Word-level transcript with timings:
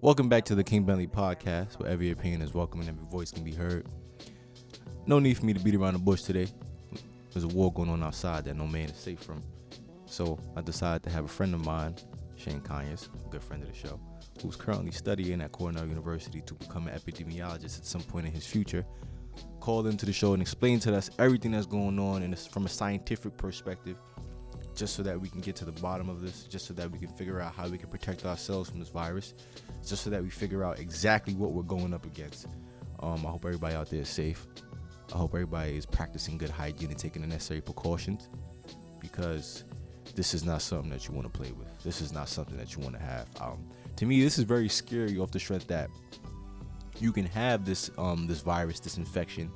Welcome 0.00 0.28
back 0.28 0.44
to 0.44 0.54
the 0.54 0.62
King 0.62 0.84
Bentley 0.84 1.08
podcast, 1.08 1.80
where 1.80 1.90
every 1.90 2.12
opinion 2.12 2.40
is 2.40 2.54
welcome 2.54 2.78
and 2.78 2.88
every 2.88 3.04
voice 3.10 3.32
can 3.32 3.42
be 3.42 3.52
heard. 3.52 3.84
No 5.06 5.18
need 5.18 5.36
for 5.36 5.44
me 5.44 5.52
to 5.52 5.58
beat 5.58 5.74
around 5.74 5.94
the 5.94 5.98
bush 5.98 6.22
today. 6.22 6.46
There's 7.32 7.42
a 7.42 7.48
war 7.48 7.72
going 7.72 7.90
on 7.90 8.04
outside 8.04 8.44
that 8.44 8.54
no 8.54 8.64
man 8.64 8.90
is 8.90 8.96
safe 8.96 9.18
from. 9.18 9.42
So 10.06 10.38
I 10.56 10.60
decided 10.60 11.02
to 11.02 11.10
have 11.10 11.24
a 11.24 11.28
friend 11.28 11.52
of 11.52 11.64
mine, 11.64 11.96
Shane 12.36 12.60
Conyers, 12.60 13.08
a 13.26 13.28
good 13.28 13.42
friend 13.42 13.60
of 13.60 13.72
the 13.72 13.74
show, 13.74 13.98
who's 14.40 14.54
currently 14.54 14.92
studying 14.92 15.40
at 15.40 15.50
Cornell 15.50 15.88
University 15.88 16.42
to 16.42 16.54
become 16.54 16.86
an 16.86 16.96
epidemiologist 16.96 17.80
at 17.80 17.84
some 17.84 18.02
point 18.02 18.24
in 18.24 18.32
his 18.32 18.46
future, 18.46 18.86
call 19.58 19.84
into 19.88 20.06
the 20.06 20.12
show 20.12 20.32
and 20.32 20.40
explain 20.40 20.78
to 20.78 20.96
us 20.96 21.10
everything 21.18 21.50
that's 21.50 21.66
going 21.66 21.98
on 21.98 22.22
and 22.22 22.38
from 22.38 22.66
a 22.66 22.68
scientific 22.68 23.36
perspective 23.36 23.98
just 24.78 24.94
so 24.94 25.02
that 25.02 25.20
we 25.20 25.28
can 25.28 25.40
get 25.40 25.56
to 25.56 25.64
the 25.64 25.72
bottom 25.72 26.08
of 26.08 26.20
this, 26.20 26.44
just 26.44 26.66
so 26.66 26.72
that 26.74 26.90
we 26.90 26.98
can 26.98 27.08
figure 27.08 27.40
out 27.40 27.52
how 27.52 27.68
we 27.68 27.76
can 27.76 27.88
protect 27.88 28.24
ourselves 28.24 28.70
from 28.70 28.78
this 28.78 28.88
virus, 28.88 29.34
just 29.84 30.04
so 30.04 30.10
that 30.10 30.22
we 30.22 30.30
figure 30.30 30.64
out 30.64 30.78
exactly 30.78 31.34
what 31.34 31.52
we're 31.52 31.62
going 31.62 31.92
up 31.92 32.06
against. 32.06 32.46
Um, 33.00 33.26
I 33.26 33.30
hope 33.30 33.44
everybody 33.44 33.74
out 33.74 33.90
there 33.90 34.00
is 34.00 34.08
safe. 34.08 34.46
I 35.12 35.18
hope 35.18 35.34
everybody 35.34 35.76
is 35.76 35.84
practicing 35.84 36.38
good 36.38 36.50
hygiene 36.50 36.90
and 36.90 36.98
taking 36.98 37.22
the 37.22 37.28
necessary 37.28 37.60
precautions 37.60 38.28
because 39.00 39.64
this 40.14 40.32
is 40.32 40.44
not 40.44 40.62
something 40.62 40.90
that 40.90 41.08
you 41.08 41.14
want 41.14 41.32
to 41.32 41.36
play 41.36 41.50
with. 41.52 41.82
This 41.82 42.00
is 42.00 42.12
not 42.12 42.28
something 42.28 42.56
that 42.56 42.76
you 42.76 42.82
want 42.82 42.94
to 42.94 43.02
have. 43.02 43.26
Um, 43.40 43.66
to 43.96 44.06
me, 44.06 44.22
this 44.22 44.38
is 44.38 44.44
very 44.44 44.68
scary 44.68 45.18
off 45.18 45.32
the 45.32 45.40
strength 45.40 45.66
that 45.68 45.90
you 47.00 47.12
can 47.12 47.26
have 47.26 47.64
this 47.64 47.90
um, 47.98 48.28
this 48.28 48.42
virus, 48.42 48.78
this 48.78 48.96
infection, 48.96 49.50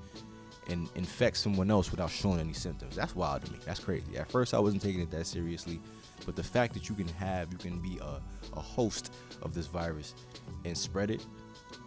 and 0.68 0.88
infect 0.94 1.36
someone 1.36 1.70
else 1.70 1.90
without 1.90 2.10
showing 2.10 2.40
any 2.40 2.52
symptoms. 2.52 2.96
That's 2.96 3.16
wild 3.16 3.44
to 3.44 3.52
me. 3.52 3.58
That's 3.64 3.80
crazy. 3.80 4.16
At 4.16 4.30
first, 4.30 4.54
I 4.54 4.58
wasn't 4.58 4.82
taking 4.82 5.00
it 5.00 5.10
that 5.10 5.26
seriously, 5.26 5.80
but 6.24 6.36
the 6.36 6.42
fact 6.42 6.74
that 6.74 6.88
you 6.88 6.94
can 6.94 7.08
have, 7.08 7.52
you 7.52 7.58
can 7.58 7.80
be 7.80 7.98
a, 7.98 8.20
a 8.56 8.60
host 8.60 9.12
of 9.42 9.54
this 9.54 9.66
virus 9.66 10.14
and 10.64 10.76
spread 10.76 11.10
it 11.10 11.26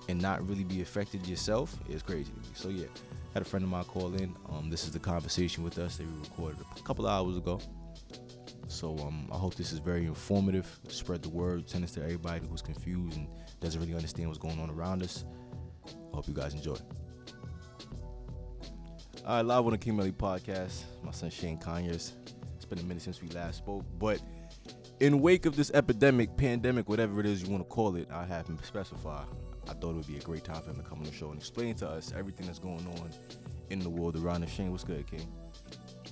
and 0.09 0.21
not 0.21 0.47
really 0.47 0.63
be 0.63 0.81
affected 0.81 1.25
yourself 1.25 1.75
is 1.89 2.01
crazy 2.01 2.31
to 2.31 2.39
me. 2.39 2.45
So 2.53 2.69
yeah, 2.69 2.85
I 2.85 3.33
had 3.33 3.41
a 3.41 3.45
friend 3.45 3.63
of 3.63 3.69
mine 3.69 3.85
call 3.85 4.13
in. 4.15 4.35
Um, 4.49 4.69
this 4.69 4.83
is 4.83 4.91
the 4.91 4.99
conversation 4.99 5.63
with 5.63 5.77
us 5.79 5.97
that 5.97 6.05
we 6.05 6.13
recorded 6.21 6.59
a 6.77 6.81
couple 6.81 7.07
hours 7.07 7.37
ago. 7.37 7.59
So 8.67 8.97
um, 8.99 9.29
I 9.31 9.37
hope 9.37 9.55
this 9.55 9.71
is 9.71 9.79
very 9.79 10.05
informative. 10.05 10.67
Spread 10.87 11.21
the 11.21 11.29
word, 11.29 11.69
send 11.69 11.83
this 11.83 11.91
to 11.93 12.03
everybody 12.03 12.45
who's 12.47 12.61
confused 12.61 13.17
and 13.17 13.27
doesn't 13.61 13.79
really 13.79 13.93
understand 13.93 14.27
what's 14.27 14.39
going 14.39 14.59
on 14.59 14.69
around 14.69 15.03
us. 15.03 15.23
I 15.87 16.15
hope 16.15 16.27
you 16.27 16.33
guys 16.33 16.53
enjoy. 16.53 16.75
All 19.27 19.37
right, 19.37 19.41
live 19.41 19.65
on 19.65 19.71
the 19.71 19.79
King 19.79 19.95
Melly 19.95 20.11
podcast. 20.11 20.83
My 21.03 21.09
son 21.09 21.31
Shane 21.31 21.57
Conyers. 21.57 22.13
It's 22.57 22.65
been 22.65 22.77
a 22.77 22.83
minute 22.83 23.01
since 23.01 23.23
we 23.23 23.27
last 23.29 23.57
spoke, 23.57 23.83
but 23.97 24.21
in 24.99 25.19
wake 25.19 25.47
of 25.47 25.55
this 25.55 25.71
epidemic, 25.71 26.37
pandemic, 26.37 26.87
whatever 26.87 27.19
it 27.21 27.25
is 27.25 27.41
you 27.41 27.49
want 27.49 27.63
to 27.63 27.67
call 27.67 27.95
it, 27.95 28.07
I 28.11 28.23
have 28.23 28.45
him 28.45 28.59
specify. 28.61 29.23
I 29.67 29.73
thought 29.73 29.89
it 29.89 29.95
would 29.95 30.05
be 30.05 30.17
a 30.17 30.21
great 30.21 30.43
time 30.43 30.61
for 30.61 30.69
him 30.69 30.75
to 30.75 30.83
come 30.83 30.99
on 30.99 31.05
the 31.05 31.11
show 31.11 31.31
and 31.31 31.39
explain 31.39 31.73
to 31.77 31.89
us 31.89 32.13
everything 32.15 32.45
that's 32.45 32.59
going 32.59 32.85
on 32.85 33.09
in 33.71 33.79
the 33.79 33.89
world 33.89 34.15
around 34.15 34.43
us. 34.43 34.51
Shane, 34.51 34.69
what's 34.69 34.83
good, 34.83 35.07
King? 35.07 35.27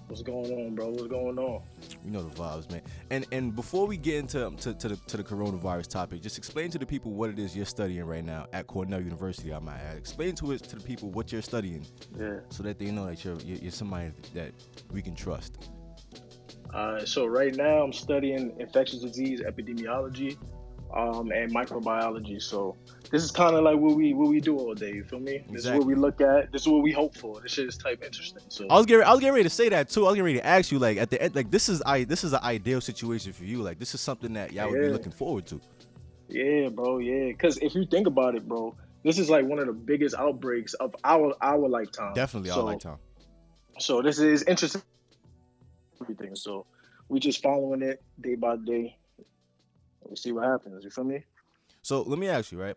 What's 0.08 0.22
going 0.22 0.52
on, 0.52 0.76
bro? 0.76 0.90
What's 0.90 1.08
going 1.08 1.40
on? 1.40 1.62
You 2.04 2.12
know 2.12 2.24
the 2.24 2.36
vibes, 2.36 2.70
man. 2.70 2.82
And 3.10 3.26
and 3.32 3.56
before 3.56 3.88
we 3.88 3.98
get 3.98 4.16
into 4.16 4.52
to, 4.58 4.74
to 4.74 4.90
the 4.90 4.96
to 5.08 5.18
the 5.18 5.24
coronavirus 5.24 5.88
topic, 5.88 6.22
just 6.22 6.38
explain 6.38 6.70
to 6.72 6.78
the 6.78 6.86
people 6.86 7.12
what 7.12 7.30
it 7.30 7.40
is 7.40 7.56
you're 7.56 7.66
studying 7.66 8.04
right 8.06 8.24
now 8.24 8.46
at 8.54 8.68
Cornell 8.68 9.02
University. 9.02 9.54
I 9.54 9.60
might 9.60 9.80
add. 9.80 9.98
Explain 9.98 10.36
to 10.36 10.52
it 10.52 10.64
to 10.66 10.76
the 10.76 10.84
people 10.84 11.10
what 11.10 11.32
you're 11.32 11.42
studying, 11.42 11.86
Yeah. 12.20 12.40
so 12.50 12.64
that 12.64 12.78
they 12.80 12.92
know 12.92 13.06
that 13.08 13.24
you're 13.24 13.40
you're, 13.40 13.58
you're 13.58 13.72
somebody 13.72 14.12
that 14.34 14.52
we 14.92 15.02
can 15.02 15.16
trust. 15.16 15.70
Uh, 16.74 17.06
so 17.06 17.26
right 17.26 17.56
now 17.56 17.84
I'm 17.84 17.94
studying 17.94 18.56
infectious 18.60 19.00
disease 19.02 19.42
epidemiology 19.42 20.38
um, 20.96 21.32
and 21.32 21.54
microbiology. 21.54 22.42
So 22.42 22.76
this 23.14 23.24
is 23.24 23.30
kind 23.30 23.56
of 23.56 23.64
like 23.64 23.78
what 23.78 23.96
we 23.96 24.12
what 24.16 24.28
we 24.28 24.42
do 24.42 24.58
all 24.58 24.74
day. 24.74 24.92
You 24.92 25.04
feel 25.04 25.20
me? 25.20 25.46
This 25.52 25.66
is 25.66 25.72
what 25.72 25.86
we 25.86 25.94
look 25.94 26.20
at. 26.20 26.52
This 26.52 26.64
is 26.64 26.68
what 26.68 26.82
we 26.82 26.92
hope 26.92 27.16
for. 27.16 27.40
This 27.42 27.52
shit 27.52 27.68
is 27.68 27.78
type 27.78 28.04
interesting. 28.04 28.42
So 28.50 28.66
I 28.68 28.76
was 28.76 28.88
getting 28.88 29.06
I 29.06 29.12
was 29.12 29.20
getting 29.20 29.36
ready 29.36 29.44
to 29.44 29.52
say 29.52 29.70
that 29.70 29.88
too. 29.88 30.06
I 30.06 30.08
was 30.08 30.16
getting 30.16 30.26
ready 30.26 30.40
to 30.40 30.46
ask 30.46 30.72
you 30.72 30.80
like 30.80 30.98
at 30.98 31.12
the 31.12 31.22
end 31.22 31.36
like 31.36 31.52
this 31.52 31.70
is 31.70 31.84
I 31.86 32.06
this 32.06 32.24
is 32.24 32.34
an 32.34 32.40
ideal 32.42 32.82
situation 32.82 33.32
for 33.32 33.44
you. 33.44 33.62
Like 33.62 33.78
this 33.78 33.94
is 33.94 34.02
something 34.02 34.34
that 34.34 34.52
y'all 34.52 34.72
would 34.72 34.82
be 34.82 34.90
looking 34.90 35.12
forward 35.12 35.46
to. 35.46 35.62
yeah, 36.28 36.70
bro. 36.70 36.98
Yeah, 36.98 37.28
because 37.28 37.60
if 37.60 37.76
you 37.76 37.86
think 37.86 38.08
about 38.08 38.34
it, 38.34 38.48
bro, 38.48 38.76
this 39.04 39.20
is 39.20 39.30
like 39.30 39.46
one 39.46 39.60
of 39.60 39.68
the 39.68 39.74
biggest 39.74 40.16
outbreaks 40.16 40.74
of 40.74 40.96
our 41.04 41.36
our 41.40 41.70
lifetime. 41.70 42.16
Definitely 42.16 42.50
so, 42.50 42.62
our 42.62 42.64
lifetime. 42.64 42.98
So 43.78 44.02
this 44.02 44.18
is 44.18 44.42
interesting. 44.42 44.82
Everything. 46.02 46.36
So 46.36 46.66
we 47.10 47.20
just 47.20 47.44
following 47.44 47.84
it 47.84 48.02
day 48.20 48.34
by 48.34 48.56
day. 48.56 48.98
We 50.10 50.16
see 50.16 50.32
what 50.32 50.46
happens. 50.46 50.84
You 50.84 50.90
feel 50.90 51.04
me? 51.04 51.24
So 51.84 52.02
let 52.02 52.18
me 52.18 52.28
ask 52.28 52.52
you, 52.52 52.60
right? 52.60 52.76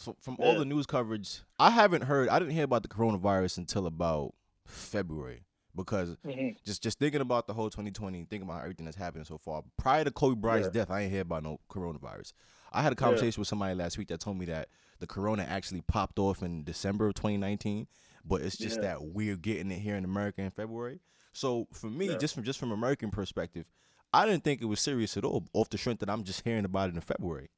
So 0.00 0.16
from 0.18 0.36
all 0.38 0.58
the 0.58 0.64
news 0.64 0.86
coverage, 0.86 1.40
I 1.58 1.68
haven't 1.70 2.02
heard. 2.04 2.30
I 2.30 2.38
didn't 2.38 2.54
hear 2.54 2.64
about 2.64 2.82
the 2.82 2.88
coronavirus 2.88 3.58
until 3.58 3.86
about 3.86 4.34
February 4.66 5.44
because 5.76 6.16
Mhm. 6.24 6.56
just 6.64 6.82
just 6.82 6.98
thinking 6.98 7.20
about 7.20 7.46
the 7.46 7.52
whole 7.52 7.68
2020, 7.68 8.24
thinking 8.24 8.48
about 8.48 8.62
everything 8.62 8.86
that's 8.86 8.96
happened 8.96 9.26
so 9.26 9.36
far. 9.36 9.62
Prior 9.76 10.02
to 10.04 10.10
Kobe 10.10 10.40
Bryant's 10.40 10.68
Yeah. 10.68 10.84
death, 10.84 10.90
I 10.90 11.02
ain't 11.02 11.12
hear 11.12 11.20
about 11.20 11.42
no 11.42 11.60
coronavirus. 11.68 12.32
I 12.72 12.80
had 12.82 12.92
a 12.92 12.94
Yeah. 12.94 13.00
conversation 13.00 13.42
with 13.42 13.48
somebody 13.48 13.74
last 13.74 13.98
week 13.98 14.08
that 14.08 14.20
told 14.20 14.38
me 14.38 14.46
that 14.46 14.70
the 15.00 15.06
corona 15.06 15.42
actually 15.42 15.82
popped 15.82 16.18
off 16.18 16.42
in 16.42 16.64
December 16.64 17.08
of 17.08 17.14
2019, 17.14 17.86
but 18.24 18.40
it's 18.40 18.56
just 18.56 18.76
Yeah. 18.76 18.82
that 18.82 19.04
we're 19.04 19.36
getting 19.36 19.70
it 19.70 19.80
here 19.80 19.96
in 19.96 20.04
America 20.06 20.40
in 20.40 20.50
February. 20.50 21.00
So 21.34 21.68
for 21.74 21.90
me, 21.90 22.08
Yeah. 22.12 22.16
just 22.16 22.34
from 22.34 22.44
just 22.44 22.58
from 22.58 22.72
American 22.72 23.10
perspective, 23.10 23.66
I 24.14 24.24
didn't 24.24 24.44
think 24.44 24.62
it 24.62 24.64
was 24.64 24.80
serious 24.80 25.16
at 25.18 25.24
all. 25.26 25.46
Off 25.52 25.68
the 25.68 25.76
strength 25.76 26.00
that 26.00 26.08
I'm 26.08 26.24
just 26.24 26.40
hearing 26.40 26.64
about 26.64 26.88
it 26.88 26.94
in 26.94 27.00
February. 27.02 27.50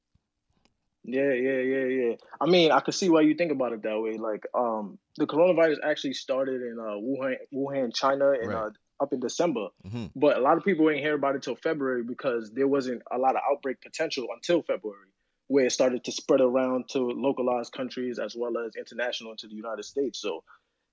Yeah, 1.05 1.33
yeah, 1.33 1.59
yeah, 1.59 1.85
yeah. 1.85 2.15
I 2.41 2.47
mean, 2.47 2.71
I 2.71 2.81
could 2.81 2.95
see 2.95 3.09
why 3.09 3.23
you 3.23 3.35
think 3.35 3.51
about 3.51 3.73
it 3.73 3.83
that 3.83 4.01
way. 4.01 4.19
Like, 4.19 4.47
um, 4.55 4.99
the 5.17 5.27
coronavirus 5.27 5.79
actually 5.85 6.15
started 6.15 6.63
in 6.63 6.79
uh, 6.79 6.95
Wuhan, 6.95 7.37
Wuhan, 7.53 7.95
China, 7.95 8.33
in 8.33 8.49
Right. 8.49 8.67
uh, 8.67 8.71
up 9.03 9.13
in 9.13 9.21
December. 9.21 9.69
hmm 9.85 10.07
But 10.15 10.37
a 10.37 10.41
lot 10.41 10.57
of 10.59 10.65
people 10.65 10.89
ain't 10.89 11.01
hear 11.01 11.15
about 11.15 11.35
it 11.35 11.43
till 11.43 11.57
February 11.57 12.05
because 12.05 12.53
there 12.53 12.69
wasn't 12.69 13.03
a 13.11 13.19
lot 13.19 13.35
of 13.35 13.43
outbreak 13.51 13.81
potential 13.81 14.27
until 14.33 14.63
February, 14.63 15.09
where 15.49 15.67
it 15.67 15.73
started 15.73 16.05
to 16.05 16.13
spread 16.13 16.41
around 16.41 16.89
to 16.91 17.01
localized 17.01 17.73
countries 17.73 18.21
as 18.21 18.37
well 18.37 18.57
as 18.59 18.77
international 18.77 19.33
into 19.33 19.49
the 19.49 19.57
United 19.57 19.85
States. 19.85 20.21
So 20.21 20.45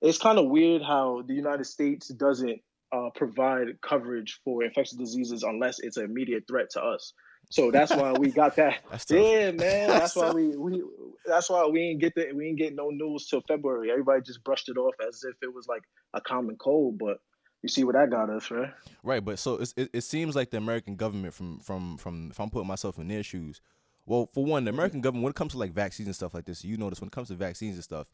it's 0.02 0.18
kind 0.18 0.38
of 0.38 0.46
weird 0.46 0.82
how 0.82 1.22
the 1.26 1.34
United 1.34 1.64
States 1.64 2.08
doesn't 2.08 2.60
uh, 2.92 3.10
provide 3.14 3.80
coverage 3.80 4.40
for 4.44 4.64
infectious 4.64 4.98
diseases 4.98 5.44
unless 5.44 5.78
it's 5.78 5.96
an 5.96 6.04
immediate 6.04 6.44
threat 6.48 6.70
to 6.70 6.82
us. 6.82 7.12
So 7.50 7.70
that's 7.70 7.94
why 7.94 8.12
we 8.12 8.30
got 8.30 8.56
that. 8.56 8.78
Yeah, 9.10 9.50
man. 9.50 9.88
That's 9.88 10.14
That's 10.14 10.16
why 10.16 10.26
tough. 10.26 10.34
we, 10.34 10.56
we 10.56 10.84
that's 11.26 11.50
why 11.50 11.66
we 11.66 11.80
ain't 11.80 12.00
get 12.00 12.14
the 12.14 12.32
we 12.34 12.48
ain't 12.48 12.58
get 12.58 12.74
no 12.74 12.90
news 12.90 13.26
till 13.26 13.42
February. 13.46 13.90
Everybody 13.90 14.22
just 14.22 14.42
brushed 14.44 14.68
it 14.68 14.76
off 14.76 14.94
as 15.06 15.22
if 15.24 15.36
it 15.42 15.52
was 15.52 15.66
like 15.68 15.82
a 16.14 16.20
common 16.20 16.56
cold, 16.56 16.98
but 16.98 17.18
you 17.62 17.68
see 17.68 17.84
what 17.84 17.94
that 17.94 18.10
got 18.10 18.30
us, 18.30 18.50
right? 18.50 18.72
Right, 19.02 19.24
but 19.24 19.38
so 19.38 19.56
it's, 19.56 19.74
it, 19.76 19.90
it 19.92 20.00
seems 20.02 20.34
like 20.34 20.50
the 20.50 20.56
American 20.56 20.96
government, 20.96 21.34
from 21.34 21.58
from 21.58 21.98
from 21.98 22.30
if 22.30 22.40
I'm 22.40 22.50
putting 22.50 22.68
myself 22.68 22.98
in 22.98 23.08
their 23.08 23.22
shoes, 23.22 23.60
well, 24.06 24.30
for 24.32 24.44
one, 24.44 24.64
the 24.64 24.70
American 24.70 25.00
government, 25.00 25.24
when 25.24 25.30
it 25.30 25.36
comes 25.36 25.52
to 25.52 25.58
like 25.58 25.72
vaccines 25.72 26.06
and 26.06 26.16
stuff 26.16 26.34
like 26.34 26.46
this, 26.46 26.64
you 26.64 26.76
notice 26.76 27.00
when 27.00 27.08
it 27.08 27.12
comes 27.12 27.28
to 27.28 27.34
vaccines 27.34 27.74
and 27.74 27.84
stuff, 27.84 28.06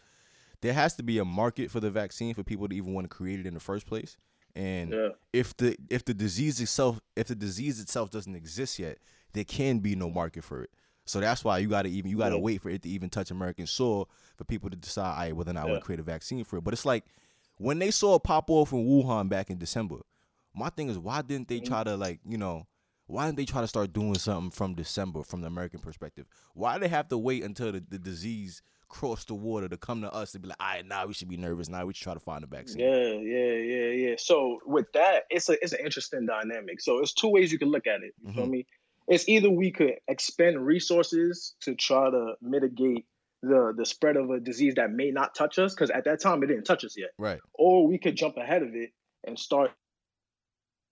there 0.63 0.73
has 0.73 0.95
to 0.97 1.03
be 1.03 1.19
a 1.19 1.25
market 1.25 1.71
for 1.71 1.81
the 1.81 1.91
vaccine 1.91 2.35
for 2.35 2.43
people 2.43 2.69
to 2.69 2.75
even 2.75 2.93
want 2.93 3.05
to 3.05 3.15
create 3.15 3.41
it 3.41 3.47
in 3.47 3.55
the 3.55 3.61
first 3.61 3.87
place. 3.87 4.17
And 4.57 4.91
Yeah. 4.91 5.09
if 5.35 5.57
the 5.57 5.77
if 5.91 6.05
the 6.05 6.15
disease 6.15 6.61
itself 6.61 6.99
if 7.15 7.29
the 7.29 7.35
disease 7.35 7.79
itself 7.79 8.11
doesn't 8.11 8.35
exist 8.35 8.79
yet, 8.79 8.99
there 9.35 9.45
can 9.45 9.81
be 9.81 9.95
no 9.95 10.11
market 10.11 10.45
for 10.45 10.63
it. 10.63 10.71
So 11.05 11.21
that's 11.21 11.45
why 11.45 11.59
you 11.59 11.69
gotta 11.69 11.91
even 11.91 12.11
you 12.11 12.17
gotta 12.17 12.37
Yeah. 12.37 12.41
wait 12.41 12.63
for 12.63 12.71
it 12.71 12.83
to 12.83 12.89
even 12.89 13.11
touch 13.11 13.31
American 13.31 13.67
soil 13.67 14.09
for 14.37 14.45
people 14.45 14.71
to 14.71 14.77
decide 14.77 15.17
right, 15.19 15.37
whether 15.37 15.51
or 15.51 15.55
not 15.55 15.67
I 15.67 15.73
Yeah. 15.73 15.75
to 15.75 15.81
create 15.83 16.01
a 16.01 16.03
vaccine 16.03 16.43
for 16.43 16.57
it. 16.57 16.65
But 16.65 16.73
it's 16.73 16.87
like 16.87 17.05
when 17.59 17.79
they 17.79 17.91
saw 17.91 18.17
it 18.17 18.23
pop 18.23 18.49
off 18.51 18.73
in 18.73 18.87
Wuhan 18.87 19.29
back 19.29 19.51
in 19.51 19.59
December, 19.59 20.01
my 20.55 20.71
thing 20.71 20.89
is 20.89 20.99
why 20.99 21.21
didn't 21.21 21.49
they 21.49 21.61
try 21.61 21.85
to 21.85 21.91
mm-hmm. 21.91 22.01
like, 22.01 22.21
you 22.27 22.39
know, 22.39 22.67
why 23.07 23.27
didn't 23.27 23.37
they 23.37 23.45
try 23.45 23.61
to 23.61 23.69
start 23.69 23.93
doing 23.93 24.15
something 24.17 24.51
from 24.51 24.75
December 24.75 25.23
from 25.23 25.43
the 25.43 25.47
American 25.47 25.81
perspective? 25.81 26.27
Why 26.55 26.73
did 26.73 26.83
they 26.83 26.89
have 26.89 27.09
to 27.09 27.19
wait 27.19 27.45
until 27.45 27.73
the, 27.73 27.85
the 27.87 27.99
disease 27.99 28.63
crossed 28.89 29.29
the 29.29 29.35
water 29.35 29.69
to 29.69 29.77
come 29.77 30.01
to 30.03 30.13
us 30.13 30.33
to 30.33 30.39
be 30.39 30.49
like, 30.49 30.57
all 30.61 30.67
right, 30.69 30.87
now 30.87 31.07
we 31.07 31.15
should 31.15 31.29
be 31.29 31.37
nervous. 31.37 31.69
Now 31.69 31.85
we 31.87 31.93
should 31.95 32.03
try 32.05 32.15
to 32.15 32.21
find 32.21 32.45
a 32.45 32.47
vaccine. 32.47 32.81
Yeah, 32.81 33.13
yeah, 33.13 33.53
yeah, 33.55 34.09
yeah. 34.09 34.15
So 34.19 34.59
with 34.67 34.87
that, 34.95 35.25
it's 35.31 35.49
a 35.49 35.53
it's 35.63 35.73
an 35.73 35.81
interesting 35.85 36.27
dynamic. 36.27 36.81
So 36.81 36.99
it's 37.01 37.13
two 37.13 37.29
ways 37.29 37.53
you 37.53 37.59
can 37.59 37.69
look 37.71 37.87
at 37.87 38.03
it. 38.03 38.15
You 38.25 38.33
feel 38.33 38.47
Mhm. 38.47 38.51
me? 38.51 38.67
It's 39.09 39.29
either 39.29 39.51
we 39.51 39.71
could 39.71 39.95
expend 40.09 40.65
resources 40.65 41.55
to 41.61 41.75
try 41.75 42.11
to 42.11 42.35
mitigate 42.41 43.07
the 43.43 43.73
the 43.77 43.87
spread 43.87 44.17
of 44.17 44.31
a 44.31 44.41
disease 44.41 44.75
that 44.77 44.91
may 44.91 45.11
not 45.11 45.35
touch 45.35 45.59
us, 45.59 45.75
because 45.75 45.91
at 45.91 46.05
that 46.05 46.21
time 46.21 46.43
it 46.43 46.47
didn't 46.47 46.65
touch 46.65 46.85
us 46.85 46.97
yet, 46.97 47.11
Right. 47.19 47.41
or 47.55 47.87
we 47.87 47.99
could 47.99 48.17
jump 48.17 48.37
ahead 48.37 48.63
of 48.63 48.75
it 48.75 48.91
and 49.25 49.39
start 49.39 49.71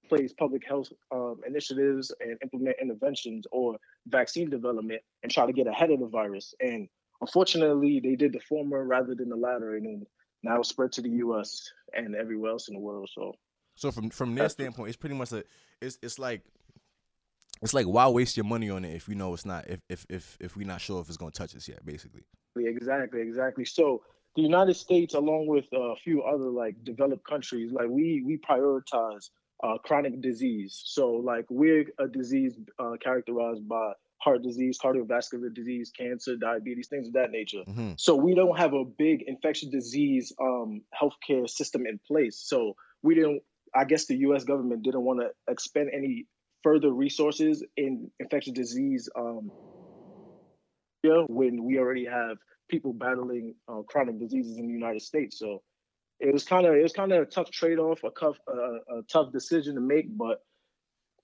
place 0.09 0.35
public 0.35 0.63
health 0.67 0.89
um, 1.11 1.41
initiatives 1.47 2.13
and 2.21 2.37
implement 2.43 2.77
interventions 2.81 3.47
or 3.51 3.79
vaccine 4.07 4.51
development 4.51 5.01
and 5.23 5.33
try 5.33 5.47
to 5.47 5.53
get 5.53 5.67
ahead 5.67 5.91
of 5.91 5.99
the 5.99 6.07
virus. 6.07 6.55
And 6.61 6.89
unfortunately, 7.21 8.01
they 8.01 8.17
did 8.17 8.33
the 8.33 8.41
former 8.41 8.85
rather 8.85 9.15
than 9.15 9.29
the 9.29 9.37
latter, 9.37 9.77
and 9.77 9.87
then 9.87 10.07
now 10.43 10.61
it's 10.61 10.69
spread 10.69 10.93
to 10.93 11.03
the 11.03 11.11
U.S. 11.11 11.71
and 11.95 12.15
everywhere 12.15 12.53
else 12.53 12.69
in 12.69 12.75
the 12.75 12.81
world. 12.81 13.09
So 13.15 13.35
So 13.75 13.91
from 13.91 14.11
from 14.11 14.35
their 14.35 14.49
standpoint, 14.49 14.89
it's 14.89 14.97
pretty 14.97 15.17
much 15.17 15.33
a 15.33 15.45
it's 15.81 15.99
it's 16.03 16.19
like 16.19 16.43
it's 17.63 17.75
like 17.75 17.87
why 17.87 18.09
waste 18.09 18.37
your 18.37 18.45
money 18.45 18.71
on 18.71 18.85
it 18.85 18.95
if 18.95 19.09
you 19.09 19.15
know 19.15 19.33
it's 19.33 19.47
not 19.47 19.69
if 19.69 19.81
if 19.89 20.07
if 20.09 20.37
if 20.41 20.57
we're 20.57 20.67
not 20.67 20.81
sure 20.81 21.01
if 21.01 21.09
it's 21.09 21.17
gonna 21.17 21.31
touch 21.31 21.57
us 21.57 21.69
yet, 21.69 21.85
basically. 21.85 22.25
Exactly, 22.57 23.21
exactly. 23.21 23.65
So 23.65 24.03
the 24.37 24.43
United 24.43 24.75
States, 24.75 25.15
along 25.15 25.47
with 25.47 25.67
a 25.73 25.95
few 25.97 26.23
other 26.23 26.51
like 26.51 26.83
developed 26.85 27.27
countries, 27.27 27.73
like 27.73 27.89
we 27.89 28.23
we 28.27 28.39
prioritize 28.39 29.31
uh, 29.63 29.79
chronic 29.79 30.21
disease. 30.21 30.83
So 30.85 31.13
like 31.13 31.47
we're 31.49 31.87
a 31.99 32.09
disease 32.09 32.59
uh, 32.79 32.97
characterized 33.03 33.69
by 33.69 33.93
heart 34.25 34.43
disease, 34.43 34.79
cardiovascular 34.83 35.53
disease, 35.55 35.93
cancer, 35.97 36.37
diabetes, 36.37 36.89
things 36.89 37.07
of 37.07 37.13
that 37.13 37.31
nature. 37.31 37.63
Mm-hmm. 37.69 37.93
So 37.97 38.17
we 38.17 38.35
don't 38.35 38.59
have 38.59 38.73
a 38.73 38.85
big 38.85 39.23
infectious 39.27 39.69
disease 39.69 40.33
um, 40.41 40.83
healthcare 40.99 41.49
system 41.49 41.87
in 41.87 42.01
place. 42.07 42.43
So 42.43 42.75
we 43.03 43.15
didn't. 43.15 43.43
I 43.77 43.85
guess 43.85 44.07
the 44.07 44.17
U.S. 44.19 44.45
government 44.45 44.85
didn't 44.85 45.03
want 45.03 45.21
to 45.21 45.31
expend 45.53 45.91
any 45.93 46.27
further 46.63 46.93
resources 46.93 47.65
in 47.77 48.11
infectious 48.21 48.55
disease 48.55 49.09
um, 49.17 49.51
when 51.29 51.65
we 51.65 51.79
already 51.79 52.07
have 52.07 52.39
people 52.71 52.93
battling 52.93 53.55
uh, 53.69 53.83
chronic 53.83 54.19
diseases 54.19 54.59
in 54.59 54.67
the 54.67 54.73
United 54.73 55.03
States. 55.03 55.39
So 55.39 55.63
it 56.21 56.33
was 56.33 56.45
kind 56.45 56.67
of 56.67 56.75
it 56.75 56.83
was 56.83 56.93
kind 56.93 57.13
of 57.13 57.23
a 57.23 57.27
tough 57.27 57.51
trade 57.51 57.79
off, 57.79 58.03
a 58.05 58.11
tough 58.19 58.37
uh, 58.49 58.99
a 58.99 59.03
tough 59.11 59.33
decision 59.33 59.75
to 59.75 59.81
make, 59.81 60.07
but 60.17 60.41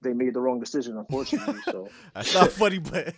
they 0.03 0.13
made 0.13 0.35
the 0.35 0.41
wrong 0.41 0.61
decision, 0.61 0.97
unfortunately. 0.97 1.61
So 1.65 1.89
that's 2.15 2.35
not 2.35 2.53
funny, 2.53 2.79
but 2.79 3.15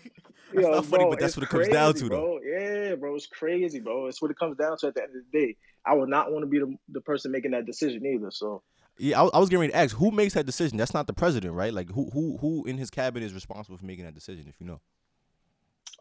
that's 0.55 0.67
Yo, 0.67 0.71
not 0.71 0.85
funny, 0.85 1.05
bro, 1.05 1.11
but 1.11 1.21
that's 1.21 1.37
what 1.37 1.45
it 1.45 1.49
comes 1.49 1.67
crazy, 1.67 1.73
down 1.73 1.95
to, 1.95 2.09
bro. 2.09 2.17
though. 2.17 2.41
Yeah, 2.45 2.95
bro, 2.97 3.15
it's 3.15 3.27
crazy, 3.27 3.81
bro. 3.81 4.07
It's 4.07 4.21
what 4.21 4.31
it 4.31 4.39
comes 4.39 4.57
down 4.57 4.77
to 4.79 4.89
at 4.89 4.95
the 4.95 5.03
end 5.03 5.17
of 5.17 5.23
the 5.31 5.39
day. 5.39 5.57
I 5.87 5.95
would 5.95 6.09
not 6.09 6.31
want 6.31 6.43
to 6.43 6.47
be 6.47 6.59
the, 6.59 6.77
the 6.89 7.01
person 7.01 7.33
making 7.33 7.53
that 7.53 7.67
decision 7.67 8.05
either. 8.07 8.31
So 8.31 8.63
yeah, 8.99 9.23
I, 9.23 9.27
I 9.27 9.39
was 9.39 9.49
getting 9.49 9.61
ready 9.61 9.73
to 9.73 9.79
ask 9.79 9.97
who 9.97 10.11
makes 10.11 10.35
that 10.35 10.47
decision. 10.47 10.77
That's 10.77 10.95
not 10.95 11.07
the 11.07 11.13
president, 11.13 11.55
right? 11.55 11.73
Like 11.73 11.91
who 11.91 12.11
who 12.11 12.37
who 12.39 12.65
in 12.65 12.79
his 12.79 12.91
cabinet 12.91 13.25
is 13.25 13.35
responsible 13.35 13.79
for 13.79 13.87
making 13.87 14.05
that 14.05 14.15
decision? 14.15 14.47
If 14.49 14.61
you 14.61 14.67
know. 14.67 14.81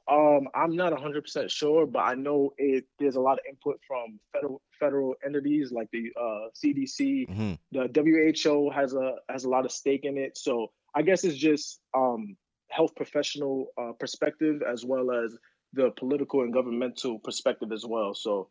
Um, 0.10 0.48
I'm 0.56 0.76
not 0.76 0.94
100% 0.94 1.50
sure, 1.50 1.86
but 1.86 2.00
I 2.00 2.16
know 2.16 2.54
it. 2.58 2.86
There's 3.00 3.16
a 3.16 3.22
lot 3.22 3.34
of 3.34 3.46
input 3.48 3.80
from 3.88 4.20
federal 4.34 4.62
federal 4.80 5.14
entities 5.24 5.72
like 5.72 5.90
the 5.92 6.12
uh, 6.20 6.50
CDC, 6.56 7.30
mm-hmm. 7.30 7.54
the 7.72 8.42
WHO 8.44 8.72
has 8.72 8.94
a 8.94 9.16
has 9.30 9.44
a 9.44 9.50
lot 9.50 9.66
of 9.66 9.72
stake 9.72 10.04
in 10.04 10.18
it. 10.18 10.38
So 10.38 10.72
I 10.96 11.04
guess 11.04 11.24
it's 11.24 11.38
just 11.38 11.80
um, 11.96 12.36
health 12.70 12.96
professional 12.96 13.68
uh, 13.80 13.92
perspective 14.00 14.62
as 14.68 14.84
well 14.84 15.12
as 15.12 15.38
the 15.74 15.92
political 15.92 16.42
and 16.42 16.54
governmental 16.54 17.20
perspective 17.20 17.72
as 17.72 17.86
well. 17.88 18.14
So 18.14 18.50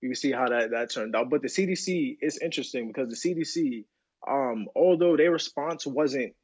you 0.00 0.14
see 0.14 0.32
how 0.32 0.48
that 0.48 0.70
that 0.70 0.90
turned 0.90 1.14
out. 1.14 1.30
But 1.30 1.42
the 1.42 1.48
CDC 1.48 2.16
is 2.20 2.38
interesting 2.38 2.88
because 2.88 3.08
the 3.08 3.34
CDC, 3.34 3.84
um, 4.28 4.66
although 4.74 5.16
their 5.16 5.30
response 5.30 5.86
wasn't 5.86 6.34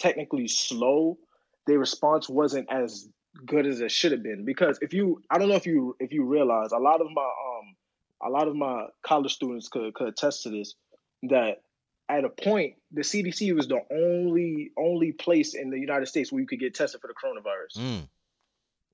technically 0.00 0.48
slow, 0.48 1.18
their 1.66 1.78
response 1.78 2.28
wasn't 2.28 2.68
as 2.70 3.08
good 3.44 3.66
as 3.66 3.80
it 3.80 3.90
should 3.90 4.12
have 4.12 4.22
been. 4.22 4.44
Because 4.44 4.78
if 4.80 4.94
you, 4.94 5.22
I 5.30 5.38
don't 5.38 5.48
know 5.48 5.54
if 5.56 5.66
you 5.66 5.96
if 6.00 6.12
you 6.12 6.24
realize, 6.24 6.72
a 6.72 6.78
lot 6.78 7.00
of 7.00 7.08
my 7.12 7.22
um, 7.22 7.76
a 8.22 8.30
lot 8.30 8.48
of 8.48 8.56
my 8.56 8.86
college 9.02 9.34
students 9.34 9.68
could 9.68 9.94
could 9.94 10.08
attest 10.08 10.42
to 10.44 10.50
this 10.50 10.74
that 11.24 11.62
at 12.08 12.24
a 12.24 12.28
point 12.28 12.74
the 12.92 13.02
CDC 13.02 13.54
was 13.54 13.68
the 13.68 13.80
only 13.90 14.70
only 14.78 15.12
place 15.12 15.54
in 15.54 15.70
the 15.70 15.78
United 15.78 16.06
States 16.06 16.30
where 16.30 16.40
you 16.40 16.46
could 16.46 16.60
get 16.60 16.74
tested 16.74 17.00
for 17.00 17.08
the 17.08 17.14
coronavirus. 17.14 17.82
Mm. 17.82 18.08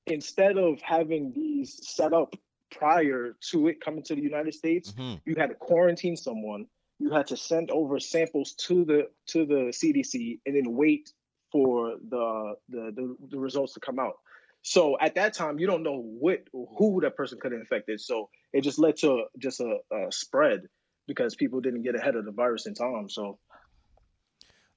Instead 0.06 0.58
of 0.58 0.80
having 0.80 1.32
these 1.32 1.78
set 1.86 2.12
up 2.12 2.34
prior 2.70 3.36
to 3.50 3.68
it 3.68 3.80
coming 3.80 4.02
to 4.02 4.14
the 4.14 4.22
United 4.22 4.54
States, 4.54 4.92
mm-hmm. 4.92 5.16
you 5.24 5.34
had 5.36 5.50
to 5.50 5.54
quarantine 5.54 6.16
someone. 6.16 6.66
You 6.98 7.10
had 7.10 7.26
to 7.28 7.36
send 7.36 7.70
over 7.70 8.00
samples 8.00 8.52
to 8.66 8.84
the 8.84 9.08
to 9.28 9.44
the 9.44 9.72
CDC 9.72 10.40
and 10.46 10.56
then 10.56 10.74
wait 10.74 11.12
for 11.50 11.96
the 12.08 12.54
the, 12.68 12.92
the, 12.94 13.16
the 13.30 13.38
results 13.38 13.74
to 13.74 13.80
come 13.80 13.98
out. 13.98 14.14
So 14.62 14.96
at 15.00 15.16
that 15.16 15.34
time, 15.34 15.58
you 15.58 15.66
don't 15.66 15.82
know 15.82 16.00
what 16.00 16.40
who 16.52 17.00
that 17.02 17.16
person 17.16 17.38
could 17.40 17.52
have 17.52 17.60
infected. 17.60 18.00
So 18.00 18.30
it 18.52 18.62
just 18.62 18.78
led 18.78 18.96
to 18.98 19.24
just 19.38 19.60
a, 19.60 19.78
a 19.92 20.12
spread 20.12 20.62
because 21.08 21.34
people 21.34 21.60
didn't 21.60 21.82
get 21.82 21.96
ahead 21.96 22.14
of 22.14 22.24
the 22.24 22.30
virus 22.30 22.66
in 22.66 22.74
time. 22.74 23.08
So 23.08 23.38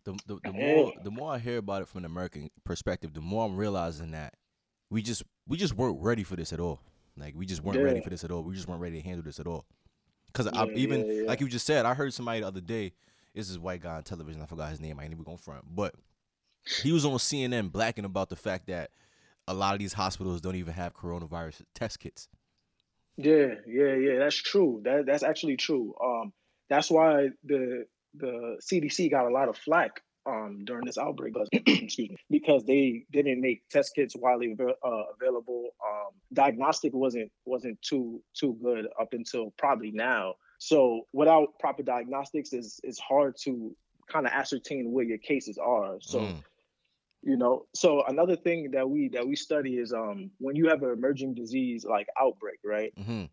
the 0.03 0.17
the, 0.25 0.39
the 0.43 0.53
more 0.53 0.93
the 1.03 1.11
more 1.11 1.31
I 1.31 1.37
hear 1.37 1.57
about 1.57 1.83
it 1.83 1.87
from 1.87 1.99
an 1.99 2.05
American 2.05 2.49
perspective, 2.63 3.13
the 3.13 3.21
more 3.21 3.45
I'm 3.45 3.55
realizing 3.55 4.11
that 4.11 4.33
we 4.89 5.03
just 5.03 5.23
we 5.47 5.57
just 5.57 5.75
weren't 5.75 6.01
ready 6.01 6.23
for 6.23 6.35
this 6.35 6.51
at 6.51 6.59
all. 6.59 6.79
Like 7.15 7.35
we 7.35 7.45
just 7.45 7.63
weren't 7.63 7.77
yeah. 7.77 7.85
ready 7.85 8.01
for 8.01 8.09
this 8.09 8.23
at 8.23 8.31
all. 8.31 8.41
We 8.41 8.55
just 8.55 8.67
weren't 8.67 8.81
ready 8.81 9.01
to 9.01 9.07
handle 9.07 9.23
this 9.23 9.39
at 9.39 9.45
all. 9.45 9.65
Because 10.27 10.49
yeah, 10.51 10.65
even 10.75 11.05
yeah, 11.05 11.27
like 11.27 11.41
you 11.41 11.47
just 11.47 11.65
said, 11.65 11.85
I 11.85 11.93
heard 11.93 12.13
somebody 12.13 12.41
the 12.41 12.47
other 12.47 12.61
day. 12.61 12.93
This 13.35 13.49
is 13.49 13.59
white 13.59 13.81
guy 13.81 13.95
on 13.95 14.03
television. 14.03 14.41
I 14.41 14.45
forgot 14.45 14.69
his 14.69 14.79
name. 14.79 14.99
I 14.99 15.03
ain't 15.03 15.11
even 15.11 15.23
going 15.23 15.37
front, 15.37 15.63
but 15.69 15.93
he 16.81 16.91
was 16.91 17.05
on 17.05 17.17
CNN 17.17 17.71
blacking 17.71 18.05
about 18.05 18.29
the 18.29 18.35
fact 18.35 18.67
that 18.67 18.91
a 19.47 19.53
lot 19.53 19.73
of 19.73 19.79
these 19.79 19.93
hospitals 19.93 20.41
don't 20.41 20.55
even 20.55 20.73
have 20.73 20.93
coronavirus 20.93 21.61
test 21.73 21.99
kits. 21.99 22.27
Yeah, 23.17 23.55
yeah, 23.67 23.95
yeah. 23.95 24.19
That's 24.19 24.35
true. 24.35 24.81
That 24.83 25.05
that's 25.05 25.23
actually 25.23 25.57
true. 25.57 25.93
Um, 26.03 26.33
that's 26.69 26.89
why 26.89 27.29
the 27.43 27.85
the 28.15 28.57
CDC 28.61 29.11
got 29.11 29.25
a 29.25 29.29
lot 29.29 29.49
of 29.49 29.57
flack 29.57 30.01
um 30.25 30.63
during 30.65 30.85
this 30.85 30.97
outbreak. 30.97 31.33
excuse 31.51 32.09
me, 32.09 32.17
because 32.29 32.65
they 32.65 33.05
didn't 33.11 33.39
make 33.39 33.67
test 33.69 33.91
kits 33.95 34.15
widely 34.15 34.55
uh, 34.59 35.03
available. 35.19 35.69
Um, 35.85 36.11
diagnostic 36.33 36.93
wasn't 36.93 37.31
wasn't 37.45 37.81
too 37.81 38.21
too 38.33 38.57
good 38.61 38.87
up 38.99 39.13
until 39.13 39.53
probably 39.57 39.91
now. 39.91 40.33
So 40.57 41.01
without 41.13 41.59
proper 41.59 41.83
diagnostics, 41.83 42.51
is 42.51 42.79
it's 42.83 42.99
hard 42.99 43.35
to 43.43 43.75
kind 44.11 44.25
of 44.25 44.33
ascertain 44.33 44.91
where 44.91 45.05
your 45.05 45.19
cases 45.19 45.57
are. 45.57 45.97
So. 46.01 46.19
Mm 46.19 46.43
you 47.25 47.35
know 47.35 47.65
so 47.73 48.03
another 48.07 48.35
thing 48.35 48.71
that 48.71 48.89
we 48.89 49.09
that 49.09 49.27
we 49.27 49.35
study 49.35 49.73
is 49.73 49.91
um 49.91 50.29
when 50.37 50.55
you 50.55 50.69
have 50.69 50.83
an 50.83 50.91
emerging 50.91 51.33
disease 51.33 51.83
like 51.83 52.07
outbreak 52.21 52.59
right 52.63 52.93
mm-hmm. 52.97 53.25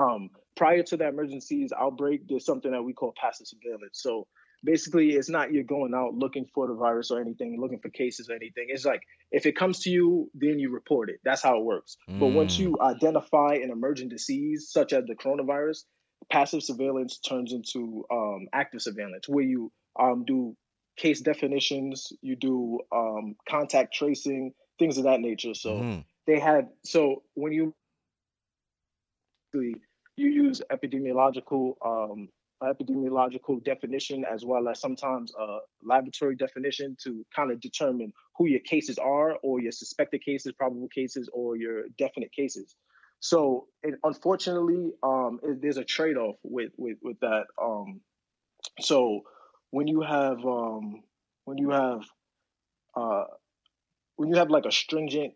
um 0.00 0.30
prior 0.56 0.82
to 0.82 0.96
that 0.96 1.10
emergency's 1.10 1.72
outbreak 1.78 2.22
there's 2.28 2.44
something 2.44 2.72
that 2.72 2.82
we 2.82 2.92
call 2.92 3.14
passive 3.20 3.46
surveillance 3.46 4.00
so 4.00 4.26
basically 4.64 5.10
it's 5.10 5.28
not 5.28 5.52
you're 5.52 5.62
going 5.62 5.94
out 5.94 6.14
looking 6.14 6.46
for 6.54 6.66
the 6.66 6.74
virus 6.74 7.10
or 7.10 7.20
anything 7.20 7.60
looking 7.60 7.78
for 7.78 7.90
cases 7.90 8.30
or 8.30 8.34
anything 8.34 8.66
it's 8.68 8.86
like 8.86 9.02
if 9.30 9.44
it 9.44 9.56
comes 9.56 9.80
to 9.80 9.90
you 9.90 10.30
then 10.34 10.58
you 10.58 10.70
report 10.70 11.10
it 11.10 11.20
that's 11.22 11.42
how 11.42 11.58
it 11.58 11.64
works 11.64 11.98
mm. 12.08 12.18
but 12.18 12.28
once 12.28 12.58
you 12.58 12.70
mm. 12.70 12.90
identify 12.90 13.54
an 13.54 13.70
emerging 13.70 14.08
disease 14.08 14.68
such 14.70 14.94
as 14.94 15.04
the 15.04 15.14
coronavirus 15.14 15.84
passive 16.32 16.62
surveillance 16.62 17.18
turns 17.18 17.52
into 17.52 18.04
um, 18.10 18.46
active 18.52 18.80
surveillance 18.80 19.28
where 19.28 19.44
you 19.44 19.70
um, 20.00 20.24
do 20.26 20.56
case 20.96 21.20
definitions, 21.20 22.12
you 22.22 22.36
do 22.36 22.80
um, 22.94 23.36
contact 23.48 23.94
tracing, 23.94 24.52
things 24.78 24.98
of 24.98 25.04
that 25.04 25.20
nature. 25.20 25.54
So 25.54 25.70
mm. 25.70 26.04
they 26.26 26.38
had 26.38 26.68
so 26.84 27.22
when 27.34 27.52
you 27.52 27.74
you 29.54 29.80
use 30.16 30.60
epidemiological 30.70 31.74
um, 31.84 32.28
epidemiological 32.62 33.62
definition 33.64 34.24
as 34.24 34.44
well 34.44 34.68
as 34.68 34.80
sometimes 34.80 35.32
a 35.38 35.58
laboratory 35.82 36.36
definition 36.36 36.96
to 37.04 37.24
kind 37.34 37.50
of 37.50 37.60
determine 37.60 38.12
who 38.36 38.46
your 38.46 38.60
cases 38.60 38.98
are 38.98 39.36
or 39.42 39.60
your 39.60 39.72
suspected 39.72 40.22
cases, 40.22 40.52
probable 40.52 40.88
cases, 40.88 41.28
or 41.32 41.56
your 41.56 41.84
definite 41.98 42.32
cases. 42.32 42.74
So 43.20 43.66
it, 43.82 43.94
unfortunately, 44.04 44.92
um, 45.02 45.40
it, 45.42 45.60
there's 45.60 45.76
a 45.78 45.84
trade-off 45.84 46.36
with 46.42 46.72
with 46.76 46.98
with 47.02 47.18
that. 47.20 47.44
Um, 47.62 48.00
so 48.80 49.22
when 49.76 49.86
you 49.86 50.00
have 50.00 50.38
um, 50.46 51.02
when 51.44 51.58
you 51.58 51.70
have 51.70 52.00
uh, 52.96 53.24
when 54.16 54.30
you 54.30 54.36
have 54.36 54.48
like 54.48 54.64
a 54.64 54.72
stringent 54.72 55.34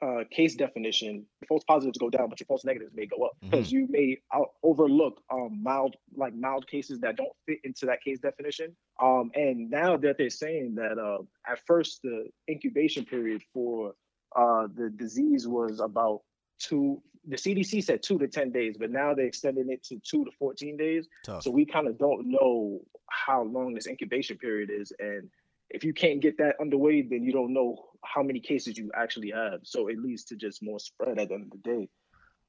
uh, 0.00 0.22
case 0.30 0.54
definition, 0.54 1.26
false 1.48 1.64
positives 1.64 1.98
go 1.98 2.08
down, 2.08 2.28
but 2.28 2.38
your 2.38 2.46
false 2.46 2.64
negatives 2.64 2.92
may 2.94 3.06
go 3.06 3.24
up 3.24 3.32
because 3.42 3.66
mm-hmm. 3.66 3.76
you 3.76 3.86
may 3.90 4.18
out- 4.32 4.52
overlook 4.62 5.20
um, 5.32 5.58
mild, 5.60 5.96
like 6.14 6.32
mild 6.36 6.68
cases 6.68 7.00
that 7.00 7.16
don't 7.16 7.32
fit 7.46 7.58
into 7.64 7.84
that 7.86 8.00
case 8.00 8.20
definition. 8.20 8.76
Um, 9.02 9.32
and 9.34 9.68
now 9.68 9.96
that 9.96 10.18
they're 10.18 10.30
saying 10.30 10.76
that 10.76 10.96
uh, 10.96 11.22
at 11.50 11.58
first 11.66 12.00
the 12.04 12.28
incubation 12.48 13.04
period 13.04 13.42
for 13.52 13.94
uh, 14.36 14.68
the 14.76 14.88
disease 14.88 15.48
was 15.48 15.80
about 15.80 16.20
two 16.60 17.02
the 17.26 17.36
CDC 17.36 17.84
said 17.84 18.02
two 18.02 18.18
to 18.18 18.28
10 18.28 18.50
days, 18.50 18.76
but 18.78 18.90
now 18.90 19.14
they're 19.14 19.26
extending 19.26 19.70
it 19.70 19.82
to 19.84 20.00
two 20.00 20.24
to 20.24 20.30
14 20.38 20.76
days. 20.76 21.06
Tough. 21.24 21.42
So 21.42 21.50
we 21.50 21.66
kind 21.66 21.86
of 21.86 21.98
don't 21.98 22.30
know 22.30 22.80
how 23.10 23.42
long 23.42 23.74
this 23.74 23.86
incubation 23.86 24.38
period 24.38 24.70
is. 24.72 24.92
And 24.98 25.28
if 25.68 25.84
you 25.84 25.92
can't 25.92 26.20
get 26.20 26.38
that 26.38 26.56
underway, 26.60 27.02
then 27.02 27.22
you 27.22 27.32
don't 27.32 27.52
know 27.52 27.76
how 28.04 28.22
many 28.22 28.40
cases 28.40 28.78
you 28.78 28.90
actually 28.96 29.30
have. 29.30 29.60
So 29.64 29.88
it 29.88 29.98
leads 29.98 30.24
to 30.24 30.36
just 30.36 30.62
more 30.62 30.78
spread 30.78 31.18
at 31.18 31.28
the 31.28 31.34
end 31.34 31.52
of 31.52 31.62
the 31.62 31.70
day. 31.70 31.88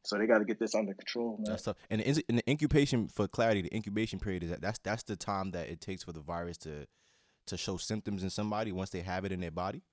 So 0.04 0.18
they 0.18 0.26
got 0.26 0.40
to 0.40 0.46
get 0.46 0.60
this 0.60 0.74
under 0.74 0.94
control. 0.94 1.38
Man. 1.38 1.46
That's 1.52 1.64
tough. 1.64 1.76
And 1.90 2.02
in 2.02 2.38
the 2.38 2.50
incubation, 2.50 3.08
for 3.08 3.28
clarity, 3.28 3.62
the 3.62 3.76
incubation 3.76 4.20
period 4.20 4.44
is 4.44 4.50
that 4.50 4.62
that's 4.62 4.80
that's 4.80 5.04
the 5.04 5.16
time 5.16 5.52
that 5.52 5.70
it 5.70 5.80
takes 5.80 6.04
for 6.04 6.12
the 6.12 6.22
virus 6.22 6.58
to 6.60 6.88
to 7.48 7.58
show 7.58 7.78
symptoms 7.78 8.24
in 8.24 8.30
somebody 8.30 8.72
once 8.72 8.90
they 8.90 9.02
have 9.02 9.26
it 9.26 9.32
in 9.32 9.42
their 9.42 9.52
body. 9.52 9.84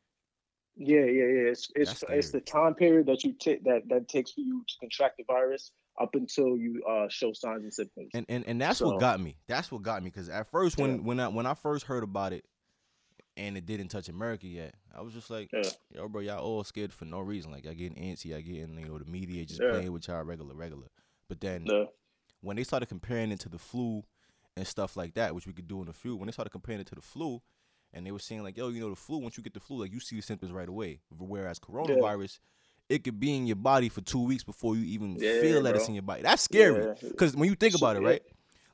Yeah, 0.79 1.01
yeah, 1.01 1.05
yeah. 1.05 1.51
It's 1.51 1.71
it's 1.75 2.05
it's 2.09 2.31
the 2.31 2.41
time 2.41 2.75
period 2.75 3.07
that 3.07 3.25
you 3.25 3.33
take 3.33 3.65
that 3.65 3.83
that 3.89 4.09
takes 4.09 4.33
for 4.33 4.41
you 4.41 4.65
to 4.67 4.75
contract 4.81 5.17
the 5.19 5.25
virus 5.25 5.73
up 6.01 6.15
until 6.15 6.57
you 6.57 6.83
uh, 6.89 7.09
show 7.09 7.33
signs 7.33 7.65
and 7.65 7.75
symptoms. 7.75 8.11
And 8.15 8.25
and, 8.29 8.45
and 8.47 8.61
that's 8.61 8.79
so, 8.79 8.87
what 8.87 9.01
got 9.01 9.21
me. 9.21 9.37
That's 9.49 9.73
what 9.73 9.83
got 9.83 10.03
me 10.03 10.11
because 10.11 10.29
at 10.29 10.49
first 10.51 10.79
when 10.79 10.97
yeah. 10.97 11.01
when 11.01 11.21
I 11.21 11.29
when 11.29 11.47
I 11.47 11.55
first 11.55 11.87
heard 11.87 12.05
about 12.05 12.33
it, 12.33 12.45
and 13.39 13.57
it 13.57 13.67
didn't 13.67 13.89
touch 13.89 14.09
America 14.09 14.47
yet. 14.47 14.75
I 14.95 15.01
was 15.01 15.15
just 15.15 15.31
like, 15.31 15.51
Yeah. 15.53 15.71
yo, 15.95 16.09
bro, 16.09 16.21
y'all 16.21 16.41
all 16.41 16.65
scared 16.65 16.93
for 16.93 17.05
no 17.05 17.21
reason. 17.21 17.53
Like, 17.53 17.65
y'all 17.65 17.75
getting 17.75 17.97
antsy, 17.97 18.27
y'all 18.27 18.41
getting, 18.41 18.77
you 18.79 18.87
know, 18.87 18.99
the 18.99 19.05
media 19.05 19.45
just 19.47 19.61
Yeah. 19.61 19.71
playing 19.71 19.93
with 19.93 20.09
y'all 20.09 20.25
regular, 20.25 20.55
regular. 20.55 20.89
But 21.29 21.41
then 21.41 21.67
when 22.41 22.57
they 22.57 22.65
started 22.65 22.87
comparing 22.87 23.31
it 23.31 23.41
to 23.41 23.49
the 23.49 23.59
flu 23.59 24.05
and 24.57 24.67
stuff 24.67 24.97
like 24.97 25.15
that, 25.15 25.35
which 25.35 25.47
we 25.47 25.53
could 25.53 25.69
do 25.69 25.81
in 25.81 25.87
the 25.87 25.93
flu, 25.93 26.17
when 26.17 26.27
they 26.27 26.33
started 26.33 26.51
comparing 26.51 26.81
it 26.81 26.87
to 26.89 26.97
the 26.97 27.01
flu, 27.01 27.41
and 27.93 28.07
they 28.07 28.11
were 28.13 28.19
saying 28.19 28.43
like, 28.43 28.57
yo, 28.57 28.69
you 28.69 28.81
know, 28.81 28.91
the 28.91 28.97
flu, 28.97 29.19
once 29.19 29.37
you 29.37 29.43
get 29.43 29.55
the 29.55 29.61
flu, 29.61 29.79
like 29.81 29.93
you 29.93 30.01
see 30.01 30.17
the 30.17 30.23
symptoms 30.23 30.53
right 30.53 30.69
away. 30.69 31.01
Whereas 31.17 31.59
coronavirus, 31.59 32.39
it 32.89 33.05
could 33.05 33.19
be 33.21 33.37
in 33.37 33.47
your 33.47 33.57
body 33.57 33.89
for 33.89 34.01
two 34.01 34.23
weeks 34.25 34.45
before 34.45 34.77
you 34.77 34.85
even 34.85 35.17
Yeah, 35.19 35.41
feel 35.41 35.63
that 35.63 35.71
bro. 35.73 35.79
it's 35.81 35.89
in 35.89 35.95
your 35.95 36.03
body. 36.03 36.23
That's 36.23 36.43
scary. 36.43 36.85
Yeah. 36.85 37.09
Because 37.09 37.35
when 37.37 37.49
you 37.49 37.55
think 37.55 37.75
about 37.75 37.97
it, 37.97 38.01
right? 38.03 38.23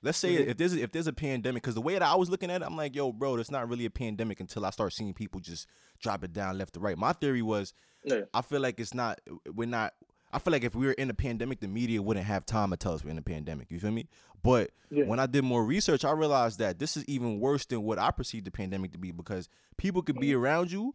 Let's 0.02 0.18
say 0.18 0.37
Mhm. 0.37 0.49
if 0.49 0.56
there's 0.59 0.75
a, 0.75 0.83
if 0.83 0.92
there's 0.92 1.06
a 1.06 1.12
pandemic, 1.14 1.62
because 1.62 1.75
the 1.75 1.80
way 1.80 1.94
that 1.94 2.02
I 2.02 2.14
was 2.14 2.28
looking 2.28 2.50
at 2.50 2.61
it, 2.61 2.64
I'm 2.66 2.76
like, 2.76 2.94
yo, 2.94 3.11
bro, 3.11 3.37
it's 3.37 3.50
not 3.50 3.68
really 3.68 3.87
a 3.87 3.90
pandemic 3.90 4.38
until 4.38 4.66
I 4.66 4.71
start 4.71 4.92
seeing 4.92 5.14
people 5.14 5.40
just 5.40 5.66
drop 6.00 6.23
it 6.23 6.33
down 6.35 6.59
left 6.59 6.75
to 6.75 6.80
right. 6.80 6.99
My 6.99 7.12
theory 7.14 7.40
was, 7.42 7.73
Yeah. 8.04 8.23
I 8.35 8.42
feel 8.42 8.61
like 8.61 8.78
it's 8.78 8.92
not, 8.94 9.21
we're 9.52 9.66
not. 9.66 9.94
I 10.34 10.40
feel 10.40 10.50
like 10.50 10.64
if 10.64 10.74
we 10.74 10.86
were 10.86 10.92
in 10.92 11.08
a 11.08 11.14
pandemic, 11.14 11.60
the 11.60 11.68
media 11.68 12.02
wouldn't 12.02 12.26
have 12.26 12.44
time 12.44 12.70
to 12.70 12.76
tell 12.76 12.92
us 12.92 13.04
we're 13.04 13.10
in 13.10 13.18
a 13.18 13.22
pandemic. 13.22 13.70
You 13.70 13.78
feel 13.78 13.92
me? 13.92 14.08
But 14.42 14.72
Yeah. 14.90 15.04
when 15.04 15.20
I 15.20 15.26
did 15.26 15.44
more 15.44 15.64
research, 15.64 16.04
I 16.04 16.10
realized 16.10 16.58
that 16.58 16.80
this 16.80 16.96
is 16.96 17.04
even 17.06 17.38
worse 17.38 17.64
than 17.66 17.84
what 17.84 18.00
I 18.00 18.10
perceived 18.10 18.44
the 18.44 18.50
pandemic 18.50 18.90
to 18.92 18.98
be 18.98 19.12
because 19.12 19.48
people 19.76 20.02
could 20.02 20.18
be 20.18 20.30
mm-hmm. 20.30 20.42
around 20.42 20.72
you, 20.72 20.94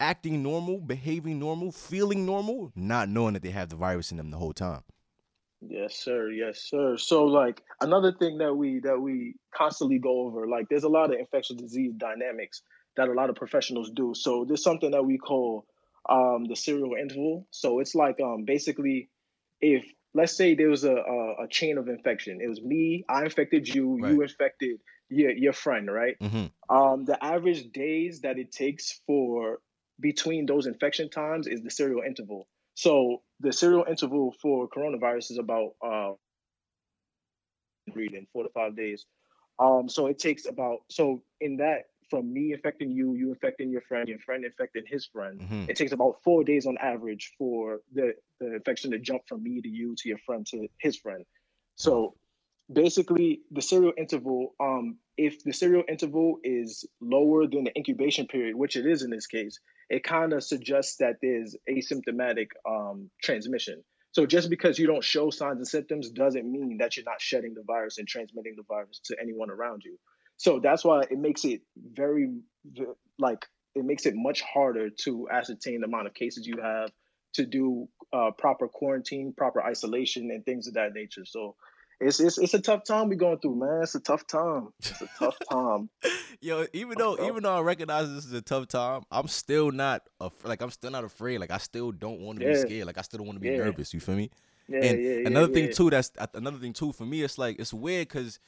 acting 0.00 0.42
normal, 0.42 0.80
behaving 0.80 1.38
normal, 1.38 1.70
feeling 1.70 2.26
normal, 2.26 2.72
not 2.74 3.08
knowing 3.08 3.34
that 3.34 3.42
they 3.42 3.50
have 3.50 3.68
the 3.68 3.76
virus 3.76 4.10
in 4.10 4.16
them 4.16 4.32
the 4.32 4.38
whole 4.38 4.52
time. 4.52 4.82
Yes, 5.60 5.94
sir. 5.94 6.30
Yes, 6.30 6.60
sir. 6.60 6.96
So 6.96 7.26
like 7.26 7.62
another 7.80 8.12
thing 8.12 8.38
that 8.38 8.54
we 8.54 8.80
that 8.80 9.00
we 9.00 9.34
constantly 9.54 9.98
go 9.98 10.22
over, 10.22 10.48
like 10.48 10.68
there's 10.68 10.84
a 10.84 10.88
lot 10.88 11.12
of 11.12 11.20
infectious 11.20 11.56
disease 11.56 11.92
dynamics 11.96 12.62
that 12.96 13.08
a 13.08 13.12
lot 13.12 13.30
of 13.30 13.36
professionals 13.36 13.90
do. 13.90 14.14
So 14.14 14.44
there's 14.44 14.64
something 14.64 14.90
that 14.90 15.04
we 15.04 15.16
call 15.16 15.66
um 16.10 16.44
the 16.48 16.56
serial 16.56 16.94
interval. 17.00 17.46
So 17.50 17.80
it's 17.80 17.94
like 17.94 18.20
um 18.20 18.44
basically 18.44 19.08
if 19.60 19.84
let's 20.14 20.36
say 20.36 20.54
there 20.54 20.68
was 20.68 20.84
a 20.84 20.94
a, 20.94 21.44
a 21.44 21.48
chain 21.48 21.78
of 21.78 21.88
infection. 21.88 22.40
It 22.42 22.48
was 22.48 22.60
me, 22.60 23.04
I 23.08 23.24
infected 23.24 23.68
you, 23.68 23.98
you 24.06 24.22
infected 24.22 24.80
your 25.08 25.30
your 25.30 25.52
friend, 25.52 25.90
right? 25.92 26.16
Mm-hmm. 26.20 26.74
Um, 26.74 27.04
the 27.04 27.22
average 27.22 27.72
days 27.72 28.20
that 28.22 28.38
it 28.38 28.52
takes 28.52 29.00
for 29.06 29.58
between 30.00 30.46
those 30.46 30.66
infection 30.66 31.10
times 31.10 31.46
is 31.46 31.62
the 31.62 31.70
serial 31.70 32.02
interval. 32.06 32.48
So 32.74 33.22
the 33.40 33.52
serial 33.52 33.84
interval 33.88 34.34
for 34.40 34.68
coronavirus 34.68 35.32
is 35.32 35.38
about 35.38 35.72
uh, 35.84 36.12
reading 37.94 38.26
four 38.32 38.44
to 38.44 38.48
five 38.50 38.76
days. 38.76 39.04
Um, 39.58 39.88
so 39.88 40.06
it 40.06 40.18
takes 40.18 40.46
about 40.46 40.78
so 40.90 41.22
in 41.40 41.58
that 41.58 41.89
from 42.10 42.32
me 42.32 42.52
infecting 42.52 42.90
you, 42.90 43.14
you 43.14 43.30
infecting 43.30 43.70
your 43.70 43.82
friend, 43.82 44.08
your 44.08 44.18
friend 44.18 44.44
infecting 44.44 44.82
his 44.86 45.06
friend. 45.06 45.40
Mm-hmm. 45.40 45.70
It 45.70 45.76
takes 45.76 45.92
about 45.92 46.16
four 46.24 46.44
days 46.44 46.66
on 46.66 46.76
average 46.78 47.32
for 47.38 47.80
the, 47.94 48.14
the 48.40 48.56
infection 48.56 48.90
to 48.90 48.98
jump 48.98 49.22
from 49.28 49.42
me 49.42 49.60
to 49.62 49.68
you 49.68 49.94
to 49.96 50.08
your 50.08 50.18
friend 50.18 50.46
to 50.48 50.68
his 50.78 50.96
friend. 50.96 51.24
So 51.76 52.14
basically 52.72 53.40
the 53.50 53.62
serial 53.62 53.92
interval, 53.96 54.54
um, 54.60 54.98
if 55.16 55.42
the 55.44 55.52
serial 55.52 55.84
interval 55.88 56.38
is 56.44 56.84
lower 57.00 57.46
than 57.46 57.64
the 57.64 57.76
incubation 57.76 58.26
period, 58.26 58.56
which 58.56 58.76
it 58.76 58.86
is 58.86 59.02
in 59.02 59.10
this 59.10 59.26
case, 59.26 59.60
it 59.88 60.04
kind 60.04 60.32
of 60.32 60.42
suggests 60.42 60.96
that 60.96 61.16
there's 61.22 61.56
asymptomatic 61.68 62.48
um, 62.68 63.10
transmission. 63.22 63.82
So 64.12 64.26
just 64.26 64.50
because 64.50 64.78
you 64.78 64.86
don't 64.86 65.04
show 65.04 65.30
signs 65.30 65.58
and 65.58 65.68
symptoms 65.68 66.10
doesn't 66.10 66.50
mean 66.50 66.78
that 66.78 66.96
you're 66.96 67.04
not 67.04 67.20
shedding 67.20 67.54
the 67.54 67.62
virus 67.64 67.98
and 67.98 68.08
transmitting 68.08 68.54
the 68.56 68.64
virus 68.68 69.00
to 69.04 69.16
anyone 69.20 69.50
around 69.50 69.82
you. 69.84 69.98
So 70.40 70.58
that's 70.58 70.86
why 70.86 71.02
it 71.02 71.18
makes 71.18 71.44
it 71.44 71.60
very 71.76 72.30
like 73.18 73.44
it 73.74 73.84
makes 73.84 74.06
it 74.06 74.14
much 74.16 74.40
harder 74.40 74.88
to 74.88 75.28
ascertain 75.30 75.82
the 75.82 75.86
amount 75.86 76.06
of 76.06 76.14
cases 76.14 76.46
you 76.46 76.62
have 76.62 76.90
to 77.34 77.44
do 77.44 77.88
uh, 78.10 78.30
proper 78.30 78.66
quarantine, 78.66 79.34
proper 79.36 79.62
isolation, 79.62 80.30
and 80.30 80.42
things 80.46 80.66
of 80.66 80.72
that 80.74 80.94
nature. 80.94 81.26
So 81.26 81.56
it's 82.00 82.20
it's 82.20 82.38
it's 82.38 82.54
a 82.54 82.58
tough 82.58 82.84
time 82.84 83.10
we're 83.10 83.16
going 83.16 83.38
through, 83.40 83.56
man. 83.56 83.80
It's 83.82 83.94
a 83.94 84.00
tough 84.00 84.26
time. 84.26 84.68
It's 84.78 85.02
a 85.02 85.08
tough 85.18 85.36
time. 85.50 85.90
Yo, 86.40 86.64
even 86.72 86.96
though 86.96 87.18
even 87.22 87.42
though 87.42 87.58
I 87.58 87.60
recognize 87.60 88.10
this 88.10 88.24
is 88.24 88.32
a 88.32 88.40
tough 88.40 88.66
time, 88.68 89.02
I'm 89.10 89.28
still 89.28 89.70
not 89.70 90.04
af- 90.22 90.42
like 90.42 90.62
I'm 90.62 90.70
still 90.70 90.90
not 90.90 91.04
afraid. 91.04 91.36
Like 91.36 91.50
I 91.50 91.58
still 91.58 91.92
don't 91.92 92.20
want 92.20 92.40
to 92.40 92.46
be 92.46 92.54
scared. 92.54 92.86
Like 92.86 92.96
I 92.96 93.02
still 93.02 93.18
don't 93.18 93.26
want 93.26 93.36
to 93.36 93.40
be 93.40 93.50
Yeah. 93.50 93.64
nervous. 93.64 93.92
You 93.92 94.00
feel 94.00 94.16
me? 94.16 94.30
Yeah, 94.70 94.84
and 94.84 95.04
yeah, 95.04 95.10
yeah, 95.10 95.28
another 95.28 95.48
thing 95.48 95.64
yeah. 95.64 95.72
too 95.72 95.90
that's 95.90 96.12
another 96.32 96.58
thing 96.58 96.72
too 96.72 96.92
for 96.92 97.04
me 97.04 97.22
it's 97.22 97.38
like 97.38 97.58
it's 97.58 97.74
weird 97.74 98.06
because 98.06 98.38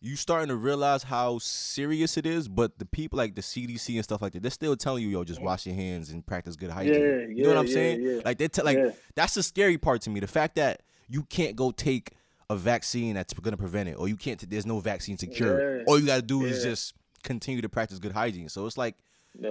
you 0.00 0.14
starting 0.16 0.48
to 0.48 0.56
realize 0.56 1.02
how 1.02 1.38
serious 1.38 2.16
it 2.16 2.24
is 2.26 2.48
but 2.48 2.78
the 2.78 2.84
people 2.84 3.16
like 3.16 3.34
the 3.34 3.40
cdc 3.40 3.94
and 3.94 4.04
stuff 4.04 4.22
like 4.22 4.32
that 4.32 4.42
they're 4.42 4.50
still 4.50 4.76
telling 4.76 5.02
you 5.02 5.08
yo 5.08 5.24
just 5.24 5.40
wash 5.40 5.66
your 5.66 5.74
hands 5.74 6.10
and 6.10 6.24
practice 6.26 6.56
good 6.56 6.70
hygiene 6.70 6.94
Yeah, 6.94 7.02
yeah, 7.02 7.26
you 7.34 7.42
know 7.42 7.48
what 7.48 7.58
i'm 7.58 7.66
yeah, 7.66 7.72
saying 7.72 8.22
like 8.24 8.38
they 8.38 8.48
tell 8.48 8.64
like 8.64 8.76
that's 9.14 9.34
the 9.34 9.42
scary 9.42 9.78
part 9.78 10.00
to 10.02 10.10
me 10.10 10.20
the 10.20 10.26
fact 10.26 10.54
that 10.56 10.82
you 11.08 11.22
can't 11.24 11.56
go 11.56 11.70
take 11.70 12.12
a 12.50 12.56
vaccine 12.56 13.14
that's 13.14 13.32
gonna 13.34 13.56
prevent 13.56 13.88
it 13.88 13.94
or 13.94 14.08
you 14.08 14.16
can't 14.16 14.48
there's 14.48 14.66
no 14.66 14.78
vaccine 14.80 15.16
to 15.16 15.26
cure 15.26 15.58
it 15.58 15.66
Yeah. 15.66 15.82
all 15.86 15.98
you 15.98 16.06
gotta 16.06 16.22
do 16.22 16.44
is 16.44 16.62
just 16.62 16.94
continue 17.24 17.60
to 17.60 17.68
practice 17.68 17.98
good 17.98 18.12
hygiene 18.12 18.48
so 18.48 18.66
it's 18.66 18.78
like 18.78 18.96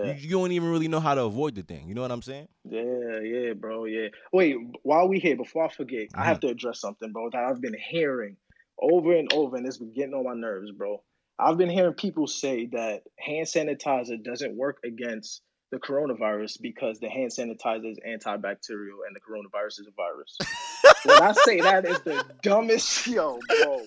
you, 0.01 0.11
you 0.13 0.29
don't 0.29 0.51
even 0.51 0.69
really 0.69 0.87
know 0.87 0.99
how 0.99 1.13
to 1.13 1.23
avoid 1.23 1.55
the 1.55 1.61
thing 1.61 1.87
you 1.87 1.93
know 1.93 2.01
what 2.01 2.11
i'm 2.11 2.21
saying 2.21 2.47
Yeah, 2.63 3.19
yeah, 3.21 3.53
bro. 3.53 3.85
Yeah. 3.85 4.07
Wait, 4.33 4.55
while 4.83 5.07
we 5.07 5.19
here, 5.19 5.37
before 5.37 5.65
I 5.65 5.69
forget, 5.69 6.09
I 6.15 6.21
Mm-hmm. 6.21 6.25
have 6.25 6.39
to 6.41 6.47
address 6.47 6.81
something, 6.81 7.11
bro, 7.13 7.29
that 7.29 7.43
I've 7.43 7.61
been 7.61 7.75
hearing 7.89 8.35
over 8.81 9.15
and 9.15 9.31
over, 9.33 9.55
and 9.57 9.65
it's 9.65 9.77
been 9.77 9.93
getting 9.93 10.13
on 10.13 10.25
my 10.25 10.33
nerves, 10.33 10.71
bro. 10.71 11.01
I've 11.39 11.57
been 11.57 11.69
hearing 11.69 11.93
people 11.93 12.27
say 12.27 12.67
that 12.67 13.03
hand 13.19 13.47
sanitizer 13.47 14.23
doesn't 14.23 14.55
work 14.55 14.79
against 14.83 15.41
the 15.71 15.77
coronavirus 15.77 16.61
because 16.61 16.99
the 16.99 17.09
hand 17.09 17.31
sanitizer 17.31 17.91
is 17.91 17.99
antibacterial 18.07 19.03
and 19.05 19.15
the 19.15 19.19
coronavirus 19.19 19.81
is 19.81 19.87
a 19.87 19.91
virus. 19.95 20.37
when 21.03 21.21
I 21.21 21.33
say 21.33 21.59
that 21.61 21.85
is 21.85 21.99
the 22.01 22.23
dumbest, 22.41 23.05
yo, 23.07 23.39
bro, 23.47 23.81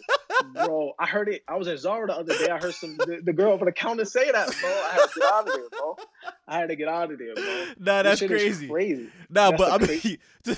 bro. 0.53 0.93
I 0.99 1.07
heard 1.07 1.29
it. 1.29 1.43
I 1.49 1.57
was 1.57 1.69
in 1.69 1.79
Zara 1.79 2.07
the 2.07 2.17
other 2.17 2.37
day. 2.37 2.51
I 2.51 2.59
heard 2.59 2.75
some 2.75 2.97
the, 2.99 3.21
the 3.25 3.33
girl 3.33 3.53
over 3.53 3.65
the 3.65 3.73
counter 3.73 4.05
say 4.05 4.31
that, 4.31 4.55
bro. 4.61 4.71
I 4.71 4.93
had 4.93 5.09
to 5.09 5.21
get 5.21 5.33
out 5.33 5.49
of 5.49 5.55
there, 5.55 5.69
bro. 5.71 5.97
I 6.47 6.59
had 6.59 6.69
to 6.69 6.77
get 6.77 6.89
out 6.89 7.13
of 7.13 7.19
there, 7.19 7.35
bro. 7.35 7.65
nah 7.79 8.03
that's 8.03 8.21
crazy 8.21 8.69
crazy. 8.69 9.09
Nah, 9.31 9.51
That's 9.51 9.63
but 9.63 9.83
I 9.83 9.87
mean, 9.87 10.19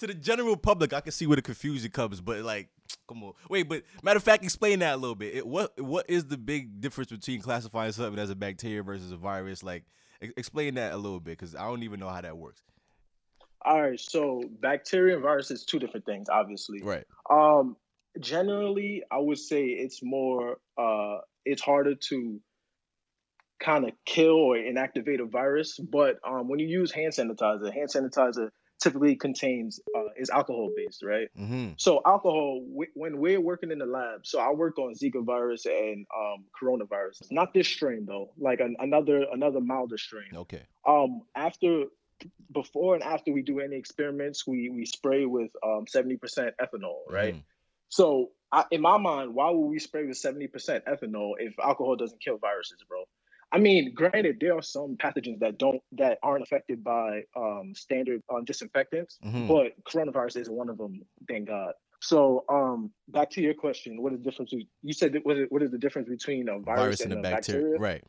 to, 0.00 0.06
the 0.06 0.14
general 0.14 0.56
public, 0.56 0.92
I 0.92 1.00
can 1.00 1.12
see 1.12 1.26
where 1.26 1.36
the 1.36 1.42
confusion 1.42 1.90
comes. 1.90 2.20
But 2.20 2.40
like, 2.40 2.68
come 3.08 3.22
on, 3.22 3.32
wait. 3.48 3.68
But 3.68 3.84
matter 4.02 4.16
of 4.16 4.22
fact, 4.22 4.44
explain 4.44 4.80
that 4.80 4.94
a 4.94 4.96
little 4.96 5.14
bit. 5.14 5.36
It, 5.36 5.46
what 5.46 5.80
what 5.80 6.06
is 6.08 6.26
the 6.26 6.38
big 6.38 6.80
difference 6.80 7.10
between 7.10 7.40
classifying 7.40 7.92
something 7.92 8.18
as 8.20 8.30
a 8.30 8.36
bacteria 8.36 8.82
versus 8.82 9.12
a 9.12 9.16
virus? 9.16 9.62
Like, 9.62 9.84
e- 10.22 10.30
explain 10.36 10.74
that 10.74 10.92
a 10.92 10.96
little 10.96 11.20
bit 11.20 11.38
because 11.38 11.54
I 11.54 11.62
don't 11.62 11.82
even 11.82 12.00
know 12.00 12.08
how 12.08 12.20
that 12.20 12.36
works. 12.36 12.62
All 13.62 13.82
right, 13.82 14.00
so 14.00 14.42
bacteria 14.60 15.14
and 15.14 15.22
virus 15.22 15.50
is 15.50 15.64
two 15.64 15.78
different 15.78 16.06
things, 16.06 16.28
obviously. 16.30 16.80
Right. 16.82 17.04
Um, 17.28 17.76
generally, 18.18 19.02
I 19.10 19.18
would 19.18 19.38
say 19.38 19.64
it's 19.66 20.02
more, 20.02 20.56
uh, 20.78 21.18
it's 21.44 21.60
harder 21.60 21.94
to 21.94 22.40
kind 23.60 23.84
of 23.84 23.92
kill 24.06 24.36
or 24.36 24.56
inactivate 24.56 25.20
a 25.20 25.26
virus. 25.26 25.78
But 25.78 26.16
um, 26.26 26.48
when 26.48 26.58
you 26.58 26.66
use 26.66 26.90
hand 26.90 27.12
sanitizer, 27.12 27.72
hand 27.72 27.90
sanitizer 27.94 28.48
typically 28.80 29.14
contains 29.16 29.78
uh, 29.96 30.08
is 30.16 30.30
alcohol 30.30 30.70
based, 30.76 31.02
right? 31.04 31.28
Mm-hmm. 31.38 31.72
So 31.76 32.00
alcohol, 32.06 32.62
wh- 32.76 32.96
when 32.96 33.18
we're 33.18 33.40
working 33.40 33.70
in 33.70 33.78
the 33.78 33.86
lab, 33.86 34.26
so 34.26 34.40
I 34.40 34.50
work 34.52 34.78
on 34.78 34.94
Zika 34.94 35.24
virus 35.24 35.66
and 35.66 36.06
um, 36.16 36.44
coronavirus. 36.60 37.30
Not 37.30 37.52
this 37.54 37.68
strain 37.68 38.06
though, 38.06 38.32
like 38.38 38.60
an, 38.60 38.76
another 38.80 39.26
another 39.32 39.60
milder 39.60 39.98
strain 39.98 40.30
Okay. 40.34 40.62
um 40.86 41.22
after 41.34 41.84
before 42.52 42.94
and 42.94 43.02
after 43.02 43.32
we 43.32 43.42
do 43.42 43.60
any 43.60 43.76
experiments 43.76 44.46
we 44.46 44.68
we 44.68 44.84
spray 44.84 45.24
with 45.24 45.50
um 45.64 45.84
70% 45.86 46.18
ethanol 46.60 46.98
right 47.08 47.34
Mhm. 47.34 47.42
so 47.88 48.30
I, 48.52 48.64
in 48.70 48.80
my 48.82 48.98
mind 48.98 49.34
why 49.34 49.48
would 49.50 49.68
we 49.68 49.78
spray 49.78 50.04
with 50.06 50.16
70% 50.18 50.50
ethanol 50.84 51.32
if 51.38 51.54
alcohol 51.58 51.96
doesn't 51.96 52.20
kill 52.20 52.36
viruses 52.38 52.78
bro 52.88 53.04
i 53.52 53.58
mean 53.58 53.92
granted 53.94 54.36
there 54.40 54.56
are 54.56 54.62
some 54.62 54.96
pathogens 54.96 55.38
that 55.40 55.58
don't 55.58 55.80
that 55.92 56.18
aren't 56.22 56.42
affected 56.42 56.82
by 56.84 57.22
um 57.36 57.72
standard 57.74 58.22
um, 58.32 58.44
disinfectants 58.44 59.18
Mhm. 59.24 59.48
but 59.48 59.72
coronavirus 59.84 60.36
is 60.42 60.50
one 60.50 60.68
of 60.68 60.78
them 60.78 61.02
thank 61.28 61.48
god 61.48 61.72
so 62.00 62.44
um 62.48 62.90
back 63.08 63.30
to 63.30 63.40
your 63.42 63.54
question 63.54 64.00
what 64.02 64.12
is 64.12 64.18
the 64.20 64.24
difference 64.30 64.52
you 64.82 64.92
said 64.92 65.12
that- 65.12 65.24
what 65.26 65.36
is, 65.36 65.46
what 65.50 65.62
is 65.62 65.70
the 65.70 65.78
difference 65.78 66.08
between 66.08 66.48
a 66.48 66.58
virus, 66.58 66.80
Virus 66.80 67.00
and, 67.02 67.12
and 67.12 67.24
a 67.24 67.28
a 67.28 67.32
bacteria. 67.32 67.60
bacteria 67.62 67.78
Right. 67.78 68.04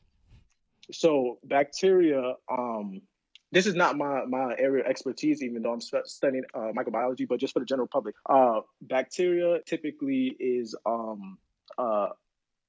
so 0.91 1.39
bacteria 1.43 2.35
um 2.49 3.01
this 3.51 3.65
is 3.67 3.75
not 3.75 3.97
my 3.97 4.23
my 4.25 4.55
area 4.57 4.83
of 4.83 4.89
expertise 4.89 5.41
even 5.43 5.61
though 5.61 5.73
i'm 5.73 5.81
studying 6.05 6.43
uh, 6.53 6.71
microbiology 6.77 7.27
but 7.27 7.39
just 7.39 7.53
for 7.53 7.59
the 7.59 7.65
general 7.65 7.87
public 7.87 8.15
uh 8.29 8.61
bacteria 8.81 9.59
typically 9.65 10.35
is 10.39 10.75
um 10.85 11.37
uh 11.77 12.09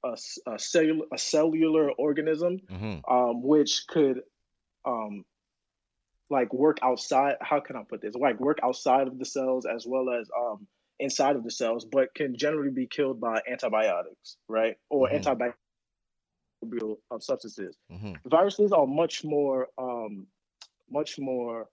a, 0.05 0.17
a 0.51 0.59
cellular 0.59 1.07
a 1.13 1.19
cellular 1.19 1.91
organism 1.93 2.59
Mm-hmm. 2.71 3.13
um 3.15 3.43
which 3.43 3.87
could 3.89 4.23
um 4.85 5.25
like 6.31 6.53
work 6.53 6.79
outside 6.83 7.37
how 7.41 7.61
can 7.61 7.77
i 7.77 7.83
put 7.83 8.01
this 8.01 8.15
like 8.15 8.41
work 8.41 8.59
outside 8.63 9.07
of 9.07 9.19
the 9.19 9.25
cells 9.25 9.67
as 9.67 9.87
well 9.87 10.11
as 10.11 10.29
um 10.37 10.67
inside 10.99 11.37
of 11.37 11.45
the 11.45 11.51
cells 11.51 11.85
but 11.85 12.15
can 12.15 12.37
generally 12.37 12.71
be 12.71 12.87
killed 12.87 13.21
by 13.21 13.41
antibiotics 13.51 14.37
right 14.49 14.77
or 14.91 15.09
Mhm. 15.09 15.53
microbial 16.65 16.97
uh, 17.11 17.19
substances. 17.19 17.77
hmm 17.91 18.13
Viruses 18.27 18.71
are 18.73 18.87
much 18.87 19.25
more, 19.25 19.69
um, 19.79 20.27
much 20.89 21.19
more. 21.19 21.69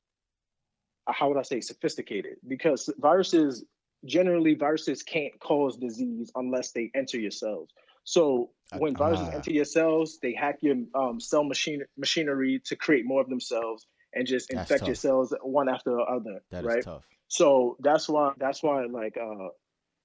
uh, 1.07 1.13
How 1.13 1.27
would 1.29 1.37
I 1.37 1.43
say 1.43 1.61
sophisticated? 1.61 2.37
Because 2.47 2.89
viruses 2.97 3.63
generally 4.05 4.55
viruses 4.55 5.03
can't 5.03 5.37
cause 5.39 5.77
disease 5.77 6.31
unless 6.35 6.71
they 6.71 6.89
enter 6.95 7.19
your 7.19 7.31
cells. 7.31 7.69
So 8.03 8.51
when 8.77 8.95
viruses 8.95 9.27
Ah. 9.29 9.35
enter 9.35 9.51
your 9.51 9.65
cells, 9.65 10.19
they 10.21 10.33
hack 10.33 10.59
your 10.61 10.75
um, 10.95 11.19
cell 11.19 11.43
machine 11.43 11.83
machinery 11.97 12.61
to 12.65 12.75
create 12.75 13.05
more 13.05 13.21
of 13.21 13.29
themselves 13.29 13.85
and 14.13 14.25
just 14.27 14.51
infect 14.51 14.85
your 14.87 14.95
cells 14.95 15.33
one 15.41 15.69
after 15.69 15.91
the 15.91 16.01
other. 16.01 16.41
That 16.51 16.59
is 16.59 16.65
right? 16.65 16.83
tough. 16.83 17.05
So 17.27 17.77
that's 17.79 18.09
why 18.09 18.33
that's 18.37 18.63
why 18.63 18.85
like 18.85 19.17
uh 19.17 19.49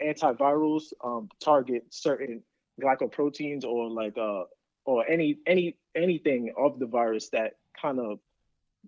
antivirals 0.03 0.93
um 1.03 1.29
target 1.43 1.85
certain 1.91 2.43
glycoproteins 2.83 3.65
or 3.65 3.91
like 3.91 4.17
uh 4.19 4.45
or 4.85 5.09
any 5.09 5.39
any 5.47 5.77
anything 5.95 6.53
of 6.59 6.79
the 6.79 6.87
virus 6.87 7.31
that 7.31 7.55
kind 7.81 7.99
of 7.99 8.19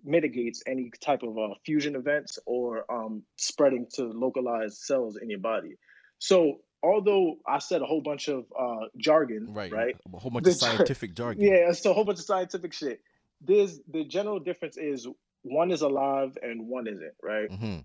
mitigates 0.03 0.61
any 0.67 0.91
type 1.01 1.23
of 1.23 1.37
uh, 1.37 1.55
fusion 1.65 1.95
events 1.95 2.37
or 2.45 2.85
um 2.91 3.23
spreading 3.37 3.87
to 3.93 4.03
localized 4.03 4.77
cells 4.77 5.17
in 5.17 5.29
your 5.29 5.39
body. 5.39 5.75
So 6.19 6.59
although 6.83 7.37
I 7.47 7.59
said 7.59 7.81
a 7.81 7.85
whole 7.85 8.01
bunch 8.01 8.27
of 8.27 8.45
uh 8.57 8.85
jargon, 8.97 9.53
Right. 9.53 9.71
right? 9.71 9.95
A 10.13 10.19
whole 10.19 10.31
bunch 10.31 10.45
The 10.45 10.51
of 10.51 10.57
scientific 10.57 11.15
jargon. 11.15 11.43
Yeah, 11.43 11.69
it's 11.69 11.85
a 11.85 11.93
whole 11.93 12.05
bunch 12.05 12.19
of 12.19 12.25
scientific 12.25 12.73
shit. 12.73 13.01
There's 13.41 13.79
the 13.91 14.03
general 14.03 14.39
difference 14.39 14.77
is 14.77 15.07
one 15.43 15.71
is 15.71 15.81
alive 15.81 16.37
and 16.41 16.67
one 16.67 16.87
isn't, 16.87 17.13
right? 17.23 17.51
hmm 17.51 17.77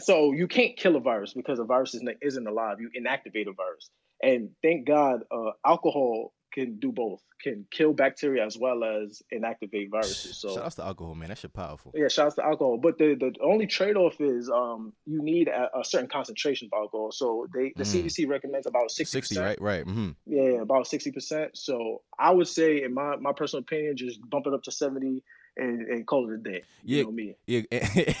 So 0.00 0.32
you 0.32 0.48
can't 0.48 0.76
kill 0.76 0.96
a 0.96 1.00
virus 1.00 1.32
because 1.34 1.58
a 1.58 1.64
virus 1.64 1.94
isn't, 1.94 2.18
isn't 2.20 2.46
alive. 2.46 2.80
You 2.80 2.90
inactivate 2.98 3.48
a 3.48 3.52
virus, 3.52 3.88
and 4.22 4.50
thank 4.62 4.86
God, 4.86 5.22
uh, 5.30 5.52
alcohol 5.64 6.32
can 6.54 6.78
do 6.78 6.92
both. 6.92 7.20
Can 7.42 7.66
kill 7.70 7.92
bacteria 7.92 8.46
as 8.46 8.56
well 8.56 8.84
as 8.84 9.20
inactivate 9.32 9.90
viruses. 9.90 10.38
So 10.38 10.54
Shout 10.54 10.64
out 10.64 10.72
to 10.76 10.84
alcohol, 10.84 11.14
man. 11.14 11.28
That 11.28 11.38
shit 11.38 11.52
powerful. 11.52 11.92
yeah, 11.94 12.08
shouts 12.08 12.36
to 12.36 12.44
alcohol. 12.44 12.78
But 12.78 12.96
the, 12.96 13.16
the 13.18 13.34
only 13.42 13.66
trade 13.66 13.96
off 13.96 14.18
is 14.20 14.48
um 14.48 14.92
you 15.04 15.20
need 15.22 15.48
a, 15.48 15.68
a 15.78 15.84
certain 15.84 16.08
concentration 16.08 16.70
of 16.72 16.78
alcohol. 16.78 17.12
So 17.12 17.46
they 17.54 17.72
the 17.76 17.84
Mm. 17.84 18.04
CDC 18.06 18.28
recommends 18.28 18.66
about 18.66 18.90
sixty. 18.90 19.18
60, 19.20 19.38
right? 19.40 19.60
Right. 19.60 19.84
hmm 19.84 20.10
Yeah, 20.26 20.62
about 20.62 20.86
sixty 20.86 21.10
percent. 21.10 21.50
So 21.58 22.00
I 22.18 22.30
would 22.30 22.48
say, 22.48 22.82
in 22.84 22.94
my 22.94 23.16
my 23.16 23.32
personal 23.32 23.62
opinion, 23.62 23.96
just 23.96 24.18
bump 24.30 24.46
it 24.46 24.54
up 24.54 24.62
to 24.62 24.70
seventy 24.72 25.22
and, 25.56 25.82
and 25.88 26.06
call 26.06 26.30
it 26.30 26.34
a 26.34 26.38
day. 26.38 26.62
You 26.82 26.96
Yeah. 26.96 27.02
know 27.04 27.10
me. 27.12 27.36
Yeah, 27.46 27.60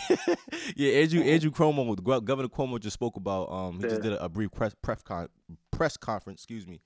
yeah. 0.76 0.92
Andrew 1.02 1.22
Andrew 1.22 1.50
Cuomo, 1.50 1.96
Gov- 1.96 2.24
Governor 2.24 2.48
Cuomo, 2.48 2.78
just 2.80 2.94
spoke 2.94 3.16
about. 3.16 3.50
Um, 3.50 3.76
he 3.80 3.88
just 3.88 4.02
did 4.02 4.12
a, 4.12 4.24
a 4.24 4.28
brief 4.28 4.50
press 4.52 4.74
press 4.82 5.02
con- 5.02 5.28
press 5.70 5.96
conference. 5.96 6.40
Excuse 6.42 6.66
me, 6.66 6.80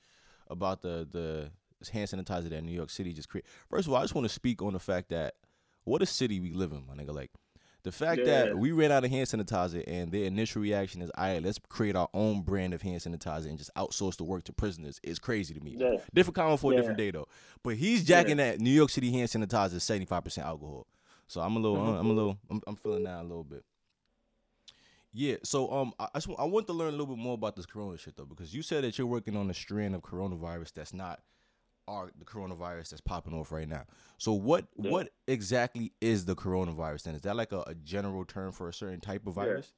about 0.51 0.83
the 0.83 1.07
the 1.11 1.51
hand 1.93 2.09
sanitizer 2.09 2.49
that 2.51 2.63
New 2.65 2.73
York 2.73 2.91
City 2.91 3.13
just 3.13 3.29
created. 3.29 3.49
First 3.71 3.87
of 3.87 3.93
all, 3.93 3.99
I 3.99 4.03
just 4.03 4.15
want 4.15 4.27
to 4.27 4.33
speak 4.33 4.63
on 4.63 4.73
the 4.73 4.81
fact 4.81 5.11
that 5.11 5.35
what 5.85 6.03
a 6.03 6.07
city 6.07 6.41
we 6.41 6.53
live 6.53 6.73
in, 6.73 6.85
my 6.87 6.95
nigga. 6.95 7.15
Like 7.15 7.31
the 7.85 7.93
fact 7.93 8.19
Yeah. 8.19 8.25
that 8.47 8.59
we 8.59 8.73
ran 8.73 8.91
out 8.91 9.05
of 9.05 9.11
hand 9.11 9.29
sanitizer 9.29 9.85
and 9.87 10.11
their 10.11 10.25
initial 10.25 10.61
reaction 10.61 11.01
is, 11.01 11.11
"All 11.17 11.25
right, 11.25 11.43
let's 11.43 11.59
create 11.69 11.95
our 11.95 12.09
own 12.13 12.43
brand 12.43 12.75
of 12.75 12.83
hand 12.83 13.01
sanitizer 13.01 13.47
and 13.47 13.57
just 13.57 13.71
outsource 13.77 14.17
the 14.17 14.25
work 14.25 14.43
to 14.45 14.53
prisoners." 14.53 14.99
is 15.05 15.19
crazy 15.19 15.55
to 15.55 15.61
me. 15.61 15.77
Yeah. 15.79 15.97
Different 16.13 16.35
comment 16.35 16.59
for 16.61 16.73
a 16.73 16.77
different 16.77 16.99
day 16.99 17.11
though. 17.13 17.29
But 17.63 17.77
he's 17.77 18.05
jacking 18.05 18.39
that 18.39 18.61
New 18.61 18.71
York 18.73 18.91
City 18.91 19.11
hand 19.13 19.29
sanitizer 19.31 19.75
is 19.75 19.85
seventy 19.85 20.07
five 20.07 20.25
percent 20.25 20.47
alcohol. 20.47 20.87
So 21.29 21.41
I'm 21.43 21.55
a 21.57 21.59
little, 21.61 21.77
Mhm. 21.79 22.01
I'm 22.01 22.11
a 22.11 22.13
little, 22.13 22.39
I'm, 22.51 22.61
I'm 22.67 22.77
feeling 22.77 23.05
that 23.05 23.21
a 23.21 23.23
little 23.23 23.45
bit. 23.45 23.63
Yeah. 25.13 25.37
So 25.43 25.71
um, 25.73 25.93
I, 25.99 26.09
I 26.15 26.19
just 26.21 26.29
I 26.39 26.45
want 26.45 26.67
to 26.67 26.73
learn 26.73 26.89
a 26.89 26.93
little 26.93 27.07
bit 27.07 27.19
more 27.19 27.35
about 27.35 27.57
this 27.57 27.67
corona 27.67 27.97
shit 27.99 28.17
though, 28.17 28.25
because 28.27 28.55
you 28.55 28.63
said 28.63 28.85
that 28.85 28.99
you're 28.99 29.07
working 29.07 29.37
on 29.37 29.49
a 29.51 29.55
strand 29.55 29.95
of 29.95 30.03
coronavirus 30.03 30.73
that's 30.75 30.93
not 30.95 31.21
our 31.87 32.11
the 32.19 32.25
coronavirus 32.25 32.91
that's 32.91 33.01
popping 33.01 33.33
off 33.35 33.51
right 33.51 33.69
now. 33.69 33.85
So 34.19 34.33
what 34.33 34.67
Yeah. 34.77 34.91
what 34.91 35.09
exactly 35.27 35.93
is 36.01 36.25
the 36.27 36.37
coronavirus 36.37 37.05
then? 37.05 37.15
Is 37.15 37.23
that 37.23 37.37
like 37.37 37.53
a, 37.53 37.61
a 37.63 37.75
general 37.75 38.25
term 38.25 38.53
for 38.53 38.69
a 38.69 38.75
certain 38.75 39.01
type 39.01 39.27
of 39.27 39.35
virus? 39.35 39.73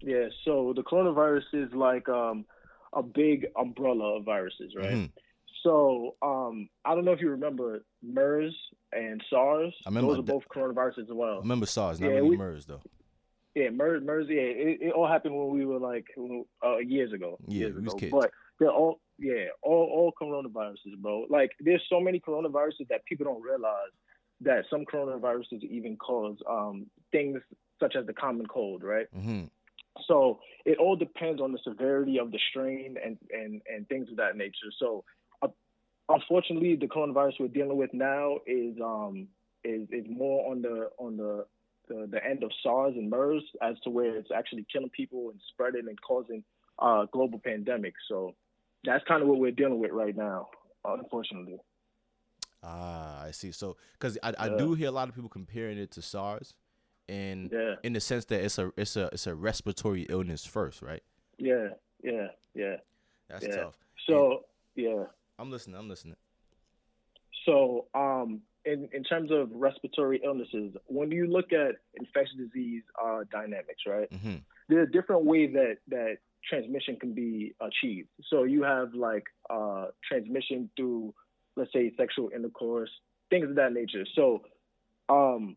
Yeah, 0.00 0.26
so 0.44 0.72
the 0.76 0.82
coronavirus 0.82 1.44
is 1.54 1.72
like 1.72 2.08
um, 2.10 2.44
a 2.92 3.02
big 3.02 3.46
umbrella 3.58 4.18
of 4.18 4.24
viruses, 4.24 4.74
right? 4.76 4.90
Mhm. 4.92 5.10
So 5.62 6.16
um, 6.20 6.68
I 6.84 6.94
don't 6.94 7.06
know 7.06 7.12
if 7.12 7.22
you 7.22 7.30
remember 7.30 7.84
MERS 8.02 8.54
and 8.92 9.22
SARS. 9.30 9.74
I 9.86 9.88
remember 9.88 10.10
Those 10.10 10.18
are 10.18 10.22
both 10.22 10.42
coronaviruses 10.54 11.04
as 11.04 11.08
well. 11.08 11.36
I 11.36 11.38
remember 11.38 11.64
SARS, 11.64 12.00
not 12.00 12.08
Yeah, 12.08 12.16
really 12.16 12.30
we- 12.30 12.36
MERS 12.36 12.66
though. 12.66 12.82
Yeah, 13.54 13.70
MERS, 13.70 14.02
MERS 14.04 14.26
yeah, 14.28 14.40
it, 14.40 14.78
it 14.80 14.92
all 14.92 15.06
happened 15.06 15.36
when 15.36 15.50
we 15.50 15.64
were 15.64 15.78
like 15.78 16.06
uh, 16.64 16.78
years 16.78 17.12
ago. 17.12 17.38
Yeah, 17.46 17.60
years 17.60 17.76
we 17.76 17.82
was 17.82 17.92
ago. 17.92 17.98
kids. 17.98 18.12
But 18.12 18.30
they're 18.58 18.70
all 18.70 19.00
yeah, 19.18 19.46
all 19.62 19.84
all 19.92 20.12
coronaviruses, 20.20 20.98
bro. 20.98 21.26
Like 21.30 21.52
there's 21.60 21.82
so 21.88 22.00
many 22.00 22.20
coronaviruses 22.20 22.88
that 22.90 23.04
people 23.04 23.24
don't 23.24 23.42
realize 23.42 23.92
that 24.40 24.64
some 24.70 24.84
coronaviruses 24.84 25.62
even 25.62 25.96
cause 25.96 26.36
um, 26.50 26.86
things 27.12 27.40
such 27.80 27.96
as 27.96 28.06
the 28.06 28.12
common 28.12 28.46
cold, 28.46 28.82
right? 28.82 29.06
hmm 29.14 29.44
So 30.08 30.40
it 30.64 30.78
all 30.78 30.96
depends 30.96 31.40
on 31.40 31.52
the 31.52 31.58
severity 31.62 32.18
of 32.18 32.32
the 32.32 32.38
strain 32.50 32.96
and 33.04 33.16
and 33.30 33.62
and 33.72 33.88
things 33.88 34.08
of 34.10 34.16
that 34.16 34.36
nature. 34.36 34.70
So 34.80 35.04
uh, 35.42 35.48
unfortunately, 36.08 36.74
the 36.76 36.88
coronavirus 36.88 37.34
we're 37.38 37.48
dealing 37.48 37.76
with 37.76 37.94
now 37.94 38.38
is 38.46 38.76
um 38.82 39.28
is 39.62 39.88
is 39.90 40.06
more 40.08 40.50
on 40.50 40.62
the 40.62 40.90
on 40.98 41.16
the 41.16 41.46
the, 41.88 42.08
the 42.10 42.24
end 42.24 42.42
of 42.42 42.50
SARS 42.62 42.94
and 42.96 43.10
MERS 43.10 43.42
as 43.62 43.78
to 43.80 43.90
where 43.90 44.16
it's 44.16 44.30
actually 44.34 44.66
killing 44.72 44.90
people 44.90 45.30
and 45.30 45.40
spreading 45.48 45.88
and 45.88 46.00
causing 46.00 46.42
uh 46.78 47.06
global 47.12 47.38
pandemic. 47.38 47.94
So 48.08 48.34
that's 48.84 49.04
kind 49.04 49.22
of 49.22 49.28
what 49.28 49.38
we're 49.38 49.52
dealing 49.52 49.78
with 49.78 49.92
right 49.92 50.16
now, 50.16 50.48
unfortunately. 50.84 51.58
Ah, 52.62 53.22
I 53.24 53.30
see. 53.30 53.52
So, 53.52 53.76
because 53.92 54.18
I, 54.22 54.32
I 54.38 54.48
Yeah. 54.48 54.56
do 54.56 54.74
hear 54.74 54.88
a 54.88 54.92
lot 54.92 55.08
of 55.08 55.14
people 55.14 55.28
comparing 55.28 55.78
it 55.78 55.90
to 55.92 56.02
SARS, 56.02 56.54
and 57.08 57.50
Yeah, 57.52 57.74
in 57.82 57.92
the 57.92 58.00
sense 58.00 58.24
that 58.26 58.42
it's 58.42 58.58
a 58.58 58.72
it's 58.76 58.96
a 58.96 59.10
it's 59.12 59.26
a 59.26 59.34
respiratory 59.34 60.02
illness 60.08 60.44
first, 60.46 60.80
right? 60.82 61.02
yeah, 61.38 61.68
yeah, 62.02 62.28
yeah. 62.54 62.76
That's 63.28 63.46
Yeah. 63.46 63.54
tough. 63.64 63.78
So 64.06 64.44
yeah. 64.74 65.04
I'm 65.38 65.50
listening. 65.50 65.76
I'm 65.76 65.88
listening. 65.88 66.16
So, 67.44 67.86
um, 67.94 68.40
in, 68.64 68.88
in 68.92 69.04
terms 69.04 69.30
of 69.30 69.50
respiratory 69.52 70.20
illnesses, 70.24 70.74
when 70.86 71.10
you 71.10 71.26
look 71.26 71.52
at 71.52 71.76
infectious 71.94 72.36
disease 72.38 72.82
uh, 73.02 73.20
dynamics, 73.30 73.82
right, 73.86 74.08
hmm 74.12 74.36
there 74.66 74.80
are 74.80 74.86
different 74.86 75.26
ways 75.26 75.50
that, 75.52 75.76
that 75.88 76.16
transmission 76.48 76.96
can 76.98 77.12
be 77.12 77.54
achieved. 77.60 78.08
So, 78.30 78.44
you 78.44 78.62
have 78.62 78.94
like 78.94 79.24
uh, 79.50 79.88
transmission 80.08 80.70
through, 80.74 81.12
let's 81.54 81.70
say, 81.70 81.92
sexual 81.98 82.30
intercourse, 82.34 82.88
things 83.28 83.50
of 83.50 83.56
that 83.56 83.74
nature. 83.74 84.06
So, 84.14 84.40
um, 85.10 85.56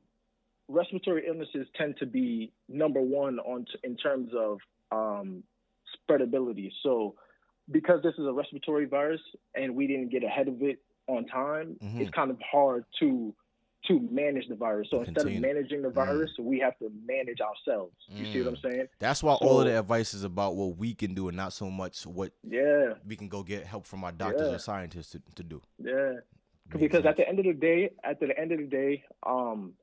respiratory 0.68 1.24
illnesses 1.26 1.68
tend 1.78 1.96
to 2.00 2.06
be 2.06 2.52
number 2.68 3.02
one 3.02 3.40
on 3.40 3.64
t- 3.64 3.80
in 3.86 3.96
terms 3.96 4.32
of 4.38 4.60
um, 4.92 5.44
spreadability. 5.96 6.70
So, 6.84 7.16
because 7.72 8.02
this 8.04 8.14
is 8.18 8.26
a 8.26 8.34
respiratory 8.34 8.86
virus 8.86 9.22
and 9.56 9.76
we 9.76 9.88
didn't 9.88 10.10
get 10.10 10.24
ahead 10.24 10.48
of 10.50 10.62
it 10.62 10.80
on 11.08 11.26
time, 11.26 11.78
Mhm. 11.82 12.02
it's 12.02 12.12
kind 12.12 12.32
of 12.32 12.40
hard 12.42 12.86
to 13.00 13.34
to 13.86 14.02
manage 14.12 14.46
the 14.50 14.56
virus. 14.56 14.90
So 14.90 15.02
instead 15.04 15.26
of 15.28 15.32
managing 15.40 15.82
the 15.82 15.90
virus, 15.90 16.32
we 16.38 16.60
have 16.60 16.78
to 16.80 16.90
manage 17.06 17.40
ourselves. 17.40 17.96
You 18.10 18.26
see 18.26 18.40
what 18.42 18.50
I'm 18.50 18.56
Mm. 18.56 18.62
saying? 18.62 18.88
That's 19.00 19.24
why 19.24 19.36
all 19.36 19.62
of 19.62 19.68
the 19.68 19.80
advice 19.80 20.14
is 20.14 20.26
about 20.26 20.56
what 20.58 20.76
we 20.78 20.94
can 20.94 21.14
do 21.14 21.30
and 21.30 21.38
not 21.38 21.54
so 21.54 21.70
much 21.70 22.06
what 22.06 22.34
Yeah, 22.44 22.96
we 23.08 23.16
can 23.16 23.30
go 23.30 23.44
get 23.44 23.66
help 23.66 23.86
from 23.86 24.04
our 24.04 24.12
doctors 24.12 24.50
Yeah. 24.50 24.56
or 24.56 24.58
scientists 24.58 25.12
to, 25.12 25.22
to 25.36 25.44
do. 25.44 25.62
yeah. 25.80 26.16
Makes 26.70 26.80
because 26.82 27.06
at 27.06 27.16
the 27.16 27.26
end 27.30 27.40
of 27.40 27.46
the 27.46 27.54
day, 27.54 27.92
at 28.04 28.20
the 28.20 28.38
end 28.38 28.52
of 28.52 28.58
the 28.58 28.66
day, 28.68 29.06
um, 29.24 29.74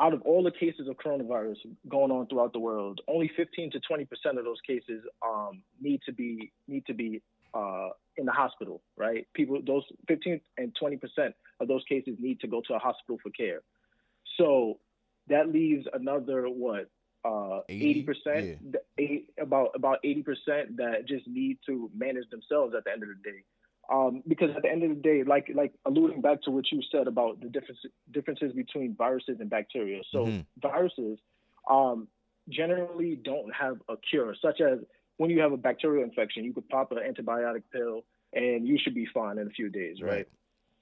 out 0.00 0.14
of 0.14 0.22
all 0.22 0.42
the 0.42 0.50
cases 0.50 0.88
of 0.88 0.96
coronavirus 0.96 1.58
going 1.88 2.10
on 2.10 2.26
throughout 2.26 2.52
the 2.52 2.58
world, 2.58 3.00
only 3.06 3.28
15 3.28 3.70
to 3.72 3.78
20 3.80 4.04
percent 4.04 4.36
of 4.38 4.44
those 4.44 4.60
cases 4.62 5.04
um, 5.24 5.62
need 5.80 6.00
to 6.06 6.12
be 6.12 6.50
need 6.66 6.84
to 6.86 6.94
be 6.94 7.22
uh, 7.54 7.88
in 8.16 8.26
the 8.26 8.32
hospital. 8.32 8.82
Right? 8.96 9.26
People, 9.34 9.60
those 9.66 9.84
15 10.06 10.40
and 10.58 10.74
20 10.78 10.96
percent 10.96 11.34
of 11.60 11.68
those 11.68 11.82
cases 11.88 12.16
need 12.18 12.40
to 12.40 12.46
go 12.46 12.62
to 12.68 12.74
a 12.74 12.78
hospital 12.78 13.18
for 13.22 13.30
care. 13.30 13.60
So 14.36 14.78
that 15.28 15.48
leaves 15.50 15.86
another 15.92 16.46
what? 16.46 16.90
Uh, 17.24 17.60
80? 17.68 17.90
eighty 17.90 18.02
percent, 18.04 18.58
eight 18.96 19.30
about 19.40 19.70
about 19.74 19.98
eighty 20.04 20.22
percent 20.22 20.76
that 20.76 21.06
just 21.06 21.26
need 21.26 21.58
to 21.66 21.90
manage 21.94 22.30
themselves 22.30 22.74
at 22.76 22.84
the 22.84 22.92
end 22.92 23.02
of 23.02 23.08
the 23.08 23.30
day 23.30 23.42
um, 23.90 24.22
because 24.26 24.50
at 24.54 24.62
the 24.62 24.70
end 24.70 24.82
of 24.82 24.90
the 24.90 25.02
day, 25.02 25.22
like 25.24 25.50
like 25.54 25.72
alluding 25.86 26.20
back 26.20 26.42
to 26.42 26.50
what 26.50 26.70
you 26.70 26.80
said 26.92 27.06
about 27.06 27.40
the 27.40 27.48
difference, 27.48 27.80
differences 28.12 28.52
between 28.52 28.94
viruses 28.94 29.38
and 29.40 29.48
bacteria. 29.48 30.02
So 30.10 30.26
Mhm. 30.26 30.46
viruses 30.58 31.18
um, 31.68 32.08
generally 32.48 33.16
don't 33.16 33.52
have 33.54 33.82
a 33.88 33.96
cure, 33.96 34.34
such 34.34 34.60
as 34.60 34.80
when 35.18 35.30
you 35.30 35.40
have 35.40 35.52
a 35.52 35.56
bacterial 35.56 36.02
infection, 36.02 36.44
you 36.44 36.54
could 36.54 36.68
pop 36.68 36.90
an 36.92 36.98
antibiotic 36.98 37.62
pill 37.72 38.04
and 38.32 38.66
you 38.66 38.78
should 38.82 38.94
be 38.94 39.06
fine 39.12 39.38
in 39.38 39.46
a 39.46 39.50
few 39.50 39.68
days, 39.68 40.00
right? 40.00 40.10
Right. 40.10 40.28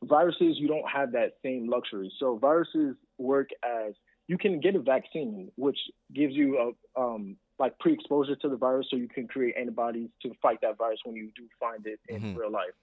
Viruses, 0.05 0.57
you 0.59 0.69
don't 0.69 0.89
have 0.89 1.13
that 1.13 1.33
same 1.43 1.69
luxury. 1.69 2.13
So 2.21 2.37
viruses 2.37 2.97
work 3.19 3.49
as 3.65 3.95
you 4.29 4.37
can 4.37 4.61
get 4.61 4.75
a 4.77 4.81
vaccine, 4.81 5.51
which 5.57 5.79
gives 6.15 6.35
you 6.35 6.75
a 6.97 7.01
um, 7.01 7.37
like 7.59 7.79
pre-exposure 7.79 8.37
to 8.37 8.49
the 8.51 8.57
virus, 8.57 8.87
so 8.91 8.97
you 8.97 9.09
can 9.09 9.27
create 9.27 9.55
antibodies 9.59 10.11
to 10.23 10.33
fight 10.43 10.59
that 10.61 10.77
virus 10.77 11.01
when 11.05 11.17
you 11.17 11.31
do 11.35 11.49
find 11.59 11.87
it 11.87 11.99
in 12.09 12.21
Mhm. 12.21 12.37
real 12.37 12.51
life. 12.51 12.75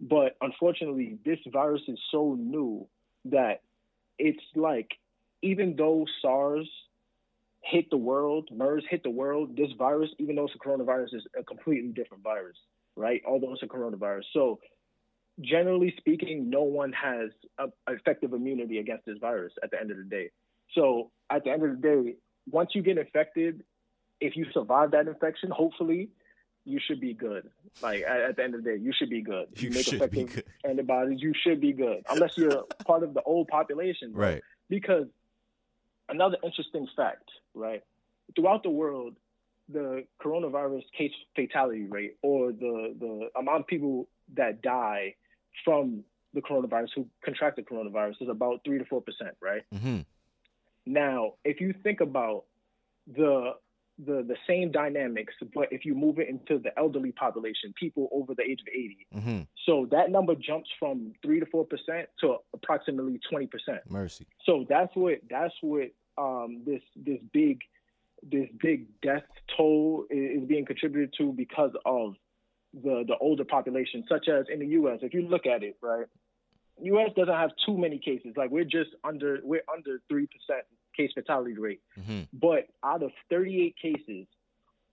But 0.00 0.36
unfortunately, 0.40 1.18
this 1.24 1.38
virus 1.46 1.82
is 1.86 2.00
so 2.10 2.34
new 2.34 2.88
that 3.26 3.62
it's 4.18 4.42
like 4.56 4.90
even 5.42 5.76
though 5.76 6.04
SARS 6.20 6.68
hit 7.62 7.90
the 7.90 7.96
world, 7.96 8.48
MERS 8.52 8.84
hit 8.88 9.02
the 9.02 9.10
world, 9.10 9.56
this 9.56 9.70
virus, 9.78 10.10
even 10.18 10.36
though 10.36 10.44
it's 10.44 10.54
a 10.54 10.58
coronavirus, 10.58 11.14
is 11.14 11.26
a 11.38 11.42
completely 11.42 11.90
different 11.90 12.22
virus, 12.22 12.56
right? 12.96 13.20
Although 13.26 13.52
it's 13.52 13.62
a 13.62 13.66
coronavirus. 13.66 14.22
So 14.32 14.60
generally 15.40 15.94
speaking, 15.98 16.50
no 16.50 16.62
one 16.62 16.92
has 16.92 17.30
a, 17.58 17.66
effective 17.92 18.32
immunity 18.32 18.78
against 18.78 19.06
this 19.06 19.18
virus 19.20 19.52
at 19.62 19.70
the 19.70 19.80
end 19.80 19.90
of 19.90 19.96
the 19.96 20.04
day. 20.04 20.30
So 20.74 21.10
at 21.30 21.44
the 21.44 21.50
end 21.50 21.62
of 21.64 21.80
the 21.80 21.88
day, 21.88 22.14
once 22.50 22.70
you 22.74 22.82
get 22.82 22.98
infected, 22.98 23.62
if 24.20 24.36
you 24.36 24.46
survive 24.52 24.92
that 24.92 25.06
infection, 25.06 25.50
hopefully 25.50 26.08
you 26.64 26.80
should 26.86 27.00
be 27.00 27.14
good. 27.14 27.48
Like 27.82 28.02
at, 28.02 28.36
the 28.36 28.44
end 28.44 28.54
of 28.54 28.64
the 28.64 28.70
day, 28.70 28.76
you 28.76 28.92
should 28.98 29.10
be 29.10 29.22
good. 29.22 29.46
You 29.56 29.68
You, 29.68 29.74
make 29.74 29.84
should 29.84 29.94
effective 29.94 30.28
be 30.28 30.34
good. 30.34 30.44
antibodies, 30.64 31.22
you 31.22 31.32
should 31.42 31.60
be 31.60 31.72
good. 31.72 32.04
Unless 32.10 32.36
you're 32.36 32.64
part 32.86 33.02
of 33.02 33.14
the 33.14 33.22
old 33.22 33.48
population. 33.48 34.12
Right. 34.12 34.42
Because 34.68 35.06
another 36.08 36.36
interesting 36.42 36.86
fact, 36.96 37.28
right? 37.54 37.82
Throughout 38.34 38.62
the 38.62 38.70
world, 38.70 39.14
the 39.68 40.04
coronavirus 40.22 40.84
case 40.96 41.12
fatality 41.36 41.84
rate 41.84 42.16
or 42.22 42.52
the, 42.52 42.94
the 42.98 43.28
amount 43.38 43.60
of 43.60 43.66
people 43.66 44.08
that 44.34 44.62
die 44.62 45.14
from 45.64 46.04
the 46.34 46.40
coronavirus 46.40 46.88
who 46.94 47.06
contract 47.24 47.56
the 47.56 47.62
coronavirus 47.62 48.22
is 48.22 48.28
about 48.28 48.60
three 48.64 48.78
to 48.78 48.84
four 48.84 49.00
percent, 49.00 49.34
right? 49.40 49.62
Mm-hmm. 49.74 50.00
Now, 50.86 51.34
if 51.44 51.60
you 51.60 51.74
think 51.82 52.00
about 52.00 52.44
the 53.06 53.52
the 53.98 54.24
the 54.26 54.36
same 54.46 54.70
dynamics, 54.70 55.34
but 55.54 55.68
if 55.72 55.84
you 55.84 55.94
move 55.94 56.18
it 56.18 56.28
into 56.28 56.58
the 56.58 56.70
elderly 56.78 57.12
population, 57.12 57.74
people 57.78 58.08
over 58.12 58.34
the 58.34 58.42
age 58.42 58.60
of 58.60 58.68
80, 58.68 59.06
Mm-hmm. 59.16 59.40
so 59.66 59.86
that 59.90 60.10
number 60.10 60.34
jumps 60.34 60.68
from 60.78 61.12
three 61.22 61.40
to 61.40 61.46
four 61.46 61.64
percent 61.64 62.08
to 62.20 62.36
approximately 62.54 63.18
20 63.30 63.46
percent. 63.46 63.80
Mercy. 63.88 64.26
So 64.44 64.64
that's 64.68 64.94
what 64.94 65.18
that's 65.28 65.54
what 65.62 65.88
um, 66.16 66.62
this 66.64 66.82
this 66.96 67.18
big 67.32 67.60
this 68.22 68.48
big 68.60 68.86
death 69.02 69.22
toll 69.56 70.04
is, 70.10 70.42
is 70.42 70.48
being 70.48 70.66
contributed 70.66 71.14
to 71.18 71.32
because 71.32 71.72
of 71.84 72.14
the 72.74 73.04
the 73.06 73.16
older 73.20 73.44
population, 73.44 74.04
such 74.08 74.28
as 74.28 74.46
in 74.52 74.60
the 74.60 74.66
U.S. 74.66 74.98
If 75.02 75.14
you 75.14 75.22
look 75.22 75.46
at 75.46 75.62
it, 75.62 75.76
right, 75.82 76.06
U.S. 76.82 77.10
doesn't 77.16 77.34
have 77.34 77.50
too 77.66 77.76
many 77.76 77.98
cases. 77.98 78.34
Like 78.36 78.50
we're 78.50 78.64
just 78.64 78.90
under 79.04 79.38
we're 79.42 79.64
under 79.74 80.00
three 80.08 80.26
percent 80.26 80.64
case 80.98 81.10
fatality 81.14 81.54
rate. 81.58 81.80
Mm-hmm. 81.98 82.22
But 82.32 82.68
out 82.84 83.02
of 83.02 83.10
38 83.30 83.76
cases, 83.80 84.26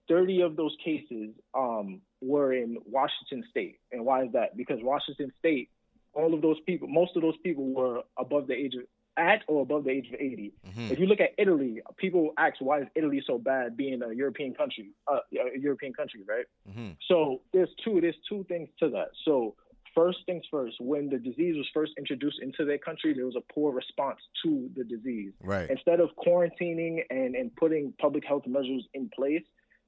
30 0.08 0.42
of 0.42 0.56
those 0.56 0.76
cases 0.84 1.32
um, 1.54 2.02
were 2.22 2.54
in 2.54 2.78
Washington 2.86 3.44
State. 3.50 3.80
And 3.92 4.06
why 4.06 4.24
is 4.24 4.32
that? 4.34 4.56
Because 4.56 4.80
Washington 4.82 5.32
State, 5.40 5.70
all 6.14 6.34
of 6.34 6.42
those 6.42 6.60
people, 6.66 6.88
most 6.88 7.16
of 7.16 7.22
those 7.22 7.38
people 7.44 7.66
were 7.74 8.02
above 8.18 8.48
the 8.48 8.54
age 8.54 8.76
of 8.76 8.84
at 9.18 9.44
or 9.48 9.62
above 9.62 9.86
the 9.86 9.92
age 9.92 10.08
of 10.08 10.16
80. 10.16 10.54
Mm-hmm. 10.68 10.92
If 10.92 11.00
you 11.00 11.06
look 11.06 11.22
at 11.22 11.30
Italy, 11.38 11.82
people 11.98 12.34
ask 12.38 12.56
why 12.60 12.82
is 12.82 12.88
Italy 12.96 13.24
so 13.26 13.38
bad 13.38 13.78
being 13.78 14.02
a 14.02 14.14
European 14.14 14.54
country, 14.54 14.90
uh, 15.12 15.20
a 15.34 15.58
European 15.58 15.94
country, 15.94 16.22
right? 16.28 16.46
Mm-hmm. 16.70 16.92
So 17.08 17.42
there's 17.54 17.70
two 17.84 18.02
there's 18.02 18.18
two 18.28 18.46
things 18.50 18.70
to 18.80 18.90
that. 18.90 19.10
So 19.24 19.56
first 19.96 20.20
things 20.26 20.44
first, 20.52 20.76
when 20.80 21.10
the 21.10 21.18
disease 21.18 21.56
was 21.56 21.68
first 21.74 21.94
introduced 21.98 22.38
into 22.42 22.66
their 22.66 22.78
country, 22.78 23.14
there 23.14 23.26
was 23.26 23.36
a 23.36 23.54
poor 23.54 23.74
response 23.74 24.20
to 24.44 24.70
the 24.76 24.84
disease. 24.84 25.32
Right. 25.42 25.70
Instead 25.70 26.00
of 26.00 26.10
quarantining 26.24 27.00
and, 27.10 27.36
and 27.36 27.56
putting 27.56 27.94
public 28.00 28.26
health 28.26 28.44
measures 28.46 28.86
in 28.94 29.10
place, 29.16 29.44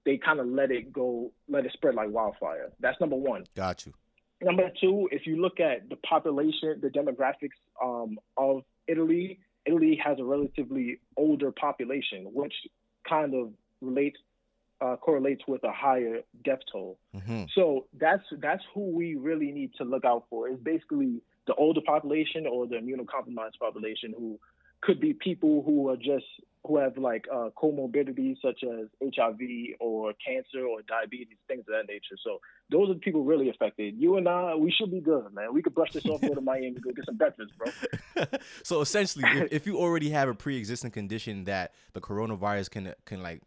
they 0.06 0.18
kind 0.18 0.40
of 0.40 0.48
let 0.48 0.72
it 0.72 0.94
go, 0.94 1.32
let 1.50 1.66
it 1.66 1.74
spread 1.74 1.96
like 1.96 2.10
wildfire. 2.10 2.72
That's 2.80 3.00
number 3.02 3.18
one. 3.18 3.44
Got 3.56 3.86
you. 3.86 3.94
Number 4.42 4.70
two, 4.80 5.10
if 5.12 5.26
you 5.26 5.42
look 5.42 5.60
at 5.60 5.90
the 5.90 5.98
population, 5.98 6.80
the 6.82 6.90
demographics 6.90 7.58
um, 7.84 8.18
of 8.38 8.62
Italy, 8.88 9.40
Italy 9.66 10.00
has 10.04 10.18
a 10.20 10.24
relatively 10.24 11.00
older 11.18 11.52
population, 11.52 12.28
which 12.34 12.54
kind 13.08 13.34
of 13.34 13.52
relates 13.82 14.18
uh, 14.82 14.96
correlates 14.98 15.44
with 15.48 15.64
a 15.64 15.72
higher 15.72 16.22
death 16.44 16.60
toll. 16.72 16.98
Mm-hmm. 17.16 17.46
So 17.56 17.86
that's 18.00 18.24
that's 18.40 18.64
who 18.74 18.92
we 18.92 19.16
really 19.16 19.52
need 19.52 19.72
to 19.78 19.84
look 19.84 20.06
out 20.06 20.26
for. 20.30 20.50
Is 20.50 20.60
basically 20.60 21.22
the 21.48 21.54
older 21.56 21.82
population 21.82 22.46
or 22.46 22.68
the 22.68 22.76
immunocompromised 22.76 23.58
population 23.60 24.14
who 24.18 24.40
could 24.82 25.00
be 25.00 25.14
people 25.14 25.64
who 25.66 25.90
are 25.90 25.98
just 25.98 26.26
who 26.66 26.78
have 26.78 26.98
like 26.98 27.26
uh, 27.34 27.50
comorbidities 27.56 28.36
such 28.42 28.64
as 28.64 28.88
HIV 29.16 29.40
or 29.80 30.14
cancer 30.26 30.66
or 30.66 30.82
diabetes, 30.82 31.38
things 31.48 31.62
of 31.62 31.68
that 31.68 31.88
nature. 31.88 32.18
So 32.24 32.42
those 32.70 32.90
are 32.90 32.94
the 32.94 33.00
people 33.00 33.24
really 33.24 33.50
affected. 33.50 33.96
You 33.98 34.18
and 34.18 34.28
I, 34.28 34.54
we 34.56 34.72
should 34.72 34.92
be 34.92 35.00
good, 35.00 35.34
man. 35.34 35.54
We 35.54 35.62
could 35.62 35.74
brush 35.74 35.94
this 35.94 36.06
off, 36.06 36.22
go 36.22 36.34
to 36.34 36.42
Miami, 36.42 36.72
go 36.72 36.92
get 36.92 37.06
some 37.06 37.16
breakfast, 37.16 37.54
bro. 37.58 38.26
so 38.64 38.82
essentially, 38.82 39.24
if, 39.34 39.54
if 39.54 39.68
you 39.68 39.78
already 39.78 40.10
have 40.10 40.28
a 40.28 40.34
pre-existing 40.34 40.92
condition 40.92 41.46
that 41.46 41.74
the 41.94 42.02
coronavirus 42.02 42.70
can 42.70 42.94
can 43.06 43.24
like 43.24 43.42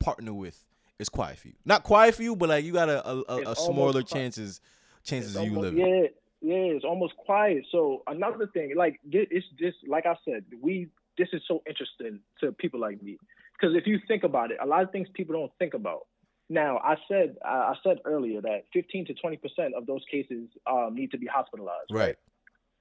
partner 0.00 0.32
with, 0.32 0.64
is 0.98 1.08
quiet 1.08 1.38
for 1.38 1.48
you. 1.48 1.54
Not 1.64 1.84
quiet 1.84 2.14
for 2.14 2.22
you, 2.22 2.34
but 2.34 2.48
like 2.48 2.64
you 2.64 2.72
got 2.72 2.88
a 2.88 3.06
a, 3.08 3.22
a, 3.28 3.50
a 3.52 3.56
smaller 3.56 4.02
chances 4.02 4.60
chances 5.04 5.36
of 5.36 5.44
you 5.44 5.58
living. 5.58 5.78
Yeah, 5.78 6.08
yeah, 6.40 6.74
it's 6.74 6.84
almost 6.84 7.16
quiet. 7.16 7.64
So 7.70 8.02
another 8.06 8.46
thing, 8.46 8.72
like 8.76 8.98
it's 9.10 9.46
just 9.58 9.76
like 9.86 10.06
I 10.06 10.16
said, 10.24 10.44
we 10.60 10.88
this 11.18 11.28
is 11.32 11.42
so 11.46 11.62
interesting 11.68 12.20
to 12.40 12.52
people 12.52 12.80
like 12.80 13.02
me 13.02 13.18
because 13.52 13.76
if 13.76 13.86
you 13.86 13.98
think 14.08 14.24
about 14.24 14.50
it, 14.50 14.58
a 14.62 14.66
lot 14.66 14.82
of 14.82 14.90
things 14.90 15.08
people 15.14 15.34
don't 15.34 15.52
think 15.58 15.74
about. 15.74 16.06
Now, 16.48 16.78
I 16.78 16.96
said 17.08 17.36
I 17.44 17.48
I 17.48 17.74
said 17.84 17.98
earlier 18.04 18.40
that 18.40 18.64
15 18.72 19.06
to 19.06 19.14
20 19.14 19.36
percent 19.36 19.74
of 19.74 19.86
those 19.86 20.04
cases 20.10 20.48
um, 20.66 20.94
need 20.94 21.10
to 21.12 21.18
be 21.18 21.26
hospitalized. 21.26 21.90
Right. 21.92 22.16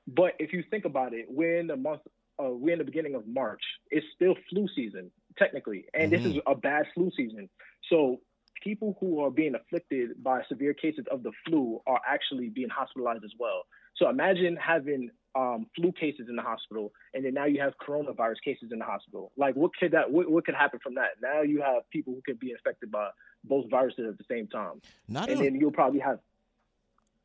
But 0.07 0.33
if 0.39 0.53
you 0.53 0.63
think 0.71 0.85
about 0.85 1.13
it, 1.13 1.25
we're 1.29 1.59
in 1.59 1.67
the 1.67 1.75
month, 1.75 2.01
uh, 2.41 2.49
we're 2.49 2.73
in 2.73 2.79
the 2.79 2.85
beginning 2.85 3.13
of 3.13 3.27
March. 3.27 3.61
It's 3.91 4.05
still 4.15 4.35
flu 4.49 4.67
season, 4.75 5.11
technically, 5.37 5.85
and 5.93 6.11
this 6.11 6.21
Mhm. 6.21 6.35
is 6.35 6.41
a 6.47 6.55
bad 6.55 6.87
flu 6.93 7.11
season. 7.11 7.49
So 7.89 8.21
people 8.61 8.97
who 8.99 9.21
are 9.21 9.31
being 9.31 9.55
afflicted 9.55 10.21
by 10.21 10.43
severe 10.43 10.73
cases 10.73 11.05
of 11.11 11.23
the 11.23 11.31
flu 11.45 11.81
are 11.87 12.01
actually 12.05 12.49
being 12.49 12.69
hospitalized 12.69 13.23
as 13.23 13.33
well. 13.39 13.65
So 13.95 14.09
imagine 14.09 14.55
having 14.57 15.11
um, 15.35 15.67
flu 15.75 15.91
cases 15.91 16.27
in 16.27 16.35
the 16.35 16.41
hospital, 16.41 16.91
and 17.13 17.23
then 17.23 17.33
now 17.35 17.45
you 17.45 17.61
have 17.61 17.77
coronavirus 17.77 18.41
cases 18.43 18.71
in 18.71 18.79
the 18.79 18.85
hospital. 18.85 19.31
Like, 19.37 19.55
what 19.55 19.71
could 19.79 19.91
that? 19.91 20.11
What, 20.11 20.29
what 20.29 20.43
could 20.45 20.55
happen 20.55 20.79
from 20.81 20.95
that? 20.95 21.11
Now 21.21 21.41
you 21.41 21.61
have 21.61 21.87
people 21.91 22.13
who 22.13 22.21
could 22.25 22.39
be 22.39 22.51
infected 22.51 22.89
by 22.91 23.09
both 23.43 23.69
viruses 23.69 24.05
at 24.09 24.17
the 24.17 24.23
same 24.29 24.47
time, 24.47 24.81
Not 25.07 25.29
and 25.29 25.37
only, 25.37 25.49
then 25.51 25.59
you'll 25.59 25.71
probably 25.71 25.99
have 25.99 26.19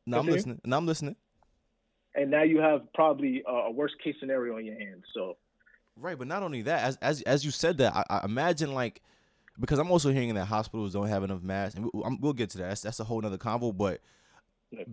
no, 0.05 0.19
I'm 0.19 0.27
listening. 0.27 0.61
No, 0.63 0.77
I'm 0.77 0.85
listening. 0.85 1.15
and 2.13 2.29
now 2.31 2.43
you 2.43 2.59
have 2.59 2.81
probably 2.93 3.43
a, 3.45 3.51
a 3.51 3.71
worst 3.71 3.95
case 4.03 4.15
scenario 4.19 4.57
in 4.57 4.65
your 4.65 4.77
hands. 4.77 5.03
So 5.13 5.37
Right, 5.97 6.17
but 6.17 6.27
not 6.27 6.43
only 6.43 6.61
that, 6.63 6.83
as 6.83 6.97
as 6.97 7.21
as 7.23 7.45
you 7.45 7.51
said 7.51 7.77
that, 7.77 7.95
I, 7.95 8.03
I 8.09 8.25
imagine 8.25 8.73
like 8.73 9.01
because 9.59 9.79
I'm 9.79 9.91
also 9.91 10.11
hearing 10.11 10.33
that 10.35 10.45
hospitals 10.45 10.93
don't 10.93 11.07
have 11.07 11.23
enough 11.23 11.41
masks, 11.41 11.75
and 11.75 11.85
we, 11.93 12.01
I'm, 12.03 12.19
we'll 12.19 12.33
get 12.33 12.49
to 12.51 12.57
that. 12.59 12.69
That's, 12.69 12.81
that's 12.81 12.99
a 12.99 13.05
whole 13.05 13.21
nother 13.21 13.37
convo. 13.37 13.75
But 13.75 14.01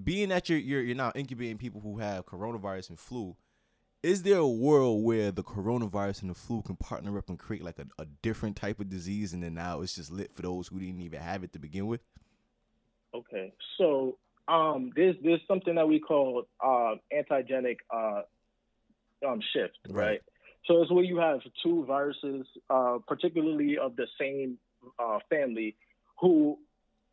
being 0.04 0.28
that 0.30 0.48
you're 0.48 0.58
you're 0.58 0.82
you're 0.82 0.96
now 0.96 1.12
incubating 1.14 1.58
people 1.58 1.80
who 1.80 1.98
have 1.98 2.24
coronavirus 2.26 2.90
and 2.90 2.98
flu, 3.00 3.36
is 4.02 4.22
there 4.22 4.38
a 4.38 4.48
world 4.48 5.04
where 5.04 5.32
the 5.32 5.42
coronavirus 5.42 6.22
and 6.22 6.30
the 6.30 6.34
flu 6.34 6.62
can 6.62 6.76
partner 6.76 7.18
up 7.18 7.28
and 7.28 7.38
create 7.38 7.64
like 7.64 7.80
a, 7.80 7.86
a 8.00 8.06
different 8.22 8.56
type 8.56 8.78
of 8.80 8.88
disease, 8.88 9.32
and 9.32 9.42
then 9.42 9.54
now 9.54 9.80
it's 9.80 9.96
just 9.96 10.12
lit 10.12 10.32
for 10.32 10.42
those 10.42 10.68
who 10.68 10.78
didn't 10.78 11.00
even 11.00 11.20
have 11.20 11.42
it 11.42 11.52
to 11.52 11.58
begin 11.58 11.86
with? 11.88 12.00
okay, 13.14 13.52
so 13.78 14.18
um, 14.48 14.90
there's 14.96 15.16
there's 15.22 15.40
something 15.48 15.74
that 15.74 15.86
we 15.88 15.98
call 16.00 16.44
uh, 16.64 16.94
antigenic 17.12 17.76
uh, 17.94 18.22
um, 19.26 19.40
shift, 19.52 19.78
Right. 19.88 20.06
right? 20.06 20.20
So 20.66 20.80
it's 20.82 20.90
where 20.90 21.04
you 21.04 21.18
have 21.18 21.40
two 21.62 21.84
viruses, 21.86 22.46
uh, 22.70 22.98
particularly 23.06 23.78
of 23.78 23.96
the 23.96 24.06
same 24.20 24.58
uh, 24.98 25.18
family, 25.28 25.76
who 26.20 26.58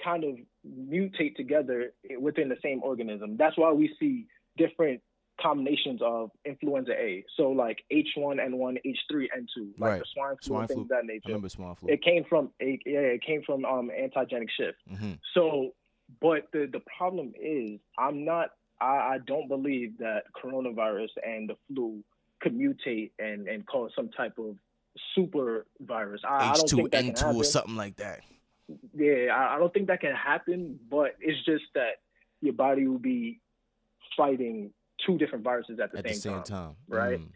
kind 0.04 0.24
of 0.24 0.36
mutate 0.68 1.36
together 1.36 1.92
within 2.20 2.48
the 2.50 2.58
same 2.64 2.82
organism. 2.84 3.38
That's 3.38 3.58
why 3.58 3.72
we 3.72 3.94
see 4.00 4.28
different 4.58 5.02
combinations 5.42 6.02
of 6.04 6.32
influenza 6.46 6.92
A. 6.92 7.24
So 7.38 7.50
like 7.50 7.78
H1N1, 7.92 8.78
H3N2, 8.86 9.72
like 9.78 9.90
Right. 9.92 10.00
the 10.00 10.06
swine 10.14 10.36
flu 10.42 10.48
Swine 10.48 10.68
things 10.68 10.76
flu. 10.76 10.82
of 10.84 10.88
that 10.90 11.04
I 11.04 11.08
nature. 11.08 11.22
remember 11.28 11.50
swine 11.50 11.76
flu. 11.76 11.90
It 11.90 12.04
came 12.04 12.24
from 12.26 12.52
a 12.62 12.80
yeah, 12.86 13.00
it 13.00 13.22
came 13.24 13.42
from 13.44 13.66
um 13.66 13.90
antigenic 13.90 14.50
shift. 14.58 14.78
hmm 14.90 15.14
So, 15.34 15.74
but 16.22 16.48
the 16.54 16.70
the 16.72 16.82
problem 16.98 17.34
is, 17.42 17.80
I'm 17.98 18.26
not. 18.26 18.52
I, 18.82 19.16
I 19.16 19.18
don't 19.26 19.50
believe 19.50 19.98
that 19.98 20.24
coronavirus 20.42 21.10
and 21.26 21.50
the 21.50 21.56
flu 21.68 22.02
could 22.41 22.58
mutate 22.58 23.12
and 23.19 23.47
and 23.47 23.65
cause 23.65 23.91
some 23.95 24.10
type 24.10 24.38
of 24.38 24.56
super 25.15 25.65
virus. 25.82 26.21
I, 26.28 26.52
H 26.52 26.58
don't 26.58 26.69
two 26.69 26.89
N 26.91 27.13
two 27.13 27.25
or 27.25 27.43
something 27.43 27.75
like 27.75 27.97
that. 27.97 28.21
Yeah, 28.95 29.34
I, 29.34 29.56
I 29.56 29.60
don't 29.60 29.73
think 29.73 29.88
that 29.88 30.02
can 30.02 30.15
happen. 30.15 30.80
But 30.89 31.15
it's 31.19 31.43
just 31.45 31.65
that 31.75 32.02
your 32.41 32.54
body 32.54 32.88
will 32.88 32.99
be 32.99 33.41
fighting 34.15 34.71
two 35.06 35.17
different 35.17 35.43
viruses 35.43 35.80
at 35.80 35.91
the, 35.91 35.99
At 35.99 36.06
same, 36.06 36.13
the 36.13 36.19
same 36.19 36.34
time. 36.34 36.43
time, 36.43 36.75
right? 36.88 37.19
Mm. 37.19 37.32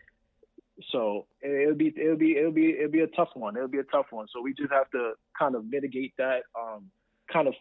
So 0.91 1.27
it'll 1.41 1.75
be 1.75 1.93
it'll 1.95 2.17
be 2.17 2.37
it'll 2.37 2.51
be 2.51 2.71
it'll 2.71 2.91
be 2.91 3.01
a 3.01 3.07
tough 3.07 3.29
one. 3.35 3.55
It'll 3.55 3.67
be 3.67 3.79
a 3.79 3.83
tough 3.83 4.07
one. 4.11 4.27
So 4.33 4.41
we 4.41 4.53
just 4.53 4.71
have 4.71 4.89
to 4.91 5.13
kind 5.37 5.55
of 5.55 5.65
mitigate 5.65 6.13
that. 6.17 6.43
Um, 6.59 6.89
kind 7.31 7.47
of 7.47 7.53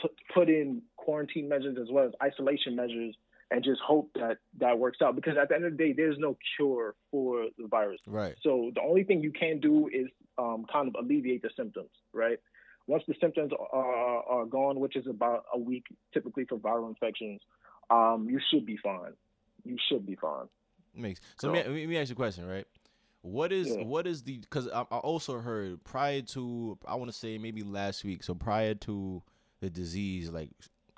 put, 0.00 0.12
put 0.32 0.48
in 0.48 0.82
quarantine 0.96 1.48
measures 1.48 1.76
as 1.80 1.88
well 1.90 2.06
as 2.06 2.12
isolation 2.22 2.76
measures 2.76 3.16
and 3.50 3.64
just 3.64 3.80
hope 3.80 4.10
that 4.14 4.38
that 4.58 4.78
works 4.78 4.98
out. 5.02 5.16
Because 5.16 5.34
at 5.40 5.48
the 5.48 5.56
end 5.56 5.64
of 5.64 5.76
the 5.76 5.78
day, 5.78 5.92
there's 5.92 6.16
no 6.18 6.36
cure 6.56 6.94
for 7.10 7.46
the 7.58 7.66
virus. 7.66 8.00
Right. 8.06 8.36
So 8.42 8.70
the 8.74 8.80
only 8.80 9.04
thing 9.04 9.20
you 9.20 9.32
can 9.32 9.60
do 9.60 9.88
is 9.88 10.06
um, 10.38 10.64
kind 10.72 10.88
of 10.88 10.94
alleviate 11.02 11.42
the 11.42 11.50
symptoms, 11.56 11.90
right? 12.12 12.38
Once 12.86 13.02
the 13.06 13.14
symptoms 13.20 13.52
are, 13.72 14.22
are 14.24 14.46
gone, 14.46 14.80
which 14.80 14.96
is 14.96 15.06
about 15.06 15.44
a 15.54 15.58
week 15.58 15.84
typically 16.12 16.44
for 16.44 16.58
viral 16.58 16.88
infections, 16.88 17.40
um, 17.90 18.26
you 18.28 18.40
should 18.50 18.66
be 18.66 18.78
fine. 18.82 19.12
You 19.64 19.76
should 19.88 20.06
be 20.06 20.16
fine. 20.16 20.46
Makes 20.94 21.20
so. 21.38 21.50
Let, 21.50 21.70
me, 21.70 21.80
let 21.80 21.88
me 21.88 21.98
ask 21.98 22.08
you 22.08 22.14
a 22.14 22.16
question, 22.16 22.46
right? 22.46 22.66
What 23.22 23.52
is 23.52 23.68
yeah. 23.68 23.84
what 23.84 24.06
is 24.06 24.22
the 24.22 24.38
because 24.38 24.66
I, 24.68 24.80
I 24.90 24.96
also 24.96 25.38
heard 25.40 25.84
prior 25.84 26.22
to 26.22 26.78
I 26.88 26.94
want 26.94 27.12
to 27.12 27.16
say 27.16 27.38
maybe 27.38 27.62
last 27.62 28.02
week, 28.04 28.24
so 28.24 28.34
prior 28.34 28.74
to 28.74 29.22
the 29.60 29.70
disease 29.70 30.30
like 30.30 30.50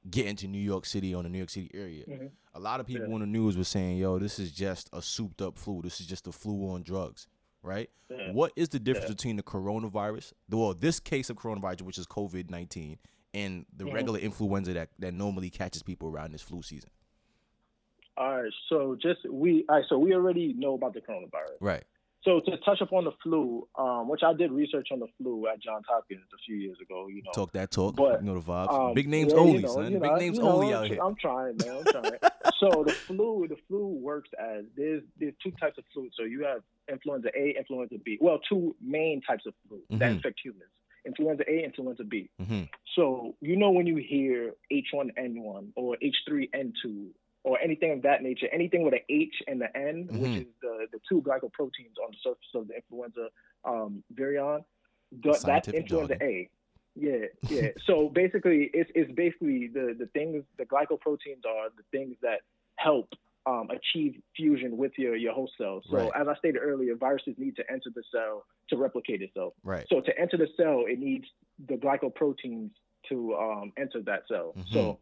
getting 0.08 0.36
to 0.36 0.48
New 0.48 0.60
York 0.60 0.86
City 0.86 1.14
on 1.14 1.24
the 1.24 1.28
New 1.28 1.38
York 1.38 1.50
City 1.50 1.70
area, 1.74 2.04
mm-hmm. 2.08 2.26
A 2.54 2.60
lot 2.60 2.80
of 2.80 2.86
people 2.86 3.08
yeah. 3.08 3.14
on 3.14 3.20
the 3.20 3.26
news 3.26 3.56
were 3.56 3.64
saying, 3.64 3.98
"Yo, 3.98 4.18
this 4.18 4.38
is 4.38 4.52
just 4.52 4.88
a 4.92 5.02
souped 5.02 5.40
up 5.40 5.58
flu. 5.58 5.82
This 5.82 6.00
is 6.00 6.06
just 6.06 6.26
a 6.26 6.32
flu 6.32 6.70
on 6.70 6.82
drugs." 6.82 7.26
Right? 7.62 7.90
Yeah. 8.10 8.32
What 8.32 8.52
is 8.56 8.70
the 8.70 8.80
difference 8.80 9.08
between 9.08 9.36
the 9.36 9.42
coronavirus, 9.42 10.32
well, 10.50 10.74
this 10.74 10.98
case 10.98 11.30
of 11.30 11.36
coronavirus, 11.36 11.82
which 11.82 11.98
is 11.98 12.06
COVID 12.06 12.50
nineteen, 12.50 12.98
and 13.32 13.64
the 13.76 13.84
mm-hmm. 13.84 13.94
regular 13.94 14.18
influenza 14.18 14.72
that 14.74 14.90
that 14.98 15.14
normally 15.14 15.50
catches 15.50 15.82
people 15.82 16.08
around 16.08 16.32
this 16.32 16.42
flu 16.42 16.62
season? 16.62 16.90
All 18.16 18.42
right, 18.42 18.52
so 18.68 18.96
just 19.00 19.20
we, 19.30 19.64
all 19.68 19.76
right, 19.76 19.84
so 19.88 19.98
we 19.98 20.12
already 20.12 20.52
know 20.52 20.74
about 20.74 20.92
the 20.92 21.00
coronavirus, 21.00 21.56
right? 21.60 21.84
So 22.24 22.40
to 22.40 22.56
touch 22.58 22.80
upon 22.80 23.04
the 23.04 23.10
flu, 23.22 23.66
um, 23.76 24.08
which 24.08 24.22
I 24.22 24.32
did 24.32 24.52
research 24.52 24.88
on 24.92 25.00
the 25.00 25.08
flu 25.18 25.48
at 25.48 25.60
Johns 25.60 25.84
Hopkins 25.88 26.22
a 26.32 26.38
few 26.46 26.54
years 26.54 26.76
ago, 26.80 27.08
you 27.08 27.22
know. 27.22 27.32
Talk 27.34 27.52
that 27.52 27.72
talk, 27.72 27.96
but, 27.96 28.20
you 28.20 28.26
know 28.26 28.38
the 28.38 28.46
vibes. 28.46 28.72
Um, 28.72 28.94
Big 28.94 29.08
names 29.08 29.32
yeah, 29.32 29.40
only, 29.40 29.54
you 29.54 29.62
know, 29.62 29.74
son. 29.74 29.92
You 29.92 29.98
know, 29.98 30.08
Big 30.08 30.18
names 30.18 30.38
only 30.38 30.72
out 30.72 30.84
I'm, 30.84 30.90
here. 30.90 31.02
I'm 31.02 31.16
trying, 31.16 31.56
man. 31.56 31.78
I'm 31.78 31.84
trying. 31.84 32.12
so 32.60 32.84
the 32.86 32.92
flu, 32.92 33.46
the 33.48 33.56
flu 33.66 33.86
works 33.88 34.30
as 34.38 34.64
there's 34.76 35.02
there's 35.18 35.34
two 35.42 35.50
types 35.52 35.78
of 35.78 35.84
flu. 35.92 36.10
So 36.16 36.22
you 36.22 36.44
have 36.44 36.62
influenza 36.88 37.28
A, 37.36 37.56
influenza 37.58 37.96
B. 38.04 38.18
Well, 38.20 38.38
two 38.48 38.76
main 38.80 39.20
types 39.22 39.44
of 39.46 39.54
flu 39.66 39.78
mm-hmm. 39.78 39.98
that 39.98 40.12
affect 40.12 40.40
humans. 40.44 40.70
Influenza 41.04 41.42
A, 41.48 41.64
influenza 41.64 42.04
B. 42.04 42.30
Mm-hmm. 42.40 42.62
So 42.94 43.34
you 43.40 43.56
know 43.56 43.72
when 43.72 43.88
you 43.88 43.96
hear 43.96 44.52
H1N1 44.72 45.72
or 45.74 45.96
H3N2 45.96 47.08
or 47.44 47.58
anything 47.60 47.92
of 47.92 48.02
that 48.02 48.22
nature, 48.22 48.46
anything 48.52 48.84
with 48.84 48.94
an 48.94 49.00
H 49.08 49.34
and 49.46 49.60
the 49.60 49.76
N, 49.76 50.08
mm-hmm. 50.10 50.20
which 50.20 50.42
is 50.42 50.46
the, 50.60 50.86
the 50.92 51.00
two 51.08 51.20
glycoproteins 51.22 51.98
on 52.04 52.12
the 52.12 52.16
surface 52.22 52.46
of 52.54 52.68
the 52.68 52.76
influenza 52.76 53.28
um, 53.64 54.02
virion, 54.14 54.64
the, 55.22 55.38
that's 55.44 55.68
influenza 55.68 56.14
jargon. 56.14 56.18
A. 56.22 56.48
Yeah, 56.94 57.26
yeah. 57.48 57.68
so 57.86 58.08
basically, 58.08 58.70
it's 58.72 58.90
it's 58.94 59.10
basically 59.12 59.68
the 59.68 59.96
the 59.98 60.06
things 60.06 60.44
the 60.58 60.64
glycoproteins 60.64 61.44
are 61.46 61.70
the 61.76 61.84
things 61.90 62.16
that 62.22 62.40
help 62.76 63.08
um, 63.46 63.68
achieve 63.70 64.20
fusion 64.36 64.76
with 64.76 64.92
your 64.96 65.16
your 65.16 65.32
host 65.32 65.52
cells. 65.58 65.84
So 65.90 65.96
right. 65.96 66.10
as 66.20 66.28
I 66.28 66.34
stated 66.36 66.60
earlier, 66.62 66.94
viruses 66.94 67.34
need 67.38 67.56
to 67.56 67.64
enter 67.70 67.90
the 67.94 68.02
cell 68.12 68.44
to 68.68 68.76
replicate 68.76 69.22
itself. 69.22 69.54
Right. 69.64 69.86
So 69.88 70.00
to 70.00 70.18
enter 70.18 70.36
the 70.36 70.48
cell, 70.56 70.84
it 70.86 70.98
needs 70.98 71.24
the 71.68 71.74
glycoproteins 71.74 72.70
to 73.08 73.34
um, 73.34 73.72
enter 73.76 74.00
that 74.02 74.22
cell. 74.28 74.54
Mm-hmm. 74.56 74.72
So 74.72 74.98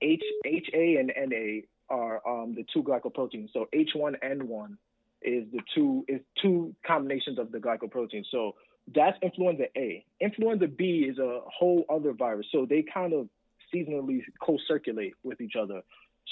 H 0.00 0.22
HA 0.44 0.96
and 0.96 1.12
NA 1.30 1.62
are 1.90 2.20
um, 2.28 2.54
the 2.54 2.64
two 2.72 2.82
glycoproteins. 2.82 3.48
So 3.52 3.66
H1N1 3.74 4.76
is 5.22 5.44
the 5.52 5.60
two 5.74 6.04
is 6.08 6.20
two 6.40 6.74
combinations 6.86 7.38
of 7.38 7.50
the 7.50 7.58
glycoprotein. 7.58 8.24
So 8.30 8.54
that's 8.94 9.16
influenza 9.22 9.64
A. 9.76 10.04
Influenza 10.20 10.68
B 10.68 11.06
is 11.10 11.18
a 11.18 11.40
whole 11.46 11.84
other 11.88 12.12
virus. 12.12 12.46
So 12.52 12.66
they 12.68 12.82
kind 12.82 13.12
of 13.12 13.28
seasonally 13.74 14.22
co-circulate 14.40 15.14
with 15.22 15.40
each 15.40 15.54
other. 15.60 15.82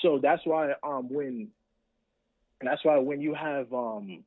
So 0.02 0.18
that's 0.22 0.42
why 0.44 0.72
um, 0.82 1.08
when 1.10 1.48
that's 2.60 2.84
why 2.84 2.98
when 2.98 3.20
you 3.20 3.34
have 3.34 3.72
um, 3.72 4.24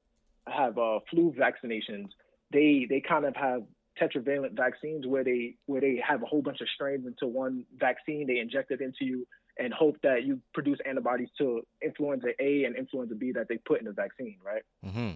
have 0.47 0.77
uh, 0.77 0.99
flu 1.09 1.33
vaccinations, 1.37 2.09
they 2.51 2.85
they 2.89 3.01
kind 3.01 3.25
of 3.25 3.35
have 3.35 3.63
tetravalent 3.99 4.53
vaccines 4.55 5.05
where 5.05 5.23
they 5.23 5.55
where 5.65 5.81
they 5.81 6.01
have 6.05 6.21
a 6.23 6.25
whole 6.25 6.41
bunch 6.41 6.61
of 6.61 6.67
strains 6.73 7.05
into 7.05 7.27
one 7.27 7.65
vaccine. 7.77 8.27
They 8.27 8.39
inject 8.39 8.71
it 8.71 8.81
into 8.81 9.05
you 9.05 9.27
and 9.57 9.73
hope 9.73 9.97
that 10.03 10.23
you 10.23 10.39
produce 10.53 10.79
antibodies 10.87 11.29
to 11.37 11.61
influenza 11.83 12.29
A 12.39 12.63
and 12.63 12.75
influenza 12.75 13.15
B 13.15 13.33
that 13.33 13.47
they 13.49 13.57
put 13.57 13.79
in 13.79 13.85
the 13.85 13.91
vaccine, 13.91 14.37
right? 14.43 14.63
Mm-hmm. 14.85 15.15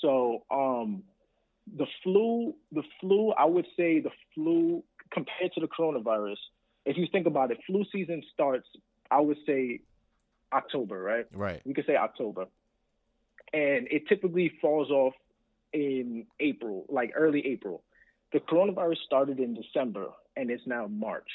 So 0.00 0.44
um, 0.50 1.02
the 1.76 1.86
flu, 2.02 2.54
the 2.72 2.82
flu, 3.00 3.32
I 3.32 3.44
would 3.44 3.66
say 3.76 4.00
the 4.00 4.10
flu 4.34 4.82
compared 5.12 5.52
to 5.54 5.60
the 5.60 5.68
coronavirus, 5.68 6.38
if 6.86 6.96
you 6.96 7.06
think 7.12 7.26
about 7.26 7.50
it, 7.50 7.58
flu 7.66 7.84
season 7.92 8.22
starts, 8.32 8.66
I 9.10 9.20
would 9.20 9.38
say 9.46 9.80
October, 10.52 11.00
right? 11.00 11.26
Right. 11.32 11.60
We 11.64 11.74
could 11.74 11.86
say 11.86 11.96
October, 11.96 12.46
and 13.52 13.88
it 13.90 14.08
typically 14.08 14.52
falls 14.60 14.90
off 14.90 15.14
in 15.72 16.26
April, 16.38 16.86
like 16.88 17.12
early 17.14 17.46
April. 17.46 17.82
The 18.32 18.40
coronavirus 18.40 18.98
started 19.04 19.40
in 19.40 19.54
December 19.54 20.06
and 20.36 20.50
it's 20.50 20.66
now 20.66 20.86
March. 20.86 21.28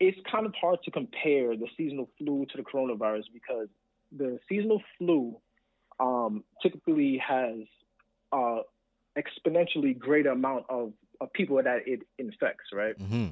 It's 0.00 0.18
kind 0.30 0.46
of 0.46 0.54
hard 0.54 0.78
to 0.84 0.90
compare 0.90 1.56
the 1.56 1.66
seasonal 1.76 2.08
flu 2.18 2.46
to 2.52 2.56
the 2.56 2.62
coronavirus 2.62 3.24
because 3.32 3.68
the 4.16 4.38
seasonal 4.48 4.80
flu 4.96 5.36
um, 5.98 6.44
typically 6.62 7.20
has 7.26 7.56
uh, 8.32 8.60
exponentially 9.16 9.98
greater 9.98 10.30
amount 10.30 10.64
of, 10.68 10.92
of, 11.20 11.32
people 11.32 11.56
that 11.56 11.80
it 11.86 12.02
infects, 12.18 12.66
right? 12.72 12.96
Mm-hmm. 12.98 13.28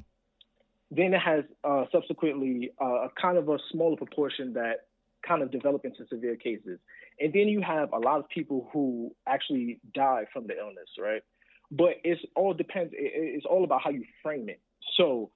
Then 0.90 1.14
it 1.14 1.20
has 1.20 1.44
uh, 1.62 1.84
subsequently 1.92 2.72
uh, 2.80 3.06
a 3.06 3.08
kind 3.20 3.38
of 3.38 3.48
a 3.48 3.58
smaller 3.70 3.96
proportion 3.96 4.52
that 4.54 4.86
kind 5.26 5.42
of 5.42 5.50
develop 5.50 5.84
into 5.84 6.06
severe 6.08 6.36
cases. 6.36 6.78
And 7.20 7.32
then 7.32 7.48
you 7.48 7.60
have 7.62 7.92
a 7.92 7.98
lot 7.98 8.18
of 8.18 8.28
people 8.28 8.68
who 8.72 9.14
actually 9.26 9.80
die 9.94 10.24
from 10.32 10.46
the 10.46 10.58
illness, 10.58 10.88
right? 10.98 11.22
But 11.70 11.94
it's 12.04 12.20
all 12.34 12.54
depends. 12.54 12.92
It's 12.96 13.46
all 13.46 13.64
about 13.64 13.82
how 13.82 13.90
you 13.90 14.04
frame 14.22 14.48
it. 14.48 14.60
So 14.96 15.30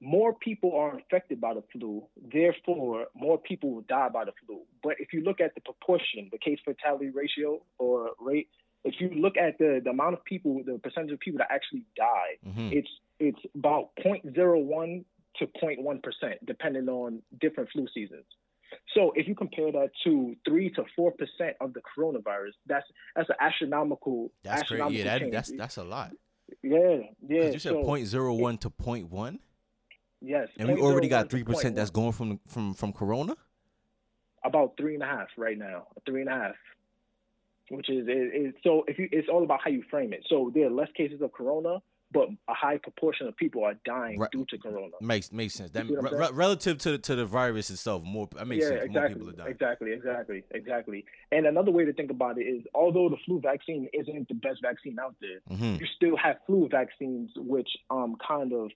more 0.00 0.34
people 0.34 0.76
are 0.76 0.96
infected 0.96 1.40
by 1.40 1.54
the 1.54 1.62
flu, 1.72 2.04
therefore 2.32 3.06
more 3.14 3.38
people 3.38 3.72
will 3.72 3.82
die 3.82 4.08
by 4.08 4.24
the 4.24 4.32
flu. 4.46 4.60
But 4.82 4.94
if 5.00 5.12
you 5.12 5.22
look 5.22 5.40
at 5.40 5.54
the 5.54 5.60
proportion, 5.60 6.28
the 6.30 6.38
case 6.38 6.58
fatality 6.64 7.10
ratio 7.10 7.62
or 7.78 8.10
rate, 8.20 8.48
if 8.84 8.94
you 9.00 9.10
look 9.10 9.36
at 9.36 9.58
the, 9.58 9.80
the 9.82 9.90
amount 9.90 10.14
of 10.14 10.24
people, 10.24 10.62
the 10.64 10.78
percentage 10.78 11.12
of 11.12 11.20
people 11.20 11.38
that 11.38 11.48
actually 11.50 11.84
die, 11.96 12.38
mm-hmm. 12.46 12.70
it's 12.72 12.88
it's 13.20 13.40
about 13.56 13.90
0.01 14.04 15.04
to 15.36 15.46
0.1 15.46 16.02
percent, 16.02 16.46
depending 16.46 16.88
on 16.88 17.20
different 17.40 17.68
flu 17.70 17.86
seasons. 17.92 18.24
So 18.94 19.12
if 19.14 19.26
you 19.28 19.34
compare 19.34 19.70
that 19.72 19.90
to 20.04 20.36
three 20.46 20.70
to 20.70 20.84
four 20.96 21.12
percent 21.12 21.56
of 21.60 21.72
the 21.72 21.80
coronavirus, 21.80 22.52
that's 22.66 22.86
that's 23.14 23.28
an 23.28 23.36
astronomical. 23.40 24.30
That's 24.42 24.62
astronomical 24.62 24.90
crazy. 24.90 25.04
Yeah, 25.04 25.18
that, 25.18 25.32
that's 25.32 25.52
that's 25.56 25.76
a 25.76 25.84
lot. 25.84 26.12
Yeah, 26.62 26.98
yeah. 27.26 27.50
You 27.50 27.58
said 27.58 27.72
so, 27.72 27.84
point 27.84 28.06
zero 28.06 28.34
one 28.34 28.58
to 28.58 28.70
point 28.70 29.10
one. 29.10 29.38
Yes, 30.20 30.48
and 30.58 30.68
we 30.68 30.80
already 30.80 31.08
got 31.08 31.30
three 31.30 31.44
percent 31.44 31.76
that's 31.76 31.90
going 31.90 32.12
from 32.12 32.40
from 32.48 32.74
from 32.74 32.92
Corona. 32.92 33.36
About 34.44 34.76
three 34.76 34.94
and 34.94 35.02
a 35.02 35.06
half 35.06 35.28
right 35.36 35.58
now. 35.58 35.86
Three 36.06 36.22
and 36.22 36.30
a 36.30 36.32
half, 36.32 36.54
which 37.70 37.90
is, 37.90 38.06
is, 38.08 38.32
is 38.34 38.54
so 38.64 38.84
if 38.88 38.98
you 38.98 39.08
it's 39.12 39.28
all 39.28 39.44
about 39.44 39.60
how 39.62 39.70
you 39.70 39.82
frame 39.90 40.12
it. 40.12 40.24
So 40.28 40.50
there 40.54 40.66
are 40.66 40.70
less 40.70 40.88
cases 40.96 41.20
of 41.22 41.32
Corona, 41.32 41.78
but 42.12 42.28
a 42.48 42.54
high 42.54 42.78
proportion 42.78 43.26
of 43.28 43.36
people 43.36 43.64
are 43.64 43.74
dying 43.84 44.22
due 44.32 44.46
to 44.48 44.58
corona. 44.58 44.92
Makes 45.00 45.32
makes 45.32 45.54
sense. 45.54 45.70
That 45.72 45.86
re- 45.88 46.28
relative 46.32 46.78
to 46.78 46.98
to 46.98 47.14
the 47.14 47.26
virus 47.26 47.70
itself, 47.70 48.02
more 48.04 48.28
that 48.36 48.46
makes 48.46 48.64
yeah, 48.64 48.70
sense. 48.70 48.84
Exactly, 48.84 49.00
more 49.00 49.08
people 49.08 49.28
are 49.28 49.44
dying. 49.44 49.50
Exactly, 49.50 49.92
exactly, 49.92 50.44
exactly. 50.52 51.04
And 51.32 51.46
another 51.46 51.70
way 51.70 51.84
to 51.84 51.92
think 51.92 52.10
about 52.10 52.38
it 52.38 52.44
is, 52.44 52.62
although 52.74 53.08
the 53.08 53.18
flu 53.26 53.40
vaccine 53.40 53.88
isn't 53.92 54.28
the 54.28 54.34
best 54.34 54.60
vaccine 54.62 54.98
out 54.98 55.16
there, 55.20 55.40
mm-hmm. 55.50 55.80
you 55.80 55.86
still 55.96 56.16
have 56.16 56.36
flu 56.46 56.68
vaccines 56.70 57.30
which 57.36 57.68
um 57.90 58.16
kind 58.26 58.52
of 58.52 58.70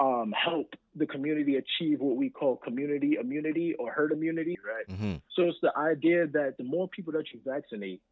um 0.00 0.32
help 0.32 0.74
the 0.94 1.06
community 1.06 1.56
achieve 1.56 2.00
what 2.00 2.16
we 2.16 2.28
call 2.28 2.56
community 2.56 3.16
immunity 3.20 3.74
or 3.78 3.90
herd 3.90 4.12
immunity, 4.12 4.56
right? 4.66 4.86
Mm-hmm. 4.88 5.16
So 5.34 5.44
it's 5.44 5.58
the 5.62 5.76
idea 5.76 6.26
that 6.26 6.56
the 6.58 6.64
more 6.64 6.88
people 6.88 7.12
that 7.14 7.24
you 7.32 7.40
vaccinate, 7.44 8.02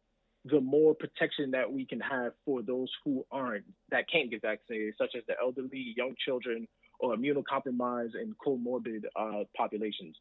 the 0.49 0.61
more 0.61 0.93
protection 0.93 1.51
that 1.51 1.71
we 1.71 1.85
can 1.85 1.99
have 1.99 2.33
for 2.45 2.61
those 2.61 2.89
who 3.03 3.25
aren't 3.31 3.65
that 3.91 4.05
can't 4.11 4.29
get 4.29 4.41
vaccinated, 4.41 4.93
such 4.97 5.11
as 5.15 5.23
the 5.27 5.33
elderly, 5.41 5.93
young 5.95 6.15
children, 6.23 6.67
or 6.99 7.15
immunocompromised 7.15 8.15
and 8.15 8.35
comorbid 8.37 9.05
uh, 9.15 9.43
populations. 9.55 10.15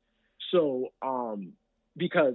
So, 0.51 0.93
um, 1.03 1.53
because 1.97 2.35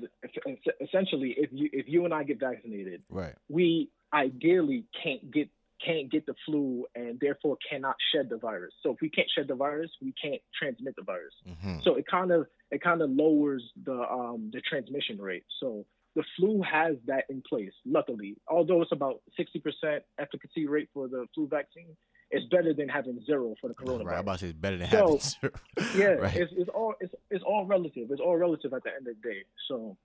essentially, 0.82 1.36
if 1.38 1.50
you 1.52 1.70
if 1.72 1.88
you 1.88 2.06
and 2.06 2.14
I 2.14 2.24
get 2.24 2.40
vaccinated, 2.40 3.04
right, 3.10 3.36
we 3.50 3.90
ideally 4.14 4.86
can't 5.04 5.32
get 5.32 5.50
can't 5.86 6.12
get 6.12 6.26
the 6.26 6.36
flu 6.46 6.86
and 6.96 7.20
therefore 7.20 7.58
cannot 7.68 7.96
shed 8.14 8.30
the 8.30 8.38
virus. 8.38 8.74
So 8.84 8.92
if 8.92 8.98
we 9.02 9.10
can't 9.10 9.30
shed 9.36 9.48
the 9.48 9.56
virus, 9.56 9.90
we 10.02 10.14
can't 10.22 10.42
transmit 10.58 10.96
the 10.96 11.04
virus. 11.04 11.34
Mm-hmm. 11.48 11.80
So 11.82 11.96
it 11.96 12.06
kind 12.08 12.32
of 12.32 12.48
it 12.70 12.82
kind 12.82 13.02
of 13.02 13.10
lowers 13.10 13.64
the 13.84 14.00
um, 14.02 14.52
the 14.54 14.62
transmission 14.62 15.20
rate. 15.20 15.44
So 15.60 15.86
the 16.16 16.24
flu 16.38 16.62
has 16.62 16.96
that 17.08 17.26
in 17.30 17.42
place, 17.48 17.72
luckily. 17.86 18.36
Although 18.48 18.82
it's 18.82 18.92
about 18.92 19.22
60% 19.40 20.02
efficacy 20.20 20.68
rate 20.68 20.90
for 20.94 21.08
the 21.08 21.26
flu 21.34 21.48
vaccine, 21.48 21.96
it's 22.32 22.46
better 22.48 22.74
than 22.74 22.88
having 22.90 23.20
zero 23.26 23.56
for 23.60 23.68
the 23.68 23.74
coronavirus. 23.74 24.06
Right, 24.06 24.14
I'm 24.16 24.20
about 24.22 24.40
to 24.40 24.46
say 24.46 24.50
it's 24.50 24.58
better 24.58 24.78
than 24.78 24.90
So, 24.90 24.98
having 24.98 25.20
zero. 25.20 25.54
Yeah, 25.96 26.22
Right. 26.22 26.36
it's, 26.36 26.54
it's 26.56 26.70
all 26.70 26.94
it's, 27.00 27.14
it's 27.30 27.44
all 27.44 27.66
relative. 27.66 28.10
It's 28.12 28.22
all 28.22 28.38
relative 28.38 28.74
at 28.74 28.84
the 28.84 28.90
end 28.90 29.08
of 29.08 29.16
the 29.22 29.30
day. 29.30 29.44
So 29.68 29.98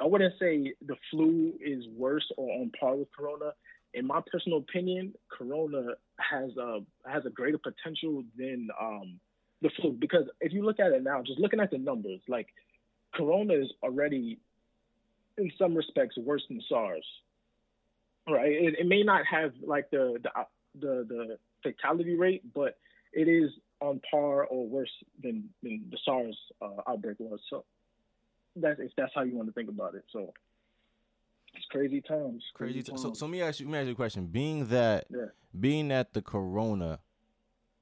I 0.00 0.06
wouldn't 0.06 0.34
say 0.38 0.74
the 0.86 0.96
flu 1.10 1.52
is 1.60 1.84
worse 1.96 2.30
or 2.36 2.50
on 2.60 2.70
par 2.78 2.94
with 2.96 3.08
corona. 3.16 3.52
In 3.94 4.06
my 4.06 4.20
personal 4.30 4.58
opinion, 4.58 5.14
corona 5.30 5.94
has 6.20 6.50
a 6.56 6.80
has 7.06 7.26
a 7.26 7.30
greater 7.30 7.58
potential 7.58 8.22
than 8.36 8.68
um, 8.80 9.18
the 9.62 9.70
flu 9.70 9.92
because 9.98 10.24
if 10.40 10.52
you 10.52 10.64
look 10.64 10.78
at 10.78 10.92
it 10.92 11.02
now, 11.02 11.22
just 11.26 11.40
looking 11.40 11.58
at 11.58 11.70
the 11.72 11.78
numbers, 11.78 12.20
like 12.28 12.46
corona 13.14 13.54
is 13.54 13.72
already 13.82 14.38
in 15.38 15.50
some 15.58 15.74
respects 15.74 16.16
worse 16.18 16.42
than 16.48 16.60
SARS. 16.68 17.06
Right? 18.28 18.52
It, 18.52 18.74
it 18.80 18.86
may 18.86 19.02
not 19.02 19.22
have 19.26 19.52
like 19.62 19.90
the 19.90 20.18
the 20.22 20.30
the, 20.80 21.06
the 21.08 21.38
fatality 21.62 22.14
rate, 22.14 22.42
but 22.54 22.76
it 23.12 23.28
is 23.28 23.50
on 23.80 24.00
par 24.10 24.44
or 24.44 24.66
worse 24.66 24.90
than, 25.22 25.48
than 25.62 25.84
the 25.90 25.98
SARS 26.04 26.36
uh, 26.60 26.82
outbreak 26.90 27.16
was. 27.18 27.40
So 27.48 27.64
that's 28.56 28.80
if 28.80 28.90
that's 28.96 29.12
how 29.14 29.22
you 29.22 29.36
want 29.36 29.48
to 29.48 29.52
think 29.52 29.68
about 29.68 29.94
it. 29.94 30.04
So 30.12 30.32
it's 31.54 31.66
crazy 31.70 32.00
times. 32.00 32.42
Crazy. 32.54 32.82
So, 32.82 32.92
times. 32.92 33.18
so 33.18 33.26
let 33.26 33.32
me 33.32 33.42
ask 33.42 33.60
you. 33.60 33.66
Let 33.66 33.72
me 33.72 33.78
ask 33.78 33.86
you 33.86 33.92
a 33.92 33.96
question. 33.96 34.26
Being 34.26 34.66
that, 34.66 35.06
Yeah. 35.10 35.26
being 35.58 35.88
that 35.88 36.12
the 36.12 36.22
corona, 36.22 37.00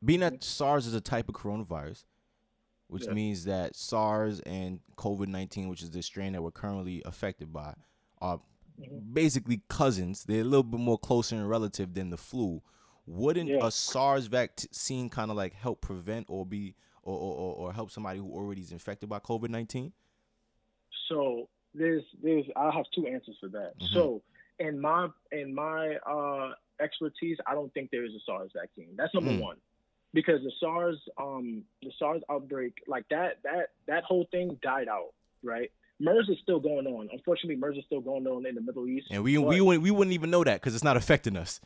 being 0.05 0.21
that 0.21 0.45
SARS 0.45 0.87
is 0.87 0.95
a 0.95 1.01
type 1.01 1.29
of 1.29 1.35
coronavirus, 1.35 2.05
which 2.89 3.07
Yeah. 3.07 3.13
means 3.15 3.45
that 3.45 3.75
SARS 3.77 4.41
and 4.41 4.81
COVID 4.97 5.29
nineteen, 5.29 5.69
which 5.69 5.83
is 5.83 5.91
the 5.91 6.03
strain 6.03 6.33
that 6.35 6.43
we're 6.43 6.51
currently 6.51 7.03
affected 7.05 7.53
by, 7.53 7.75
are 8.21 8.41
Mhm. 8.81 9.13
basically 9.15 9.63
cousins. 9.69 10.25
They're 10.25 10.43
a 10.43 10.45
little 10.45 10.63
bit 10.63 10.81
more 10.81 10.99
closer 10.99 11.37
in 11.37 11.47
relative 11.47 11.95
than 11.95 12.11
the 12.11 12.17
flu. 12.17 12.63
Wouldn't 13.07 13.49
Yeah. 13.49 13.67
a 13.67 13.71
SARS 13.71 14.27
vaccine 14.27 15.09
kind 15.11 15.31
of 15.31 15.37
like 15.37 15.53
help 15.55 15.81
prevent 15.81 16.29
or 16.29 16.45
be 16.45 16.75
or, 17.03 17.17
or, 17.17 17.55
or, 17.55 17.73
help 17.73 17.93
somebody 17.93 18.19
who 18.19 18.29
already 18.33 18.61
is 18.61 18.73
infected 18.73 19.09
by 19.09 19.21
COVID 19.21 19.49
nineteen? 19.49 19.93
So 21.09 21.49
there's 21.75 22.03
there's 22.23 22.45
I 22.57 22.71
have 22.73 22.87
two 22.95 23.07
answers 23.07 23.37
for 23.39 23.49
that. 23.51 23.79
Mhm. 23.79 23.93
So 23.93 24.23
in 24.59 24.81
my 24.81 25.09
in 25.31 25.55
my 25.55 25.97
uh, 25.99 26.55
expertise, 26.81 27.39
I 27.47 27.55
don't 27.55 27.73
think 27.75 27.91
there 27.91 28.05
is 28.05 28.13
a 28.15 28.21
SARS 28.27 28.51
vaccine. 28.55 28.97
That's 28.97 29.15
number 29.15 29.31
Mm. 29.33 29.41
one. 29.41 29.57
Because 30.15 30.43
the 30.43 30.53
SARS 30.61 30.97
um 31.19 31.63
the 31.83 31.93
SARS 31.99 32.23
outbreak 32.31 32.75
like 32.87 33.07
that 33.11 33.39
that 33.45 33.71
that 33.87 34.05
whole 34.05 34.27
thing 34.31 34.59
died 34.63 34.89
out, 34.89 35.13
right? 35.43 35.71
MERS 35.99 36.29
is 36.29 36.37
still 36.43 36.61
going 36.61 36.87
on. 36.87 37.09
Unfortunately, 37.13 37.57
MERS 37.57 37.79
is 37.79 37.85
still 37.87 38.01
going 38.01 38.27
on 38.27 38.47
in 38.47 38.55
the 38.55 38.61
Middle 38.61 38.87
East. 38.87 39.07
And 39.11 39.23
we 39.25 39.39
we 39.39 39.61
wouldn't 39.61 39.83
we 39.83 39.91
wouldn't 39.91 40.15
even 40.15 40.31
know 40.31 40.45
that 40.45 40.61
because 40.61 40.75
it's 40.75 40.85
not 40.85 40.97
affecting 40.97 41.37
us. 41.37 41.61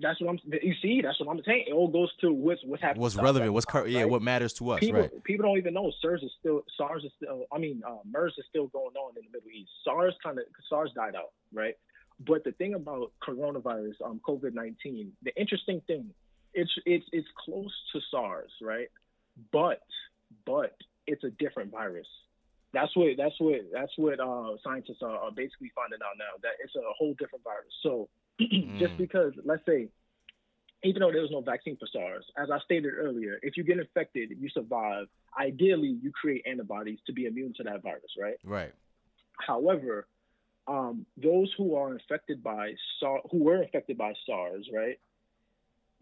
that's 0.00 0.20
what 0.20 0.30
I'm. 0.30 0.38
You 0.62 0.74
see, 0.80 1.00
that's 1.02 1.18
what 1.20 1.28
I'm 1.28 1.42
saying. 1.44 1.64
It 1.68 1.72
all 1.72 1.88
goes 1.88 2.10
to 2.20 2.32
what's 2.32 2.60
what's 2.64 2.82
happening. 2.82 3.02
What's 3.02 3.16
relevant? 3.16 3.52
What's 3.52 3.66
cur- 3.66 3.82
time, 3.82 3.90
yeah? 3.90 4.04
What 4.04 4.22
matters 4.22 4.52
to 4.54 4.70
us? 4.70 4.80
people 4.80 5.00
right. 5.00 5.24
people 5.24 5.46
don't 5.46 5.58
even 5.58 5.74
know 5.74 5.92
SARS 6.00 6.22
is 6.22 6.30
still 6.38 6.64
SARS 6.76 7.04
is 7.04 7.12
still 7.16 7.46
I 7.52 7.58
mean 7.58 7.82
uh, 7.86 7.96
MERS 8.08 8.34
is 8.38 8.44
still 8.48 8.68
going 8.68 8.94
on 8.96 9.14
in 9.16 9.24
the 9.24 9.38
Middle 9.38 9.50
East. 9.50 9.70
SARS 9.84 10.14
kind 10.22 10.38
of 10.38 10.44
SARS 10.68 10.92
died 10.94 11.14
out, 11.16 11.32
right? 11.52 11.74
But 12.24 12.44
the 12.44 12.52
thing 12.52 12.74
about 12.74 13.12
coronavirus, 13.26 13.94
um, 14.04 14.20
COVID 14.26 14.54
nineteen, 14.54 15.12
the 15.22 15.34
interesting 15.36 15.80
thing, 15.86 16.10
it's 16.54 16.72
it's 16.86 17.06
it's 17.12 17.28
close 17.44 17.72
to 17.92 18.00
SARS, 18.10 18.50
right? 18.62 18.88
But 19.52 19.82
but 20.46 20.76
it's 21.06 21.24
a 21.24 21.30
different 21.30 21.70
virus. 21.70 22.06
That's 22.72 22.94
what 22.96 23.16
that's 23.16 23.34
what 23.38 23.60
that's 23.72 23.92
what 23.96 24.20
uh, 24.20 24.56
scientists 24.62 25.02
are, 25.02 25.16
are 25.16 25.32
basically 25.32 25.72
finding 25.74 25.98
out 26.04 26.16
now 26.18 26.38
that 26.42 26.52
it's 26.62 26.74
a 26.76 26.80
whole 26.96 27.14
different 27.18 27.44
virus. 27.44 27.72
So 27.82 28.08
just 28.78 28.94
Mm. 28.94 28.96
because 28.98 29.32
let's 29.44 29.64
say 29.66 29.88
even 30.82 31.00
though 31.00 31.12
there 31.12 31.20
was 31.20 31.30
no 31.30 31.42
vaccine 31.42 31.76
for 31.76 31.86
SARS, 31.92 32.24
as 32.38 32.50
I 32.50 32.58
stated 32.60 32.92
earlier, 32.96 33.38
if 33.42 33.56
you 33.56 33.64
get 33.64 33.78
infected, 33.78 34.30
you 34.38 34.48
survive. 34.48 35.06
Ideally, 35.38 35.98
you 36.02 36.10
create 36.10 36.44
antibodies 36.50 36.98
to 37.06 37.12
be 37.12 37.26
immune 37.26 37.52
to 37.58 37.62
that 37.64 37.82
virus, 37.82 38.12
right? 38.18 38.36
Right. 38.44 38.72
However, 39.46 40.06
um, 40.66 41.04
those 41.16 41.52
who 41.56 41.76
are 41.76 41.92
infected 41.92 42.42
by 42.42 42.72
SARS, 42.98 43.22
who 43.30 43.44
were 43.44 43.62
infected 43.62 43.98
by 43.98 44.14
SARS, 44.26 44.68
right? 44.74 44.98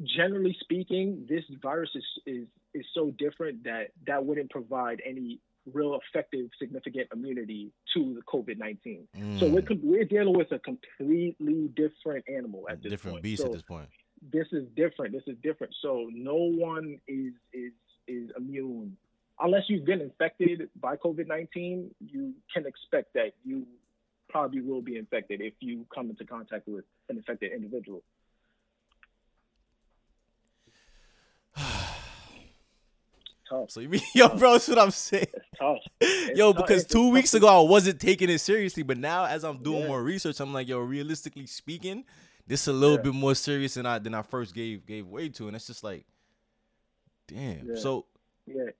Generally 0.03 0.57
speaking, 0.61 1.27
this 1.29 1.45
virus 1.61 1.91
is 1.95 2.05
is 2.27 2.47
is 2.75 2.87
so 2.95 3.11
different 3.19 3.65
that 3.65 3.89
that 4.07 4.25
wouldn't 4.25 4.51
provide 4.51 5.03
any 5.05 5.41
real 5.73 5.99
effective, 6.01 6.49
significant 6.59 7.09
immunity 7.13 7.73
to 7.95 8.15
the 8.15 8.23
COVID 8.23 8.59
nineteen. 8.59 9.09
So 9.41 9.49
we're 9.49 9.63
Mm. 9.63 9.83
we're 9.83 10.05
dealing 10.05 10.37
with 10.37 10.53
a 10.53 10.59
completely 10.61 11.69
different 11.75 12.25
animal 12.29 12.69
at 12.71 12.81
this 12.83 12.91
different 12.93 13.17
point. 13.17 13.23
beast 13.25 13.43
So 13.43 13.47
at 13.49 13.53
this 13.53 13.63
point. 13.63 13.89
this 14.23 14.47
is 14.53 14.69
different. 14.77 15.13
This 15.13 15.25
is 15.27 15.37
different. 15.43 15.75
So 15.83 16.09
no 16.13 16.37
one 16.37 17.01
is 17.09 17.35
is 17.53 17.73
is 18.07 18.31
immune 18.37 18.97
unless 19.41 19.65
you've 19.69 19.85
been 19.85 20.01
infected 20.01 20.71
by 20.77 20.97
COVID 20.97 21.27
nineteen. 21.27 21.93
You 22.01 22.35
can 22.55 22.67
expect 22.67 23.15
that 23.15 23.33
you 23.45 23.67
probably 24.29 24.61
will 24.61 24.83
be 24.83 24.97
infected 24.97 25.41
if 25.41 25.55
you 25.61 25.87
come 25.93 26.11
into 26.11 26.25
contact 26.25 26.69
with 26.69 26.85
an 27.09 27.17
infected 27.17 27.51
individual. 27.53 28.03
Tough. 33.49 33.71
So 33.71 33.81
you 33.81 33.89
mean, 33.89 34.01
yo, 34.15 34.29
bro, 34.29 34.53
that's 34.53 34.69
what 34.69 34.79
I'm 34.79 34.91
saying. 34.91 35.27
It's 35.33 35.59
tough. 35.59 35.79
Yo, 36.37 36.53
tough. 36.53 36.63
because 36.67 36.83
It's 36.83 36.93
two 36.93 37.05
tough 37.07 37.13
weeks 37.15 37.31
to- 37.33 37.39
ago 37.39 37.49
I 37.65 37.69
wasn't 37.69 38.01
taking 38.01 38.29
it 38.31 38.39
seriously, 38.41 38.83
but 38.83 38.99
now 38.99 39.25
as 39.25 39.45
I'm 39.45 39.63
doing 39.63 39.81
Yeah. 39.83 39.89
more 39.89 40.03
research, 40.03 40.39
I'm 40.41 40.53
like, 40.53 40.69
yo, 40.69 40.79
realistically 40.81 41.47
speaking, 41.47 42.05
this 42.47 42.63
is 42.63 42.69
a 42.69 42.73
little 42.73 42.97
Yeah. 42.97 43.03
bit 43.03 43.15
more 43.15 43.35
serious 43.35 43.75
than 43.75 43.87
I 43.87 43.99
than 43.99 44.15
I 44.15 44.23
first 44.23 44.55
gave 44.55 44.85
gave 44.87 45.07
way 45.07 45.29
to, 45.31 45.47
and 45.47 45.57
it's 45.57 45.67
just 45.67 45.83
like, 45.85 46.05
damn. 47.27 47.69
Yeah. 47.69 47.75
So 47.77 48.07
Yeah. 48.47 48.71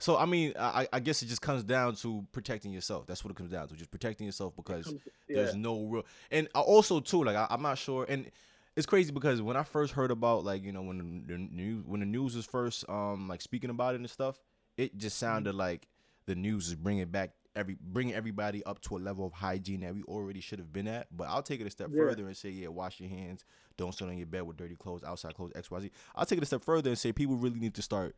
so 0.00 0.16
I 0.16 0.26
mean, 0.26 0.54
I 0.58 0.88
I 0.92 1.00
guess 1.00 1.22
it 1.22 1.26
just 1.26 1.42
comes 1.42 1.62
down 1.64 1.94
to 1.96 2.24
protecting 2.32 2.72
yourself. 2.72 3.06
That's 3.06 3.24
what 3.24 3.30
it 3.30 3.36
comes 3.36 3.50
down 3.50 3.68
to, 3.68 3.74
just 3.74 3.90
protecting 3.90 4.26
yourself 4.26 4.54
because 4.56 4.86
Comes- 4.86 5.00
there's 5.28 5.54
no 5.56 5.84
real 5.84 6.06
and 6.30 6.48
uh, 6.54 6.60
also 6.60 7.00
too 7.00 7.22
like 7.22 7.36
I, 7.36 7.46
i'm 7.50 7.60
not 7.62 7.76
sure 7.78 8.06
and 8.08 8.30
it's 8.78 8.86
crazy 8.86 9.10
because 9.12 9.42
when 9.42 9.56
i 9.56 9.62
first 9.64 9.92
heard 9.92 10.10
about 10.10 10.44
like 10.44 10.62
you 10.62 10.72
know 10.72 10.82
when 10.82 10.98
the, 11.26 11.32
the 11.34 11.38
news 11.38 11.84
when 11.84 12.00
the 12.00 12.06
news 12.06 12.36
was 12.36 12.46
first 12.46 12.84
um 12.88 13.28
like 13.28 13.40
speaking 13.42 13.70
about 13.70 13.94
it 13.94 14.00
and 14.00 14.08
stuff 14.08 14.40
it 14.76 14.96
just 14.96 15.16
Mm-hmm. 15.16 15.32
sounded 15.34 15.54
like 15.54 15.88
the 16.26 16.34
news 16.34 16.68
is 16.68 16.74
bringing 16.76 17.06
back 17.06 17.32
every 17.56 17.76
bringing 17.80 18.14
everybody 18.14 18.62
up 18.64 18.80
to 18.82 18.96
a 18.96 19.00
level 19.00 19.26
of 19.26 19.32
hygiene 19.32 19.80
that 19.80 19.92
we 19.94 20.02
already 20.04 20.40
should 20.40 20.60
have 20.60 20.72
been 20.72 20.86
at 20.86 21.08
but 21.16 21.26
i'll 21.28 21.42
take 21.42 21.60
it 21.60 21.66
a 21.66 21.70
step 21.70 21.90
Yeah. 21.92 22.02
further 22.02 22.26
and 22.26 22.36
say 22.36 22.50
yeah 22.50 22.68
wash 22.68 23.00
your 23.00 23.08
hands 23.10 23.44
don't 23.76 23.94
sit 23.94 24.06
on 24.06 24.16
your 24.16 24.26
bed 24.26 24.42
with 24.42 24.56
dirty 24.56 24.76
clothes 24.76 25.02
outside 25.04 25.34
clothes 25.34 25.52
xyz 25.56 25.90
i'll 26.14 26.24
take 26.26 26.38
it 26.38 26.42
a 26.42 26.46
step 26.46 26.62
further 26.62 26.90
and 26.90 26.98
say 26.98 27.12
people 27.12 27.34
really 27.36 27.58
need 27.58 27.74
to 27.74 27.82
start 27.82 28.14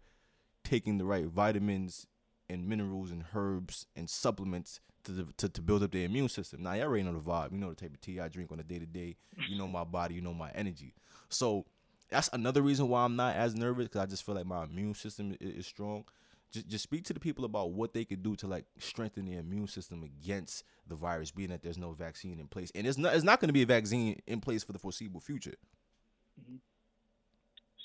taking 0.63 0.99
the 0.99 1.05
right 1.07 1.25
vitamins 1.27 2.07
and 2.51 2.69
minerals 2.69 3.11
and 3.11 3.25
herbs 3.35 3.87
and 3.97 4.11
supplements 4.11 4.81
to, 5.05 5.29
to, 5.37 5.49
to 5.49 5.63
build 5.63 5.83
up 5.83 5.93
their 5.93 6.05
immune 6.05 6.29
system. 6.29 6.63
Now, 6.63 6.75
you 6.75 6.83
already 6.83 7.05
know 7.05 7.13
the 7.13 7.21
vibe. 7.21 7.53
You 7.53 7.59
know 7.59 7.71
the 7.71 7.77
type 7.77 7.95
of 7.95 8.01
tea 8.01 8.21
I 8.21 8.29
drink 8.29 8.53
on 8.53 8.61
a 8.61 8.63
day 8.63 8.79
to 8.79 8.87
day. 8.87 9.17
You 9.49 9.57
know 9.57 9.69
my 9.69 9.85
body. 9.85 10.15
You 10.15 10.21
know 10.21 10.35
my 10.35 10.51
energy. 10.51 10.95
So 11.29 11.65
that's 12.11 12.29
another 12.33 12.63
reason 12.63 12.89
why 12.89 13.05
I'm 13.05 13.17
not 13.17 13.37
as 13.37 13.55
nervous 13.55 13.87
because 13.87 14.03
I 14.03 14.07
just 14.07 14.27
feel 14.27 14.35
like 14.35 14.47
my 14.47 14.65
immune 14.65 14.95
system 14.95 15.37
is, 15.41 15.59
is 15.59 15.67
strong. 15.67 16.05
Just, 16.53 16.69
just 16.69 16.83
speak 16.83 17.05
to 17.05 17.13
the 17.13 17.21
people 17.21 17.45
about 17.45 17.71
what 17.71 17.95
they 17.95 18.05
could 18.05 18.23
do 18.23 18.35
to 18.37 18.49
like 18.49 18.65
strengthen 18.79 19.27
their 19.27 19.39
immune 19.39 19.69
system 19.69 20.03
against 20.03 20.65
the 20.89 20.97
virus, 20.97 21.31
being 21.31 21.51
that 21.51 21.63
there's 21.63 21.79
no 21.79 21.93
vaccine 21.93 22.41
in 22.41 22.49
place, 22.49 22.73
and 22.75 22.87
it's 22.87 22.99
not 22.99 23.15
it's 23.15 23.23
not 23.23 23.39
going 23.41 23.49
to 23.49 23.53
be 23.53 23.63
a 23.63 23.67
vaccine 23.67 24.21
in 24.27 24.41
place 24.41 24.65
for 24.65 24.73
the 24.73 24.79
foreseeable 24.79 25.21
future. 25.21 25.55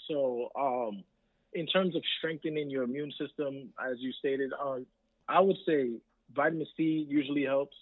So, 0.07 0.49
um, 0.59 1.03
in 1.55 1.65
terms 1.65 1.95
of 1.95 2.03
strengthening 2.17 2.69
your 2.69 2.83
immune 2.83 3.11
system, 3.19 3.69
as 3.79 3.97
you 3.99 4.11
stated, 4.19 4.51
uh, 4.53 4.79
I 5.27 5.39
would 5.39 5.57
say 5.65 5.91
vitamin 6.33 6.67
C 6.77 7.05
usually 7.09 7.45
helps. 7.45 7.75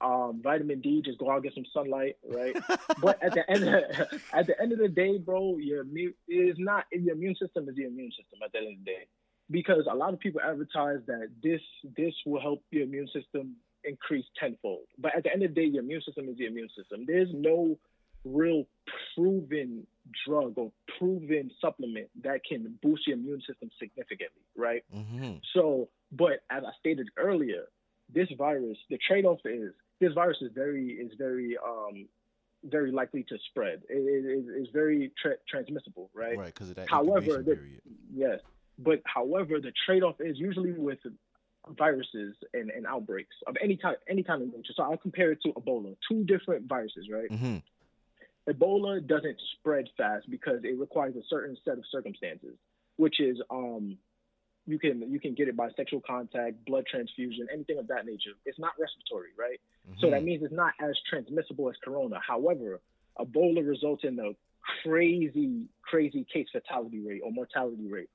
Um, 0.00 0.40
vitamin 0.42 0.80
D, 0.80 1.02
just 1.02 1.18
go 1.18 1.30
out 1.30 1.36
and 1.36 1.44
get 1.44 1.54
some 1.54 1.64
sunlight, 1.72 2.16
right? 2.28 2.54
but 3.00 3.22
at 3.22 3.32
the 3.32 3.48
end, 3.50 3.64
at 4.32 4.46
the 4.46 4.60
end 4.60 4.72
of 4.72 4.78
the 4.78 4.88
day, 4.88 5.18
bro, 5.18 5.56
your 5.56 5.80
immune 5.80 6.14
is 6.28 6.56
not 6.58 6.84
your 6.92 7.14
immune 7.14 7.36
system 7.40 7.68
is 7.68 7.76
your 7.76 7.88
immune 7.88 8.10
system 8.10 8.40
at 8.44 8.52
the 8.52 8.58
end 8.58 8.68
of 8.68 8.84
the 8.84 8.90
day, 8.90 9.06
because 9.50 9.86
a 9.90 9.94
lot 9.94 10.12
of 10.12 10.20
people 10.20 10.40
advertise 10.40 10.98
that 11.06 11.28
this 11.42 11.60
this 11.96 12.12
will 12.26 12.40
help 12.40 12.62
your 12.70 12.82
immune 12.82 13.08
system 13.14 13.56
increase 13.84 14.24
tenfold. 14.38 14.86
But 14.98 15.16
at 15.16 15.22
the 15.22 15.32
end 15.32 15.42
of 15.42 15.54
the 15.54 15.60
day, 15.60 15.66
your 15.66 15.82
immune 15.82 16.02
system 16.02 16.28
is 16.28 16.38
your 16.38 16.50
immune 16.50 16.70
system. 16.76 17.04
There's 17.06 17.30
no 17.32 17.78
real 18.24 18.64
proven 19.14 19.86
drug 20.26 20.54
or 20.56 20.72
proven 20.98 21.50
supplement 21.60 22.08
that 22.22 22.40
can 22.48 22.78
boost 22.82 23.06
your 23.06 23.16
immune 23.16 23.40
system 23.46 23.70
significantly, 23.78 24.42
right? 24.56 24.84
Mm-hmm. 24.94 25.34
So, 25.54 25.88
but 26.12 26.40
as 26.50 26.62
I 26.64 26.70
stated 26.78 27.08
earlier, 27.16 27.64
this 28.12 28.28
virus, 28.36 28.78
the 28.90 28.98
trade-off 29.08 29.40
is 29.44 29.72
this 30.00 30.12
virus 30.12 30.38
is 30.40 30.50
very 30.54 30.90
is 30.92 31.12
very 31.16 31.56
um 31.56 32.06
very 32.64 32.90
likely 32.90 33.24
to 33.24 33.36
spread. 33.50 33.82
It 33.88 33.94
is 33.94 34.46
it, 34.48 34.72
very 34.72 35.12
tra- 35.20 35.36
transmissible, 35.48 36.10
right? 36.14 36.36
Right, 36.36 36.54
because 36.54 36.70
of 36.70 36.76
that 36.76 36.88
However, 36.88 37.38
the- 37.38 37.56
period. 37.56 37.80
Yes, 38.12 38.40
but 38.78 39.02
however, 39.04 39.60
the 39.60 39.72
trade-off 39.86 40.16
is 40.20 40.38
usually 40.38 40.72
with 40.72 40.98
viruses 41.78 42.34
and, 42.52 42.70
and 42.70 42.86
outbreaks 42.86 43.34
of 43.46 43.56
any 43.62 43.76
type 43.76 44.00
any 44.08 44.22
kind 44.22 44.42
of 44.42 44.48
nature. 44.48 44.72
So 44.76 44.82
I'll 44.82 44.96
compare 44.96 45.32
it 45.32 45.38
to 45.42 45.52
Ebola. 45.52 45.96
Two 46.10 46.24
different 46.24 46.66
viruses, 46.66 47.08
right? 47.10 47.30
Mm-hmm. 47.30 47.56
Ebola 48.48 49.06
doesn't 49.06 49.36
spread 49.58 49.88
fast 49.96 50.30
because 50.30 50.60
it 50.64 50.78
requires 50.78 51.16
a 51.16 51.22
certain 51.28 51.56
set 51.64 51.78
of 51.78 51.84
circumstances, 51.90 52.56
which 52.96 53.20
is 53.20 53.40
um 53.50 53.96
you 54.66 54.78
can 54.78 55.10
you 55.10 55.20
can 55.20 55.34
get 55.34 55.48
it 55.48 55.56
by 55.56 55.68
sexual 55.76 56.00
contact, 56.06 56.64
blood 56.66 56.84
transfusion, 56.90 57.46
anything 57.52 57.78
of 57.78 57.88
that 57.88 58.06
nature. 58.06 58.30
It's 58.44 58.58
not 58.58 58.72
respiratory, 58.78 59.30
right? 59.38 59.60
Mm-hmm. 59.88 60.00
So 60.00 60.10
that 60.10 60.24
means 60.24 60.42
it's 60.42 60.52
not 60.52 60.72
as 60.80 60.96
transmissible 61.08 61.68
as 61.68 61.76
corona. 61.84 62.18
However, 62.26 62.80
Ebola 63.18 63.66
results 63.66 64.04
in 64.04 64.18
a 64.18 64.32
crazy, 64.82 65.66
crazy 65.82 66.26
case 66.32 66.46
fatality 66.52 67.00
rate 67.00 67.20
or 67.24 67.30
mortality 67.30 67.86
rate, 67.86 68.08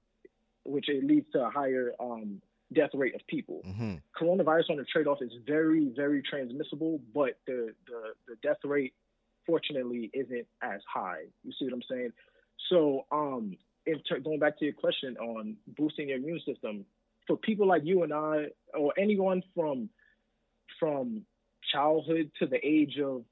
which 0.64 0.90
it 0.90 1.04
leads 1.04 1.30
to 1.32 1.46
a 1.46 1.50
higher 1.50 1.94
um, 2.00 2.42
death 2.74 2.90
rate 2.94 3.16
of 3.16 3.22
people. 3.28 3.62
Mm-hmm. 3.68 3.96
Coronavirus 4.20 4.72
on 4.72 4.78
the 4.78 4.86
trade-off 4.86 5.20
is 5.22 5.32
very, 5.46 5.92
very 5.96 6.22
transmissible, 6.22 7.00
but 7.14 7.38
the, 7.46 7.74
the, 7.88 8.02
the 8.28 8.36
death 8.42 8.58
rate, 8.64 8.94
fortunately, 9.50 10.12
isn't 10.14 10.46
as 10.62 10.82
high. 10.92 11.24
You 11.44 11.52
see 11.58 11.66
what 11.66 11.74
I'm 11.74 11.82
saying? 11.90 12.12
So, 12.70 13.06
um, 13.12 13.58
ter- 14.08 14.20
going 14.20 14.40
back 14.40 14.60
to 14.60 14.66
your 14.66 14.76
question 14.76 15.18
on 15.18 15.58
boosting 15.76 16.10
your 16.10 16.20
immune 16.20 16.42
system, 16.46 16.86
for 17.26 17.36
people 17.36 17.68
like 17.68 17.82
you 17.84 18.04
and 18.04 18.14
I, 18.14 18.48
or 18.78 18.94
anyone 18.98 19.42
from 19.56 19.90
from 20.80 21.24
childhood 21.74 22.32
to 22.40 22.46
the 22.46 22.60
age 22.64 23.00
of 23.04 23.24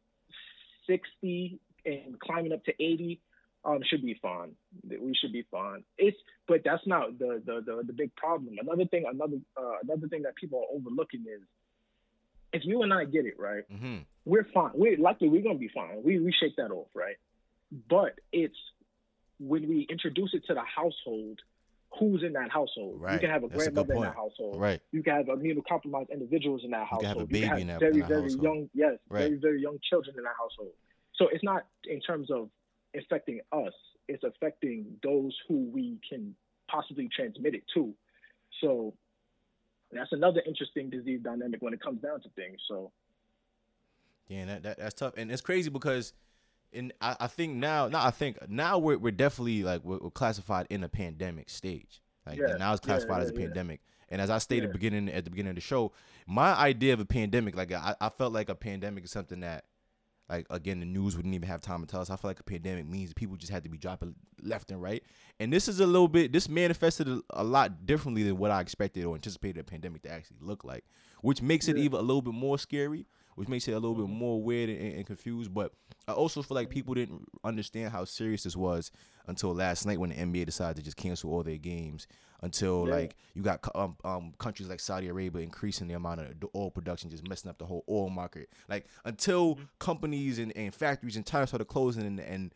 60 0.88 1.59
and 1.86 2.20
climbing 2.20 2.51
up 2.51 2.63
to 2.65 2.74
80 2.74 3.22
um, 3.63 3.80
should 3.89 4.01
be 4.01 4.18
fine. 4.22 4.51
We 4.88 5.13
should 5.20 5.34
be 5.34 5.45
fine. 5.51 5.84
It's 5.97 6.18
but 6.47 6.61
that's 6.65 6.86
not 6.88 7.20
the 7.20 7.41
the 7.45 7.61
the, 7.65 7.84
the 7.86 7.93
big 7.93 8.15
problem. 8.15 8.55
Another 8.59 8.86
thing, 8.86 9.05
another 9.07 9.38
uh, 9.55 9.78
another 9.84 10.07
thing 10.07 10.24
that 10.24 10.36
people 10.36 10.59
are 10.59 10.76
overlooking 10.76 11.22
is 11.22 11.41
if 12.54 12.64
you 12.66 12.82
and 12.84 12.93
I 12.93 13.06
get 13.06 13.26
it 13.26 13.36
right, 13.39 13.64
Mm-hmm. 13.72 13.98
we're 14.26 14.48
fine. 14.54 14.72
We're 14.74 14.98
likely 14.98 15.30
we're 15.30 15.41
gonna 15.43 15.56
be 15.60 15.70
fine. 15.74 16.02
We 16.04 16.20
we 16.20 16.32
shake 16.39 16.56
that 16.58 16.72
off, 16.72 16.88
right? 16.93 17.18
But 17.89 18.20
it's 18.32 18.56
when 19.39 19.68
we 19.68 19.86
introduce 19.89 20.34
it 20.34 20.43
to 20.48 20.54
the 20.54 20.62
household, 20.64 21.39
who's 22.00 22.24
in 22.24 22.34
that 22.34 22.50
household? 22.50 23.02
You 23.12 23.20
can 23.20 23.30
have 23.30 23.43
a 23.43 23.48
That's 23.50 23.68
a 23.68 23.72
grandmother 23.72 23.93
in 23.95 24.02
that 24.02 24.16
household. 24.16 24.60
Right. 24.60 24.82
You 24.91 25.04
can 25.04 25.14
have 25.16 25.26
immunocompromised 25.28 26.10
individuals 26.12 26.62
in 26.64 26.72
that 26.72 26.88
household. 26.88 27.30
You 27.32 27.41
can 27.41 27.50
have 27.50 27.52
a 27.52 27.56
baby 27.58 27.62
in 27.62 27.68
that- 27.68 27.80
very, 27.80 27.93
in 27.93 28.00
that 28.00 28.08
very 28.08 28.22
household. 28.24 28.43
young, 28.43 28.70
yes, 28.74 28.98
Right. 29.10 29.20
very, 29.24 29.36
very 29.36 29.62
young 29.62 29.78
children 29.89 30.16
in 30.18 30.24
that 30.24 30.36
household. 30.39 30.74
So 31.16 31.28
it's 31.28 31.43
not 31.43 31.66
in 31.86 32.00
terms 32.02 32.32
of 32.32 32.50
affecting 32.95 33.41
us; 33.52 33.74
it's 34.08 34.24
affecting 34.24 34.98
those 35.04 35.38
who 35.48 35.70
we 35.70 36.00
can 36.10 36.36
possibly 36.68 37.08
transmit 37.10 37.54
it 37.56 37.64
to. 37.76 37.93
So 38.62 38.93
that's 39.92 40.12
another 40.12 40.42
interesting 40.46 40.90
disease 40.90 41.22
dynamic 41.24 41.62
when 41.62 41.74
it 41.74 41.82
comes 41.82 42.02
down 42.02 42.22
to 42.22 42.30
things. 42.36 42.60
So 42.68 42.92
Yeah, 44.28 44.46
that, 44.46 44.64
that 44.64 44.78
that's 44.78 44.94
tough, 44.96 45.14
and 45.18 45.32
it's 45.32 45.42
crazy 45.42 45.70
because, 45.70 46.14
and 46.74 46.94
I, 47.00 47.16
I 47.22 47.28
think 47.28 47.56
now, 47.56 47.88
now 47.88 48.06
I 48.06 48.12
think 48.12 48.38
now 48.50 48.78
we're 48.78 48.98
we're 48.98 49.12
definitely 49.12 49.64
like 49.64 49.84
we're, 49.84 50.00
we're 50.00 50.10
classified 50.10 50.68
in 50.70 50.84
a 50.84 50.90
pandemic 50.90 51.50
stage. 51.50 52.02
Like 52.26 52.40
Yeah, 52.40 52.58
now 52.58 52.74
it's 52.74 52.86
classified 52.86 53.20
yeah, 53.20 53.24
as 53.24 53.30
a 53.32 53.34
yeah. 53.34 53.46
pandemic. 53.46 53.82
And 54.10 54.22
as 54.22 54.30
I 54.30 54.38
stated 54.38 54.72
beginning 54.72 55.10
at 55.10 55.26
the 55.26 55.30
beginning 55.30 55.50
of 55.50 55.56
the 55.56 55.62
show, 55.62 55.92
my 56.26 56.54
idea 56.54 56.94
of 56.94 57.00
a 57.00 57.06
pandemic, 57.06 57.56
like 57.56 57.72
I, 57.74 57.96
I 58.00 58.10
felt 58.10 58.32
like 58.32 58.50
a 58.50 58.56
pandemic 58.56 59.04
is 59.04 59.12
something 59.12 59.42
that, 59.42 59.66
like 60.30 60.46
again, 60.50 60.80
the 60.80 60.86
news 60.86 61.16
wouldn't 61.16 61.34
even 61.34 61.48
have 61.48 61.62
time 61.62 61.82
to 61.82 61.88
tell 61.88 62.02
us. 62.02 62.10
I 62.10 62.16
feel 62.16 62.30
like 62.30 62.40
a 62.40 62.44
pandemic 62.44 62.88
means 62.88 63.14
people 63.14 63.38
just 63.38 63.52
had 63.52 63.64
to 63.64 63.70
be 63.70 63.78
dropping 63.78 64.16
left 64.42 64.72
and 64.72 64.82
right. 64.82 65.04
And 65.40 65.54
this 65.54 65.68
is 65.68 65.80
a 65.80 65.86
little 65.86 66.08
bit. 66.08 66.32
This 66.34 66.50
manifested 66.50 67.08
a, 67.08 67.22
a 67.30 67.44
lot 67.44 67.86
differently 67.86 68.24
than 68.24 68.38
what 68.38 68.52
I 68.52 68.62
expected 68.62 69.06
or 69.06 69.16
anticipated 69.16 69.60
a 69.60 69.64
pandemic 69.64 70.04
to 70.04 70.12
actually 70.12 70.38
look 70.42 70.64
like, 70.64 70.84
which 71.22 71.42
makes 71.42 71.68
it 71.68 71.78
even 71.78 72.00
a 72.00 72.04
little 72.04 72.22
bit 72.22 72.34
more 72.34 72.60
scary 72.60 73.06
which 73.38 73.48
makes 73.48 73.68
it 73.68 73.74
a 73.74 73.80
little 73.80 73.94
bit 73.94 74.10
more 74.10 74.42
weird 74.42 74.68
and, 74.68 74.96
and 74.96 75.06
confused. 75.06 75.54
But 75.54 75.72
I 76.08 76.12
also 76.12 76.42
feel 76.42 76.56
like 76.56 76.72
people 76.72 76.96
didn't 76.96 77.24
understand 77.44 77.92
how 77.92 78.04
serious 78.04 78.42
this 78.42 78.56
was 78.56 78.92
until 79.28 79.54
last 79.54 79.86
night 79.86 80.00
when 80.00 80.10
the 80.10 80.16
NBA 80.16 80.48
decided 80.48 80.78
to 80.78 80.82
just 80.82 80.98
cancel 80.98 81.32
all 81.32 81.44
their 81.44 81.58
games. 81.58 82.08
Until 82.42 82.88
Yeah. 82.88 82.96
like 82.96 83.16
you 83.36 83.44
got 83.44 83.64
um, 83.76 83.96
um 84.04 84.34
countries 84.40 84.70
like 84.70 84.80
Saudi 84.80 85.08
Arabia 85.08 85.44
increasing 85.44 85.88
the 85.88 85.94
amount 85.94 86.22
of 86.22 86.40
the 86.40 86.48
oil 86.56 86.72
production, 86.72 87.12
just 87.12 87.28
messing 87.30 87.50
up 87.50 87.60
the 87.60 87.66
whole 87.68 87.84
oil 87.88 88.10
market. 88.10 88.50
Like 88.68 88.88
until 89.06 89.60
companies 89.78 90.40
and, 90.40 90.52
and 90.58 90.74
factories 90.74 91.16
and 91.16 91.24
tires 91.26 91.50
started 91.50 91.66
closing 91.66 92.08
and, 92.08 92.20
and 92.20 92.56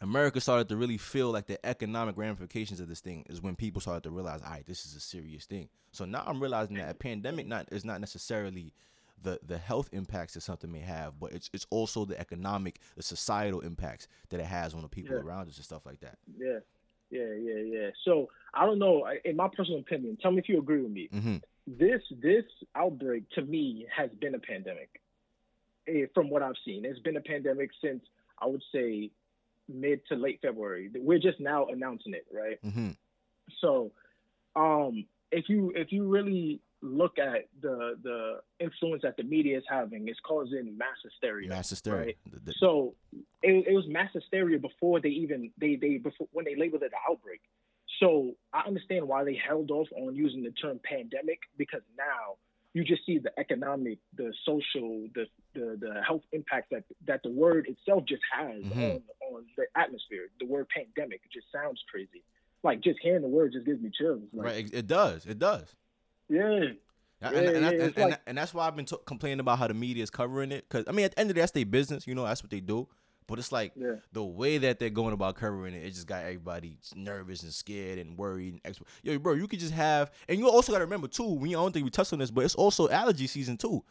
America 0.00 0.40
started 0.40 0.68
to 0.68 0.76
really 0.76 0.96
feel 0.98 1.30
like 1.32 1.46
the 1.46 1.64
economic 1.66 2.16
ramifications 2.16 2.78
of 2.78 2.88
this 2.88 3.00
thing 3.00 3.24
is 3.28 3.40
when 3.40 3.54
people 3.56 3.80
started 3.80 4.02
to 4.04 4.10
realize, 4.10 4.42
all 4.42 4.50
right, 4.50 4.66
this 4.66 4.84
is 4.84 4.94
a 4.94 5.00
serious 5.00 5.44
thing. 5.44 5.68
So 5.92 6.04
now 6.04 6.22
I'm 6.26 6.40
realizing 6.40 6.76
that 6.76 6.90
a 6.90 6.94
pandemic 6.94 7.46
not 7.46 7.68
is 7.72 7.84
not 7.84 8.00
necessarily 8.00 8.74
the 9.20 9.38
the 9.44 9.58
health 9.58 9.88
impacts 9.92 10.34
that 10.34 10.40
something 10.42 10.70
may 10.70 10.80
have, 10.80 11.18
but 11.20 11.32
it's 11.32 11.50
it's 11.52 11.66
also 11.70 12.04
the 12.04 12.18
economic, 12.18 12.78
the 12.96 13.02
societal 13.02 13.60
impacts 13.60 14.08
that 14.30 14.40
it 14.40 14.46
has 14.46 14.74
on 14.74 14.82
the 14.82 14.88
people 14.88 15.14
Yeah. 15.16 15.22
around 15.22 15.48
us 15.48 15.56
and 15.56 15.64
stuff 15.64 15.84
like 15.86 16.00
that. 16.00 16.18
yeah, 16.38 16.58
yeah, 17.10 17.32
yeah, 17.34 17.58
yeah. 17.64 17.90
So 18.04 18.28
I 18.54 18.64
don't 18.66 18.78
know. 18.78 19.06
In 19.24 19.36
my 19.36 19.48
personal 19.48 19.80
opinion, 19.80 20.16
tell 20.20 20.30
me 20.32 20.38
if 20.38 20.48
you 20.48 20.58
agree 20.58 20.82
with 20.82 20.92
me. 20.92 21.08
hmm 21.12 21.36
this 21.64 22.02
this 22.20 22.44
outbreak 22.74 23.22
to 23.30 23.42
me 23.42 23.86
has 23.96 24.10
been 24.20 24.34
a 24.34 24.38
pandemic 24.40 25.00
eh, 25.86 26.06
from 26.12 26.28
what 26.28 26.42
i've 26.42 26.56
seen 26.64 26.84
it's 26.84 26.98
been 26.98 27.16
a 27.16 27.20
pandemic 27.20 27.70
since 27.80 28.02
i 28.40 28.46
would 28.46 28.62
say 28.74 29.08
mid 29.68 30.04
to 30.08 30.16
late 30.16 30.40
february 30.42 30.90
we're 30.96 31.20
just 31.20 31.38
now 31.38 31.66
announcing 31.66 32.14
it 32.14 32.26
right 32.34 32.58
hmm 32.64 32.90
so 33.60 33.92
um 34.56 35.06
if 35.30 35.48
you 35.48 35.72
if 35.76 35.92
you 35.92 36.02
really 36.08 36.60
look 36.82 37.18
at 37.18 37.48
the 37.60 37.96
the 38.02 38.40
influence 38.58 39.02
that 39.02 39.16
the 39.16 39.22
media 39.22 39.56
is 39.56 39.64
having 39.68 40.08
it's 40.08 40.18
causing 40.20 40.76
mass 40.76 40.96
hysteria 41.04 41.48
Mass 41.48 41.70
hysteria. 41.70 42.00
right? 42.06 42.16
The- 42.30 42.40
the- 42.40 42.54
so 42.58 42.94
it, 43.42 43.66
it 43.68 43.74
was 43.74 43.86
mass 43.88 44.10
hysteria 44.12 44.58
before 44.58 45.00
they 45.00 45.10
even 45.10 45.50
they 45.58 45.76
they 45.76 45.98
before 45.98 46.26
when 46.32 46.44
they 46.44 46.56
labeled 46.56 46.82
it 46.82 46.92
an 46.92 46.98
outbreak. 47.08 47.40
So 48.00 48.34
I 48.52 48.62
understand 48.66 49.06
why 49.06 49.22
they 49.22 49.36
held 49.48 49.70
off 49.70 49.86
on 49.96 50.16
using 50.16 50.42
the 50.42 50.50
term 50.50 50.80
pandemic 50.82 51.38
because 51.56 51.82
now 51.96 52.36
you 52.74 52.82
just 52.84 53.04
see 53.04 53.18
the 53.18 53.30
economic, 53.38 53.98
the 54.16 54.32
social, 54.44 55.06
the 55.14 55.26
the, 55.54 55.76
the 55.78 56.02
health 56.06 56.22
impacts 56.32 56.68
that 56.72 56.84
that 57.06 57.22
the 57.22 57.30
word 57.30 57.68
itself 57.68 58.04
just 58.06 58.22
has 58.36 58.62
Mhm. 58.64 58.94
on 58.94 59.02
on 59.30 59.44
the 59.56 59.66
atmosphere. 59.76 60.28
The 60.40 60.46
word 60.46 60.66
pandemic 60.70 61.20
just 61.32 61.46
sounds 61.52 61.80
crazy. 61.90 62.24
Like 62.64 62.80
just 62.80 62.98
hearing 63.00 63.22
the 63.22 63.28
word 63.28 63.52
just 63.52 63.66
gives 63.66 63.80
me 63.80 63.90
chills. 63.96 64.22
Like, 64.32 64.46
right. 64.46 64.64
It, 64.64 64.74
it 64.74 64.86
does. 64.88 65.26
It 65.26 65.38
does. 65.38 65.74
Yeah. 66.32 66.44
And, 66.44 66.76
Yeah, 67.20 67.28
and, 67.28 67.66
and, 67.66 67.94
yeah, 67.96 68.04
like- 68.06 68.20
and 68.26 68.36
that's 68.38 68.52
why 68.52 68.66
I've 68.66 68.74
been 68.74 68.84
t- 68.86 68.96
complaining 69.06 69.38
about 69.40 69.58
how 69.58 69.68
the 69.68 69.74
media 69.74 70.02
is 70.02 70.10
covering 70.10 70.50
it. 70.50 70.68
Because 70.68 70.86
I 70.88 70.92
mean, 70.92 71.04
at 71.04 71.12
the 71.12 71.20
end 71.20 71.30
of 71.30 71.34
the 71.34 71.38
day, 71.38 71.42
that's 71.42 71.52
their 71.52 71.66
business. 71.66 72.06
You 72.06 72.14
know, 72.16 72.24
that's 72.24 72.42
what 72.42 72.50
they 72.50 72.60
do. 72.60 72.88
But 73.28 73.38
it's 73.38 73.52
like 73.52 73.72
Yeah. 73.76 73.94
the 74.12 74.24
way 74.24 74.58
that 74.58 74.80
they're 74.80 74.90
going 74.90 75.12
about 75.14 75.36
covering 75.36 75.74
it, 75.74 75.84
it 75.86 75.90
just 75.90 76.08
got 76.08 76.24
everybody 76.24 76.78
nervous 76.96 77.44
and 77.44 77.52
scared 77.52 78.00
and 78.00 78.18
worried. 78.18 78.54
And 78.54 78.60
extra. 78.64 78.84
Yo, 79.04 79.16
bro, 79.20 79.34
you 79.34 79.46
could 79.46 79.60
just 79.60 79.72
have, 79.72 80.10
and 80.28 80.38
you 80.40 80.48
also 80.50 80.72
got 80.72 80.78
to 80.78 80.84
remember 80.84 81.06
too. 81.06 81.34
We 81.34 81.50
I 81.50 81.52
don't 81.52 81.72
think 81.72 81.84
we 81.84 81.90
touched 81.90 82.12
on 82.12 82.18
this, 82.18 82.32
but 82.32 82.44
it's 82.44 82.56
also 82.56 82.88
allergy 82.88 83.28
season 83.28 83.56
too. 83.56 83.84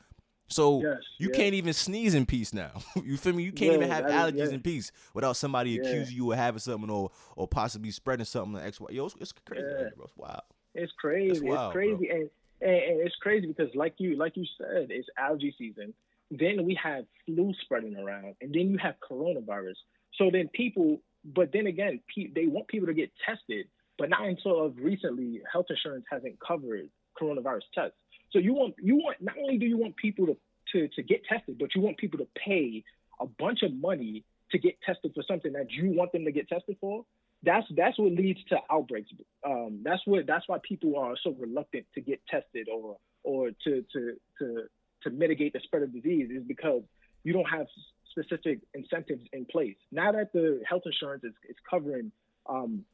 So 0.49 0.81
Yes, 0.83 0.97
you 1.17 1.29
yeah. 1.31 1.37
can't 1.37 1.53
even 1.55 1.71
sneeze 1.71 2.13
in 2.13 2.25
peace 2.25 2.53
now. 2.53 2.71
you 3.05 3.15
feel 3.15 3.31
me? 3.33 3.43
You 3.43 3.53
can't 3.53 3.71
Yo, 3.71 3.77
even 3.77 3.89
have 3.89 4.05
is- 4.05 4.11
allergies 4.11 4.49
yeah. 4.49 4.55
in 4.55 4.61
peace 4.61 4.91
without 5.13 5.37
somebody 5.37 5.71
Yeah. 5.71 5.83
accusing 5.89 6.17
you 6.17 6.29
of 6.33 6.37
having 6.37 6.59
something 6.59 6.89
or 6.89 7.09
or 7.37 7.47
possibly 7.47 7.91
spreading 7.91 8.25
something 8.25 8.55
like 8.55 8.65
X. 8.65 8.81
Y. 8.81 8.87
Yo, 8.91 9.05
it's, 9.05 9.15
it's 9.21 9.31
crazy, 9.31 9.63
Yeah. 9.65 9.87
bro. 9.95 10.03
It's 10.03 10.17
wild. 10.17 10.41
It's 10.75 10.91
crazy. 10.93 11.39
wild, 11.41 11.67
it's 11.67 11.73
crazy, 11.73 12.09
and, 12.09 12.29
and 12.61 12.71
and 12.71 13.01
it's 13.01 13.15
crazy 13.15 13.47
because, 13.47 13.73
like 13.75 13.95
you 13.97 14.15
like 14.15 14.37
you 14.37 14.45
said, 14.57 14.87
it's 14.89 15.07
algae 15.17 15.53
season. 15.57 15.93
Then 16.29 16.65
we 16.65 16.79
have 16.81 17.05
flu 17.25 17.53
spreading 17.61 17.97
around, 17.97 18.35
and 18.41 18.53
then 18.53 18.69
you 18.69 18.77
have 18.77 18.95
coronavirus. 18.99 19.75
So 20.17 20.29
then 20.31 20.49
people, 20.53 21.01
but 21.25 21.51
then 21.51 21.67
again, 21.67 21.99
pe- 22.15 22.31
they 22.33 22.47
want 22.47 22.67
people 22.67 22.87
to 22.87 22.93
get 22.93 23.11
tested, 23.25 23.67
but 23.97 24.09
not 24.09 24.23
until 24.25 24.65
of 24.65 24.77
recently, 24.77 25.41
health 25.51 25.65
insurance 25.69 26.05
hasn't 26.09 26.39
covered 26.39 26.89
coronavirus 27.21 27.63
tests. 27.75 27.97
So 28.31 28.39
you 28.39 28.53
want 28.53 28.75
you 28.81 28.95
want 28.95 29.17
not 29.21 29.35
only 29.37 29.57
do 29.57 29.65
you 29.65 29.77
want 29.77 29.95
people 29.97 30.25
to 30.27 30.37
to 30.71 30.87
to 30.87 31.03
get 31.03 31.23
tested, 31.25 31.57
but 31.59 31.75
you 31.75 31.81
want 31.81 31.97
people 31.97 32.19
to 32.19 32.27
pay 32.35 32.83
a 33.19 33.25
bunch 33.25 33.61
of 33.63 33.73
money 33.73 34.23
to 34.51 34.57
get 34.57 34.75
tested 34.85 35.11
for 35.13 35.23
something 35.27 35.53
that 35.53 35.71
you 35.71 35.91
want 35.91 36.11
them 36.11 36.25
to 36.25 36.31
get 36.31 36.47
tested 36.47 36.77
for 36.79 37.05
that's 37.43 37.67
that's 37.75 37.97
what 37.97 38.11
leads 38.11 38.39
to 38.49 38.57
outbreaks. 38.69 39.09
Um, 39.45 39.81
that's 39.83 40.01
what 40.05 40.27
that's 40.27 40.47
why 40.47 40.59
people 40.67 40.97
are 40.97 41.15
so 41.23 41.35
reluctant 41.39 41.85
to 41.95 42.01
get 42.01 42.21
tested 42.29 42.67
or 42.71 42.97
or 43.23 43.49
to 43.63 43.85
to 43.93 44.13
to 44.39 44.63
to 45.03 45.09
mitigate 45.09 45.53
the 45.53 45.59
spread 45.63 45.83
of 45.83 45.93
disease 45.93 46.29
is 46.31 46.43
because 46.47 46.83
you 47.23 47.33
don't 47.33 47.49
have 47.49 47.67
specific 48.11 48.59
incentives 48.73 49.23
in 49.33 49.45
place. 49.45 49.75
Now 49.91 50.11
that 50.11 50.33
the 50.33 50.61
health 50.67 50.83
insurance 50.85 51.23
is, 51.23 51.33
is 51.49 51.55
covering 51.67 52.11
um, 52.47 52.85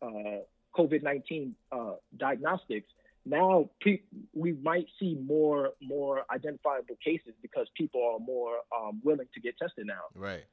uh, 0.00 0.42
COVID 0.76 1.02
nineteen 1.02 1.54
uh, 1.72 1.94
diagnostics, 2.16 2.88
now 3.24 3.68
pe- 3.82 4.02
we 4.34 4.52
might 4.62 4.86
see 5.00 5.16
more 5.20 5.72
more 5.82 6.24
identifiable 6.32 6.96
cases 7.04 7.32
because 7.42 7.66
people 7.76 8.02
are 8.04 8.20
more 8.20 8.58
um, 8.76 9.00
willing 9.02 9.28
to 9.34 9.40
get 9.40 9.56
tested 9.58 9.86
now. 9.86 10.04
Right. 10.14 10.44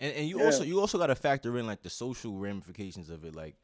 And 0.00 0.14
and 0.14 0.28
you 0.28 0.38
Yeah. 0.38 0.44
also 0.46 0.64
you 0.64 0.80
also 0.80 0.98
got 0.98 1.08
to 1.08 1.14
factor 1.14 1.56
in 1.58 1.66
like 1.66 1.82
the 1.82 1.90
social 1.90 2.36
ramifications 2.38 3.10
of 3.10 3.24
it. 3.24 3.34
Like 3.34 3.56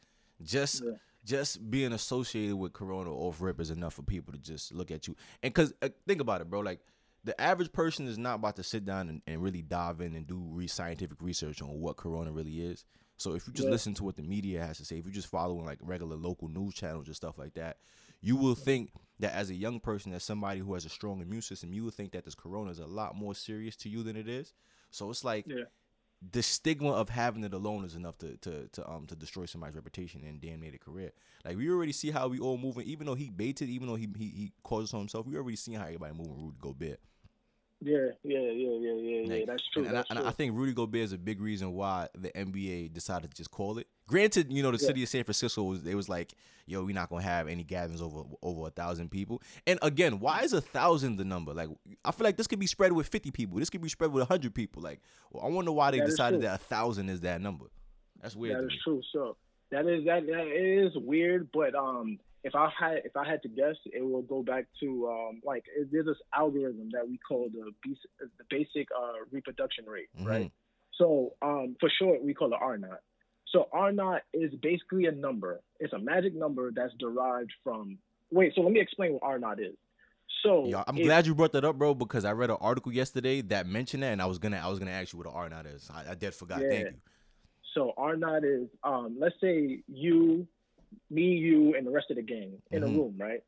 just 0.43 0.83
Yeah. 0.85 0.93
just 1.25 1.71
being 1.71 1.93
associated 1.93 2.57
with 2.57 2.73
Corona 2.73 3.11
off 3.13 3.41
rip 3.41 3.59
is 3.61 3.71
enough 3.71 3.95
for 3.95 4.03
people 4.03 4.33
to 4.33 4.39
just 4.39 4.73
look 4.73 4.91
at 4.91 5.09
you. 5.09 5.17
And 5.43 5.55
cause 5.55 5.73
uh, 5.83 5.89
think 6.07 6.21
about 6.21 6.41
it, 6.41 6.51
bro. 6.51 6.61
Like 6.61 6.81
the 7.25 7.39
average 7.41 7.73
person 7.73 8.07
is 8.07 8.19
not 8.19 8.37
about 8.37 8.55
to 8.57 8.63
sit 8.63 8.85
down 8.85 9.09
and, 9.09 9.23
and 9.27 9.43
really 9.43 9.63
dive 9.63 10.01
in 10.01 10.15
and 10.15 10.27
do 10.27 10.39
re- 10.39 10.69
scientific 10.69 11.21
research 11.21 11.61
on 11.63 11.81
what 11.81 11.97
Corona 11.97 12.31
really 12.31 12.61
is. 12.61 12.85
So 13.17 13.35
if 13.35 13.47
you 13.49 13.53
just 13.55 13.67
Yeah. 13.67 13.73
listen 13.73 13.95
to 13.95 14.05
what 14.05 14.15
the 14.17 14.23
media 14.23 14.65
has 14.65 14.77
to 14.77 14.85
say, 14.85 14.99
if 14.99 15.07
you're 15.07 15.15
just 15.15 15.27
following 15.29 15.65
like 15.65 15.79
regular 15.81 16.17
local 16.17 16.49
news 16.49 16.75
channels 16.75 17.07
and 17.07 17.17
stuff 17.17 17.39
like 17.39 17.55
that, 17.55 17.79
you 18.21 18.37
will 18.37 18.55
think 18.55 18.93
that 19.19 19.33
as 19.35 19.49
a 19.51 19.55
young 19.55 19.81
person, 19.81 20.13
as 20.13 20.23
somebody 20.23 20.61
who 20.61 20.75
has 20.75 20.85
a 20.85 20.91
strong 20.91 21.21
immune 21.23 21.41
system, 21.43 21.73
you 21.73 21.83
will 21.83 21.91
think 21.91 22.13
that 22.13 22.25
this 22.27 22.35
corona 22.35 22.71
is 22.71 22.79
a 22.79 22.87
lot 22.87 23.17
more 23.17 23.35
serious 23.35 23.75
to 23.77 23.89
you 23.89 24.03
than 24.03 24.17
it 24.17 24.29
is. 24.29 24.53
So 24.91 25.11
it's 25.11 25.25
like 25.25 25.47
Yeah. 25.49 25.65
The 26.33 26.43
stigma 26.43 26.91
of 26.91 27.09
having 27.09 27.45
it 27.45 27.53
alone 27.53 27.85
is 27.85 27.95
enough 27.95 28.17
to 28.19 28.37
to 28.39 28.69
to 28.69 28.91
um 28.91 29.07
to 29.07 29.17
destroy 29.17 29.47
somebody's 29.47 29.77
reputation 29.77 30.23
and 30.25 30.41
damn 30.41 30.61
near 30.61 30.71
their 30.71 30.79
career. 30.79 31.13
Like 31.45 31.57
we 31.57 31.71
already 31.71 31.93
see 31.93 32.11
how 32.11 32.29
we 32.29 32.39
all 32.39 32.59
moving, 32.59 32.87
even 32.87 33.07
though 33.07 33.15
he 33.15 33.31
baited, 33.31 33.69
even 33.69 33.89
though 33.89 33.97
he 33.97 34.09
he, 34.17 34.25
he 34.25 34.53
on 34.71 35.01
himself, 35.01 35.27
we 35.27 35.37
already 35.37 35.57
seen 35.57 35.75
how 35.75 35.85
everybody 35.85 36.15
moving 36.15 36.37
Rudy 36.37 36.57
Gobert. 36.61 37.01
Yeah, 37.83 37.97
yeah, 38.23 38.39
yeah, 38.39 38.49
yeah, 38.51 38.93
yeah, 38.95 39.21
yeah. 39.21 39.35
Like, 39.35 39.47
That's 39.47 39.63
true. 39.73 39.85
And, 39.85 39.95
that's 39.95 40.09
and 40.11 40.19
true. 40.19 40.27
I 40.29 40.31
think 40.33 40.57
Rudy 40.57 40.73
Gobert 40.73 41.03
is 41.03 41.13
a 41.13 41.19
big 41.19 41.41
reason 41.43 41.73
why 41.75 42.09
the 42.17 42.31
NBA 42.31 42.93
decided 42.95 43.31
to 43.31 43.37
just 43.37 43.51
call 43.51 43.77
it. 43.79 43.87
Granted, 44.09 44.51
you 44.51 44.63
know 44.63 44.71
the 44.71 44.79
Yeah. 44.83 44.87
city 44.87 45.03
of 45.03 45.09
San 45.11 45.25
Francisco 45.25 45.63
was 45.63 45.83
they 45.83 45.95
was 45.95 46.09
like, 46.09 46.33
yo, 46.67 46.83
we're 46.83 46.95
not 46.95 47.11
gonna 47.11 47.23
have 47.23 47.49
any 47.49 47.65
gatherings 47.65 48.01
over 48.01 48.23
over 48.43 48.69
a 48.69 48.71
thousand 48.71 49.11
people. 49.11 49.43
And 49.67 49.79
again, 49.83 50.21
why 50.21 50.41
is 50.41 50.55
a 50.55 50.61
thousand 50.61 51.17
the 51.17 51.25
number? 51.25 51.53
Like, 51.53 51.69
I 52.05 52.13
feel 52.13 52.25
like 52.25 52.39
this 52.39 52.47
could 52.47 52.59
be 52.59 52.67
spread 52.67 52.93
with 52.93 53.09
fifty 53.09 53.31
people. 53.31 53.59
This 53.59 53.69
could 53.69 53.83
be 53.83 53.91
spread 53.91 54.11
with 54.11 54.27
hundred 54.27 54.55
people. 54.55 54.83
Like, 54.83 55.01
well, 55.31 55.45
I 55.45 55.49
wonder 55.49 55.71
why 55.73 55.91
they 55.91 55.99
That 55.99 56.07
decided 56.07 56.41
that 56.43 56.55
a 56.55 56.59
thousand 56.59 57.11
is 57.11 57.21
that 57.21 57.43
number. 57.43 57.67
That's 58.23 58.35
weird. 58.35 58.57
That 58.57 58.73
is 58.73 58.81
true. 58.83 59.03
So 59.13 59.37
that 59.71 59.87
is 59.87 60.05
that, 60.07 60.27
that 60.27 60.47
it 60.47 60.87
is 60.87 60.93
weird, 60.97 61.49
but 61.53 61.75
um, 61.75 62.19
if 62.45 62.55
I 62.55 62.71
had 62.79 62.99
if 63.05 63.17
I 63.17 63.29
had 63.29 63.43
to 63.43 63.49
guess, 63.49 63.75
it 63.87 64.03
will 64.03 64.23
go 64.23 64.43
back 64.43 64.67
to 64.81 65.09
um, 65.09 65.41
like 65.45 65.65
it- 65.77 65.89
there's 65.91 66.07
this 66.07 66.17
algorithm 66.35 66.89
that 66.93 67.09
we 67.09 67.19
call 67.19 67.49
the 67.53 67.73
bas- 67.85 68.07
the 68.21 68.45
basic 68.51 68.89
uh, 68.97 69.13
reproduction 69.31 69.85
rate, 69.87 70.09
Mhm. 70.21 70.27
right? 70.27 70.53
So 70.99 71.35
um, 71.43 71.77
for 71.81 71.91
short, 71.99 72.23
we 72.23 72.33
call 72.35 72.53
it 72.53 72.59
R 72.61 72.79
naught. 72.79 73.01
So 73.49 73.69
R 73.73 73.93
naught 73.93 74.23
is 74.33 74.53
basically 74.63 75.07
a 75.07 75.13
number. 75.13 75.61
It's 75.81 75.93
a 75.93 75.99
magic 75.99 76.35
number 76.35 76.71
that's 76.75 76.93
derived 76.99 77.53
from. 77.65 77.99
Wait, 78.31 78.53
so 78.55 78.61
let 78.63 78.73
me 78.73 78.81
explain 78.81 79.13
what 79.15 79.23
R 79.23 79.39
naught 79.39 79.61
is. 79.61 79.77
So 80.43 80.67
Yeah, 80.67 80.85
I'm 80.87 80.97
if- 80.99 81.05
glad 81.05 81.27
you 81.27 81.35
brought 81.35 81.53
that 81.53 81.65
up, 81.65 81.77
bro, 81.79 81.95
because 81.95 82.25
I 82.25 82.33
read 82.33 82.51
an 82.51 82.57
article 82.61 82.93
yesterday 82.93 83.41
that 83.43 83.67
mentioned 83.67 84.03
that, 84.03 84.13
and 84.13 84.23
I 84.23 84.27
was 84.27 84.39
gonna 84.39 84.59
I 84.59 84.69
was 84.69 84.79
gonna 84.79 84.91
ask 84.93 85.13
you 85.13 85.19
what 85.19 85.27
an 85.27 85.33
R 85.35 85.49
naught 85.49 85.67
is. 85.67 85.91
I, 85.93 86.13
I 86.13 86.15
did 86.15 86.35
forgot. 86.35 86.61
Thank 86.61 86.91
you. 86.91 86.95
So 87.77 87.93
R 87.99 88.17
naught 88.17 88.43
is 88.45 88.69
um, 88.83 89.17
let's 89.21 89.35
say 89.41 89.81
you, 89.87 90.49
me, 91.11 91.23
you, 91.37 91.75
and 91.77 91.87
the 91.87 91.91
rest 91.91 92.07
of 92.11 92.17
the 92.17 92.23
gang 92.23 92.53
in 92.73 92.81
Mhm. 92.83 92.87
a 92.87 92.89
room, 92.89 93.15
right? 93.19 93.43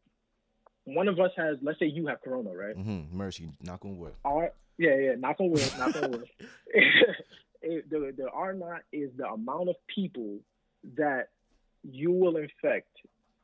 One 0.84 1.08
of 1.08 1.18
us 1.18 1.30
has, 1.36 1.56
let's 1.62 1.78
say 1.78 1.86
you 1.86 2.06
have 2.08 2.20
corona, 2.20 2.54
right? 2.54 2.76
hmm 2.76 3.04
Mercy, 3.10 3.50
knock 3.62 3.84
on 3.86 3.98
wood. 3.98 4.12
R, 4.24 4.52
yeah, 4.76 4.96
yeah, 4.96 5.14
knock 5.16 5.40
on 5.40 5.50
wood, 5.50 5.70
knock 5.78 5.96
on 5.96 6.10
wood. 6.12 6.28
It- 7.60 7.90
the 7.90 8.14
the 8.16 8.28
R 8.30 8.52
naught 8.54 8.82
is 8.92 9.10
the 9.16 9.26
amount 9.28 9.68
of 9.70 9.74
people 9.92 10.38
that 10.96 11.30
you 11.82 12.12
will 12.12 12.36
infect, 12.36 12.92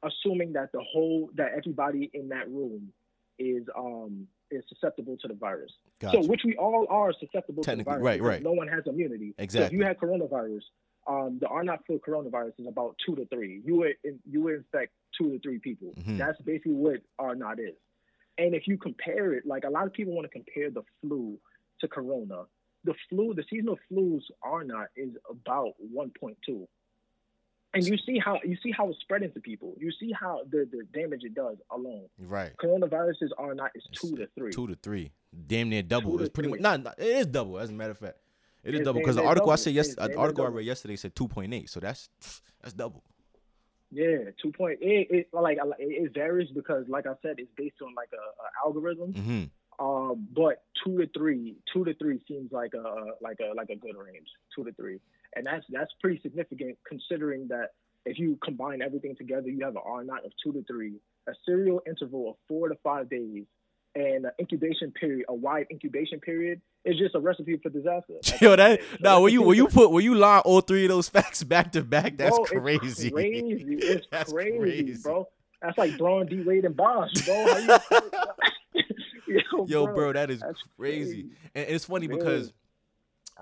assuming 0.04 0.52
that 0.52 0.70
the 0.72 0.82
whole 0.92 1.30
that 1.34 1.52
everybody 1.56 2.10
in 2.14 2.28
that 2.28 2.48
room 2.48 2.92
is 3.40 3.64
um 3.76 4.28
is 4.54 4.64
susceptible 4.68 5.16
to 5.22 5.28
the 5.28 5.34
virus. 5.34 5.72
Gotcha. 6.00 6.22
So, 6.22 6.28
which 6.28 6.42
we 6.44 6.56
all 6.56 6.86
are 6.90 7.12
susceptible 7.18 7.62
to 7.64 7.76
the 7.76 7.82
virus. 7.84 8.02
right, 8.02 8.22
right. 8.22 8.42
No 8.42 8.52
one 8.52 8.68
has 8.68 8.82
immunity. 8.86 9.28
So 9.30 9.34
if 9.38 9.44
Exactly. 9.44 9.78
you 9.78 9.84
had 9.84 9.98
coronavirus, 9.98 10.62
um, 11.06 11.38
the 11.40 11.46
R 11.48 11.62
naught 11.64 11.80
for 11.86 11.98
coronavirus 11.98 12.52
is 12.60 12.66
about 12.66 12.96
two 13.04 13.14
to 13.16 13.26
three. 13.26 13.60
You 13.64 13.76
would 13.76 13.94
you 14.30 14.42
would 14.42 14.54
infect 14.54 14.92
two 15.18 15.30
to 15.32 15.38
three 15.40 15.58
people. 15.58 15.92
Mhm. 15.98 16.18
That's 16.18 16.40
basically 16.42 16.72
what 16.72 17.00
R 17.18 17.34
naught 17.34 17.60
is. 17.60 17.74
And 18.38 18.54
if 18.54 18.66
you 18.66 18.76
compare 18.78 19.32
it, 19.34 19.46
like 19.46 19.64
a 19.64 19.70
lot 19.70 19.86
of 19.86 19.92
people 19.92 20.14
want 20.14 20.24
to 20.24 20.30
compare 20.32 20.70
the 20.70 20.82
flu 21.00 21.38
to 21.80 21.88
corona. 21.88 22.44
The 22.84 22.94
flu, 23.08 23.32
the 23.34 23.44
seasonal 23.48 23.78
flu's 23.88 24.28
R 24.42 24.64
naught 24.64 24.88
is 24.96 25.10
about 25.30 25.74
1.2. 25.94 26.66
And 27.74 27.86
you 27.86 27.96
see 27.98 28.18
how 28.18 28.38
you 28.44 28.56
see 28.62 28.70
how 28.70 28.88
it's 28.88 29.00
spreading 29.00 29.32
to 29.32 29.40
people. 29.40 29.74
You 29.78 29.90
see 29.92 30.12
how 30.12 30.42
the, 30.50 30.68
the 30.70 30.84
damage 30.98 31.24
it 31.24 31.34
does 31.34 31.56
alone. 31.70 32.06
Right. 32.18 32.52
Coronavirus's 32.56 33.32
R 33.38 33.54
naught. 33.54 33.72
is 33.74 33.84
It's 33.90 34.00
two 34.00 34.16
to 34.16 34.28
three. 34.36 34.52
Two 34.52 34.66
to 34.68 34.76
three. 34.76 35.12
Damn 35.46 35.68
near 35.68 35.82
double. 35.82 36.20
It's 36.20 36.30
pretty 36.30 36.50
much 36.50 36.58
three. 36.58 36.62
not, 36.62 36.82
not- 36.82 36.98
it 36.98 37.06
is 37.06 37.26
double, 37.26 37.58
as 37.58 37.70
a 37.70 37.72
matter 37.72 37.90
of 37.90 37.98
fact. 37.98 38.18
It 38.62 38.74
is 38.74 38.80
It's 38.80 38.86
double 38.86 39.00
because 39.00 39.16
the 39.16 39.24
article 39.24 39.50
I 39.50 39.56
said 39.56 39.74
yes 39.74 39.94
the 39.94 40.16
article 40.16 40.46
I 40.46 40.48
read 40.48 40.64
yesterday 40.66 40.96
said 40.96 41.14
two 41.14 41.28
point 41.28 41.52
eight. 41.52 41.68
So 41.68 41.80
that's 41.80 42.08
that's 42.62 42.72
double. 42.72 43.02
Yeah, 43.90 44.30
two 44.42 44.50
point 44.52 44.78
eight. 44.82 45.08
It, 45.10 45.16
it 45.16 45.28
like 45.32 45.58
it 45.58 45.76
it 45.78 46.14
varies 46.14 46.50
because, 46.50 46.88
like 46.88 47.06
I 47.06 47.14
said, 47.22 47.36
it's 47.38 47.50
based 47.56 47.76
on 47.82 47.94
like 47.94 48.08
a, 48.12 48.16
a 48.16 48.66
algorithm. 48.66 49.12
Mm-hmm. 49.12 49.44
Um, 49.78 50.28
but 50.34 50.62
two 50.84 50.98
to 50.98 51.06
three, 51.16 51.56
two 51.72 51.84
to 51.84 51.94
three 51.94 52.20
seems 52.28 52.52
like 52.52 52.74
a 52.74 53.12
like 53.20 53.38
a 53.40 53.54
like 53.56 53.70
a 53.70 53.76
good 53.76 53.96
range. 53.96 54.28
Two 54.54 54.64
to 54.64 54.72
three, 54.72 54.98
and 55.36 55.46
that's 55.46 55.64
that's 55.70 55.90
pretty 56.00 56.20
significant 56.22 56.78
considering 56.88 57.48
that 57.48 57.70
if 58.06 58.18
you 58.18 58.38
combine 58.44 58.82
everything 58.82 59.16
together, 59.16 59.48
you 59.48 59.64
have 59.64 59.76
an 59.76 59.82
R 59.84 60.04
naught 60.04 60.24
of 60.24 60.32
two 60.42 60.52
to 60.52 60.62
three, 60.64 60.94
a 61.28 61.32
serial 61.46 61.82
interval 61.86 62.30
of 62.30 62.36
four 62.48 62.68
to 62.68 62.76
five 62.84 63.08
days, 63.10 63.44
and 63.94 64.26
an 64.26 64.30
incubation 64.40 64.92
period, 64.92 65.24
a 65.28 65.34
wide 65.34 65.66
incubation 65.70 66.20
period. 66.20 66.60
Is 66.84 66.98
just 66.98 67.14
a 67.14 67.18
recipe 67.18 67.56
for 67.62 67.70
disaster. 67.70 68.12
Yo, 68.42 68.54
that 68.56 68.78
said. 68.90 69.00
now 69.00 69.22
when 69.22 69.32
you 69.32 69.40
when 69.40 69.56
you 69.56 69.66
put 69.68 69.90
when 69.90 70.04
you 70.04 70.14
line 70.14 70.42
all 70.44 70.60
three 70.60 70.84
of 70.84 70.90
those 70.90 71.08
facts 71.08 71.42
back 71.42 71.72
to 71.72 71.82
back, 71.82 72.18
that's 72.18 72.36
Bro, 72.36 72.44
it's 72.44 72.50
crazy. 72.50 73.10
crazy. 73.10 73.64
It's 73.80 74.06
That's 74.10 74.30
crazy, 74.30 74.58
crazy. 74.58 75.02
bro. 75.02 75.26
That's 75.62 75.78
like 75.78 75.96
Bron, 75.96 76.26
D 76.26 76.42
Wade, 76.42 76.66
and 76.66 76.76
Bosh, 76.76 77.10
bro. 77.24 77.46
Yo, 79.52 79.66
Yo, 79.66 79.86
bro, 79.86 80.12
that 80.12 80.30
is 80.30 80.42
crazy. 80.42 80.68
crazy. 80.78 81.26
And, 81.54 81.66
it's 81.68 81.84
funny 81.84 82.06
Really? 82.06 82.18
because 82.18 82.52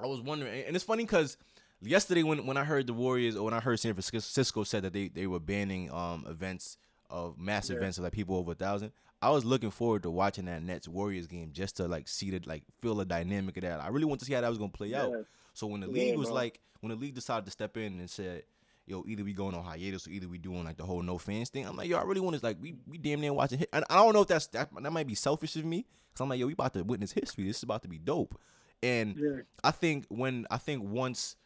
I 0.00 0.06
was 0.06 0.20
wondering, 0.20 0.64
and 0.64 0.74
it's 0.76 0.84
funny 0.84 1.04
because 1.04 1.36
yesterday 1.80 2.22
when 2.22 2.46
when 2.46 2.56
I 2.56 2.64
heard 2.64 2.86
the 2.86 2.92
Warriors 2.92 3.36
or 3.36 3.44
when 3.44 3.54
I 3.54 3.60
heard 3.60 3.80
San 3.80 3.94
Francisco 3.94 4.62
said 4.64 4.84
that 4.84 4.92
they 4.92 5.08
they 5.08 5.26
were 5.26 5.40
banning 5.40 5.90
um 5.92 6.24
events 6.28 6.76
of 7.10 7.38
mass 7.38 7.68
Yeah. 7.68 7.76
events 7.76 7.98
of 7.98 8.04
like 8.04 8.12
people 8.12 8.36
over 8.36 8.52
a 8.52 8.54
thousand. 8.54 8.92
I 9.20 9.30
was 9.30 9.44
looking 9.44 9.70
forward 9.70 10.02
to 10.04 10.10
watching 10.10 10.46
that 10.46 10.62
Nets 10.62 10.88
Warriors 10.88 11.26
game 11.28 11.50
just 11.52 11.76
to 11.76 11.86
like 11.86 12.08
see 12.08 12.30
the 12.30 12.40
like 12.46 12.62
feel 12.80 12.94
the 12.96 13.04
dynamic 13.04 13.56
of 13.58 13.62
that. 13.62 13.80
I 13.80 13.88
really 13.88 14.06
want 14.06 14.20
to 14.20 14.26
see 14.26 14.32
how 14.32 14.40
that 14.40 14.48
was 14.48 14.58
gonna 14.58 14.70
play 14.72 14.94
out. 14.94 15.12
So 15.54 15.66
when 15.66 15.80
the 15.80 15.86
Yeah, 15.86 15.92
league 15.92 16.16
was 16.16 16.28
bro. 16.28 16.36
like, 16.36 16.60
when 16.80 16.90
the 16.90 16.96
league 16.96 17.14
decided 17.14 17.44
to 17.44 17.50
step 17.50 17.76
in 17.76 18.00
and 18.00 18.08
said, 18.10 18.44
"Yo, 18.86 19.04
either 19.06 19.24
we 19.24 19.32
going 19.32 19.54
on 19.54 19.64
hiatus 19.64 20.06
or 20.06 20.10
either 20.10 20.28
we 20.28 20.38
doing 20.38 20.64
like 20.64 20.76
the 20.76 20.84
whole 20.84 21.02
no 21.02 21.18
fans 21.18 21.50
thing," 21.50 21.66
I'm 21.66 21.76
like, 21.76 21.88
"Yo, 21.88 21.98
I 21.98 22.02
really 22.02 22.20
want 22.20 22.36
to 22.38 22.44
like 22.44 22.58
we 22.60 22.74
we 22.86 22.98
damn 22.98 23.20
near 23.20 23.32
watching." 23.32 23.58
Hit. 23.60 23.68
And 23.72 23.84
I 23.90 23.96
don't 23.96 24.12
know 24.12 24.22
if 24.22 24.28
that's 24.28 24.46
that 24.48 24.70
that 24.82 24.92
might 24.92 25.06
be 25.06 25.14
selfish 25.14 25.56
of 25.56 25.64
me 25.64 25.86
because 26.10 26.20
I'm 26.22 26.28
like, 26.28 26.38
"Yo, 26.40 26.46
we 26.46 26.52
about 26.52 26.72
to 26.74 26.82
witness 26.82 27.12
history. 27.12 27.44
This 27.46 27.58
is 27.58 27.62
about 27.62 27.82
to 27.82 27.88
be 27.88 27.98
dope." 27.98 28.38
And 28.82 29.16
Yeah. 29.16 29.42
I 29.62 29.70
think 29.70 30.06
when 30.08 30.46
I 30.50 30.58
think 30.58 30.82
once 30.82 31.36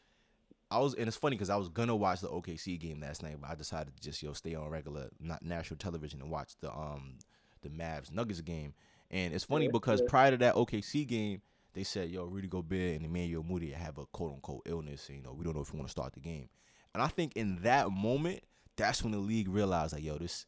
I 0.70 0.78
was, 0.80 0.94
and 0.94 1.06
it's 1.06 1.16
funny 1.16 1.36
because 1.36 1.50
I 1.50 1.56
was 1.56 1.68
gonna 1.68 1.94
watch 1.94 2.20
the 2.20 2.28
OKC 2.28 2.78
game 2.78 3.00
last 3.00 3.22
night, 3.22 3.36
but 3.40 3.50
I 3.50 3.54
decided 3.54 3.94
to 3.94 4.02
just 4.02 4.22
yo 4.22 4.32
stay 4.32 4.54
on 4.54 4.68
regular, 4.68 5.10
not 5.20 5.42
national 5.42 5.78
television 5.78 6.20
and 6.20 6.30
watch 6.30 6.56
the 6.60 6.72
um 6.72 7.18
the 7.62 7.68
Mavs 7.68 8.10
Nuggets 8.10 8.40
game. 8.40 8.74
And 9.10 9.32
it's 9.32 9.44
funny 9.44 9.66
Yeah, 9.66 9.70
because 9.72 10.00
yeah. 10.00 10.06
prior 10.08 10.30
to 10.32 10.36
that 10.38 10.54
OKC 10.56 11.06
game, 11.06 11.40
they 11.74 11.84
said 11.84 12.10
yo 12.10 12.24
Rudy 12.24 12.48
Gobert 12.48 12.96
and 12.96 13.04
Emmanuel 13.04 13.44
Mudiay 13.44 13.74
have 13.74 13.98
a 13.98 14.06
quote 14.06 14.32
unquote 14.32 14.62
illness, 14.66 15.08
and 15.08 15.18
you 15.18 15.22
know 15.22 15.32
we 15.34 15.44
don't 15.44 15.54
know 15.54 15.62
if 15.62 15.72
we 15.72 15.78
want 15.78 15.88
to 15.88 15.92
start 15.92 16.14
the 16.14 16.20
game. 16.20 16.48
And 16.96 17.02
I 17.02 17.08
think 17.08 17.36
in 17.36 17.56
that 17.56 17.90
moment, 17.90 18.40
that's 18.76 19.02
when 19.02 19.12
the 19.12 19.18
league 19.18 19.48
realized 19.48 19.92
like 19.92 20.02
yo 20.02 20.16
this. 20.16 20.46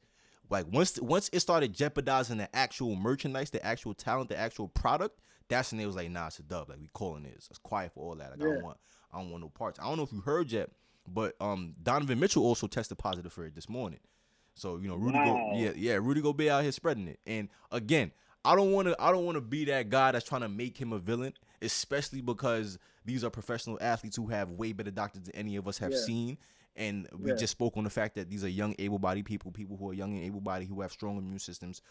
Like 0.48 0.64
once 0.72 0.98
once 0.98 1.28
it 1.30 1.40
started 1.40 1.74
jeopardizing 1.74 2.38
the 2.38 2.54
actual 2.56 2.96
merchandise, 2.96 3.50
the 3.50 3.62
actual 3.62 3.92
talent, 3.92 4.30
the 4.30 4.38
actual 4.38 4.66
product, 4.66 5.20
that's 5.48 5.72
when 5.72 5.80
it 5.82 5.84
was 5.84 5.94
like, 5.94 6.10
nah, 6.10 6.28
it's 6.28 6.38
a 6.38 6.42
dub. 6.42 6.70
Like 6.70 6.78
we 6.80 6.88
calling 6.94 7.24
this. 7.24 7.48
It's 7.50 7.58
quiet 7.58 7.92
for 7.92 8.02
all 8.02 8.14
that. 8.14 8.30
Like 8.30 8.40
I 8.40 8.44
don't 8.54 8.62
want 8.62 8.78
I 9.12 9.18
don't 9.18 9.30
want 9.30 9.42
no 9.42 9.50
parts. 9.50 9.78
I 9.78 9.84
don't 9.84 9.98
know 9.98 10.04
if 10.04 10.12
you 10.12 10.22
heard 10.22 10.50
yet, 10.50 10.70
but 11.06 11.34
um 11.38 11.74
Donovan 11.82 12.18
Mitchell 12.18 12.44
also 12.44 12.66
tested 12.66 12.96
positive 12.96 13.30
for 13.30 13.44
it 13.44 13.54
this 13.54 13.68
morning. 13.68 14.00
So 14.54 14.78
you 14.78 14.88
know 14.88 14.96
Rudy, 14.96 15.18
Wow. 15.18 15.50
Go, 15.52 15.58
yeah, 15.58 15.72
yeah, 15.76 15.98
Rudy 16.00 16.22
Gobert 16.22 16.48
out 16.48 16.62
here 16.62 16.72
spreading 16.72 17.08
it. 17.08 17.20
And 17.26 17.50
again, 17.70 18.10
I 18.42 18.56
don't 18.56 18.72
want 18.72 18.88
to, 18.88 18.96
I 18.98 19.12
don't 19.12 19.26
want 19.26 19.36
to 19.36 19.42
be 19.42 19.66
that 19.66 19.90
guy 19.90 20.12
that's 20.12 20.26
trying 20.26 20.40
to 20.40 20.48
make 20.48 20.78
him 20.78 20.94
a 20.94 20.98
villain, 20.98 21.34
especially 21.62 22.20
because 22.20 22.78
these 23.04 23.24
are 23.24 23.30
professional 23.30 23.78
athletes 23.80 24.16
who 24.16 24.26
have 24.28 24.50
way 24.50 24.72
better 24.72 24.90
doctors 24.90 25.22
than 25.22 25.34
any 25.34 25.56
of 25.56 25.66
us 25.68 25.78
have 25.78 25.92
Yeah. 25.92 25.98
seen. 25.98 26.38
And 26.76 27.08
we 27.18 27.30
Yeah. 27.30 27.36
just 27.36 27.50
spoke 27.52 27.76
on 27.76 27.84
the 27.84 27.90
fact 27.90 28.14
that 28.14 28.30
these 28.30 28.44
are 28.44 28.48
young, 28.48 28.74
able-bodied 28.78 29.24
people, 29.24 29.50
people 29.50 29.76
who 29.76 29.90
are 29.90 29.94
young 29.94 30.14
and 30.14 30.22
able-bodied 30.24 30.68
who 30.68 30.80
have 30.82 30.92
strong 30.92 31.18
immune 31.18 31.38
systems. 31.40 31.82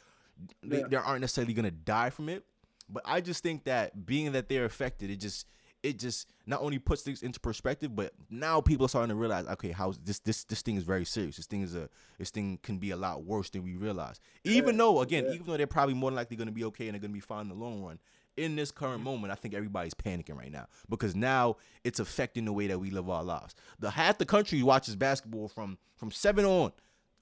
They, 0.64 0.80
Yeah. 0.80 0.88
they 0.88 0.96
aren't 0.98 1.22
necessarily 1.22 1.54
gonna 1.54 1.72
die 1.72 2.10
from 2.10 2.30
it, 2.30 2.46
but 2.88 3.04
I 3.06 3.20
just 3.22 3.44
think 3.44 3.66
that 3.66 4.06
being 4.06 4.32
that 4.34 4.48
they're 4.50 4.66
affected, 4.66 5.10
it 5.10 5.18
just 5.18 5.46
it 5.84 6.00
just 6.00 6.28
not 6.48 6.60
only 6.62 6.80
puts 6.80 7.04
things 7.04 7.22
into 7.22 7.40
perspective, 7.40 7.96
but 7.96 8.12
now 8.32 8.60
people 8.60 8.86
are 8.86 8.90
starting 8.90 9.10
to 9.10 9.16
realize, 9.16 9.46
okay, 9.46 9.72
how 9.72 9.94
this 10.04 10.20
this 10.20 10.44
this 10.46 10.62
thing 10.64 10.76
is 10.76 10.84
very 10.84 11.06
serious. 11.06 11.38
This 11.38 11.46
thing 11.46 11.62
is 11.62 11.76
a 11.76 11.88
this 12.18 12.32
thing 12.32 12.58
can 12.64 12.78
be 12.80 12.90
a 12.92 12.98
lot 12.98 13.24
worse 13.24 13.50
than 13.52 13.64
we 13.64 13.76
realize. 13.76 14.20
Even 14.44 14.76
Yeah, 14.76 14.80
though, 14.80 15.02
again, 15.02 15.26
yeah. 15.26 15.34
even 15.34 15.46
though 15.48 15.56
they're 15.58 15.68
probably 15.68 15.94
more 15.94 16.10
than 16.10 16.16
likely 16.16 16.36
going 16.36 16.48
to 16.48 16.54
be 16.54 16.64
okay 16.66 16.88
and 16.88 16.96
they're 16.96 17.00
going 17.02 17.12
to 17.12 17.14
be 17.16 17.20
fine 17.20 17.42
in 17.42 17.50
the 17.50 17.56
long 17.56 17.84
run, 17.84 18.00
in 18.38 18.56
this 18.56 18.72
current 18.72 19.04
moment, 19.04 19.32
I 19.32 19.36
think 19.36 19.54
everybody's 19.54 19.94
panicking 19.94 20.38
right 20.38 20.52
now 20.52 20.68
because 20.90 21.16
now 21.16 21.58
it's 21.84 22.00
affecting 22.00 22.46
the 22.46 22.54
way 22.54 22.68
that 22.68 22.80
we 22.80 22.90
live 22.92 23.10
our 23.10 23.24
lives. 23.24 23.56
The 23.80 23.90
half 23.90 24.18
the 24.18 24.26
country 24.26 24.62
watches 24.64 24.96
basketball 24.96 25.48
from 25.48 25.78
from 25.96 26.12
seven 26.12 26.46
on. 26.46 26.72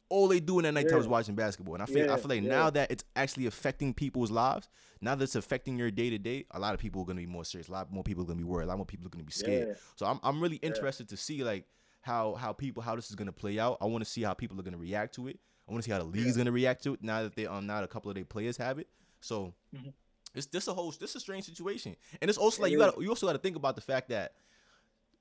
All 0.07 0.27
they 0.27 0.39
do 0.39 0.59
in 0.59 0.63
that 0.65 0.73
nighttime 0.73 0.97
Yeah. 0.97 1.01
is 1.01 1.07
watching 1.07 1.33
basketball, 1.33 1.73
and 1.73 1.81
I 1.81 1.87
feel 1.87 2.11
I 2.11 2.17
feel 2.17 2.29
like 2.29 2.43
yeah. 2.43 2.49
now 2.49 2.69
that 2.69 2.91
it's 2.91 3.03
actually 3.15 3.47
affecting 3.47 3.91
people's 3.93 4.29
lives, 4.29 4.69
now 5.01 5.15
that 5.15 5.23
it's 5.23 5.35
affecting 5.35 5.79
your 5.79 5.89
day 5.89 6.11
to 6.11 6.19
day, 6.19 6.45
a 6.51 6.59
lot 6.59 6.75
of 6.75 6.79
people 6.79 7.01
are 7.01 7.05
gonna 7.05 7.21
be 7.21 7.25
more 7.25 7.43
serious. 7.43 7.69
A 7.69 7.71
lot 7.71 7.91
more 7.91 8.03
people 8.03 8.23
are 8.23 8.27
gonna 8.27 8.37
be 8.37 8.43
worried. 8.43 8.65
A 8.65 8.67
lot 8.67 8.77
more 8.77 8.85
people 8.85 9.07
are 9.07 9.09
gonna 9.09 9.23
be 9.23 9.31
scared. 9.31 9.69
Yeah. 9.69 9.73
So 9.95 10.05
I'm 10.05 10.19
I'm 10.21 10.39
really 10.41 10.57
interested 10.57 11.09
to 11.09 11.17
see 11.17 11.43
like 11.43 11.65
how 12.01 12.35
how 12.35 12.53
people 12.53 12.83
how 12.83 12.95
this 12.95 13.09
is 13.09 13.15
gonna 13.15 13.31
play 13.31 13.57
out. 13.57 13.77
I 13.81 13.85
want 13.85 14.03
to 14.03 14.09
see 14.09 14.21
how 14.21 14.35
people 14.35 14.59
are 14.59 14.63
gonna 14.63 14.77
react 14.77 15.15
to 15.15 15.27
it. 15.27 15.39
I 15.67 15.71
want 15.71 15.83
to 15.83 15.87
see 15.87 15.91
how 15.91 15.97
the 15.97 16.03
league 16.05 16.23
league's 16.25 16.37
gonna 16.37 16.51
react 16.51 16.83
to 16.83 16.93
it 16.93 17.01
now 17.03 17.23
that 17.23 17.35
they 17.35 17.47
um 17.47 17.65
now 17.65 17.77
that 17.77 17.85
a 17.85 17.87
couple 17.87 18.11
of 18.11 18.15
their 18.15 18.25
players 18.25 18.57
have 18.57 18.77
it. 18.77 18.87
So 19.21 19.55
Mhm. 19.75 19.91
It's 20.35 20.47
this 20.47 20.67
a 20.67 20.73
whole 20.73 20.91
this 20.91 21.15
a 21.15 21.19
strange 21.19 21.45
situation, 21.45 21.95
and 22.21 22.29
it's 22.29 22.37
also 22.37 22.61
like 22.61 22.71
you 22.71 22.77
got 22.77 22.99
you 23.01 23.09
also 23.09 23.25
got 23.25 23.33
to 23.33 23.39
think 23.39 23.55
about 23.55 23.75
the 23.75 23.81
fact 23.81 24.09
that 24.09 24.33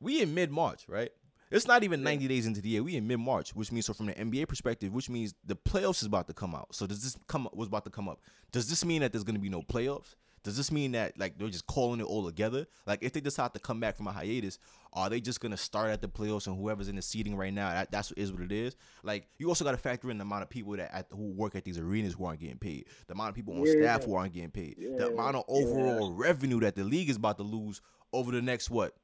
we 0.00 0.20
in 0.20 0.34
mid 0.34 0.50
March, 0.50 0.84
right? 0.88 1.10
It's 1.50 1.68
not 1.68 1.84
even 1.84 2.02
90 2.02 2.26
days 2.26 2.46
into 2.46 2.60
the 2.60 2.68
year. 2.68 2.82
We 2.82 2.96
in 2.96 3.06
mid 3.06 3.20
March, 3.20 3.54
which 3.54 3.70
means 3.70 3.86
so 3.86 3.92
from 3.92 4.06
the 4.06 4.14
NBA 4.14 4.48
perspective, 4.48 4.92
which 4.92 5.08
means 5.08 5.34
the 5.44 5.54
playoffs 5.54 6.00
is 6.00 6.06
about 6.06 6.26
to 6.26 6.34
come 6.34 6.54
out. 6.54 6.74
So 6.74 6.86
does 6.86 7.02
this 7.02 7.16
come 7.28 7.48
was 7.52 7.68
about 7.68 7.84
to 7.84 7.90
come 7.90 8.08
up? 8.08 8.20
Does 8.50 8.68
this 8.68 8.84
mean 8.84 9.02
that 9.02 9.12
there's 9.12 9.24
gonna 9.24 9.38
be 9.38 9.48
no 9.48 9.62
playoffs? 9.62 10.16
Does 10.44 10.56
this 10.58 10.70
mean 10.70 10.92
that 10.92 11.18
like 11.18 11.38
they're 11.38 11.48
just 11.48 11.66
calling 11.66 12.00
it 12.00 12.04
all 12.04 12.24
together? 12.26 12.66
Like 12.86 13.02
if 13.02 13.12
they 13.14 13.20
decide 13.20 13.54
to 13.54 13.58
come 13.60 13.80
back 13.80 13.96
from 13.96 14.06
a 14.06 14.12
hiatus, 14.12 14.58
are 14.92 15.08
they 15.08 15.20
just 15.20 15.40
gonna 15.40 15.56
start 15.56 15.90
at 15.90 16.02
the 16.02 16.08
playoffs 16.08 16.46
and 16.46 16.56
whoever's 16.56 16.88
in 16.88 16.96
the 16.96 17.02
seating 17.02 17.34
right 17.34 17.52
now, 17.52 17.70
that, 17.70 17.90
that's 17.90 18.10
what 18.10 18.18
is 18.18 18.30
what 18.30 18.42
it 18.42 18.52
is. 18.52 18.76
Like 19.02 19.26
you 19.38 19.48
also 19.48 19.64
got 19.64 19.70
to 19.72 19.78
factor 19.78 20.10
in 20.10 20.18
the 20.18 20.22
amount 20.22 20.42
of 20.42 20.50
people 20.50 20.76
that 20.76 20.94
at, 20.94 21.06
who 21.10 21.32
work 21.32 21.56
at 21.56 21.64
these 21.64 21.78
arenas 21.78 22.12
who 22.12 22.26
aren't 22.26 22.40
getting 22.40 22.58
paid, 22.58 22.84
the 23.06 23.14
amount 23.14 23.30
of 23.30 23.34
people 23.34 23.54
on 23.54 23.64
Yeah. 23.64 23.72
staff 23.72 24.04
who 24.04 24.14
aren't 24.14 24.34
getting 24.34 24.50
paid, 24.50 24.76
the 24.78 25.08
amount 25.08 25.36
of 25.36 25.44
overall 25.48 26.12
revenue 26.12 26.60
that 26.60 26.76
the 26.76 26.84
league 26.84 27.08
is 27.08 27.16
about 27.16 27.38
to 27.38 27.42
lose 27.42 27.80
over 28.12 28.30
the 28.30 28.42
next 28.42 28.70
what 28.70 28.94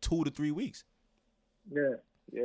two 0.00 0.24
to 0.24 0.30
three 0.30 0.50
weeks. 0.50 0.84
Yeah, 1.72 1.94
yeah, 2.32 2.42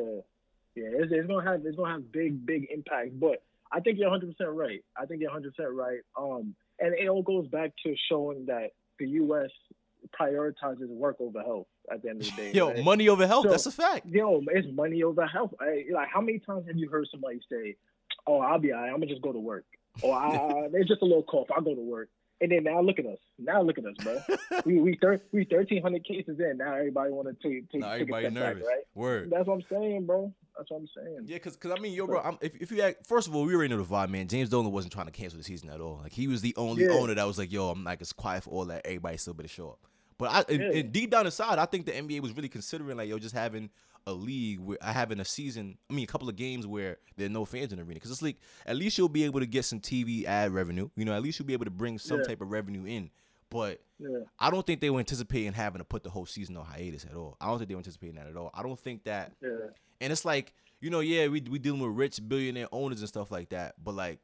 yeah. 0.75 0.83
It's, 0.91 1.11
it's 1.11 1.27
gonna 1.27 1.49
have 1.49 1.65
it's 1.65 1.75
gonna 1.75 1.93
have 1.93 2.11
big 2.11 2.45
big 2.45 2.67
impact. 2.71 3.19
But 3.19 3.41
I 3.71 3.79
think 3.79 3.97
you're 3.97 4.09
100 4.11 4.37
percent 4.37 4.55
right. 4.55 4.83
I 4.95 5.07
think 5.07 5.21
you're 5.21 5.31
100 5.31 5.55
percent 5.55 5.73
right. 5.73 5.99
Um, 6.15 6.53
and 6.80 6.93
it 6.93 7.07
all 7.07 7.23
goes 7.23 7.47
back 7.47 7.71
to 7.84 7.95
showing 8.09 8.45
that 8.47 8.71
the 8.99 9.07
U.S. 9.07 9.49
prioritizes 10.19 10.88
work 10.89 11.17
over 11.19 11.41
health 11.41 11.67
at 11.91 12.01
the 12.01 12.09
end 12.09 12.21
of 12.21 12.28
the 12.28 12.32
day. 12.41 12.51
Yo, 12.53 12.67
right? 12.71 12.84
money 12.84 13.09
over 13.09 13.28
health. 13.28 13.45
So- 13.45 13.51
that's 13.51 13.65
a 13.65 13.71
fact. 13.71 14.05
Yo, 14.07 14.41
it's 14.47 14.67
money 14.73 15.03
over 15.03 15.26
health. 15.26 15.53
I, 15.59 15.86
like, 15.93 16.09
how 16.13 16.21
many 16.21 16.39
times 16.39 16.65
have 16.67 16.78
you 16.78 16.89
heard 16.89 17.07
somebody 17.11 17.39
say, 17.51 17.76
"Oh, 18.28 18.39
I'll 18.39 18.59
be 18.59 18.73
alright. 18.73 18.89
I'm 18.89 18.99
gonna 18.99 19.07
just 19.07 19.21
go 19.21 19.32
to 19.32 19.39
work," 19.39 19.65
or 20.01 20.15
ah, 20.15 20.30
ah, 20.32 20.38
ah, 20.38 20.59
I, 20.65 20.67
"There's 20.69 20.88
just 20.88 21.01
a 21.01 21.05
little 21.05 21.23
cough. 21.23 21.47
I'll 21.55 21.61
go 21.61 21.76
to 21.76 21.82
work." 21.82 22.09
And 22.41 22.51
then 22.51 22.65
now 22.65 22.81
look 22.81 22.99
at 22.99 23.05
us. 23.05 23.17
Now 23.39 23.61
look 23.61 23.77
at 23.77 23.86
us, 23.86 23.95
bro. 24.03 24.19
we 24.65 24.79
we 24.81 24.97
thir- 25.01 25.21
we 25.31 25.47
1,300 25.49 26.03
cases 26.05 26.38
in. 26.39 26.57
Now 26.57 26.73
everybody 26.73 27.11
want 27.11 27.27
to 27.29 27.33
take 27.49 27.71
take, 27.71 27.81
Now 27.81 27.91
everybody 27.91 28.29
nervous. 28.29 28.61
back, 28.63 28.67
right? 28.67 28.83
Word. 28.93 29.29
That's 29.31 29.47
what 29.47 29.53
I'm 29.55 29.63
saying, 29.69 30.05
bro. 30.05 30.33
That's 30.57 30.69
what 30.69 30.77
I'm 30.81 30.88
saying. 30.95 31.19
Yeah, 31.25 31.38
cause, 31.38 31.55
cause 31.55 31.71
I 31.75 31.79
mean, 31.79 31.93
yo, 31.93 32.05
bro. 32.07 32.19
I'm, 32.19 32.38
if 32.41 32.55
if 32.61 32.71
you 32.71 32.81
act, 32.81 33.07
first 33.07 33.27
of 33.29 33.36
all, 33.36 33.45
we 33.45 33.55
already 33.55 33.73
know 33.73 33.81
the 33.81 33.88
vibe, 33.89 34.09
man. 34.09 34.27
James 34.27 34.49
Dolan 34.49 34.71
wasn't 34.71 34.91
trying 34.93 35.05
to 35.05 35.11
cancel 35.13 35.38
the 35.38 35.43
season 35.45 35.69
at 35.69 35.79
all. 35.79 35.99
Like 36.03 36.11
he 36.11 36.27
was 36.27 36.41
the 36.41 36.53
only 36.57 36.83
Yeah. 36.83 36.91
owner 36.91 37.13
that 37.13 37.25
was 37.25 37.38
like, 37.38 37.51
yo, 37.53 37.69
I'm 37.69 37.86
like 37.86 38.01
it's 38.01 38.11
quiet 38.11 38.43
for 38.43 38.49
all 38.49 38.65
that. 38.65 38.81
Everybody 38.86 39.15
still 39.17 39.33
better 39.33 39.47
show 39.47 39.69
up. 39.69 39.79
But 40.17 40.31
I, 40.31 40.53
and, 40.53 40.61
and 40.61 40.91
deep 40.91 41.11
down 41.11 41.25
inside, 41.25 41.57
I 41.57 41.65
think 41.65 41.86
the 41.86 41.91
NBA 41.93 42.21
was 42.21 42.33
really 42.36 42.47
considering 42.49 42.97
like, 42.97 43.07
yo, 43.09 43.17
just 43.19 43.36
having 43.36 43.69
a 44.07 44.13
league 44.13 44.59
where 44.59 44.77
I 44.81 44.91
having 44.91 45.19
a 45.19 45.25
season. 45.25 45.77
I 45.89 45.93
mean, 45.93 46.03
a 46.03 46.07
couple 46.07 46.29
of 46.29 46.35
games 46.35 46.67
where 46.67 46.97
there 47.17 47.25
are 47.25 47.29
no 47.29 47.45
fans 47.45 47.71
in 47.71 47.79
the 47.79 47.83
arena. 47.85 47.99
Cause 47.99 48.11
it's 48.11 48.21
like 48.21 48.37
at 48.65 48.75
least 48.75 48.97
you'll 48.97 49.09
be 49.09 49.23
able 49.23 49.39
to 49.39 49.45
get 49.47 49.65
some 49.65 49.79
TV 49.79 50.25
ad 50.25 50.51
revenue. 50.51 50.89
You 50.95 51.05
know, 51.05 51.13
at 51.13 51.23
least 51.23 51.39
you'll 51.39 51.47
be 51.47 51.53
able 51.53 51.65
to 51.65 51.71
bring 51.71 51.97
some 51.97 52.19
Yeah. 52.19 52.25
type 52.25 52.41
of 52.41 52.51
revenue 52.51 52.85
in. 52.85 53.09
But 53.49 53.81
Yeah. 53.99 54.19
I 54.39 54.49
don't 54.51 54.65
think 54.65 54.81
they 54.81 54.89
were 54.89 54.99
anticipating 54.99 55.53
having 55.53 55.79
to 55.79 55.85
put 55.85 56.03
the 56.03 56.09
whole 56.09 56.25
season 56.25 56.55
on 56.57 56.65
hiatus 56.65 57.05
at 57.05 57.15
all. 57.15 57.37
I 57.41 57.47
don't 57.47 57.57
think 57.57 57.69
they 57.69 57.75
were 57.75 57.79
anticipating 57.79 58.15
that 58.15 58.27
at 58.27 58.35
all. 58.37 58.51
I 58.53 58.61
don't 58.63 58.79
think 58.79 59.03
that 59.05 59.33
Yeah. 59.41 59.49
and 60.01 60.11
it's 60.11 60.25
like, 60.25 60.53
you 60.81 60.89
know, 60.89 60.99
yeah, 60.99 61.27
we 61.27 61.41
we 61.41 61.57
dealing 61.57 61.79
with 61.81 61.91
rich 61.97 62.19
billionaire 62.27 62.67
owners 62.71 62.99
and 62.99 63.09
stuff 63.09 63.31
like 63.31 63.49
that. 63.49 63.75
But 63.83 63.95
like, 63.95 64.19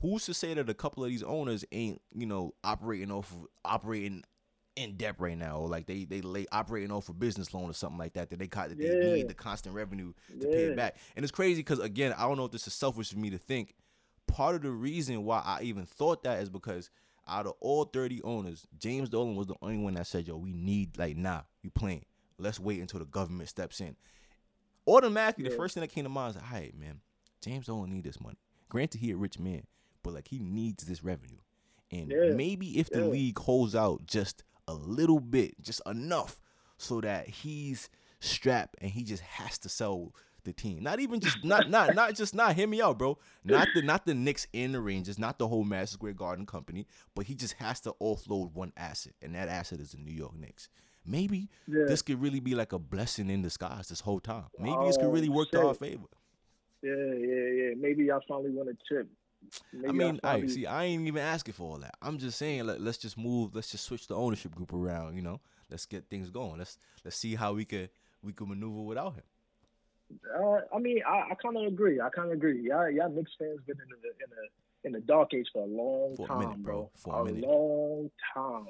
who's 0.00 0.24
to 0.26 0.34
say 0.34 0.54
that 0.54 0.68
a 0.68 0.74
couple 0.74 1.02
of 1.04 1.10
these 1.10 1.22
owners 1.22 1.64
ain't, 1.72 2.00
you 2.14 2.26
know, 2.26 2.54
operating 2.64 3.10
off 3.10 3.32
of 3.32 3.46
operating 3.64 4.22
in 4.76 4.96
debt 4.96 5.16
right 5.18 5.36
now, 5.36 5.58
or 5.58 5.68
like 5.68 5.86
they 5.86 6.04
they 6.04 6.20
lay 6.20 6.46
operating 6.52 6.90
off 6.92 7.08
a 7.08 7.12
business 7.12 7.52
loan 7.52 7.68
or 7.68 7.72
something 7.74 7.98
like 7.98 8.12
that 8.14 8.30
that 8.30 8.38
they 8.38 8.46
caught 8.46 8.68
that 8.70 8.78
they 8.78 8.86
Yeah. 8.86 9.14
need 9.14 9.28
the 9.28 9.34
constant 9.34 9.74
revenue 9.74 10.12
to 10.40 10.46
pay 10.48 10.64
it 10.66 10.76
back. 10.76 10.96
And 11.16 11.24
it's 11.24 11.32
crazy 11.32 11.60
because 11.60 11.78
again, 11.80 12.14
I 12.16 12.22
don't 12.22 12.36
know 12.36 12.44
if 12.44 12.52
this 12.52 12.66
is 12.66 12.72
selfish 12.74 13.12
for 13.12 13.18
me 13.18 13.30
to 13.30 13.38
think. 13.38 13.74
Part 14.26 14.54
of 14.54 14.62
the 14.62 14.70
reason 14.70 15.24
why 15.24 15.42
I 15.44 15.62
even 15.62 15.84
thought 15.86 16.22
that 16.22 16.40
is 16.40 16.48
because 16.48 16.88
out 17.26 17.46
of 17.46 17.54
all 17.60 17.84
30 17.84 18.22
owners, 18.22 18.66
James 18.78 19.08
Dolan 19.08 19.34
was 19.36 19.48
the 19.48 19.56
only 19.60 19.78
one 19.78 19.94
that 19.94 20.06
said, 20.06 20.26
yo, 20.28 20.36
we 20.36 20.52
need 20.52 20.96
like 20.98 21.16
nah, 21.16 21.42
you 21.62 21.70
playing. 21.70 22.04
Let's 22.38 22.60
wait 22.60 22.80
until 22.80 23.00
the 23.00 23.06
government 23.06 23.48
steps 23.48 23.80
in 23.80 23.96
automatically 24.86 25.44
the 25.44 25.50
Yeah. 25.50 25.56
first 25.56 25.74
thing 25.74 25.80
that 25.82 25.88
came 25.92 26.04
to 26.04 26.10
mind 26.10 26.36
is, 26.36 26.42
all 26.42 26.48
right, 26.52 26.74
man, 26.78 27.00
James 27.40 27.66
don't 27.66 27.90
need 27.90 28.04
this 28.04 28.20
money. 28.20 28.38
Granted, 28.68 28.98
he 28.98 29.10
a 29.10 29.16
rich 29.16 29.38
man, 29.38 29.64
but 30.02 30.14
like 30.14 30.28
he 30.28 30.38
needs 30.38 30.84
this 30.84 31.02
revenue. 31.02 31.38
And 31.90 32.10
Yeah. 32.10 32.34
maybe 32.34 32.78
if 32.78 32.88
the 32.90 33.00
league 33.00 33.38
holds 33.38 33.74
out 33.74 34.06
just 34.06 34.44
a 34.70 34.74
little 34.74 35.20
bit, 35.20 35.60
just 35.60 35.82
enough, 35.86 36.40
so 36.78 37.00
that 37.00 37.28
he's 37.28 37.88
strapped 38.20 38.76
and 38.80 38.90
he 38.90 39.02
just 39.02 39.22
has 39.22 39.58
to 39.58 39.68
sell 39.68 40.14
the 40.44 40.52
team. 40.52 40.82
Not 40.82 41.00
even 41.00 41.20
just 41.20 41.44
not 41.44 41.68
not 41.68 41.94
not 42.00 42.14
just 42.14 42.34
not 42.34 42.54
hear 42.54 42.66
me 42.66 42.80
out, 42.80 42.98
bro. 42.98 43.18
Not 43.44 43.68
the 43.74 43.82
not 43.82 44.06
the 44.06 44.14
Knicks 44.14 44.46
and 44.54 44.74
the 44.74 44.80
Rangers, 44.80 45.18
not 45.18 45.38
the 45.38 45.48
whole 45.48 45.64
Madison 45.64 45.94
Square 45.98 46.14
Garden 46.14 46.46
company, 46.46 46.86
but 47.14 47.26
he 47.26 47.34
just 47.34 47.54
has 47.54 47.80
to 47.80 47.94
offload 48.00 48.52
one 48.54 48.72
asset, 48.76 49.12
and 49.20 49.34
that 49.34 49.48
asset 49.48 49.80
is 49.80 49.92
the 49.92 49.98
New 49.98 50.12
York 50.14 50.34
Knicks. 50.36 50.68
Maybe 51.04 51.48
Yeah. 51.66 51.84
this 51.86 52.02
could 52.02 52.20
really 52.22 52.40
be 52.40 52.54
like 52.54 52.72
a 52.72 52.78
blessing 52.78 53.28
in 53.30 53.42
disguise 53.42 53.88
this 53.88 54.00
whole 54.00 54.20
time. 54.20 54.44
Maybe 54.58 54.76
this 54.86 54.96
could 54.96 55.06
Oh, 55.06 55.10
really 55.10 55.28
work 55.30 55.50
to 55.52 55.66
our 55.66 55.74
favor. 55.74 56.06
Yeah, 56.82 56.92
yeah, 56.94 57.48
yeah. 57.68 57.74
Maybe 57.76 58.04
y'all 58.04 58.20
finally 58.26 58.50
win 58.50 58.68
a 58.68 58.72
chip. 58.88 59.08
Maybe 59.72 59.88
I 59.88 59.92
mean, 59.92 60.20
I 60.22 60.46
see. 60.46 60.66
I 60.66 60.84
ain't 60.84 61.06
even 61.06 61.22
asking 61.22 61.54
for 61.54 61.72
all 61.72 61.78
that. 61.78 61.94
I'm 62.02 62.18
just 62.18 62.38
saying, 62.38 62.66
let, 62.66 62.80
let's 62.80 62.98
just 62.98 63.16
move. 63.18 63.54
Let's 63.54 63.70
just 63.70 63.84
switch 63.84 64.06
the 64.06 64.14
ownership 64.14 64.54
group 64.54 64.72
around. 64.72 65.16
You 65.16 65.22
know, 65.22 65.40
let's 65.70 65.86
get 65.86 66.08
things 66.08 66.30
going. 66.30 66.58
Let's 66.58 66.78
let's 67.04 67.16
see 67.16 67.34
how 67.34 67.54
we 67.54 67.64
could 67.64 67.90
we 68.22 68.32
could 68.32 68.48
maneuver 68.48 68.82
without 68.82 69.14
him. 69.14 69.22
Uh, 70.36 70.60
I 70.74 70.78
mean, 70.78 71.00
I, 71.06 71.30
I 71.30 71.34
kind 71.42 71.56
of 71.56 71.64
agree. 71.72 72.00
I 72.00 72.08
kind 72.10 72.28
of 72.28 72.34
agree. 72.34 72.62
Y'all, 72.68 72.90
y'all 72.90 73.10
Knicks 73.10 73.30
fans 73.38 73.60
been 73.66 73.76
in 73.80 73.88
the 73.88 74.08
in 74.08 74.30
the 74.30 74.88
in 74.88 74.92
the 74.92 75.00
dark 75.00 75.32
age 75.34 75.46
for 75.52 75.62
a 75.64 75.66
long 75.66 76.16
For 76.16 76.24
a 76.24 76.28
time, 76.28 76.38
minute, 76.40 76.62
bro. 76.62 76.90
For 76.96 77.20
a 77.20 77.24
minute. 77.24 77.46
long 77.46 78.10
time, 78.34 78.66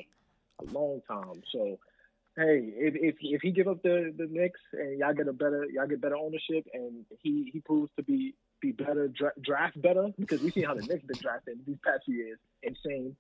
a 0.61 0.73
long 0.73 1.01
time. 1.09 1.43
So, 1.53 1.79
hey, 2.37 2.73
if 2.77 2.95
if 2.95 3.17
if 3.21 3.41
he 3.43 3.51
give 3.53 3.69
up 3.69 3.83
the 3.83 4.13
the 4.17 4.27
Knicks 4.31 4.61
and 4.73 4.99
y'all 4.99 5.15
get 5.15 5.29
a 5.29 5.33
better 5.33 5.67
y'all 5.73 5.87
get 5.87 6.01
better 6.01 6.17
ownership 6.17 6.67
and 6.75 7.05
he 7.23 7.51
he 7.53 7.61
proves 7.61 7.91
to 7.97 8.03
be 8.03 8.35
be 8.61 8.73
better 8.73 9.09
dra- 9.09 9.33
draft 9.43 9.81
better 9.81 10.09
because 10.19 10.41
we 10.43 10.51
see 10.51 10.63
how 10.63 10.75
the 10.75 10.83
Knicks 10.83 11.05
been 11.05 11.19
drafting 11.21 11.55
these 11.67 11.77
past 11.85 12.05
few 12.05 12.15
years, 12.17 12.39
insane. 12.63 13.17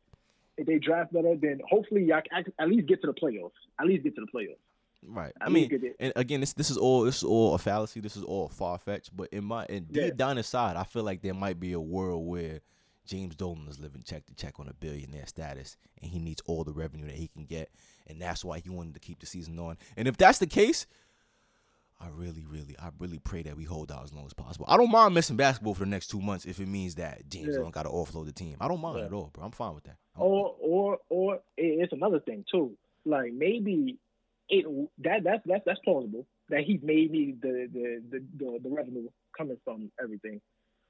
If 0.56 0.66
they 0.66 0.78
draft 0.78 1.12
better, 1.12 1.34
then 1.36 1.60
hopefully 1.68 2.04
y'all 2.04 2.20
can 2.28 2.44
at 2.58 2.68
least 2.68 2.86
get 2.86 3.00
to 3.02 3.06
the 3.06 3.14
playoffs. 3.14 3.52
At 3.78 3.86
least 3.86 4.04
get 4.04 4.14
to 4.16 4.20
the 4.20 4.26
playoffs. 4.26 4.56
Right. 5.06 5.32
I 5.40 5.46
I 5.46 5.48
mean, 5.48 5.62
mean, 5.62 5.68
get 5.70 5.84
it. 5.84 5.96
and 5.98 6.12
again, 6.16 6.40
this 6.40 6.52
this 6.52 6.68
is 6.70 6.76
all 6.76 7.02
this 7.04 7.16
is 7.18 7.24
all 7.24 7.54
a 7.54 7.58
fallacy. 7.58 8.00
This 8.00 8.16
is 8.16 8.22
all 8.22 8.48
far 8.48 8.76
fetched. 8.76 9.16
But 9.16 9.30
in 9.32 9.44
my 9.44 9.64
and 9.70 9.88
deep 9.90 10.02
Yeah. 10.02 10.10
down 10.14 10.36
inside, 10.36 10.76
I 10.76 10.84
feel 10.84 11.02
like 11.04 11.22
there 11.22 11.32
might 11.32 11.58
be 11.58 11.72
a 11.72 11.80
world 11.80 12.26
where 12.26 12.60
James 13.06 13.34
Dolan 13.34 13.66
is 13.68 13.80
living 13.80 14.02
check 14.04 14.26
to 14.26 14.34
check 14.34 14.60
on 14.60 14.68
a 14.68 14.74
billionaire 14.74 15.26
status, 15.26 15.78
and 16.02 16.10
he 16.10 16.18
needs 16.18 16.42
all 16.44 16.64
the 16.64 16.72
revenue 16.72 17.06
that 17.06 17.14
he 17.16 17.28
can 17.28 17.44
get, 17.46 17.70
and 18.06 18.20
that's 18.20 18.44
why 18.44 18.58
he 18.58 18.68
wanted 18.68 18.92
to 18.94 19.00
keep 19.00 19.18
the 19.20 19.26
season 19.26 19.58
on. 19.58 19.78
And 19.96 20.06
if 20.06 20.18
that's 20.18 20.38
the 20.38 20.46
case, 20.46 20.86
I 22.00 22.08
really, 22.08 22.44
really, 22.48 22.74
I 22.78 22.88
really 22.98 23.18
pray 23.18 23.42
that 23.42 23.56
we 23.56 23.64
hold 23.64 23.92
out 23.92 24.04
as 24.04 24.12
long 24.14 24.24
as 24.24 24.32
possible. 24.32 24.64
I 24.68 24.76
don't 24.78 24.90
mind 24.90 25.14
missing 25.14 25.36
basketball 25.36 25.74
for 25.74 25.84
the 25.84 25.90
next 25.90 26.06
two 26.08 26.20
months 26.20 26.46
if 26.46 26.58
it 26.58 26.66
means 26.66 26.94
that 26.94 27.28
James 27.28 27.48
Yeah. 27.48 27.56
Dolan 27.56 27.72
got 27.72 27.82
to 27.82 27.90
offload 27.90 28.24
the 28.26 28.32
team. 28.32 28.56
I 28.60 28.68
don't 28.68 28.80
mind 28.80 28.98
Yeah. 28.98 29.04
at 29.06 29.12
all, 29.12 29.30
bro. 29.32 29.44
I'm 29.44 29.50
fine 29.50 29.74
with 29.74 29.84
that. 29.84 29.96
I'm- 30.14 30.22
or 30.26 30.56
or 30.60 30.98
or 31.10 31.40
it's 31.56 31.92
another 31.92 32.20
thing 32.20 32.44
too. 32.50 32.76
Like 33.04 33.32
maybe 33.34 33.98
it 34.48 34.64
that 34.98 35.22
that's 35.24 35.42
that's 35.46 35.62
that's 35.66 35.80
plausible 35.80 36.26
that 36.48 36.64
he's 36.64 36.80
maybe 36.82 37.36
the 37.40 37.68
the 37.72 38.02
the, 38.10 38.24
the, 38.36 38.58
the 38.62 38.68
revenue 38.70 39.08
coming 39.36 39.58
from 39.64 39.92
everything. 40.02 40.40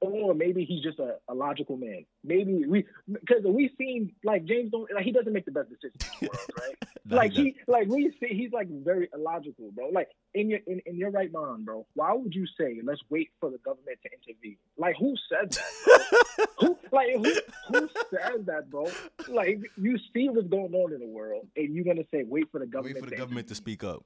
Or 0.01 0.33
maybe 0.33 0.65
he's 0.65 0.81
just 0.83 0.97
a, 0.97 1.17
a 1.29 1.33
logical 1.35 1.77
man. 1.77 2.05
Maybe 2.23 2.65
we 2.65 2.85
because 3.07 3.43
we've 3.45 3.69
seen 3.77 4.13
like 4.23 4.45
James 4.45 4.71
don't 4.71 4.91
like 4.93 5.05
he 5.05 5.11
doesn't 5.11 5.31
make 5.31 5.45
the 5.45 5.51
best 5.51 5.69
decisions 5.69 6.01
in 6.21 6.27
the 6.27 6.31
world, 6.33 6.49
right? 6.59 6.75
Nah, 7.03 7.17
like 7.17 7.31
he 7.31 7.43
he 7.43 7.55
like 7.67 7.87
we 7.87 8.13
see 8.19 8.27
he's 8.27 8.51
like 8.51 8.67
very 8.69 9.09
illogical, 9.13 9.71
bro. 9.71 9.89
Like 9.89 10.09
in 10.35 10.51
your 10.51 10.59
in, 10.67 10.81
in 10.85 10.97
your 10.97 11.09
right 11.09 11.31
mind, 11.31 11.65
bro. 11.65 11.85
Why 11.95 12.13
would 12.13 12.33
you 12.33 12.45
say 12.59 12.79
let's 12.83 13.01
wait 13.09 13.31
for 13.39 13.49
the 13.49 13.57
government 13.57 13.97
to 14.03 14.09
intervene? 14.13 14.57
Like 14.77 14.95
who 14.99 15.15
said 15.27 15.51
that? 15.51 16.47
Who 16.59 16.77
like 16.91 17.15
who, 17.15 17.33
who 17.69 17.89
says 18.11 18.45
that, 18.45 18.69
bro? 18.69 18.85
Like 19.27 19.61
you 19.77 19.97
see 20.13 20.29
what's 20.29 20.47
going 20.47 20.73
on 20.73 20.93
in 20.93 20.99
the 20.99 21.07
world, 21.07 21.47
and 21.55 21.73
you're 21.73 21.85
gonna 21.85 22.05
say 22.11 22.23
wait 22.23 22.51
for 22.51 22.59
the 22.59 22.67
government. 22.67 22.97
Wait 22.97 23.03
for 23.03 23.09
the 23.09 23.15
government 23.15 23.47
to 23.47 23.55
speak 23.55 23.83
up. 23.83 24.05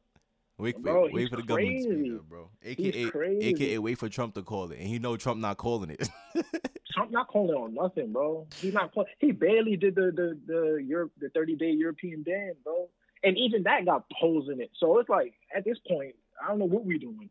Wait, 0.57 0.81
Bro, 0.81 1.03
wait, 1.05 1.13
wait 1.13 1.29
for 1.29 1.35
the 1.35 1.43
government 1.43 1.85
crazy. 1.85 2.15
up, 2.15 2.21
bro. 2.29 2.49
He's 2.61 2.71
AKA, 2.79 3.09
crazy. 3.11 3.47
AKA, 3.47 3.77
wait 3.79 3.97
for 3.97 4.07
Trump 4.07 4.35
to 4.35 4.41
call 4.41 4.71
it, 4.71 4.79
and 4.79 4.87
he 4.87 4.99
know 4.99 5.17
Trump 5.17 5.41
not 5.41 5.57
calling 5.57 5.89
it. 5.89 6.09
Trump 6.93 7.11
not 7.11 7.27
calling 7.27 7.53
on 7.55 7.73
nothing, 7.73 8.13
bro. 8.13 8.47
He's 8.61 8.73
not. 8.73 8.93
Call- 8.93 9.05
he 9.19 9.31
barely 9.33 9.75
did 9.75 9.95
the 9.95 10.11
the 10.15 10.39
the 10.47 10.83
Europe 10.85 11.11
the 11.19 11.27
thirty 11.29 11.55
day 11.57 11.71
European 11.71 12.23
ban, 12.23 12.53
bro. 12.63 12.87
And 13.23 13.37
even 13.37 13.63
that 13.63 13.83
got 13.85 14.05
holes 14.17 14.47
in 14.49 14.61
it. 14.61 14.69
So 14.79 14.97
it's 14.99 15.09
like 15.09 15.33
at 15.53 15.65
this 15.65 15.77
point, 15.89 16.15
I 16.41 16.47
don't 16.47 16.59
know 16.59 16.65
what 16.65 16.85
we 16.85 16.99
doing. 16.99 17.29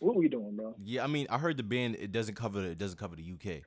What 0.00 0.16
we 0.16 0.28
doing, 0.28 0.56
bro? 0.56 0.74
Yeah, 0.82 1.04
I 1.04 1.06
mean, 1.06 1.26
I 1.28 1.36
heard 1.38 1.58
the 1.58 1.62
ban 1.62 1.96
it 1.98 2.12
doesn't 2.12 2.34
cover 2.34 2.64
it 2.64 2.78
doesn't 2.78 2.98
cover 2.98 3.14
the 3.16 3.30
UK. 3.30 3.62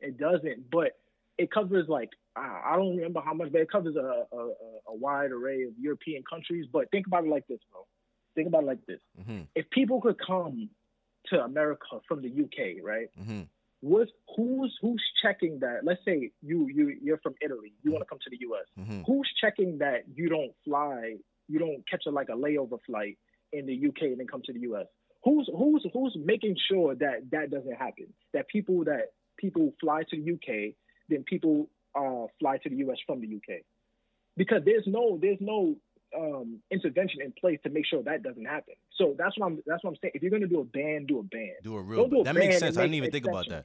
It 0.00 0.16
doesn't, 0.18 0.70
but 0.70 0.92
it 1.36 1.50
covers 1.50 1.88
like 1.88 2.08
I 2.36 2.74
don't 2.76 2.96
remember 2.96 3.20
how 3.22 3.34
much, 3.34 3.52
but 3.52 3.60
it 3.60 3.70
covers 3.70 3.96
a, 3.96 4.24
a- 4.34 4.52
a 4.88 4.94
wide 4.96 5.30
array 5.30 5.62
of 5.64 5.72
European 5.78 6.22
countries. 6.28 6.66
But 6.72 6.90
think 6.90 7.06
about 7.06 7.24
it 7.24 7.30
like 7.30 7.46
this, 7.48 7.60
bro. 7.70 7.86
Think 8.34 8.48
about 8.48 8.62
it 8.64 8.66
like 8.66 8.86
this. 8.86 9.00
hmm 9.24 9.42
If 9.54 9.68
people 9.70 10.00
could 10.00 10.18
come 10.24 10.68
to 11.26 11.40
America 11.42 12.00
from 12.08 12.22
the 12.22 12.28
UK, 12.28 12.84
right? 12.84 13.08
hmm 13.22 13.42
What's, 13.80 14.10
who's 14.34 14.74
who's 14.80 15.02
checking 15.22 15.58
that? 15.60 15.80
Let's 15.84 16.00
say 16.06 16.30
you 16.42 16.68
you 16.68 16.96
you're 17.02 17.18
from 17.18 17.34
Italy, 17.44 17.74
you 17.82 17.92
want 17.92 18.02
to 18.02 18.08
come 18.08 18.18
to 18.24 18.30
the 18.30 18.38
U.S. 18.40 18.64
hmm 18.82 19.02
Who's 19.06 19.30
checking 19.40 19.76
that 19.78 20.04
you 20.14 20.30
don't 20.30 20.52
fly, 20.64 21.16
you 21.48 21.58
don't 21.58 21.86
catch 21.86 22.04
a 22.06 22.10
like 22.10 22.30
a 22.30 22.32
layover 22.32 22.78
flight 22.86 23.18
in 23.52 23.66
the 23.66 23.74
UK 23.88 24.02
and 24.12 24.20
then 24.20 24.26
come 24.26 24.40
to 24.46 24.54
the 24.54 24.60
U.S. 24.60 24.86
Who's 25.22 25.50
who's 25.54 25.86
who's 25.92 26.16
making 26.18 26.56
sure 26.70 26.94
that 26.94 27.30
that 27.32 27.50
doesn't 27.50 27.74
happen? 27.74 28.06
That 28.32 28.48
people 28.48 28.84
that 28.84 29.12
people 29.36 29.74
fly 29.80 30.04
to 30.10 30.16
the 30.16 30.32
UK, 30.32 30.74
then 31.10 31.22
people 31.24 31.68
uh, 31.94 32.26
fly 32.40 32.56
to 32.62 32.68
the 32.70 32.76
U.S. 32.76 32.98
from 33.06 33.20
the 33.20 33.36
UK, 33.36 33.60
because 34.36 34.62
there's 34.64 34.86
no 34.86 35.18
there's 35.20 35.38
no 35.40 35.76
um, 36.16 36.60
intervention 36.70 37.20
in 37.22 37.32
place 37.32 37.58
to 37.64 37.70
make 37.70 37.86
sure 37.86 38.02
that 38.02 38.22
doesn't 38.22 38.44
happen. 38.44 38.74
So 38.96 39.14
that's 39.18 39.38
what 39.38 39.46
I'm 39.46 39.62
that's 39.66 39.82
what 39.84 39.90
I'm 39.90 39.96
saying. 40.02 40.12
If 40.14 40.22
you're 40.22 40.30
gonna 40.30 40.46
do 40.46 40.60
a 40.60 40.64
ban, 40.64 41.06
do 41.06 41.18
a 41.18 41.22
ban. 41.22 41.54
Do 41.62 41.76
a 41.76 41.82
real. 41.82 42.02
Don't 42.02 42.10
do 42.10 42.20
a 42.20 42.24
that 42.24 42.34
makes 42.34 42.58
sense. 42.58 42.76
I 42.76 42.82
didn't 42.82 42.94
even 42.94 43.10
think 43.10 43.26
about 43.26 43.48
that. 43.48 43.64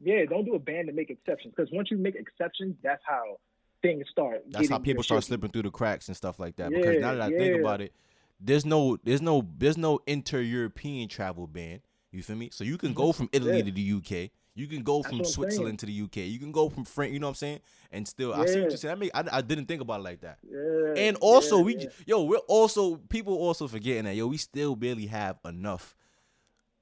Yeah, 0.00 0.24
don't 0.28 0.44
do 0.44 0.54
a 0.54 0.58
ban 0.58 0.86
to 0.86 0.92
make 0.92 1.10
exceptions 1.10 1.54
because 1.56 1.70
once 1.72 1.90
you 1.90 1.96
make 1.96 2.16
exceptions, 2.16 2.76
that's 2.82 3.02
how 3.06 3.38
things 3.82 4.04
start. 4.10 4.42
That's 4.48 4.68
how 4.68 4.78
people 4.78 5.02
start 5.02 5.24
slipping 5.24 5.50
through 5.50 5.62
the 5.62 5.70
cracks 5.70 6.08
and 6.08 6.16
stuff 6.16 6.38
like 6.38 6.56
that. 6.56 6.70
Because 6.70 6.98
now 6.98 7.14
that 7.14 7.20
I 7.22 7.30
think 7.30 7.60
about 7.60 7.80
it, 7.80 7.92
there's 8.40 8.66
no 8.66 8.98
there's 9.04 9.22
no 9.22 9.46
there's 9.56 9.78
no 9.78 10.00
inter-European 10.06 11.08
travel 11.08 11.46
ban. 11.46 11.80
You 12.12 12.22
feel 12.22 12.36
me? 12.36 12.50
So 12.52 12.64
you 12.64 12.78
can 12.78 12.94
go 12.94 13.12
from 13.12 13.28
Italy 13.32 13.58
Yeah. 13.58 13.64
to 13.64 13.70
the 13.70 13.92
UK. 14.26 14.30
You 14.56 14.66
can 14.66 14.82
go 14.82 15.02
from 15.02 15.22
Switzerland 15.24 15.78
to 15.80 15.86
the 15.86 16.02
UK. 16.02 16.16
You 16.16 16.38
can 16.38 16.50
go 16.50 16.70
from 16.70 16.84
France. 16.84 17.12
You 17.12 17.18
know 17.18 17.26
what 17.26 17.32
I'm 17.32 17.34
saying? 17.34 17.60
And 17.92 18.08
still, 18.08 18.32
I 18.32 18.46
see 18.46 18.60
what 18.60 18.70
you're 18.70 18.78
saying. 18.78 18.96
I 18.96 18.98
mean, 18.98 19.10
I, 19.14 19.24
I 19.30 19.40
didn't 19.42 19.66
think 19.66 19.82
about 19.82 20.00
it 20.00 20.04
like 20.04 20.22
that. 20.22 20.38
Yeah, 20.42 20.94
And 20.96 21.16
also, 21.20 21.58
yeah, 21.58 21.64
we 21.64 21.76
yeah. 21.76 21.86
yo, 22.06 22.22
we're 22.24 22.38
also 22.48 22.96
people 22.96 23.34
also 23.34 23.68
forgetting 23.68 24.04
that 24.04 24.16
yo, 24.16 24.26
we 24.26 24.38
still 24.38 24.74
barely 24.74 25.06
have 25.06 25.38
enough 25.44 25.94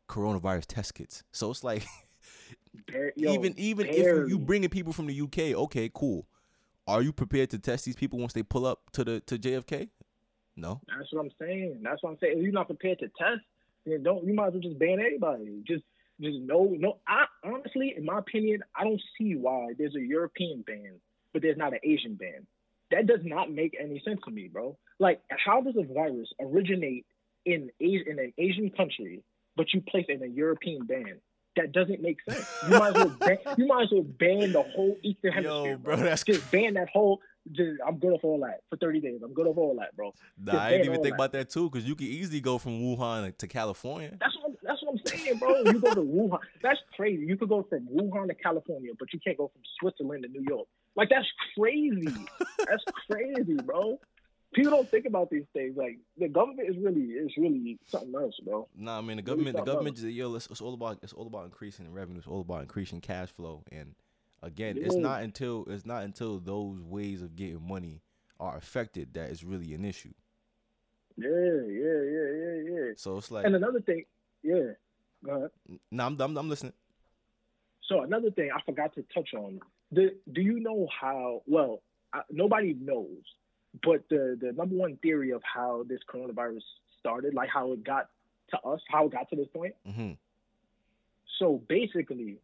coronavirus 0.09 0.67
test 0.67 0.95
kits. 0.95 1.25
So 1.33 1.51
it's 1.51 1.65
like 1.65 1.85
yo, 3.17 3.33
even 3.33 3.55
even 3.59 3.89
if 3.89 3.97
you, 3.97 4.29
you 4.29 4.39
bringing 4.39 4.71
people 4.71 4.93
from 4.93 5.09
the 5.09 5.21
UK, 5.21 5.59
okay, 5.65 5.91
cool. 5.93 6.29
Are 6.87 7.03
you 7.03 7.13
prepared 7.13 7.51
to 7.51 7.59
test 7.59 7.87
these 7.87 7.97
people 7.97 8.21
once 8.21 8.35
they 8.35 8.45
pull 8.45 8.67
up 8.67 8.91
to 8.93 9.05
the 9.05 9.21
to 9.21 9.37
JFK? 9.37 9.89
No. 10.57 10.81
That's 10.87 11.13
what 11.13 11.23
I'm 11.23 11.31
saying. 11.41 11.81
That's 11.83 12.03
what 12.03 12.11
I'm 12.11 12.19
saying. 12.21 12.39
If 12.39 12.45
you're 12.45 12.53
not 12.53 12.67
prepared 12.69 13.01
to 13.01 13.09
test, 13.19 13.41
then 13.85 14.03
don't. 14.03 14.25
You 14.25 14.35
might 14.35 14.49
as 14.49 14.53
well 14.53 14.63
just 14.63 14.79
ban 14.79 15.01
everybody. 15.01 15.63
Just, 15.67 15.83
just 16.21 16.39
no, 16.41 16.75
no. 16.79 16.99
I 17.07 17.25
honestly, 17.45 17.95
in 17.97 18.05
my 18.05 18.19
opinion, 18.19 18.61
I 18.77 18.85
don't 18.85 19.03
see 19.19 19.35
why 19.35 19.73
there's 19.79 19.97
a 19.97 20.01
European 20.01 20.63
ban, 20.67 21.01
but 21.33 21.43
there's 21.43 21.57
not 21.57 21.73
an 21.73 21.81
Asian 21.83 22.15
ban. 22.15 22.47
That 22.91 23.07
does 23.07 23.21
not 23.25 23.51
make 23.51 23.77
any 23.81 24.01
sense 24.05 24.21
to 24.25 24.31
me, 24.31 24.49
bro. 24.53 24.77
Like, 25.01 25.21
how 25.29 25.61
does 25.61 25.75
a 25.77 25.93
virus 25.93 26.29
originate 26.41 27.07
in 27.45 27.71
Asia, 27.81 28.09
in 28.09 28.19
an 28.19 28.33
Asian 28.39 28.71
country, 28.71 29.23
but 29.57 29.67
you 29.73 29.81
place 29.81 30.07
it 30.09 30.23
in 30.23 30.31
a 30.31 30.33
European 30.33 30.87
ban? 30.87 31.21
That 31.57 31.73
doesn't 31.73 32.03
make 32.03 32.19
sense. 32.29 32.49
You 32.69 32.79
might 32.79 32.89
as 32.89 32.95
well 32.95 33.09
ban, 33.21 33.39
you 33.57 33.67
might 33.67 33.85
as 33.85 33.89
well 33.93 34.03
ban 34.03 34.53
the 34.53 34.63
whole 34.63 34.97
Eastern 35.03 35.33
Hemisphere, 35.33 35.71
Yo, 35.73 35.77
bro, 35.79 35.97
bro. 35.97 36.05
that's 36.05 36.25
just 36.25 36.51
ban 36.51 36.75
that 36.75 36.89
whole. 36.89 37.21
Just, 37.53 37.81
I'm 37.87 37.99
good 37.99 38.13
off 38.13 38.25
all 38.25 38.41
that 38.41 38.61
for 38.71 38.77
30 38.77 39.01
days. 39.01 39.21
I'm 39.23 39.35
good 39.35 39.47
off 39.47 39.59
all 39.59 39.77
that, 39.79 39.95
bro. 39.95 40.15
Nah, 40.39 40.59
I 40.61 40.71
didn't 40.71 40.87
even 40.87 41.03
think 41.03 41.13
that. 41.13 41.15
about 41.15 41.33
that 41.33 41.51
too, 41.51 41.69
because 41.69 41.87
you 41.87 41.95
could 41.95 42.07
easily 42.07 42.41
go 42.41 42.59
from 42.59 42.81
Wuhan 42.81 43.37
to 43.37 43.47
California. 43.47 44.17
That's 44.19 44.35
what 44.43 44.44
I'm, 44.95 45.01
that's 45.05 45.13
what 45.13 45.21
I'm 45.21 45.27
saying, 45.27 45.39
bro. 45.39 45.73
You 45.73 45.81
go 45.81 45.95
to 45.95 46.01
Wuhan. 46.01 46.39
That's 46.63 46.79
crazy. 46.97 47.25
You 47.25 47.37
could 47.37 47.49
go 47.49 47.67
from 47.69 47.87
Wuhan 47.87 48.29
to 48.29 48.35
California, 48.35 48.93
but 48.99 49.13
you 49.13 49.21
can't 49.21 49.37
go 49.37 49.51
from 49.53 49.63
Switzerland 49.81 50.25
to 50.25 50.29
New 50.29 50.45
York. 50.49 50.67
Like 50.97 51.09
that's 51.09 51.27
crazy. 51.57 52.27
that's 52.59 52.85
crazy, 53.11 53.57
bro. 53.65 53.99
People 54.55 54.71
don't 54.71 54.89
think 54.89 55.07
about 55.07 55.31
these 55.31 55.47
things. 55.53 55.77
Like 55.77 55.99
the 56.17 56.29
government 56.29 56.69
is 56.69 56.77
really 56.79 57.03
is 57.03 57.33
really 57.37 57.79
something 57.87 58.15
else, 58.15 58.39
bro. 58.45 58.69
Nah, 58.77 58.99
I 58.99 59.01
mean 59.01 59.17
the 59.17 59.23
Really 59.23 59.23
government. 59.23 59.57
The 59.57 59.59
something 59.59 59.75
government, 59.75 59.99
is 59.99 60.05
yo, 60.05 60.35
it's, 60.35 60.47
it's 60.47 60.61
all 60.61 60.75
about 60.75 60.99
it's 61.03 61.13
all 61.13 61.27
about 61.27 61.45
increasing 61.47 61.93
revenue. 61.93 62.19
It's 62.19 62.29
all 62.29 62.43
about 62.43 62.63
increasing 62.63 63.01
cash 63.01 63.31
flow. 63.31 63.65
And 63.73 63.95
again, 64.43 64.77
it's 64.79 64.95
not 64.95 65.23
until 65.23 65.67
it's 65.69 65.85
not 65.85 66.05
until 66.05 66.39
those 66.39 66.81
ways 66.81 67.23
of 67.23 67.35
getting 67.35 67.67
money 67.67 68.03
are 68.39 68.57
affected 68.57 69.15
that 69.15 69.31
it's 69.31 69.43
really 69.43 69.75
an 69.75 69.85
issue. 69.85 70.13
Yeah, 71.17 71.29
yeah, 71.29 72.03
yeah, 72.11 72.31
yeah, 72.43 72.71
yeah. 72.71 72.93
So 72.97 73.19
it's 73.19 73.31
like, 73.31 73.47
And 73.47 73.55
another 73.55 73.81
thing, 73.81 74.05
yeah. 74.43 74.73
Go 75.25 75.33
ahead. 75.37 75.51
nah, 75.91 76.07
I'm, 76.07 76.21
I'm, 76.21 76.37
I'm 76.37 76.49
listening. 76.49 76.73
So 77.89 78.03
another 78.03 78.31
thing 78.31 78.51
I 78.55 78.61
forgot 78.65 78.95
to 78.95 79.05
touch 79.15 79.35
on. 79.35 79.61
The, 79.93 80.15
do 80.33 80.41
you 80.41 80.61
know 80.61 80.89
how? 81.01 81.43
Well, 81.47 81.83
I, 82.13 82.21
nobody 82.31 82.75
knows, 82.81 83.23
but 83.83 84.05
the 84.09 84.39
the 84.41 84.53
number 84.53 84.75
one 84.75 84.97
theory 85.03 85.31
of 85.33 85.43
how 85.43 85.85
this 85.89 86.01
coronavirus 86.13 86.63
started, 86.99 87.35
like 87.35 87.49
how 87.49 87.73
it 87.73 87.85
got 87.85 88.09
to 88.51 88.59
us, 88.61 88.81
how 88.89 89.07
it 89.07 89.13
got 89.13 89.29
to 89.31 89.37
this 89.37 89.49
point. 89.55 89.75
hmm 89.87 90.13
So 91.39 91.63
basically, 91.69 92.39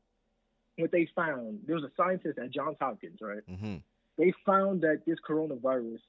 what 0.76 0.93
they 0.93 1.09
found, 1.14 1.61
there 1.66 1.76
was 1.76 1.85
a 1.85 1.91
scientist 1.97 2.39
at 2.39 2.51
Johns 2.51 2.76
Hopkins, 2.81 3.18
right? 3.22 3.43
hmm 3.49 3.76
They 4.18 4.33
found 4.45 4.83
that 4.83 5.03
this 5.07 5.18
coronavirus 5.28 6.01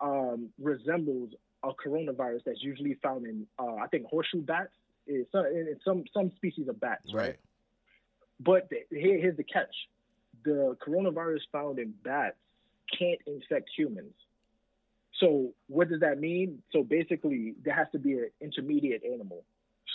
um, 0.00 0.50
resembles 0.60 1.30
a 1.62 1.70
coronavirus 1.72 2.40
that's 2.44 2.62
usually 2.62 2.94
found 3.02 3.24
in, 3.26 3.46
uh, 3.58 3.76
I 3.76 3.86
think, 3.86 4.04
horseshoe 4.06 4.42
bats. 4.42 4.74
Is 5.06 5.26
some, 5.32 5.46
in 5.46 5.76
some 5.84 6.04
some 6.12 6.30
species 6.36 6.68
of 6.68 6.80
bats, 6.80 7.12
right? 7.12 7.22
Right. 7.22 7.36
But 8.40 8.68
the, 8.70 8.78
here, 8.90 9.18
here's 9.18 9.36
the 9.36 9.44
catch: 9.44 9.74
the 10.44 10.76
coronavirus 10.86 11.40
found 11.52 11.78
in 11.78 11.94
bats 12.02 12.36
can't 12.98 13.20
infect 13.26 13.70
humans. 13.76 14.14
So 15.20 15.52
what 15.68 15.88
does 15.88 16.00
that 16.00 16.18
mean? 16.18 16.62
So 16.72 16.82
basically, 16.82 17.54
there 17.64 17.74
has 17.74 17.86
to 17.92 17.98
be 17.98 18.14
an 18.14 18.30
intermediate 18.40 19.02
animal. 19.04 19.44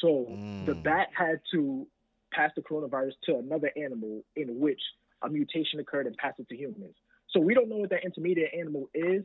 So 0.02 0.28
mm. 0.30 0.66
the 0.66 0.74
Mm. 0.74 0.84
bat 0.84 1.10
had 1.16 1.42
to 1.54 1.88
pass 2.32 2.52
the 2.56 2.62
coronavirus 2.62 3.14
to 3.26 3.38
another 3.38 3.72
animal 3.76 4.24
in 4.36 4.60
which 4.60 4.80
a 5.22 5.30
mutation 5.30 5.80
occurred 5.80 6.06
and 6.08 6.16
passed 6.18 6.40
it 6.40 6.48
to 6.50 6.56
humans. 6.56 6.96
So 7.32 7.40
we 7.40 7.54
don't 7.54 7.70
know 7.70 7.78
what 7.78 7.90
that 7.90 8.06
intermediate 8.06 8.54
animal 8.58 8.90
is. 8.94 9.24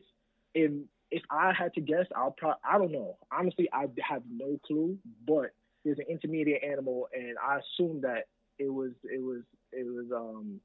And 0.54 0.86
if 1.10 1.22
I 1.30 1.52
had 1.52 1.72
to 1.74 1.80
guess, 1.80 2.06
I'll 2.16 2.32
probably 2.32 2.60
I 2.68 2.78
don't 2.78 2.92
know. 2.92 3.18
Honestly, 3.30 3.68
I 3.72 3.86
have 4.08 4.22
no 4.28 4.58
clue. 4.66 4.98
But 5.26 5.52
there's 5.84 5.98
an 5.98 6.06
intermediate 6.08 6.62
animal, 6.64 7.08
and 7.14 7.36
I 7.38 7.58
assume 7.58 8.00
that 8.02 8.24
it 8.58 8.72
was 8.72 8.92
it 9.04 9.22
was 9.22 9.42
it 9.72 9.86
was 9.86 10.06
um 10.14 10.60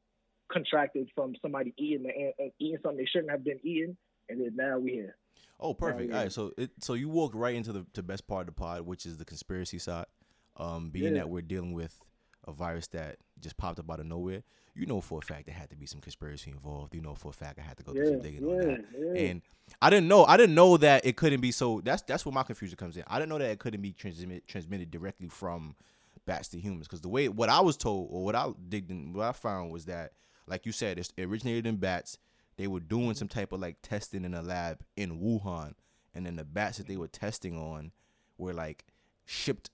contracted 0.51 1.09
from 1.15 1.35
somebody 1.41 1.73
eating 1.77 2.03
the 2.03 2.51
eating 2.59 2.77
something 2.81 2.97
they 2.97 3.05
shouldn't 3.05 3.31
have 3.31 3.43
been 3.43 3.59
eating, 3.63 3.97
and 4.29 4.41
then 4.41 4.55
now 4.55 4.79
we 4.79 4.91
here. 4.91 5.15
Oh, 5.59 5.73
perfect. 5.73 6.13
All 6.13 6.19
right, 6.19 6.31
so 6.31 6.53
it 6.57 6.71
so 6.79 6.93
you 6.93 7.09
walked 7.09 7.35
right 7.35 7.55
into 7.55 7.73
the, 7.73 7.85
the 7.93 8.03
best 8.03 8.27
part 8.27 8.41
of 8.41 8.55
the 8.55 8.59
pod, 8.59 8.81
which 8.81 9.05
is 9.05 9.17
the 9.17 9.25
conspiracy 9.25 9.79
side. 9.79 10.05
Um, 10.57 10.89
being 10.89 11.13
Yeah. 11.13 11.21
that 11.21 11.29
we're 11.29 11.41
dealing 11.41 11.71
with 11.73 11.97
a 12.47 12.51
virus 12.51 12.87
that 12.87 13.17
just 13.39 13.57
popped 13.57 13.79
up 13.79 13.89
out 13.91 13.99
of 13.99 14.05
nowhere, 14.05 14.43
you 14.75 14.85
know 14.85 15.01
for 15.01 15.19
a 15.19 15.21
fact 15.21 15.45
there 15.45 15.55
had 15.55 15.69
to 15.69 15.75
be 15.75 15.85
some 15.85 15.99
conspiracy 16.01 16.51
involved. 16.51 16.95
You 16.95 17.01
know 17.01 17.15
for 17.15 17.29
a 17.29 17.33
fact 17.33 17.59
I 17.59 17.63
had 17.63 17.77
to 17.77 17.83
go 17.83 17.93
do 17.93 17.99
Yeah, 17.99 18.05
some 18.05 18.21
digging 18.21 18.43
on 18.45 18.57
that. 18.57 18.85
yeah. 18.97 19.21
And 19.23 19.41
I 19.81 19.89
didn't 19.89 20.07
know 20.07 20.25
I 20.25 20.37
didn't 20.37 20.55
know 20.55 20.77
that 20.77 21.05
it 21.05 21.15
couldn't 21.17 21.41
be 21.41 21.51
so 21.51 21.81
that's 21.83 22.01
that's 22.03 22.25
where 22.25 22.33
my 22.33 22.43
confusion 22.43 22.77
comes 22.77 22.97
in. 22.97 23.03
I 23.07 23.19
didn't 23.19 23.29
know 23.29 23.37
that 23.39 23.49
it 23.51 23.59
couldn't 23.59 23.81
be 23.81 23.91
transmitted 23.91 24.47
transmitted 24.47 24.89
directly 24.91 25.27
from 25.27 25.75
bats 26.25 26.47
to 26.49 26.59
humans 26.59 26.87
because 26.87 27.01
the 27.01 27.09
way 27.09 27.27
what 27.29 27.49
I 27.49 27.59
was 27.61 27.75
told 27.77 28.09
or 28.11 28.23
what 28.23 28.35
I 28.35 28.49
digged 28.67 28.91
in 28.91 29.13
what 29.13 29.25
I 29.27 29.31
found 29.31 29.71
was 29.71 29.85
that 29.85 30.13
like 30.47 30.65
you 30.65 30.71
said 30.71 30.97
it's, 30.99 31.13
it 31.17 31.23
originated 31.25 31.65
in 31.67 31.75
bats. 31.77 32.17
They 32.57 32.67
were 32.67 32.79
doing 32.81 33.13
some 33.15 33.27
type 33.29 33.51
of 33.51 33.59
like 33.61 33.77
testing 33.81 34.25
in 34.25 34.33
a 34.33 34.41
lab 34.41 34.81
in 34.97 35.19
Wuhan, 35.19 35.73
and 36.13 36.25
then 36.25 36.35
the 36.35 36.43
bats 36.43 36.77
that 36.77 36.87
they 36.87 36.97
were 36.97 37.07
testing 37.07 37.57
on 37.57 37.91
were 38.37 38.53
like 38.53 38.85
shipped 39.25 39.69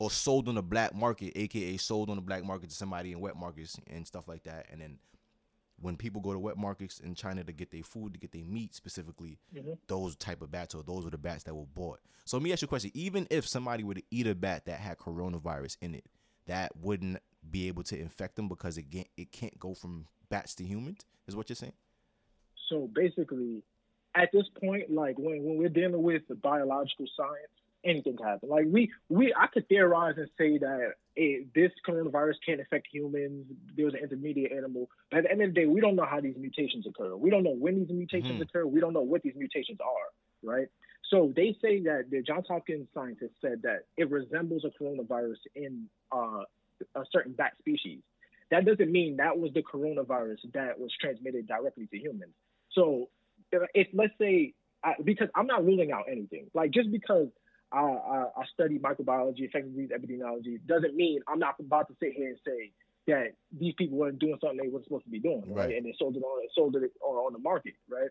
or 0.00 0.10
sold 0.10 0.48
on 0.48 0.56
the 0.56 0.62
black 0.62 0.94
market, 0.94 1.38
aka 1.38 1.76
sold 1.76 2.10
on 2.10 2.16
the 2.16 2.22
black 2.22 2.42
market 2.42 2.70
to 2.70 2.74
somebody 2.74 3.12
in 3.12 3.20
wet 3.20 3.36
markets 3.36 3.78
and 3.88 4.06
stuff 4.06 4.26
like 4.26 4.42
that. 4.44 4.66
And 4.72 4.80
then 4.80 4.98
when 5.80 5.96
people 5.96 6.20
go 6.20 6.32
to 6.32 6.38
wet 6.38 6.56
markets 6.56 6.98
in 7.00 7.14
China 7.14 7.44
to 7.44 7.52
get 7.52 7.70
their 7.70 7.82
food, 7.82 8.14
to 8.14 8.18
get 8.18 8.32
their 8.32 8.44
meat 8.44 8.74
specifically, 8.74 9.38
Mhm. 9.54 9.78
those 9.86 10.16
type 10.16 10.42
of 10.42 10.50
bats 10.50 10.74
or 10.74 10.82
those 10.82 11.06
are 11.06 11.10
the 11.10 11.18
bats 11.18 11.44
that 11.44 11.54
were 11.54 11.66
bought. 11.66 12.00
So 12.24 12.36
let 12.36 12.42
me 12.44 12.52
ask 12.52 12.62
you 12.62 12.66
a 12.66 12.68
question: 12.68 12.90
Even 12.94 13.26
if 13.30 13.46
somebody 13.46 13.84
were 13.84 13.94
to 13.94 14.02
eat 14.10 14.26
a 14.26 14.34
bat 14.34 14.64
that 14.64 14.80
had 14.80 14.98
coronavirus 14.98 15.76
in 15.80 15.94
it, 15.94 16.06
that 16.46 16.76
wouldn't 16.76 17.18
be 17.48 17.68
able 17.68 17.82
to 17.84 17.98
infect 17.98 18.36
them 18.36 18.48
because 18.48 18.76
it 18.78 18.90
can't, 18.90 19.08
it 19.16 19.32
can't 19.32 19.58
go 19.58 19.74
from 19.74 20.06
bats 20.28 20.54
to 20.56 20.64
humans. 20.64 21.04
Is 21.26 21.36
what 21.36 21.48
you're 21.48 21.56
saying? 21.56 21.74
So 22.68 22.88
basically, 22.88 23.62
at 24.14 24.30
this 24.32 24.48
point, 24.60 24.90
like 24.90 25.18
when, 25.18 25.44
when 25.44 25.58
we're 25.58 25.68
dealing 25.68 26.02
with 26.02 26.26
the 26.28 26.34
biological 26.34 27.06
science, 27.16 27.52
anything 27.84 28.16
can 28.16 28.26
happen. 28.26 28.48
Like 28.48 28.66
we 28.68 28.90
we 29.08 29.34
I 29.36 29.46
could 29.46 29.68
theorize 29.68 30.14
and 30.16 30.28
say 30.38 30.58
that 30.58 30.92
it, 31.16 31.48
this 31.54 31.70
coronavirus 31.86 32.34
can't 32.44 32.60
affect 32.60 32.86
humans. 32.92 33.46
There's 33.76 33.94
an 33.94 34.00
intermediate 34.00 34.52
animal, 34.52 34.88
but 35.10 35.18
at 35.18 35.24
the 35.24 35.32
end 35.32 35.42
of 35.42 35.54
the 35.54 35.60
day, 35.60 35.66
we 35.66 35.80
don't 35.80 35.96
know 35.96 36.06
how 36.08 36.20
these 36.20 36.36
mutations 36.38 36.86
occur. 36.86 37.16
We 37.16 37.30
don't 37.30 37.42
know 37.42 37.54
when 37.54 37.76
these 37.76 37.90
mutations 37.90 38.32
mm-hmm. 38.32 38.42
occur. 38.42 38.66
We 38.66 38.80
don't 38.80 38.92
know 38.92 39.00
what 39.02 39.22
these 39.22 39.34
mutations 39.36 39.78
are, 39.80 40.48
right? 40.50 40.68
So 41.10 41.32
they 41.34 41.56
say 41.60 41.82
that 41.82 42.04
the 42.10 42.22
Johns 42.22 42.46
Hopkins 42.48 42.86
scientists 42.94 43.36
said 43.40 43.62
that 43.62 43.86
it 43.96 44.10
resembles 44.10 44.64
a 44.64 44.82
coronavirus 44.82 45.38
in 45.56 45.86
uh, 46.12 46.44
a 46.94 47.04
certain 47.12 47.32
bat 47.32 47.52
species. 47.58 48.00
That 48.50 48.64
doesn't 48.64 48.90
mean 48.90 49.16
that 49.16 49.38
was 49.38 49.52
the 49.52 49.62
coronavirus 49.62 50.38
that 50.54 50.78
was 50.78 50.92
transmitted 51.00 51.46
directly 51.46 51.86
to 51.86 51.98
humans. 51.98 52.32
So 52.72 53.08
if 53.52 53.88
let's 53.92 54.12
say 54.20 54.54
I, 54.84 54.94
because 55.02 55.28
I'm 55.34 55.46
not 55.46 55.64
ruling 55.64 55.92
out 55.92 56.04
anything, 56.10 56.46
like 56.54 56.70
just 56.70 56.90
because 56.90 57.28
I, 57.72 57.80
I, 57.80 58.24
I 58.36 58.44
study 58.52 58.78
microbiology, 58.78 59.40
infectious 59.40 59.70
disease 59.70 59.90
epidemiology, 59.90 60.58
doesn't 60.66 60.94
mean 60.94 61.20
I'm 61.28 61.38
not 61.38 61.56
about 61.60 61.88
to 61.88 61.94
sit 62.00 62.12
here 62.12 62.28
and 62.28 62.38
say 62.44 62.72
that 63.06 63.32
these 63.58 63.74
people 63.76 63.98
weren't 63.98 64.18
doing 64.18 64.36
something 64.40 64.58
they 64.60 64.68
weren't 64.68 64.84
supposed 64.84 65.04
to 65.04 65.10
be 65.10 65.20
doing, 65.20 65.42
right? 65.46 65.66
right? 65.66 65.76
And 65.76 65.86
they 65.86 65.94
sold 65.98 66.16
it 66.16 66.22
on 66.22 66.48
sold 66.54 66.76
it 66.76 66.90
on, 67.00 67.16
on 67.16 67.32
the 67.32 67.38
market, 67.38 67.74
right? 67.88 68.10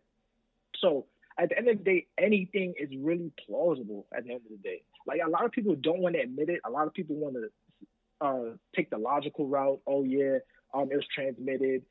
So 0.79 1.05
at 1.37 1.49
the 1.49 1.57
end 1.57 1.69
of 1.69 1.77
the 1.77 1.83
day, 1.83 2.07
anything 2.17 2.73
is 2.79 2.89
really 2.97 3.31
plausible 3.45 4.05
at 4.15 4.25
the 4.25 4.31
end 4.31 4.41
of 4.45 4.51
the 4.51 4.57
day. 4.57 4.83
Like 5.07 5.21
a 5.25 5.29
lot 5.29 5.45
of 5.45 5.51
people 5.51 5.75
don't 5.75 5.99
want 5.99 6.15
to 6.15 6.21
admit 6.21 6.49
it. 6.49 6.61
A 6.65 6.69
lot 6.69 6.87
of 6.87 6.93
people 6.93 7.15
want 7.15 7.35
to 7.35 8.25
uh, 8.25 8.55
take 8.75 8.89
the 8.89 8.97
logical 8.97 9.47
route. 9.47 9.79
Oh 9.87 10.03
yeah, 10.03 10.39
um, 10.73 10.89
it 10.91 10.95
was 10.95 11.05
transmitted 11.13 11.83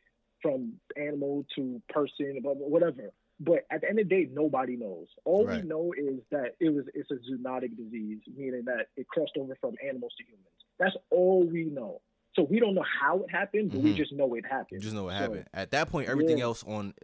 from 0.42 0.74
animal 0.96 1.46
to 1.56 1.80
person, 1.88 2.40
whatever. 2.42 3.12
But 3.40 3.66
at 3.70 3.82
the 3.82 3.88
end 3.88 4.00
of 4.00 4.08
the 4.08 4.14
day, 4.14 4.28
nobody 4.32 4.76
knows. 4.76 5.06
All 5.24 5.46
right. 5.46 5.62
we 5.62 5.68
know 5.68 5.92
is 5.96 6.20
that 6.30 6.56
it 6.58 6.74
was 6.74 6.86
it's 6.94 7.10
a 7.10 7.14
zoonotic 7.14 7.76
disease, 7.76 8.18
meaning 8.36 8.64
that 8.66 8.86
it 8.96 9.06
crossed 9.06 9.36
over 9.38 9.56
from 9.60 9.74
animals 9.86 10.12
to 10.18 10.24
humans. 10.24 10.46
That's 10.78 10.96
all 11.10 11.44
we 11.44 11.64
know. 11.64 12.00
So 12.34 12.46
we 12.48 12.60
don't 12.60 12.74
know 12.74 12.84
how 13.00 13.22
it 13.22 13.30
happened, 13.30 13.70
but 13.70 13.78
mm-hmm. 13.78 13.88
we 13.88 13.94
just 13.94 14.12
know 14.12 14.34
it 14.34 14.44
happened. 14.44 14.66
You 14.70 14.80
just 14.80 14.94
know 14.94 15.08
it 15.08 15.12
so, 15.12 15.18
happened. 15.18 15.44
At 15.54 15.70
that 15.70 15.90
point, 15.90 16.08
everything 16.08 16.38
yeah. 16.38 16.44
else 16.44 16.64
on 16.64 16.94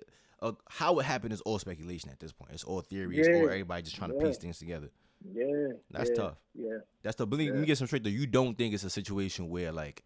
uh, 0.43 0.53
how 0.68 0.99
it 0.99 1.05
happened 1.05 1.32
is 1.32 1.41
all 1.43 1.59
speculation 1.59 2.11
at 2.11 2.20
this 2.20 2.32
point. 2.32 2.53
It's 2.53 2.64
all 2.64 2.80
theory. 2.80 3.16
Yeah. 3.16 3.24
It's 3.24 3.28
all 3.28 3.49
everybody 3.49 3.82
just 3.82 3.97
trying 3.97 4.11
to 4.11 4.18
piece 4.18 4.39
things 4.39 4.59
together. 4.59 4.91
Yeah, 5.32 5.72
that's 5.91 6.11
yeah. 6.11 6.16
tough. 6.16 6.37
Yeah, 6.55 6.78
that's 7.03 7.16
tough. 7.16 7.30
Believe 7.30 7.55
yeah. 7.55 7.61
me, 7.61 7.66
get 7.66 7.78
some 7.78 7.87
straight 7.87 8.05
though. 8.05 8.11
You 8.11 8.26
don't 8.26 8.59
think 8.59 8.74
it's 8.74 8.85
a 8.85 8.91
situation 8.91 9.49
where 9.49 9.72
like 9.72 10.05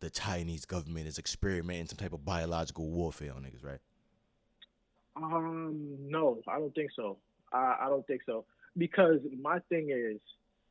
the 0.00 0.10
Chinese 0.10 0.64
government 0.64 1.06
is 1.06 1.18
experimenting 1.18 1.86
some 1.86 1.98
type 1.98 2.12
of 2.12 2.24
biological 2.24 2.90
warfare 2.90 3.32
on 3.34 3.42
niggas, 3.42 3.64
right? 3.64 3.78
Um, 5.16 5.96
no, 6.08 6.40
I 6.46 6.58
don't 6.58 6.74
think 6.74 6.90
so. 6.94 7.18
I, 7.52 7.76
I 7.82 7.88
don't 7.88 8.06
think 8.06 8.22
so 8.26 8.44
because 8.76 9.20
my 9.40 9.60
thing 9.68 9.88
is, 9.90 10.20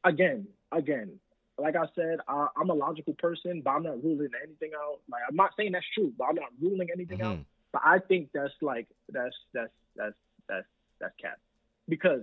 again, 0.03 0.47
again, 0.71 1.19
like 1.57 1.75
I 1.75 1.85
said, 1.95 2.19
I, 2.27 2.47
am 2.59 2.69
a 2.69 2.73
logical 2.73 3.13
person, 3.13 3.61
but 3.63 3.71
I'm 3.71 3.83
not 3.83 4.03
ruling 4.03 4.29
anything 4.43 4.71
out. 4.77 4.99
Like 5.09 5.21
I'm 5.27 5.35
not 5.35 5.51
saying 5.57 5.71
that's 5.71 5.85
true, 5.93 6.13
but 6.17 6.25
I'm 6.25 6.35
not 6.35 6.49
ruling 6.61 6.89
anything 6.93 7.19
mm-hmm. 7.19 7.27
out. 7.27 7.39
But 7.71 7.81
I 7.85 7.99
think 7.99 8.29
that's 8.33 8.53
like 8.61 8.87
that's 9.09 9.35
that's 9.53 9.71
that's 9.95 10.15
that's 10.47 10.67
that's 10.99 11.13
cap 11.21 11.39
because 11.87 12.21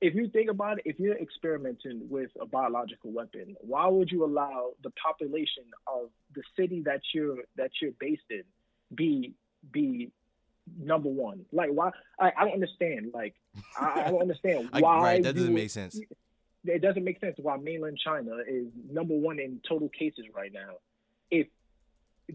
if 0.00 0.14
you 0.14 0.28
think 0.28 0.50
about 0.50 0.78
it, 0.78 0.84
if 0.86 0.98
you're 0.98 1.16
experimenting 1.16 2.08
with 2.08 2.30
a 2.40 2.46
biological 2.46 3.12
weapon, 3.12 3.54
why 3.60 3.86
would 3.86 4.10
you 4.10 4.24
allow 4.24 4.70
the 4.82 4.90
population 4.90 5.64
of 5.86 6.08
the 6.34 6.42
city 6.56 6.82
that 6.86 7.00
you're 7.12 7.38
that 7.56 7.70
you're 7.82 7.92
based 7.98 8.22
in 8.30 8.42
be 8.94 9.34
be 9.72 10.10
number 10.78 11.08
one? 11.08 11.44
Like 11.52 11.70
why? 11.70 11.90
I, 12.18 12.32
I 12.36 12.44
don't 12.44 12.54
understand. 12.54 13.10
Like 13.14 13.34
I, 13.78 14.04
I 14.06 14.10
don't 14.10 14.22
understand 14.22 14.68
why. 14.78 14.80
I, 14.80 15.02
right, 15.02 15.22
that 15.22 15.34
doesn't 15.34 15.54
make 15.54 15.70
sense. 15.70 16.00
It 16.64 16.82
doesn't 16.82 17.04
make 17.04 17.20
sense 17.20 17.36
why 17.38 17.56
mainland 17.56 17.98
China 18.04 18.36
is 18.46 18.66
number 18.90 19.14
one 19.14 19.38
in 19.38 19.60
total 19.66 19.88
cases 19.88 20.26
right 20.34 20.52
now. 20.52 20.74
If 21.30 21.46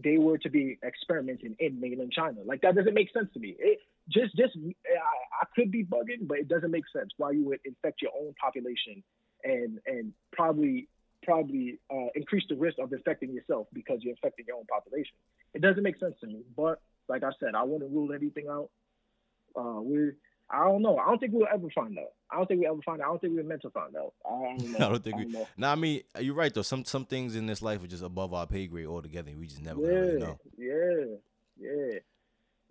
they 0.02 0.18
were 0.18 0.38
to 0.38 0.50
be 0.50 0.78
experimenting 0.84 1.56
in 1.60 1.80
mainland 1.80 2.12
China, 2.12 2.40
like 2.44 2.62
that 2.62 2.74
doesn't 2.74 2.94
make 2.94 3.12
sense 3.12 3.28
to 3.34 3.40
me. 3.40 3.54
It, 3.58 3.78
just, 4.08 4.36
just 4.36 4.56
I, 4.56 5.42
I 5.42 5.46
could 5.54 5.70
be 5.70 5.84
bugging, 5.84 6.28
but 6.28 6.38
it 6.38 6.48
doesn't 6.48 6.70
make 6.70 6.84
sense 6.92 7.10
why 7.16 7.32
you 7.32 7.44
would 7.44 7.60
infect 7.64 8.02
your 8.02 8.12
own 8.20 8.34
population 8.40 9.02
and 9.44 9.78
and 9.86 10.12
probably 10.32 10.88
probably 11.22 11.78
uh, 11.90 12.06
increase 12.14 12.44
the 12.48 12.54
risk 12.54 12.78
of 12.78 12.92
infecting 12.92 13.32
yourself 13.32 13.66
because 13.72 13.98
you're 14.00 14.12
infecting 14.12 14.46
your 14.46 14.56
own 14.56 14.66
population. 14.66 15.16
It 15.54 15.60
doesn't 15.60 15.82
make 15.82 15.98
sense 15.98 16.14
to 16.20 16.26
me. 16.26 16.42
But 16.56 16.80
like 17.08 17.22
I 17.22 17.30
said, 17.40 17.54
I 17.54 17.62
wouldn't 17.62 17.92
rule 17.92 18.12
anything 18.12 18.46
out. 18.48 18.70
Uh, 19.56 19.80
we, 19.80 20.10
I 20.50 20.64
don't 20.64 20.82
know. 20.82 20.96
I 20.98 21.06
don't 21.06 21.18
think 21.18 21.32
we'll 21.32 21.48
ever 21.52 21.68
find 21.74 21.98
out. 21.98 22.12
I 22.30 22.36
don't 22.36 22.46
think 22.46 22.60
we 22.60 22.66
ever 22.66 22.82
find 22.84 23.00
out. 23.00 23.06
I 23.06 23.08
don't 23.08 23.20
think 23.20 23.34
we're 23.34 23.42
meant 23.42 23.62
to 23.62 23.70
find 23.70 23.96
out. 23.96 24.12
I 24.24 24.30
don't 24.30 24.70
know. 24.78 24.86
I 24.86 24.88
don't 24.90 25.04
think 25.04 25.16
I 25.16 25.22
don't 25.22 25.26
we. 25.26 25.32
Know. 25.32 25.48
Nah, 25.56 25.72
I 25.72 25.74
mean, 25.74 26.02
you're 26.20 26.34
right 26.34 26.52
though. 26.52 26.62
Some 26.62 26.84
some 26.84 27.04
things 27.04 27.36
in 27.36 27.46
this 27.46 27.62
life 27.62 27.82
are 27.82 27.88
just 27.88 28.02
above 28.02 28.32
our 28.32 28.46
pay 28.46 28.66
grade 28.66 28.86
altogether. 28.86 29.32
We 29.38 29.46
just 29.46 29.62
never 29.62 29.80
yeah, 29.80 29.88
really 29.88 30.18
know. 30.18 30.38
Yeah, 30.56 31.04
yeah, 31.60 31.98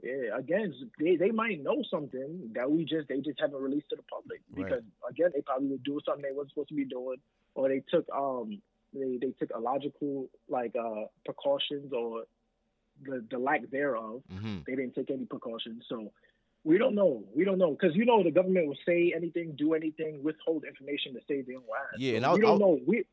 yeah. 0.03 0.37
Again, 0.37 0.73
they, 0.99 1.17
they 1.17 1.31
might 1.31 1.63
know 1.63 1.83
something 1.89 2.51
that 2.53 2.69
we 2.69 2.85
just 2.85 3.07
they 3.09 3.19
just 3.19 3.39
haven't 3.39 3.61
released 3.61 3.89
to 3.89 3.95
the 3.97 4.03
public 4.03 4.41
because 4.53 4.83
right. 5.03 5.11
again 5.11 5.31
they 5.33 5.41
probably 5.41 5.67
were 5.69 5.77
doing 5.83 6.01
something 6.05 6.23
they 6.23 6.35
weren't 6.35 6.49
supposed 6.49 6.69
to 6.69 6.75
be 6.75 6.85
doing, 6.85 7.17
or 7.55 7.67
they 7.67 7.83
took 7.89 8.05
um 8.15 8.61
they 8.93 9.17
they 9.19 9.33
took 9.37 9.49
illogical 9.53 10.29
like 10.47 10.75
uh 10.79 11.05
precautions 11.25 11.91
or 11.91 12.23
the 13.03 13.23
the 13.29 13.37
lack 13.37 13.69
thereof. 13.71 14.21
Mm-hmm. 14.31 14.59
They 14.67 14.75
didn't 14.75 14.95
take 14.95 15.11
any 15.11 15.25
precautions, 15.25 15.83
so 15.89 16.11
we 16.63 16.77
don't 16.77 16.95
know. 16.95 17.23
We 17.35 17.45
don't 17.45 17.59
know 17.59 17.71
because 17.71 17.95
you 17.95 18.05
know 18.05 18.23
the 18.23 18.31
government 18.31 18.67
will 18.67 18.77
say 18.85 19.13
anything, 19.15 19.55
do 19.57 19.73
anything, 19.73 20.23
withhold 20.23 20.65
information 20.65 21.13
to 21.13 21.19
save 21.27 21.47
their 21.47 21.57
own 21.57 21.63
lives. 21.63 21.99
Yeah, 21.99 22.13
so 22.13 22.15
and 22.17 22.25
I, 22.25 22.33
we 22.33 22.41
don't 22.41 22.55
I, 22.55 22.65
know. 22.65 22.79
We 22.85 23.03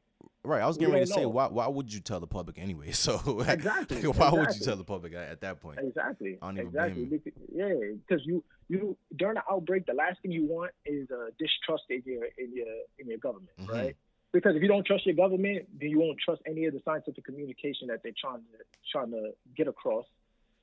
right. 0.43 0.63
I 0.63 0.67
was 0.67 0.79
getting 0.79 0.95
ready 0.95 1.07
to 1.07 1.13
say 1.13 1.27
why 1.27 1.47
why 1.49 1.69
would 1.69 1.93
you 1.93 2.01
tell 2.01 2.19
the 2.19 2.27
public 2.27 2.59
anyway? 2.59 2.93
So 3.03 3.41
exactly. 3.41 3.97
why 4.03 4.11
exactly. 4.11 4.39
would 4.39 4.55
you 4.57 4.65
tell 4.65 4.77
the 4.77 4.85
public 4.85 5.15
at, 5.15 5.41
that 5.43 5.61
point? 5.61 5.81
Exactly. 5.83 6.39
exactly. 6.57 7.05
Because, 7.05 7.33
yeah, 7.55 7.73
because 8.09 8.25
you 8.25 8.43
you 8.69 8.97
during 9.17 9.35
the 9.35 9.43
outbreak, 9.51 9.87
the 9.87 9.95
last 9.95 10.21
thing 10.23 10.33
you 10.33 10.47
want 10.47 10.73
is 10.87 11.09
uh, 11.11 11.27
distrust 11.39 11.85
in 11.91 12.03
your 12.07 12.25
in 12.39 12.55
your 12.55 12.67
in 12.99 13.09
your 13.09 13.19
government, 13.19 13.51
mm-hmm. 13.61 13.71
right? 13.71 13.97
Because 14.33 14.57
if 14.57 14.63
you 14.63 14.69
don't 14.69 14.87
trust 14.87 15.07
your 15.07 15.15
government, 15.15 15.67
then 15.79 15.91
you 15.91 16.01
won't 16.01 16.19
trust 16.19 16.43
any 16.47 16.65
of 16.67 16.73
the 16.73 16.81
scientific 16.85 17.25
communication 17.25 17.89
that 17.89 18.03
they're 18.03 18.13
trying 18.19 18.39
to 18.39 18.65
trying 18.91 19.11
to 19.11 19.33
get 19.57 19.69
across. 19.69 20.07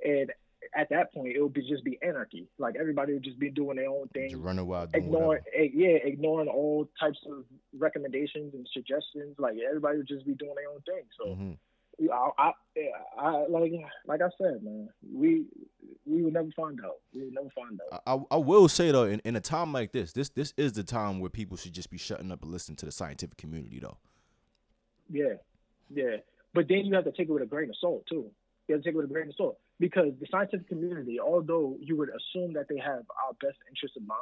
And 0.04 0.32
at 0.76 0.90
that 0.90 1.14
point, 1.14 1.36
it 1.36 1.42
would 1.42 1.54
be 1.54 1.68
just 1.68 1.84
be 1.84 2.00
anarchy. 2.02 2.48
Like 2.58 2.76
everybody 2.80 3.14
would 3.14 3.24
just 3.24 3.40
be 3.40 3.50
doing 3.50 3.78
their 3.78 3.90
own 3.90 4.08
thing, 4.10 4.32
just 4.32 4.42
running 4.42 4.66
wild, 4.66 4.90
ignoring, 4.94 5.42
yeah, 5.74 5.98
ignoring 6.04 6.50
all 6.50 6.90
types 7.00 7.20
of 7.30 7.46
recommendations 7.78 8.54
and 8.54 8.68
suggestions. 8.74 9.36
Like 9.38 9.56
everybody 9.66 9.98
would 9.98 10.08
just 10.08 10.26
be 10.26 10.34
doing 10.34 10.56
their 10.56 10.70
own 10.70 10.82
thing. 10.82 11.04
So. 11.18 11.30
Mm-hmm. 11.30 11.52
I, 12.12 12.30
I, 12.38 12.52
I, 13.18 13.46
like, 13.48 13.72
like 14.06 14.22
I 14.22 14.30
said, 14.38 14.64
man, 14.64 14.90
we, 15.14 15.46
we 16.06 16.22
will 16.22 16.32
never 16.32 16.50
find 16.56 16.80
out. 16.84 16.98
We 17.14 17.24
will 17.24 17.32
never 17.32 17.50
find 17.50 17.80
out. 17.92 18.04
I, 18.06 18.36
I 18.36 18.38
will 18.38 18.70
say 18.70 18.92
though, 18.92 19.04
in, 19.04 19.22
in 19.26 19.36
a 19.36 19.42
time 19.42 19.74
like 19.74 19.92
this, 19.92 20.14
this, 20.14 20.30
this 20.30 20.54
is 20.58 20.74
the 20.74 20.84
time 20.84 21.20
where 21.20 21.30
people 21.30 21.58
should 21.58 21.74
just 21.74 21.90
be 21.90 21.98
shutting 21.98 22.32
up 22.32 22.42
and 22.42 22.52
listening 22.52 22.78
to 22.78 22.86
the 22.86 22.92
scientific 22.92 23.38
community, 23.38 23.80
though. 23.80 23.98
Yeah, 25.10 25.34
yeah, 25.94 26.18
but 26.54 26.68
then 26.68 26.86
you 26.86 26.96
have 26.96 27.06
to 27.06 27.12
take 27.12 27.30
it 27.30 27.32
with 27.32 27.44
a 27.44 27.48
grain 27.48 27.70
of 27.70 27.76
salt 27.80 28.06
too. 28.08 28.32
You 28.68 28.76
have 28.76 28.84
to 28.84 28.90
take 28.90 28.94
it 28.94 28.98
with 28.98 29.10
a 29.10 29.14
grain 29.14 29.30
of 29.30 29.36
salt 29.36 29.58
because 29.80 30.12
the 30.20 30.28
scientific 30.30 30.68
community, 30.68 31.20
although 31.20 31.78
you 31.80 31.98
would 31.98 32.10
assume 32.10 32.54
that 32.54 32.68
they 32.70 32.78
have 32.78 33.04
our 33.26 33.34
best 33.42 33.58
interest 33.70 33.98
in 33.98 34.06
mind, 34.06 34.20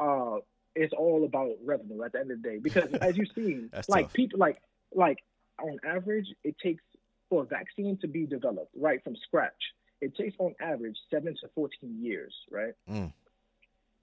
uh, 0.00 0.40
it's 0.74 0.92
all 0.96 1.24
about 1.24 1.50
revenue 1.64 2.02
at 2.02 2.12
the 2.12 2.20
end 2.20 2.30
of 2.30 2.42
the 2.42 2.48
day. 2.48 2.58
Because 2.58 2.92
as 2.94 3.16
you've 3.16 3.28
seen, 3.34 3.70
like 3.88 4.06
tough. 4.06 4.12
people, 4.12 4.38
like 4.38 4.60
like 4.92 5.18
on 5.62 5.78
average, 5.84 6.26
it 6.44 6.56
takes 6.62 6.82
for 7.30 7.44
a 7.44 7.46
vaccine 7.46 7.96
to 8.02 8.08
be 8.08 8.26
developed 8.26 8.72
right 8.76 9.02
from 9.02 9.16
scratch. 9.26 9.62
It 10.02 10.14
takes 10.16 10.36
on 10.38 10.54
average 10.60 10.98
seven 11.10 11.34
to 11.40 11.48
fourteen 11.54 12.02
years, 12.02 12.34
right? 12.50 12.74
Mm. 12.90 13.12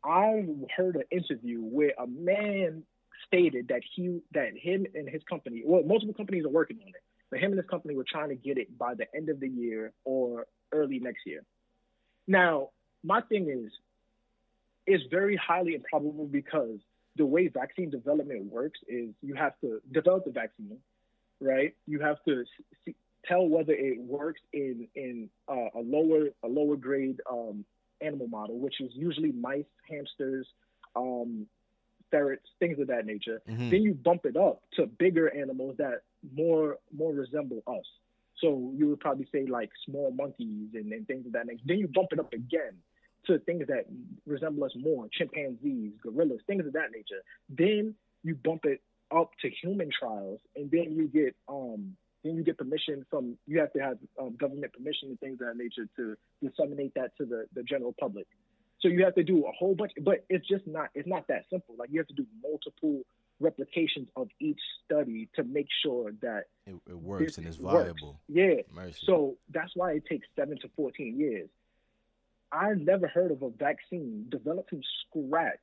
I 0.04 0.46
heard 0.76 0.96
an 0.96 1.04
interview 1.12 1.60
where 1.62 1.92
a 2.00 2.08
man 2.08 2.84
stated 3.26 3.68
that 3.68 3.82
he 3.96 4.22
that 4.34 4.58
him 4.58 4.88
and 4.96 5.10
his 5.10 5.22
company, 5.30 5.64
well, 5.66 5.84
multiple 5.84 6.14
companies 6.14 6.46
are 6.46 6.50
working 6.50 6.78
on 6.82 6.90
it, 6.90 7.04
but 7.30 7.40
him 7.40 7.52
and 7.52 7.60
his 7.60 7.70
company 7.70 7.96
were 7.96 8.06
trying 8.10 8.30
to 8.30 8.36
get 8.36 8.58
it 8.58 8.78
by 8.78 8.96
the 8.96 9.06
end 9.16 9.30
of 9.30 9.40
the 9.40 9.50
year 9.50 9.92
or 10.06 10.48
early 10.72 11.00
next 11.00 11.22
year. 11.26 11.44
Now, 12.28 12.70
my 13.04 13.22
thing 13.22 13.50
is, 13.50 13.72
it's 14.86 15.04
very 15.12 15.36
highly 15.36 15.76
improbable 15.76 16.26
because 16.26 16.80
the 17.16 17.26
way 17.26 17.48
vaccine 17.48 17.90
development 17.90 18.52
works 18.52 18.80
is 18.88 19.10
you 19.22 19.34
have 19.34 19.54
to 19.62 19.82
develop 19.92 20.26
the 20.26 20.32
vaccine, 20.32 20.78
right? 21.42 21.76
You 21.88 22.00
have 22.02 22.18
to 22.28 22.44
see, 22.86 22.96
tell 23.28 23.48
whether 23.48 23.74
it 23.74 24.00
works 24.00 24.42
in 24.54 24.88
in 24.96 25.30
uh, 25.48 25.70
a 25.76 25.82
lower 25.82 26.30
a 26.44 26.48
lower 26.48 26.76
grade 26.76 27.20
um, 27.30 27.66
animal 28.02 28.28
model, 28.28 28.60
which 28.60 28.80
is 28.80 28.92
usually 28.94 29.32
mice, 29.32 29.66
hamsters, 29.90 30.48
um, 30.96 31.48
ferrets, 32.12 32.46
things 32.60 32.80
of 32.80 32.88
that 32.88 33.06
nature. 33.06 33.42
Mm-hmm. 33.50 33.70
Then 33.70 33.82
you 33.82 33.94
bump 33.94 34.26
it 34.26 34.38
up 34.38 34.62
to 34.76 34.86
bigger 34.86 35.34
animals 35.36 35.76
that 35.78 36.02
more 36.36 36.78
more 36.96 37.14
resemble 37.14 37.64
us. 37.68 37.86
So 38.42 38.72
you 38.76 38.88
would 38.90 39.00
probably 39.00 39.28
say 39.32 39.46
like 39.48 39.72
small 39.86 40.12
monkeys 40.12 40.70
and, 40.74 40.92
and 40.92 41.08
things 41.08 41.26
of 41.26 41.32
that 41.34 41.48
nature. 41.48 41.64
Then 41.66 41.80
you 41.80 41.88
bump 41.88 42.10
it 42.12 42.20
up 42.20 42.34
again 42.34 42.74
to 43.26 43.40
things 43.40 43.66
that 43.68 43.86
resemble 44.26 44.64
us 44.64 44.72
more, 44.78 45.08
chimpanzees, 45.12 45.94
gorillas, 46.02 46.40
things 46.48 46.66
of 46.66 46.74
that 46.74 46.92
nature. 46.92 47.22
Then 47.50 47.96
you 48.24 48.36
bump 48.36 48.66
it 48.66 48.82
up 49.16 49.32
to 49.42 49.50
human 49.50 49.90
trials, 49.98 50.40
and 50.56 50.70
then 50.70 50.94
you 50.96 51.08
get 51.08 51.36
um 51.48 51.96
then 52.28 52.36
you 52.36 52.44
get 52.44 52.58
permission 52.58 53.06
from 53.10 53.38
you 53.48 53.60
have 53.60 53.72
to 53.74 53.80
have 53.80 53.98
um, 54.20 54.36
government 54.36 54.74
permission 54.74 55.10
and 55.10 55.20
things 55.20 55.40
of 55.42 55.48
that 55.48 55.58
nature 55.58 55.88
to 55.96 56.16
disseminate 56.42 56.94
that 56.96 57.16
to 57.18 57.26
the 57.26 57.46
the 57.54 57.64
general 57.64 57.94
public. 58.00 58.28
So 58.82 58.90
you 58.90 59.04
have 59.06 59.16
to 59.16 59.24
do 59.24 59.46
a 59.46 59.52
whole 59.52 59.74
bunch, 59.74 59.94
but 60.02 60.26
it's 60.30 60.48
just 60.48 60.68
not 60.68 60.90
it's 60.94 61.08
not 61.08 61.28
that 61.28 61.46
simple. 61.50 61.76
Like 61.78 61.90
you 61.92 62.00
have 62.00 62.08
to 62.08 62.14
do 62.14 62.26
multiple 62.44 63.02
replications 63.40 64.08
of 64.16 64.30
each 64.40 64.60
study 64.86 65.30
to 65.36 65.44
make 65.44 65.68
sure 65.84 66.12
that 66.22 66.46
it, 66.66 66.76
it 66.90 66.96
works 66.96 67.38
and 67.38 67.48
it's 67.48 67.60
works. 67.60 67.84
viable. 67.84 68.20
Yeah. 68.28 68.62
Mercy. 68.74 69.00
So 69.06 69.38
that's 69.54 69.72
why 69.76 69.94
it 69.94 70.04
takes 70.10 70.28
seven 70.36 70.58
to 70.62 70.70
14 70.76 71.20
years. 71.20 71.50
I've 72.52 72.80
never 72.80 73.08
heard 73.08 73.32
of 73.32 73.42
a 73.44 73.50
vaccine 73.50 74.26
developed 74.30 74.70
from 74.70 74.82
scratch 75.10 75.60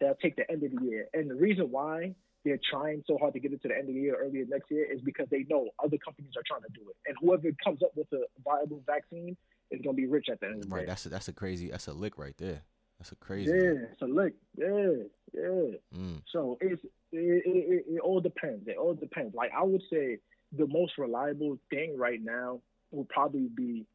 that'll 0.00 0.16
take 0.16 0.36
the 0.36 0.50
end 0.50 0.62
of 0.62 0.72
the 0.72 0.84
year. 0.86 1.08
And 1.12 1.30
the 1.30 1.34
reason 1.34 1.70
why 1.70 2.14
they're 2.44 2.60
trying 2.70 3.02
so 3.06 3.18
hard 3.18 3.34
to 3.34 3.40
get 3.40 3.52
it 3.52 3.62
to 3.62 3.68
the 3.68 3.74
end 3.74 3.88
of 3.88 3.94
the 3.94 4.00
year, 4.00 4.16
earlier 4.18 4.44
next 4.48 4.70
year, 4.70 4.90
is 4.90 5.00
because 5.00 5.26
they 5.30 5.44
know 5.48 5.68
other 5.82 5.98
companies 5.98 6.32
are 6.36 6.42
trying 6.46 6.62
to 6.62 6.72
do 6.72 6.88
it. 6.88 6.96
And 7.06 7.16
whoever 7.20 7.48
comes 7.62 7.82
up 7.82 7.90
with 7.96 8.06
a 8.12 8.24
viable 8.44 8.82
vaccine 8.86 9.36
is 9.70 9.80
going 9.82 9.96
to 9.96 10.00
be 10.00 10.06
rich 10.06 10.26
at 10.30 10.40
the 10.40 10.46
end 10.46 10.56
of 10.56 10.62
the 10.62 10.68
right, 10.68 10.80
day. 10.80 10.80
Right. 10.82 10.88
That's 10.88 11.06
a, 11.06 11.08
that's 11.08 11.28
a 11.28 11.32
crazy 11.32 11.70
that's 11.70 11.88
a 11.88 11.92
lick 11.92 12.18
right 12.18 12.36
there. 12.38 12.62
That's 12.98 13.12
a 13.12 13.16
crazy. 13.16 13.50
Yeah, 13.50 13.72
lick. 13.72 14.00
a 14.00 14.04
lick. 14.06 14.34
yeah, 14.56 15.04
yeah. 15.34 15.98
Mm. 15.98 16.22
So 16.32 16.58
it's 16.60 16.82
it, 17.12 17.42
it, 17.46 17.84
it, 17.88 18.00
all 18.00 18.20
depends. 18.20 18.66
It 18.66 18.76
all 18.76 18.94
depends. 18.94 19.34
Like 19.34 19.52
I 19.56 19.62
would 19.62 19.82
say, 19.90 20.18
the 20.56 20.66
most 20.66 20.98
reliable 20.98 21.58
thing 21.70 21.96
right 21.96 22.20
now 22.22 22.60
would 22.90 23.08
probably 23.08 23.48
be 23.54 23.86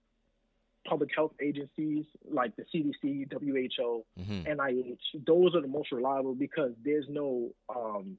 public 0.87 1.09
health 1.15 1.31
agencies 1.41 2.05
like 2.29 2.53
the 2.55 2.63
CDC, 2.73 3.31
WHO, 3.31 4.03
hmm 4.17 4.41
NIH. 4.43 4.97
Those 5.25 5.55
are 5.55 5.61
the 5.61 5.67
most 5.67 5.91
reliable 5.91 6.35
because 6.35 6.71
there's 6.83 7.05
no, 7.09 7.49
um, 7.73 8.17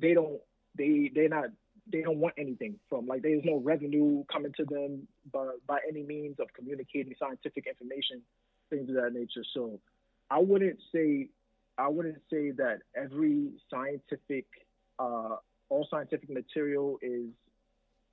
they 0.00 0.14
don't, 0.14 0.40
they 0.76 1.10
they're 1.14 1.28
not, 1.28 1.46
they 1.90 2.02
don't 2.02 2.18
want 2.18 2.34
anything 2.38 2.78
from 2.88 3.06
like 3.06 3.22
there's 3.22 3.44
no 3.44 3.58
revenue 3.58 4.24
coming 4.30 4.52
to 4.56 4.64
them 4.64 5.06
by 5.32 5.46
by 5.66 5.78
any 5.88 6.02
means 6.02 6.36
of 6.40 6.48
communicating 6.54 7.14
scientific 7.18 7.66
information, 7.66 8.22
things 8.70 8.88
of 8.88 8.96
that 8.96 9.12
nature. 9.12 9.44
So 9.54 9.80
I 10.30 10.40
wouldn't 10.40 10.78
say 10.92 11.28
I 11.78 11.88
wouldn't 11.88 12.18
say 12.30 12.50
that 12.52 12.78
every 12.96 13.50
scientific 13.70 14.46
uh, 14.98 15.36
all 15.68 15.86
scientific 15.90 16.30
material 16.30 16.98
is 17.02 17.30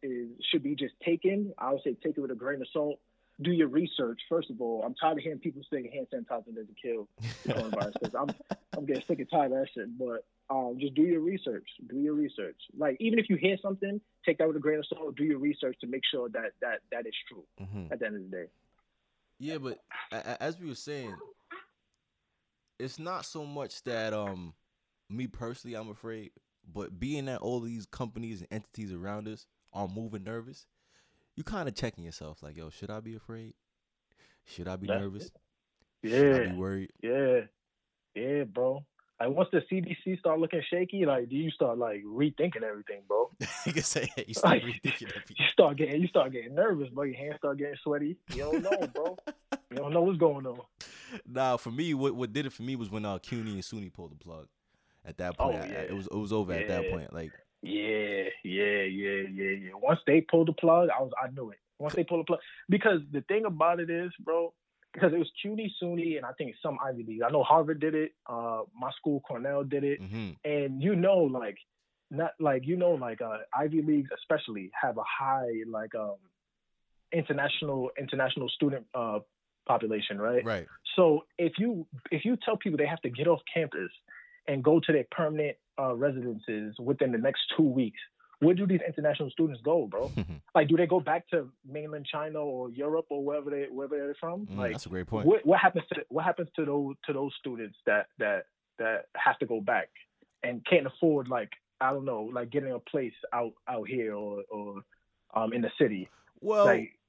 is 0.02 0.30
should 0.52 0.64
be 0.64 0.76
just 0.76 0.94
taken. 1.06 1.54
I 1.58 1.72
would 1.72 1.82
say 1.84 1.96
take 2.04 2.18
it 2.18 2.22
with 2.22 2.32
a 2.32 2.36
grain 2.36 2.62
of 2.62 2.68
salt. 2.74 3.00
Do 3.42 3.52
your 3.52 3.68
research 3.70 4.20
first 4.30 4.50
of 4.52 4.62
all. 4.62 4.84
I'm 4.86 4.96
tired 4.96 5.18
of 5.18 5.24
hearing 5.24 5.40
people 5.40 5.62
saying 5.72 5.90
hand 5.94 6.08
sanitizer 6.14 6.54
doesn't 6.54 6.78
kill 6.82 7.08
the 7.46 7.54
coronavirus. 7.54 8.12
I'm 8.20 8.36
I'm 8.78 8.86
getting 8.86 9.04
sick 9.08 9.20
and 9.20 9.30
tired 9.30 9.52
of 9.52 9.60
that 9.60 9.68
shit. 9.74 9.98
But 9.98 10.26
um, 10.50 10.78
just 10.80 10.94
do 10.96 11.04
your 11.04 11.22
research. 11.22 11.68
Do 11.90 11.98
your 11.98 12.14
research. 12.14 12.58
Like 12.78 12.98
even 13.00 13.18
if 13.20 13.30
you 13.30 13.36
hear 13.38 13.58
something, 13.62 14.00
take 14.26 14.38
that 14.40 14.48
with 14.48 14.58
a 14.58 14.60
grain 14.60 14.80
of 14.80 14.86
salt. 14.88 15.16
Do 15.16 15.24
your 15.24 15.40
research 15.40 15.78
to 15.82 15.88
make 15.88 16.04
sure 16.12 16.30
that 16.30 16.52
that 16.62 16.80
that 16.92 17.06
is 17.08 17.14
true 17.28 17.44
hmm 17.60 17.88
at 17.92 18.00
the 18.00 18.06
end 18.08 18.16
of 18.18 18.22
the 18.32 18.38
day. 18.38 18.46
Yeah, 19.40 19.58
but 19.58 19.80
a- 20.12 20.16
a- 20.32 20.44
as 20.44 20.60
we 20.60 20.68
were 20.68 20.76
saying, 20.76 21.16
it's 22.80 23.00
not 23.00 23.26
so 23.26 23.46
much 23.46 23.84
that 23.84 24.14
um 24.14 24.54
me 25.10 25.28
personally 25.28 25.76
I'm 25.76 25.90
afraid, 25.90 26.32
but 26.74 27.00
being 27.00 27.26
that 27.26 27.42
all 27.42 27.60
these 27.60 27.86
companies 27.86 28.40
and 28.42 28.48
entities 28.52 28.92
around 28.94 29.28
us 29.28 29.46
are 29.74 29.88
moving 29.88 30.24
nervous, 30.24 30.66
you 31.36 31.44
kind 31.44 31.68
of 31.68 31.76
checking 31.76 32.04
yourself 32.04 32.42
like, 32.44 32.58
yo, 32.58 32.70
should 32.70 32.90
I 32.90 33.00
be 33.00 33.16
afraid? 33.16 33.54
Should 34.46 34.68
I 34.68 34.76
be 34.76 34.88
That- 34.88 35.00
nervous? 35.00 35.32
Should 36.04 36.14
I 36.36 36.40
Yeah. 36.40 36.52
be 36.52 36.58
worried? 36.58 36.92
Yeah, 37.02 37.42
yeah, 38.16 38.44
bro. 38.44 38.84
Like 39.26 39.38
once 39.38 39.50
the 39.54 39.62
CDC 39.72 40.20
start 40.20 40.40
looking 40.40 40.62
shaky, 40.70 41.06
like 41.06 41.30
do 41.30 41.36
you 41.38 41.50
start 41.52 41.78
like 41.78 42.04
rethinking 42.04 42.62
everything, 42.64 43.04
bro? 43.08 43.32
you 43.66 43.72
can 43.72 43.84
say 43.84 44.10
you 44.28 44.34
start 44.34 44.56
Like, 44.56 44.64
rethinking 44.64 45.10
everything. 45.10 45.38
You 45.40 45.46
start 45.52 45.78
getting 45.78 46.02
you 46.02 46.08
start 46.08 46.34
getting 46.34 46.56
nervous, 46.56 46.90
bro. 46.90 47.04
Your 47.06 47.16
hands 47.16 47.36
start 47.38 47.58
getting 47.58 47.76
sweaty. 47.84 48.18
You 48.34 48.44
don't 48.52 48.64
know, 48.64 48.88
bro. 48.94 49.18
You 49.72 49.80
don't 49.80 49.94
know 49.94 50.04
what's 50.04 50.20
going 50.20 50.46
on. 50.46 50.60
Nah, 51.26 51.58
for 51.58 51.72
me, 51.72 51.94
what 51.96 52.14
what 52.16 52.32
did 52.34 52.46
it 52.46 52.54
for 52.54 52.64
me 52.64 52.76
was 52.76 52.92
when 52.92 53.06
uh 53.06 53.18
CUNY 53.18 53.54
and 53.54 53.64
SUNY 53.64 53.92
pulled 53.94 54.12
the 54.12 54.16
plug. 54.16 54.48
At 55.06 55.18
that 55.18 55.38
point, 55.38 55.56
Oh, 55.56 55.60
I- 55.60 55.64
I- 55.64 55.86
it 55.86 55.96
was 55.96 56.08
it 56.08 56.16
was 56.16 56.34
over 56.34 56.54
at 56.54 56.68
that 56.68 56.90
point. 56.90 57.14
Like, 57.14 57.32
Yeah, 57.62 58.26
yeah, 58.44 58.82
yeah, 58.84 59.22
yeah, 59.34 59.52
yeah. 59.52 59.72
Once 59.82 60.00
they 60.06 60.22
pulled 60.22 60.50
the 60.50 60.54
plug, 60.54 60.90
I 60.90 61.02
was 61.02 61.12
I 61.22 61.30
knew 61.32 61.50
it. 61.52 61.60
Once 61.80 61.96
they 61.96 62.04
pulled 62.04 62.22
the 62.22 62.26
plug, 62.26 62.40
because 62.70 63.00
the 63.12 63.22
thing 63.22 63.46
about 63.46 63.80
it 63.80 63.90
is, 63.90 64.12
bro, 64.20 64.54
because 64.94 65.12
it 65.12 65.18
was 65.18 65.32
CUNY, 65.42 65.74
SUNY, 65.82 66.18
and 66.18 66.26
I 66.26 66.32
think 66.38 66.56
some 66.62 66.78
Ivy 66.86 67.04
League. 67.04 67.22
I 67.24 67.30
know 67.32 67.44
Harvard 67.44 67.80
did 67.80 67.96
it. 67.96 68.12
Uh, 68.28 68.62
my 68.80 68.92
school, 68.92 69.22
Cornell, 69.22 69.64
did 69.64 69.84
it. 69.84 70.00
hmm 70.00 70.32
and 70.46 70.82
you 70.82 70.96
know 70.96 71.18
like 71.18 71.58
not 72.12 72.32
like 72.40 72.66
you 72.66 72.78
know 72.78 72.92
like 72.92 73.22
uh 73.22 73.38
ivy 73.58 73.82
leagues 73.82 74.10
especially 74.18 74.70
have 74.80 74.98
a 74.98 75.04
high 75.04 75.50
like 75.68 75.94
um 75.96 76.16
international 77.12 77.90
international 78.00 78.50
student 78.50 78.86
uh 78.94 79.20
population 79.68 80.20
right 80.20 80.46
right. 80.46 80.68
so 80.96 81.26
if 81.38 81.54
you 81.58 81.86
if 82.12 82.26
you 82.26 82.38
tell 82.44 82.58
people 82.58 82.78
they 82.78 82.86
have 82.86 83.02
to 83.02 83.10
get 83.10 83.28
off 83.28 83.40
campus 83.52 83.90
and 84.48 84.64
go 84.64 84.80
to 84.80 84.92
their 84.92 85.06
permanent 85.12 85.56
uh 85.80 85.94
residences 85.96 86.76
within 86.80 87.12
the 87.12 87.18
next 87.18 87.42
two 87.56 87.64
weeks 87.64 88.00
where 88.40 88.56
do 88.56 88.66
these 88.68 88.82
international 88.88 89.30
students 89.30 89.62
go 89.64 89.88
bro 89.88 90.12
like 90.56 90.68
do 90.68 90.76
they 90.78 90.86
go 90.88 91.00
back 91.00 91.28
to 91.30 91.48
mainland 91.66 92.06
china 92.06 92.40
or 92.40 92.70
europe 92.72 93.06
or 93.10 93.24
wherever 93.24 93.50
they 93.50 93.66
wherever 93.72 93.98
they're 93.98 94.16
from 94.20 94.46
Mm, 94.48 94.58
like 94.58 94.72
that's 94.72 94.86
a 94.86 94.90
great 94.90 95.08
point. 95.08 95.26
what 95.28 95.46
what 95.46 95.60
happens 95.60 95.86
to 95.94 96.02
what 96.10 96.26
happens 96.26 96.50
to 96.56 96.66
those 96.66 96.96
to 97.06 97.14
those 97.14 97.32
students 97.40 97.78
that 97.86 98.08
that 98.20 98.46
that 98.80 99.06
have 99.16 99.38
to 99.40 99.46
go 99.46 99.62
back 99.62 99.90
and 100.44 100.66
can't 100.66 100.86
afford 100.88 101.28
like 101.28 101.50
I 101.80 101.92
don't 101.94 102.06
know 102.06 102.30
like 102.34 102.50
getting 102.50 102.72
a 102.72 102.80
place 102.80 103.14
out 103.34 103.54
out 103.70 103.88
here 103.88 104.14
or 104.16 104.44
or 104.52 104.82
um 105.36 105.54
in 105.54 105.62
the 105.62 105.72
city 105.80 106.10
Well, 106.42 106.66
like 106.66 107.00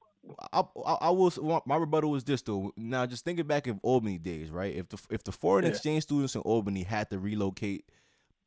I, 0.55 0.63
I, 0.87 0.93
I 1.03 1.11
will. 1.11 1.27
s- 1.27 1.39
My 1.67 1.77
rebuttal 1.77 2.11
was 2.11 2.25
this 2.25 2.41
though. 2.41 2.73
Now, 2.79 3.05
just 3.05 3.27
thinking 3.27 3.47
back 3.47 3.67
in 3.67 3.79
Albany 3.83 4.17
days, 4.17 4.51
right? 4.51 4.75
If 4.75 4.89
the 4.89 4.99
if 5.11 5.23
the 5.23 5.33
foreign 5.33 5.65
Yeah. 5.67 5.71
exchange 5.73 6.05
students 6.05 6.35
in 6.35 6.41
Albany 6.41 6.83
had 6.83 7.11
to 7.11 7.19
relocate, 7.19 7.85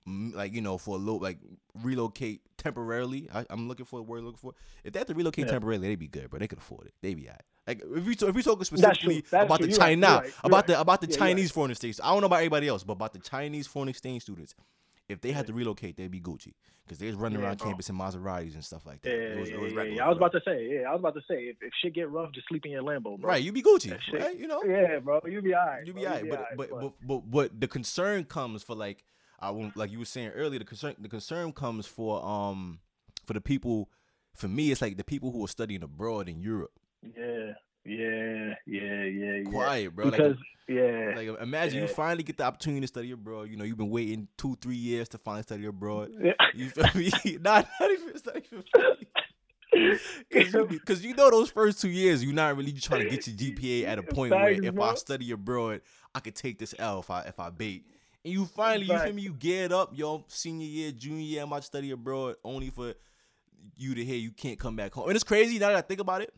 like 0.08 0.53
you 0.53 0.62
know, 0.62 0.78
for 0.78 0.95
a 0.95 0.99
little, 0.99 1.20
like 1.20 1.38
relocate 1.84 2.41
temporarily. 2.58 3.30
I, 3.34 3.45
I'm 3.49 3.68
looking 3.68 3.86
for 3.86 3.97
the 3.99 4.03
word 4.03 4.24
looking 4.24 4.38
for. 4.38 4.53
If 4.84 4.93
they 4.93 4.99
had 4.99 5.08
to 5.08 5.14
relocate 5.14 5.45
Yeah. 5.45 5.51
temporarily, 5.53 5.88
they'd 5.89 5.95
be 5.99 6.08
good, 6.08 6.30
but 6.30 6.39
they 6.39 6.47
could 6.47 6.60
afford 6.60 6.88
it. 6.88 6.93
They'd 7.01 7.16
be 7.16 7.28
alright. 7.28 7.41
Like 7.68 7.82
if 7.84 8.05
we 8.05 8.16
talk, 8.16 8.30
if 8.30 8.36
we 8.36 8.43
talking 8.43 8.64
specifically 8.64 9.26
That's 9.30 9.45
about 9.45 9.58
true. 9.58 9.66
the 9.68 9.72
You're 9.72 9.80
right. 9.80 9.88
China, 9.89 10.08
right. 10.24 10.34
About 10.43 10.55
right. 10.55 10.68
the 10.68 10.80
about 10.80 11.01
the 11.01 11.08
Yeah, 11.08 11.14
right. 11.16 11.20
Chinese 11.20 11.51
foreign 11.51 11.72
exchange. 11.72 11.99
I 12.01 12.12
don't 12.12 12.22
know 12.22 12.28
about 12.28 12.38
everybody 12.38 12.68
else, 12.70 12.84
but 12.84 12.93
about 12.93 13.12
the 13.14 13.20
Chinese 13.20 13.68
foreign 13.68 13.89
exchange 13.89 14.22
students, 14.24 14.55
if 15.10 15.20
they 15.22 15.32
had 15.32 15.47
to 15.47 15.53
relocate, 15.53 15.97
they'd 15.97 16.10
be 16.12 16.22
Gucci 16.22 16.53
because 16.86 16.99
they 16.99 17.08
was 17.08 17.16
running 17.16 17.39
Yeah, 17.39 17.45
around 17.47 17.58
bro. 17.58 17.68
campus 17.68 17.89
in 17.89 17.97
Maseratis 17.97 18.53
and 18.53 18.64
stuff 18.64 18.86
like 18.86 19.01
that. 19.01 19.10
yeah, 19.10 19.16
it 19.16 19.39
was, 19.39 19.49
it 19.49 19.60
was 19.60 19.74
yeah, 19.74 19.84
yeah, 19.84 20.05
I 20.05 20.08
was 20.08 20.16
about 20.18 20.32
to 20.32 20.41
say 20.45 20.70
yeah 20.74 20.89
I 20.89 20.91
was 20.93 20.99
about 21.01 21.16
to 21.16 21.22
say 21.30 21.36
if, 21.43 21.58
if 21.62 21.74
shit 21.82 21.93
get 21.93 22.10
rough 22.10 22.32
just 22.32 22.47
sleep 22.47 22.66
in 22.66 22.72
your 22.72 22.84
Lambo 22.84 23.20
bro 23.20 23.30
Right, 23.32 23.43
you 23.43 23.51
be 23.51 23.62
Gucci, 23.62 23.91
right? 24.14 24.38
You 24.39 24.47
know, 24.47 24.64
yeah 24.64 24.99
bro 24.99 25.20
you 25.26 25.41
be 25.41 25.53
alright 25.53 25.86
you 25.86 25.93
be 25.93 26.05
alright. 26.08 26.30
But, 26.30 26.39
alright, 26.39 26.58
but 26.58 26.70
but 26.80 26.93
but 27.05 27.30
but 27.30 27.60
the 27.60 27.68
concern 27.68 28.24
comes 28.24 28.64
for 28.64 28.76
like 28.76 29.03
I 29.40 29.52
won't 29.52 29.78
like 29.78 29.92
you 29.92 30.00
were 30.00 30.06
saying 30.06 30.30
earlier. 30.30 30.60
The 30.60 30.66
concern 30.66 30.96
the 31.00 31.10
concern 31.10 31.52
comes 31.54 31.86
for 31.86 32.24
um 32.24 32.80
for 33.26 33.34
the 33.34 33.42
people. 33.42 33.90
For 34.34 34.48
me, 34.48 34.72
it's 34.72 34.82
like 34.84 34.98
the 34.98 35.04
people 35.04 35.32
who 35.32 35.44
are 35.44 35.48
studying 35.48 35.82
abroad 35.82 36.30
in 36.30 36.40
Europe. 36.40 36.72
yeah 37.02 37.54
yeah 37.86 38.54
yeah 38.66 39.04
yeah 39.04 39.34
yeah 39.36 39.50
Quiet, 39.50 39.96
bro. 39.96 40.12
because 40.12 40.38
like, 40.38 40.46
yeah 40.68 41.14
like 41.16 41.42
imagine 41.42 41.82
you 41.82 41.88
finally 41.88 42.24
get 42.24 42.38
the 42.38 42.44
opportunity 42.44 42.82
to 42.82 42.88
study 42.88 43.12
abroad. 43.12 43.50
You 43.50 43.58
know, 43.58 43.64
you've 43.64 43.78
been 43.78 43.90
waiting 43.90 44.28
two, 44.38 44.58
three 44.62 44.76
years 44.76 45.10
to 45.10 45.18
finally 45.18 45.44
study 45.44 45.66
abroad. 45.66 46.12
yeah. 46.22 46.34
You 46.54 46.70
feel 46.70 46.90
me? 46.94 47.12
not, 47.42 47.68
not 47.80 47.92
even, 47.92 48.10
it's 48.10 48.26
not 48.26 48.38
even. 48.38 48.64
Cause 50.86 51.04
you, 51.04 51.10
you 51.10 51.16
know 51.16 51.30
those 51.30 51.50
first 51.50 51.82
two 51.82 51.90
years, 51.90 52.24
you're 52.24 52.34
not 52.34 52.58
really 52.58 52.72
trying 52.74 53.04
to 53.04 53.10
get 53.10 53.28
your 53.28 53.36
GPA 53.36 53.86
at 53.86 54.00
a 54.00 54.04
point 54.04 54.32
where 54.32 54.50
if 54.50 54.80
I 54.80 54.96
study 54.96 55.32
abroad, 55.32 55.82
I 56.16 56.20
could 56.20 56.36
take 56.36 56.58
this 56.58 56.74
L 56.80 57.00
if 57.00 57.10
I 57.10 57.22
if 57.22 57.40
I 57.40 57.50
bait. 57.50 57.86
And 58.28 58.34
you 58.34 58.46
finally, 58.46 58.86
you 58.86 59.00
feel 59.00 59.14
me? 59.14 59.22
You 59.22 59.34
get 59.34 59.72
up, 59.72 59.92
your 59.96 60.24
senior 60.28 60.68
year, 60.68 60.92
junior 60.92 61.24
year, 61.24 61.42
I'm 61.44 61.48
about 61.48 61.62
to 61.62 61.66
study 61.66 61.92
abroad, 61.92 62.36
only 62.44 62.70
for 62.70 62.94
you 63.76 63.96
to 63.96 64.04
hear 64.04 64.16
you 64.16 64.32
can't 64.32 64.60
come 64.60 64.76
back 64.76 64.94
home. 64.94 65.08
And 65.08 65.16
it's 65.16 65.24
crazy 65.24 65.60
now 65.60 65.70
that 65.70 65.78
I 65.78 65.82
think 65.82 66.00
about 66.00 66.22
it. 66.22 66.34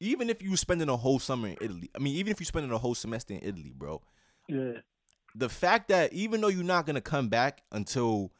Even 0.00 0.28
if 0.28 0.42
you 0.42 0.50
were 0.50 0.56
spending 0.56 0.88
a 0.88 0.96
whole 0.96 1.18
summer 1.18 1.48
in 1.48 1.56
Italy, 1.60 1.90
I 1.94 1.98
mean, 1.98 2.14
even 2.16 2.30
if 2.30 2.38
you're 2.40 2.44
spending 2.44 2.70
a 2.70 2.78
whole 2.78 2.94
semester 2.94 3.34
in 3.34 3.40
Italy, 3.42 3.72
bro, 3.74 4.02
yeah 4.48 4.72
the 5.36 5.48
fact 5.50 5.88
that 5.88 6.12
even 6.14 6.40
though 6.40 6.48
you're 6.48 6.64
not 6.64 6.86
gonna 6.86 7.00
come 7.00 7.28
back 7.28 7.62
until 7.70 8.32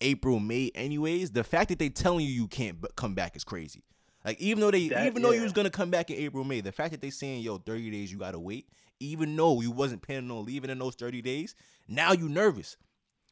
April, 0.00 0.40
May, 0.40 0.72
anyways, 0.74 1.30
the 1.30 1.44
fact 1.44 1.68
that 1.68 1.78
they 1.78 1.90
telling 1.90 2.24
you 2.24 2.32
you 2.32 2.48
can't 2.48 2.78
come 2.96 3.14
back 3.14 3.36
is 3.36 3.44
crazy. 3.44 3.84
Like 4.24 4.40
even 4.40 4.60
though 4.60 4.70
they, 4.70 4.88
That- 4.88 5.06
even 5.06 5.22
though 5.22 5.30
you 5.32 5.42
was 5.42 5.52
gonna 5.52 5.70
come 5.70 5.90
back 5.90 6.10
in 6.10 6.16
April, 6.16 6.44
May, 6.44 6.60
the 6.62 6.72
fact 6.72 6.92
that 6.92 7.00
they 7.00 7.10
saying 7.10 7.42
yo 7.42 7.58
30 7.58 7.90
days 7.90 8.10
you 8.10 8.18
gotta 8.18 8.38
wait, 8.38 8.66
even 8.98 9.36
though 9.36 9.60
you 9.60 9.70
wasn't 9.70 10.02
planning 10.02 10.30
on 10.30 10.44
leaving 10.44 10.70
in 10.70 10.78
those 10.78 10.94
30 10.94 11.22
days, 11.22 11.54
now 11.88 12.12
you 12.12 12.28
nervous 12.28 12.76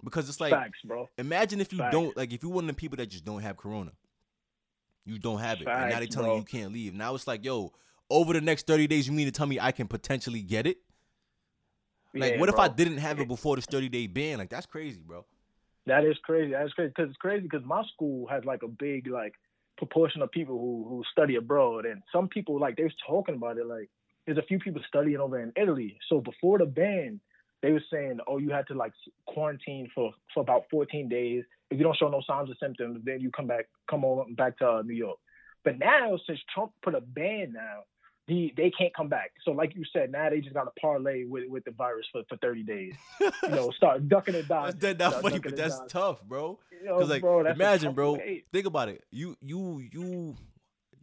because 0.04 0.28
it's 0.28 0.40
like 0.40 0.52
facts 0.52 0.78
bro 0.84 1.08
imagine 1.18 1.60
if 1.60 1.72
you 1.72 1.78
Facts. 1.78 1.92
don't 1.92 2.16
like 2.16 2.32
if 2.32 2.42
you're 2.42 2.52
one 2.52 2.64
of 2.64 2.68
the 2.68 2.74
people 2.74 2.96
that 2.96 3.06
just 3.06 3.24
don't 3.24 3.40
have 3.42 3.56
corona, 3.56 3.92
you 5.04 5.18
don't 5.18 5.38
have 5.38 5.60
it, 5.60 5.68
and 5.68 5.88
now 5.88 5.88
Facts, 5.88 6.00
they 6.00 6.06
telling 6.06 6.28
bro. 6.28 6.34
you 6.34 6.40
you 6.40 6.44
can't 6.46 6.72
leave. 6.72 6.94
Now 6.94 7.14
it's 7.14 7.26
like 7.26 7.44
yo, 7.44 7.72
over 8.10 8.32
the 8.32 8.40
next 8.40 8.66
30 8.66 8.86
days, 8.86 9.06
you 9.06 9.12
mean 9.12 9.26
to 9.26 9.32
tell 9.32 9.46
me 9.46 9.58
I 9.60 9.72
can 9.72 9.88
potentially 9.88 10.42
get 10.42 10.66
it? 10.66 10.78
Like, 12.14 12.34
Yeah, 12.34 12.40
what 12.40 12.48
if 12.48 12.58
I 12.58 12.68
didn't 12.68 12.98
have 12.98 13.20
it 13.20 13.28
before 13.28 13.56
this 13.56 13.66
30 13.66 13.88
day 13.88 14.06
ban? 14.06 14.38
Like, 14.38 14.48
that's 14.48 14.66
crazy, 14.66 15.02
bro. 15.04 15.24
That 15.86 16.04
is 16.04 16.16
crazy. 16.24 16.52
That 16.52 16.66
is 16.66 16.72
crazy 16.72 16.92
because 16.96 17.10
it's 17.10 17.18
crazy 17.18 17.42
because 17.42 17.64
my 17.64 17.82
school 17.94 18.26
has 18.28 18.44
like 18.44 18.62
a 18.62 18.68
big 18.68 19.06
like 19.06 19.34
proportion 19.78 20.22
of 20.22 20.30
people 20.30 20.58
who 20.58 20.86
who 20.88 21.02
study 21.12 21.36
abroad, 21.36 21.84
and 21.86 22.02
some 22.12 22.28
people 22.28 22.58
like 22.58 22.76
they 22.76 22.84
was 22.84 22.94
talking 23.06 23.36
about 23.36 23.58
it. 23.58 23.66
Like 23.66 23.88
there's 24.24 24.38
a 24.38 24.42
few 24.42 24.58
people 24.58 24.82
studying 24.88 25.18
over 25.18 25.40
in 25.40 25.52
Italy. 25.56 25.98
So 26.08 26.20
before 26.20 26.58
the 26.58 26.66
ban, 26.66 27.20
they 27.62 27.72
were 27.72 27.82
saying, 27.90 28.18
oh, 28.26 28.38
you 28.38 28.50
had 28.50 28.66
to 28.68 28.74
like 28.74 28.92
quarantine 29.26 29.88
for 29.94 30.12
for 30.34 30.40
about 30.40 30.64
14 30.70 31.08
days. 31.08 31.44
If 31.70 31.78
you 31.78 31.84
don't 31.84 31.96
show 31.96 32.08
no 32.08 32.22
signs 32.26 32.50
or 32.50 32.54
symptoms, 32.60 33.00
then 33.04 33.20
you 33.20 33.30
come 33.30 33.46
back 33.46 33.66
come 33.88 34.04
on 34.04 34.34
back 34.34 34.58
to 34.58 34.68
uh, 34.68 34.82
New 34.82 34.94
York. 34.94 35.18
But 35.64 35.78
now 35.78 36.18
since 36.26 36.38
Trump 36.54 36.72
put 36.82 36.94
a 36.94 37.00
ban 37.00 37.52
now, 37.52 37.84
the, 38.28 38.52
they 38.56 38.70
can't 38.70 38.94
come 38.94 39.08
back. 39.08 39.32
So 39.44 39.52
like 39.52 39.74
you 39.74 39.84
said, 39.92 40.10
now 40.10 40.30
they 40.30 40.40
just 40.40 40.54
got 40.54 40.64
to 40.64 40.80
parlay 40.80 41.24
with, 41.24 41.48
with 41.48 41.64
the 41.64 41.70
virus 41.70 42.06
for, 42.12 42.22
for 42.28 42.36
30 42.38 42.64
days. 42.64 42.94
You 43.20 43.48
know, 43.48 43.70
start 43.76 44.08
ducking 44.08 44.34
and 44.34 44.48
dodging. 44.48 44.78
That's 44.80 44.98
not 44.98 45.22
funny, 45.22 45.38
but 45.38 45.56
that's 45.56 45.80
tough, 45.88 46.22
bro. 46.22 46.58
Because 46.82 47.08
like, 47.08 47.22
bro, 47.22 47.46
imagine, 47.46 47.94
bro. 47.94 48.14
Way. 48.14 48.44
Think 48.52 48.66
about 48.66 48.88
it. 48.88 49.04
You 49.10 49.36
you 49.40 49.82
you. 49.92 50.36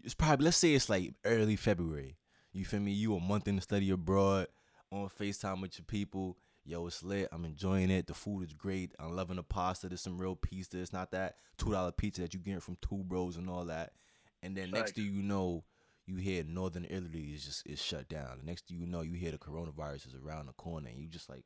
It's 0.04 0.14
probably 0.14 0.46
let's 0.46 0.58
say 0.58 0.74
it's 0.74 0.90
like 0.90 1.14
early 1.26 1.56
February. 1.56 2.18
You 2.52 2.66
feel 2.66 2.82
me? 2.82 2.92
You 2.92 3.16
a 3.16 3.20
month 3.20 3.48
in 3.48 3.56
the 3.56 3.62
study 3.62 3.90
abroad 3.90 4.48
on 4.94 5.10
Facetime 5.10 5.62
with 5.62 5.78
your 5.78 5.86
people. 5.86 6.38
Yo, 6.66 6.88
it's 6.88 7.04
lit. 7.04 7.28
I'm 7.32 7.44
enjoying 7.44 7.90
it. 7.90 8.08
The 8.08 8.14
food 8.14 8.44
is 8.44 8.54
great. 8.54 8.94
I'm 8.98 9.16
loving 9.16 9.36
the 9.36 9.44
pasta. 9.44 9.90
There's 9.90 10.02
some 10.02 10.18
real 10.18 10.36
pizza. 10.36 10.80
It's 10.80 10.94
not 10.94 11.12
that 11.12 11.36
two 11.58 11.72
dollar 11.72 11.92
pizza 11.92 12.22
that 12.22 12.34
you 12.34 12.40
get 12.40 12.64
from 12.64 12.78
two 12.82 13.04
bros 13.04 13.36
and 13.36 13.50
all 13.50 13.66
that. 13.66 13.94
And 14.42 14.56
then 14.56 14.72
next 14.72 14.96
thing 14.96 15.06
you 15.06 15.24
know, 15.24 15.66
you 16.06 16.16
hear 16.16 16.44
Northern 16.44 16.86
Italy 16.86 17.32
is 17.34 17.44
just 17.44 17.68
is 17.68 17.82
shut 17.82 18.08
down. 18.08 18.40
The 18.40 18.46
next 18.46 18.68
thing 18.68 18.78
you 18.78 18.86
know, 18.86 19.02
you 19.02 19.14
hear 19.14 19.32
the 19.32 19.38
coronavirus 19.38 20.08
is 20.08 20.16
around 20.16 20.46
the 20.46 20.54
corner, 20.54 20.90
and 20.90 20.98
you 21.00 21.08
just 21.08 21.30
like, 21.30 21.44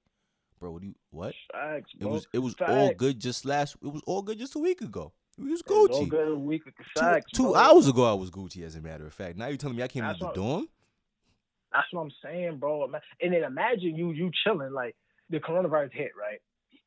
bro, 0.60 0.72
what 0.72 0.82
do 0.82 0.88
you 0.88 0.96
what? 1.10 1.34
Facts, 1.52 1.92
it 2.00 2.06
was 2.06 2.28
it 2.34 2.40
was 2.40 2.54
Facts. 2.54 2.72
all 2.72 2.94
good 2.94 3.20
just 3.20 3.44
last. 3.44 3.76
It 3.82 3.88
was 3.88 4.04
all 4.06 4.22
good 4.22 4.38
just 4.38 4.56
a 4.56 4.60
week 4.60 4.82
ago. 4.82 5.14
We 5.40 5.52
was 5.52 5.62
Gucci. 5.62 5.90
all 5.92 6.06
good 6.06 6.28
a 6.30 6.36
week. 6.36 6.64
Facts, 6.96 7.32
two, 7.32 7.44
two 7.44 7.56
hours 7.56 7.88
ago, 7.88 8.04
I 8.10 8.14
was 8.14 8.30
Gucci. 8.30 8.64
As 8.64 8.76
a 8.76 8.82
matter 8.82 9.06
of 9.06 9.14
fact, 9.14 9.38
now 9.38 9.48
you're 9.48 9.58
telling 9.58 9.78
me 9.78 9.84
I 9.84 9.88
came 9.88 10.04
out 10.04 10.20
the 10.20 10.32
dorm. 10.32 10.68
That's 11.78 11.94
what 11.94 12.02
I'm 12.02 12.12
saying, 12.24 12.58
bro. 12.58 12.90
And 13.22 13.34
then 13.34 13.44
imagine 13.44 13.96
you 13.96 14.12
you 14.12 14.32
chilling 14.44 14.74
like 14.74 14.96
the 15.30 15.38
coronavirus 15.38 15.94
hit, 15.94 16.12
right? 16.20 16.40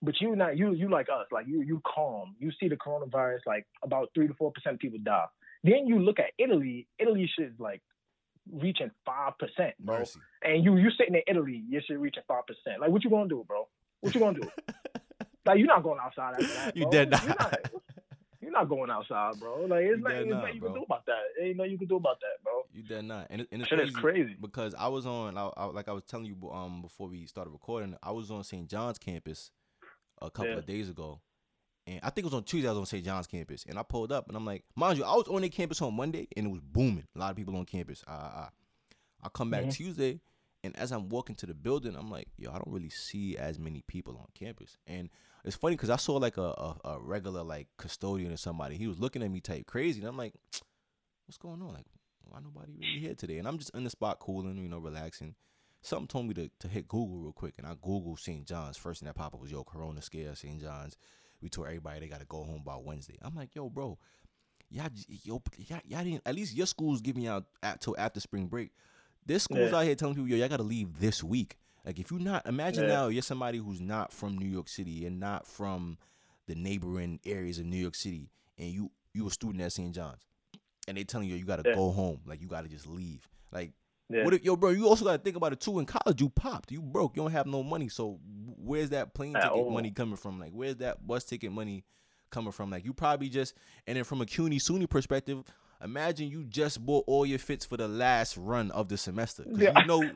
But 0.03 0.14
you 0.20 0.34
not 0.34 0.59
you 0.59 0.72
you 0.72 0.91
like 0.91 1.09
us, 1.09 1.26
like 1.30 1.47
you 1.47 1.62
you 1.62 1.80
calm. 1.86 2.34
You 2.41 2.51
see 2.59 2.68
the 2.68 2.76
coronavirus, 2.76 3.41
like 3.47 3.66
about 3.84 4.11
three 4.14 4.26
to 4.26 4.34
four 4.34 4.51
percent 4.51 4.74
of 4.74 4.80
people 4.80 4.99
die. 5.03 5.26
Then 5.62 5.86
you 5.86 6.01
look 6.01 6.18
at 6.18 6.32
Italy. 6.38 6.88
Italy 6.99 7.30
should 7.38 7.55
like 7.61 7.82
reaching 8.51 8.91
five 9.07 9.34
percent, 9.38 9.74
bro. 9.78 9.99
Mercy. 9.99 10.18
And 10.43 10.64
you 10.64 10.76
you 10.76 10.91
sitting 10.99 11.14
in 11.14 11.22
Italy, 11.28 11.62
you 11.68 11.80
should 11.86 11.99
reaching 11.99 12.24
five 12.26 12.47
percent. 12.47 12.80
Like 12.80 12.91
what 12.91 13.05
you 13.05 13.11
gonna 13.11 13.28
do, 13.28 13.45
bro? 13.47 13.68
What 14.01 14.12
you 14.12 14.20
gonna 14.20 14.41
do? 14.41 14.49
like 15.47 15.59
you're 15.59 15.68
not 15.68 15.84
going 15.84 16.01
outside 16.03 16.32
after 16.32 16.47
that. 16.47 16.74
Bro. 16.74 16.82
You 16.82 16.91
dead 16.91 17.11
not. 17.11 17.22
You're 17.22 17.36
not, 17.38 17.70
you're 18.41 18.53
not 18.53 18.68
going 18.68 18.91
outside, 18.91 19.38
bro. 19.38 19.66
Like 19.66 19.84
it's 19.84 20.03
nothing, 20.03 20.30
not, 20.30 20.55
you 20.55 20.61
can 20.61 20.72
do 20.72 20.82
about 20.82 21.05
that. 21.07 21.18
Ain't 21.41 21.57
nothing 21.57 21.72
you 21.72 21.78
can 21.78 21.88
do 21.88 21.97
about 21.97 22.20
that, 22.20 22.43
bro. 22.43 22.64
You 22.72 22.82
dead 22.82 23.05
not. 23.05 23.26
And, 23.30 23.47
and 23.53 23.62
it's 23.62 23.70
crazy, 23.70 23.93
crazy, 23.93 24.36
because 24.41 24.74
I 24.74 24.88
was 24.88 25.07
on, 25.07 25.36
I, 25.36 25.51
I, 25.57 25.64
like 25.66 25.88
I 25.88 25.93
was 25.93 26.05
telling 26.05 26.26
you 26.26 26.51
um 26.51 26.82
before 26.82 27.09
we 27.09 27.26
started 27.26 27.51
recording, 27.51 27.97
I 28.03 28.12
was 28.12 28.30
on 28.30 28.45
St. 28.45 28.68
John's 28.68 28.99
campus 28.99 29.51
a 30.22 30.30
couple 30.30 30.53
yeah. 30.53 30.59
of 30.59 30.66
days 30.66 30.88
ago, 30.88 31.20
and 31.86 32.01
I 32.03 32.11
think 32.11 32.24
it 32.24 32.32
was 32.32 32.34
on 32.34 32.45
Tuesday. 32.45 32.68
I 32.68 32.72
was 32.72 32.80
on 32.80 32.86
St. 32.86 33.05
John's 33.05 33.26
campus, 33.26 33.64
and 33.68 33.78
I 33.78 33.82
pulled 33.82 34.12
up, 34.12 34.28
and 34.28 34.36
I'm 34.36 34.47
like, 34.47 34.64
mind 34.74 34.99
you, 34.99 35.05
I 35.05 35.14
was 35.14 35.28
on 35.28 35.43
the 35.43 35.49
campus 35.49 35.82
on 35.82 35.95
Monday, 35.95 36.28
and 36.36 36.47
it 36.47 36.51
was 36.51 36.61
booming. 36.61 37.07
A 37.14 37.18
lot 37.18 37.30
of 37.30 37.36
people 37.36 37.57
on 37.57 37.66
campus. 37.66 38.03
I 38.09 38.12
I, 38.12 38.49
I 39.22 39.28
come 39.28 39.51
back 39.51 39.62
mm-hmm. 39.62 39.70
Tuesday, 39.70 40.20
and 40.63 40.77
as 40.77 40.93
I'm 40.93 41.09
walking 41.09 41.37
to 41.37 41.47
the 41.47 41.55
building, 41.55 41.97
I'm 41.97 42.11
like, 42.11 42.29
yo, 42.37 42.51
I 42.51 42.55
don't 42.55 42.69
really 42.69 42.91
see 42.91 43.37
as 43.37 43.59
many 43.59 43.83
people 43.87 44.17
on 44.17 44.27
campus, 44.35 44.77
and 44.87 45.09
it's 45.45 45.57
funny 45.57 45.77
because 45.77 45.91
I 45.91 45.97
saw 45.97 46.17
like 46.17 46.37
a, 46.37 46.43
a, 46.43 46.77
a 46.85 47.01
regular 47.01 47.43
like 47.43 47.69
custodian 47.79 48.33
or 48.33 48.37
somebody. 48.37 48.77
He 48.77 48.87
was 48.87 48.99
looking 48.99 49.23
at 49.23 49.31
me 49.31 49.41
type 49.41 49.67
crazy, 49.67 50.01
and 50.01 50.09
I'm 50.09 50.17
like, 50.17 50.35
what's 51.27 51.39
going 51.39 51.63
on? 51.63 51.73
Like, 51.73 51.87
why 52.25 52.41
nobody 52.43 52.73
really 52.79 53.01
here 53.01 53.15
today? 53.15 53.39
And 53.39 53.49
I'm 53.49 53.59
just 53.59 53.75
in 53.75 53.85
the 53.85 53.91
spot 53.91 54.19
cooling, 54.19 54.59
you 54.59 54.69
know, 54.69 54.79
relaxing. 54.79 55.35
Something 55.83 56.09
told 56.09 56.27
me 56.27 56.35
to, 56.35 56.51
to 56.61 56.69
hit 56.69 56.89
Google 56.89 57.19
real 57.19 57.33
quick, 57.33 57.55
and 57.57 57.67
I 57.67 57.75
Googled 57.75 58.21
St. 58.21 58.47
John's. 58.47 58.77
First 58.77 59.01
thing 59.01 59.07
that 59.07 59.15
popped 59.15 59.35
up 59.35 59.41
was 59.41 59.51
yo 59.51 59.65
Corona 59.65 60.03
scare 60.03 60.35
St. 60.35 60.61
John's 60.61 60.97
we 61.43 61.49
told 61.49 61.67
everybody 61.67 62.01
they 62.01 62.09
got 62.09 62.21
to 62.21 62.27
go 62.27 62.45
home 62.45 62.63
by 62.65 62.77
Wednesday. 62.77 63.19
I'm 63.23 63.35
like, 63.35 63.55
yo, 63.55 63.69
bro, 63.69 63.99
y'all, 64.69 64.89
yo, 65.09 65.43
y'all, 65.57 65.81
y'all 65.87 66.05
didn't. 66.05 66.23
At 66.27 66.35
least 66.35 66.55
your 66.55 66.67
school's 66.67 67.01
giving 67.01 67.23
y'all 67.23 67.45
till 67.81 67.97
after 67.99 68.21
spring 68.21 68.47
break. 68.47 68.71
This 69.31 69.45
school's 69.45 69.70
yeah. 69.70 69.78
out 69.78 69.85
here 69.85 69.95
telling 69.95 70.16
people, 70.16 70.28
yo, 70.28 70.37
y'all 70.37 70.49
got 70.49 70.57
to 70.57 70.64
leave 70.64 70.99
this 70.99 71.22
week. 71.22 71.57
Like, 71.87 72.01
if 72.01 72.11
you're 72.11 72.18
not, 72.18 72.47
imagine 72.47 72.83
yeah. 72.83 72.95
now 72.95 73.07
you're 73.07 73.22
somebody 73.22 73.59
who's 73.59 73.81
not 73.81 74.12
from 74.12 74.37
New 74.37 74.49
York 74.49 74.68
City 74.68 75.07
and 75.07 75.20
not 75.20 75.47
from 75.47 75.99
the 76.49 76.57
neighboring 76.57 77.20
areas 77.24 77.61
of 77.61 77.66
New 77.66 77.76
York 77.76 77.95
City, 77.95 78.28
and 78.59 78.70
you 78.70 78.91
you 79.14 79.28
a 79.28 79.31
student 79.31 79.62
at 79.62 79.72
St. 79.72 79.95
John's, 79.95 80.26
and 80.89 80.97
they 80.97 81.05
telling 81.05 81.28
you 81.28 81.37
you 81.37 81.45
got 81.45 81.62
to 81.62 81.70
yeah. 81.70 81.76
go 81.76 81.93
home, 81.93 82.20
like 82.26 82.43
you 82.43 82.49
got 82.49 82.62
to 82.62 82.68
just 82.68 82.89
leave. 82.89 83.28
Like 83.53 83.72
yeah. 84.09 84.24
What 84.24 84.35
if, 84.35 84.43
yo, 84.43 84.57
bro? 84.57 84.70
You 84.70 84.89
also 84.89 85.05
got 85.05 85.12
to 85.12 85.18
think 85.18 85.37
about 85.37 85.53
it 85.53 85.61
too. 85.61 85.78
In 85.78 85.87
college, 85.87 86.20
you 86.20 86.28
popped, 86.28 86.72
you 86.72 86.83
broke, 86.83 87.14
you 87.14 87.22
don't 87.22 87.31
have 87.31 87.47
no 87.47 87.62
money. 87.62 87.89
So 87.89 88.18
where's 88.57 88.91
that 88.91 89.14
plane 89.14 89.35
ticket 89.35 89.53
oh. 89.53 89.70
money 89.70 89.93
coming 89.93 90.16
from? 90.16 90.41
Like, 90.41 90.51
where's 90.51 90.76
that 90.76 91.07
bus 91.07 91.22
ticket 91.22 91.53
money 91.53 91.85
coming 92.33 92.51
from? 92.51 92.68
Like, 92.68 92.85
you 92.85 92.93
probably 92.93 93.28
just 93.28 93.55
and 93.87 93.97
then 93.97 94.03
from 94.03 94.22
a 94.22 94.26
CUNY 94.26 94.59
SUNY 94.59 94.91
perspective, 94.91 95.45
imagine 95.83 96.28
you 96.28 96.45
just 96.45 96.85
bought 96.85 97.05
all 97.07 97.24
your 97.24 97.39
fits 97.39 97.64
for 97.64 97.76
the 97.76 97.89
last 97.89 98.37
run 98.37 98.70
of 98.70 98.89
the 98.89 98.97
semester. 98.97 99.45
Yeah. 99.49 99.78
You 99.81 99.87
know, 99.87 100.11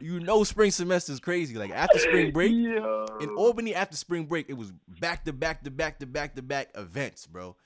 you 0.00 0.20
know, 0.20 0.44
spring 0.44 0.70
semester 0.70 1.12
is 1.12 1.20
crazy. 1.20 1.56
Like 1.56 1.70
after 1.70 1.98
spring 1.98 2.32
break 2.32 2.52
Yo. 2.52 3.06
in 3.20 3.30
Albany, 3.30 3.74
after 3.74 3.96
spring 3.96 4.24
break, 4.24 4.48
it 4.48 4.54
was 4.54 4.72
back 5.00 5.24
to 5.24 5.32
back 5.32 5.64
to 5.64 5.70
back 5.70 5.98
to 6.00 6.06
back 6.06 6.34
to 6.36 6.42
back 6.42 6.70
events, 6.74 7.26
bro. 7.26 7.56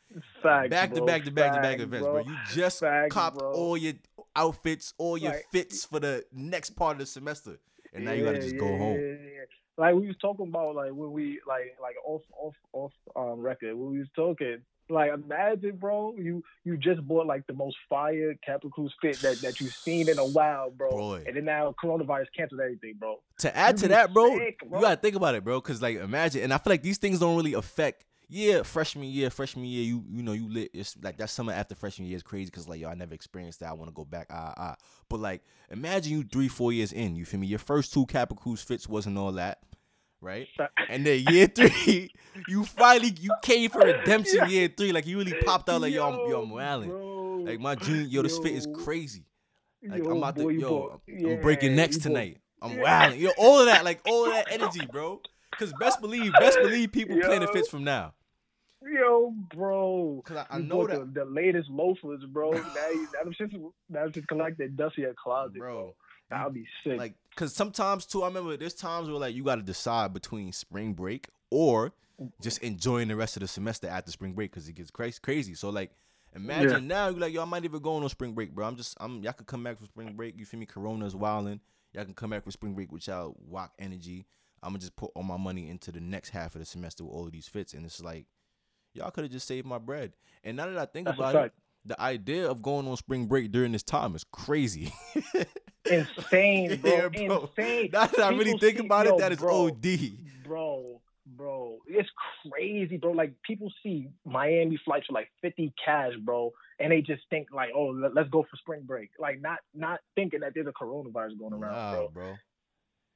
Facts, 0.43 0.71
back 0.71 0.91
bro. 0.91 1.01
to 1.01 1.07
back 1.07 1.25
to 1.25 1.31
back 1.31 1.55
to 1.55 1.61
back 1.61 1.81
events, 1.81 2.07
bro. 2.07 2.23
bro. 2.23 2.33
You 2.33 2.37
just 2.53 2.81
Facts, 2.81 3.13
copped 3.13 3.39
bro. 3.39 3.53
all 3.53 3.77
your 3.77 3.95
outfits, 4.37 4.95
all 4.99 5.19
your 5.19 5.33
like, 5.33 5.47
fits 5.51 5.85
for 5.85 6.01
the 6.01 6.25
next 6.33 6.71
part 6.71 6.95
of 6.95 6.99
the 7.01 7.07
semester, 7.07 7.59
and 7.93 8.05
now 8.05 8.13
you 8.13 8.25
gotta 8.25 8.41
just 8.41 8.55
yeah, 8.55 8.61
go 8.61 8.79
home. 8.79 8.97
Yeah, 8.99 9.45
like 9.77 9.95
we 9.95 10.07
was 10.07 10.17
talking 10.21 10.49
about, 10.49 10.77
like 10.77 10.93
when 10.93 11.13
we 11.13 11.41
like 11.47 11.77
like 11.83 11.97
off 12.05 12.23
off 12.39 12.55
off 12.73 12.93
um 13.17 13.41
record, 13.41 13.75
when 13.75 13.93
we 13.93 13.99
was 13.99 14.09
talking. 14.15 14.59
Like 14.89 15.13
imagine, 15.13 15.77
bro, 15.77 16.15
you 16.17 16.43
you 16.65 16.77
just 16.77 17.07
bought 17.07 17.27
like 17.27 17.47
the 17.47 17.55
most 17.55 17.77
fire 17.89 18.35
Captain 18.45 18.71
fit 19.01 19.19
that, 19.21 19.41
that 19.41 19.61
you've 19.61 19.73
seen 19.73 20.09
in 20.09 20.19
a 20.19 20.27
while, 20.27 20.71
bro. 20.71 20.91
Boy. 20.91 21.25
And 21.27 21.37
then 21.37 21.47
now 21.47 21.75
coronavirus 21.83 22.27
canceled 22.37 22.61
everything, 22.61 22.95
bro. 22.99 23.17
To 23.39 23.57
add 23.57 23.77
you 23.77 23.83
to 23.83 23.89
that, 23.89 24.13
bro, 24.13 24.37
sick, 24.37 24.61
bro, 24.69 24.79
you 24.79 24.85
gotta 24.85 25.01
think 25.01 25.17
about 25.17 25.35
it, 25.35 25.45
bro. 25.45 25.61
Cause 25.61 25.81
like 25.81 25.97
imagine, 25.97 26.43
and 26.43 26.53
I 26.53 26.59
feel 26.59 26.73
like 26.73 26.83
these 26.83 26.99
things 26.99 27.19
don't 27.19 27.37
really 27.37 27.55
affect 27.55 28.05
yeah, 28.29 28.63
freshman 28.63 29.07
year, 29.07 29.31
freshman 29.31 29.65
year, 29.65 29.85
you 29.85 30.05
you 30.11 30.23
know 30.23 30.33
you 30.33 30.49
lit. 30.49 30.71
It's 30.73 30.97
like 31.03 31.19
that 31.19 31.31
summer 31.31 31.53
after 31.53 31.75
freshman 31.75 32.09
year 32.09 32.17
is 32.17 32.23
crazy 32.23 32.47
because 32.47 32.69
like 32.69 32.81
yo, 32.81 32.89
I 32.89 32.95
never 32.95 33.15
experienced 33.15 33.61
that. 33.61 33.69
I 33.69 33.73
want 33.75 33.91
to 33.91 33.95
go 33.95 34.05
back. 34.05 34.29
Ah 34.31 34.55
ah. 34.57 34.77
But 35.09 35.21
like, 35.21 35.43
imagine 35.71 36.13
you 36.13 36.25
three 36.25 36.49
four 36.49 36.73
years 36.73 36.93
in. 36.93 37.17
You 37.17 37.25
feel 37.25 37.41
me? 37.41 37.47
Your 37.47 37.59
first 37.59 37.93
two 37.93 38.07
Captain 38.07 38.57
fits 38.57 38.89
wasn't 38.89 39.19
all 39.19 39.33
that, 39.33 39.61
right? 40.25 40.49
And 40.89 41.07
then 41.07 41.25
year 41.29 41.47
three, 41.47 42.13
you 42.49 42.65
finally 42.65 43.15
you 43.21 43.31
came 43.43 43.71
for 43.71 43.81
redemption. 43.81 44.39
Yeah. 44.41 44.47
Year 44.47 44.69
three, 44.77 44.93
like 44.93 45.07
you 45.07 45.19
really 45.19 45.35
popped 45.45 45.69
out 45.69 45.83
like 45.83 45.93
yo, 45.93 46.09
yo 46.09 46.25
I'm, 46.25 46.31
yo, 46.31 46.43
I'm 46.43 46.51
wilding. 46.51 47.47
Like 47.47 47.61
my 47.61 47.75
junior, 47.75 48.03
yo, 48.03 48.23
this 48.23 48.37
yo. 48.37 48.43
fit 48.43 48.53
is 48.53 48.67
crazy. 48.75 49.25
Like 49.87 50.03
yo, 50.03 50.11
I'm 50.11 50.17
about 50.17 50.37
to, 50.37 50.51
yo, 50.51 51.01
yeah, 51.07 51.35
I'm 51.35 51.41
breaking 51.41 51.77
necks 51.77 51.99
tonight. 51.99 52.39
I'm 52.63 52.79
wilding. 52.79 53.21
Yo, 53.21 53.31
all 53.37 53.61
of 53.61 53.67
that, 53.67 53.85
like 53.85 54.01
all 54.07 54.27
of 54.27 54.33
that 54.33 54.51
energy, 54.51 54.87
bro. 54.93 55.21
Cause 55.59 55.73
best 55.79 56.01
believe, 56.01 56.33
best 56.33 56.59
believe 56.61 56.91
people 56.91 57.17
Yo. 57.17 57.27
planning 57.27 57.49
fits 57.53 57.69
from 57.69 57.85
now. 57.85 58.15
Yo, 58.83 59.33
bro. 59.55 60.21
Cause 60.25 60.39
I, 60.39 60.57
I 60.57 60.59
know 60.59 60.87
that 60.87 61.15
the, 61.15 61.21
the, 61.21 61.25
latest 61.25 61.71
loafers, 61.71 62.25
bro. 62.25 62.51
now 62.51 62.61
you, 62.91 63.09
that's 63.13 63.37
just 63.39 63.55
that's 63.89 64.13
just 64.13 64.27
collect 64.27 64.59
that 64.59 64.77
dusty 64.77 65.05
closet, 65.17 65.59
bro. 65.59 65.75
bro. 65.75 65.95
That'll 66.31 66.51
be 66.51 66.67
sick. 66.83 66.99
Like, 66.99 67.15
cause 67.37 67.55
sometimes 67.55 68.07
too, 68.07 68.23
I 68.23 68.29
remember 68.29 68.57
there's 68.57 68.75
times 68.75 69.09
where 69.09 69.19
like 69.19 69.35
you 69.35 69.45
got 69.45 69.57
to 69.57 69.63
decide 69.63 70.13
between 70.13 70.53
spring 70.53 70.95
break 70.95 71.29
or 71.51 71.93
just 72.41 72.59
enjoying 72.63 73.09
the 73.09 73.17
rest 73.17 73.37
of 73.37 73.41
the 73.41 73.49
semester 73.49 73.89
after 73.89 74.11
spring 74.11 74.33
break 74.33 74.51
because 74.51 74.69
it 74.69 74.75
gets 74.75 74.91
crazy. 74.91 75.19
Crazy. 75.23 75.55
So 75.55 75.71
like, 75.71 75.93
imagine 76.35 76.71
yeah. 76.71 76.79
now 76.79 77.09
you're 77.09 77.21
like, 77.21 77.33
yo, 77.33 77.43
I 77.43 77.45
might 77.45 77.65
even 77.65 77.81
go 77.81 77.95
on 77.95 78.09
spring 78.09 78.33
break, 78.33 78.55
bro. 78.55 78.67
I'm 78.67 78.77
just, 78.77 78.97
I'm, 79.01 79.23
y'all 79.23 79.33
could 79.33 79.47
come 79.47 79.65
back 79.65 79.79
from 79.79 79.87
spring 79.87 80.15
break. 80.15 80.39
You 80.39 80.45
feel 80.45 80.61
me? 80.61 80.67
Corona's 80.67 81.17
wilding. 81.17 81.61
Y'all 81.93 82.05
can 82.05 82.15
come 82.15 82.31
back 82.31 82.43
from 82.43 82.53
spring 82.53 82.75
break 82.75 82.91
with 82.91 83.07
y'all 83.07 83.37
walk 83.39 83.73
energy. 83.79 84.27
I'm 84.63 84.71
gonna 84.71 84.79
just 84.79 84.97
put 84.97 85.11
all 85.15 85.23
my 85.23 85.37
money 85.37 85.69
into 85.69 85.93
the 85.93 86.01
next 86.01 86.31
half 86.31 86.55
of 86.55 86.61
the 86.61 86.65
semester 86.65 87.05
with 87.05 87.13
all 87.13 87.27
of 87.27 87.33
these 87.33 87.47
fits, 87.47 87.75
and 87.75 87.85
it's 87.85 88.03
like 88.03 88.27
y'all 88.95 89.11
could 89.11 89.25
have 89.25 89.33
just 89.33 89.47
saved 89.47 89.67
my 89.67 89.79
bread. 89.79 90.15
And 90.43 90.57
now 90.57 90.67
that 90.67 90.79
I 90.79 90.87
think 90.87 91.07
That's 91.07 91.19
about 91.19 91.35
it, 91.37 91.53
the 91.85 92.01
idea 92.01 92.51
of 92.51 92.63
going 92.63 92.89
on 92.89 92.97
spring 92.97 93.27
break 93.27 93.53
during 93.53 93.73
this 93.73 93.83
time 93.83 94.15
is 94.15 94.25
crazy. 94.25 94.93
Insane, 95.91 96.81
bro. 96.83 96.91
Yeah, 96.91 97.27
bro. 97.27 97.51
Insane. 97.57 97.91
Now 97.93 98.07
that 98.07 98.21
I 98.21 98.31
really 98.31 98.59
think 98.59 98.79
see, 98.79 98.87
about 98.87 99.07
yo, 99.07 99.17
it, 99.17 99.19
that 99.19 99.33
is 99.33 99.39
bro, 99.39 99.67
OD. 99.67 99.87
Bro, 100.47 101.01
bro. 101.27 101.79
It's 101.87 102.09
crazy, 102.49 102.97
bro. 102.97 103.13
Like 103.13 103.35
people 103.43 103.73
see 103.83 104.09
Miami 104.25 104.79
flights 104.85 105.07
for 105.07 105.13
like 105.13 105.29
50 105.43 105.73
cash, 105.85 106.13
bro. 106.23 106.53
And 106.81 106.91
they 106.91 107.01
just 107.01 107.23
think 107.31 107.49
like, 107.53 107.71
oh, 107.75 107.95
let's 108.15 108.29
go 108.31 108.43
for 108.43 108.57
spring 108.57 108.83
break. 108.85 109.11
Like 109.19 109.41
not 109.41 109.59
not 109.75 110.01
thinking 110.15 110.41
that 110.41 110.53
there's 110.55 110.67
a 110.67 110.73
coronavirus 110.73 111.39
going 111.39 111.53
around, 111.53 111.95
bro. 111.95 112.09
bro. 112.13 112.35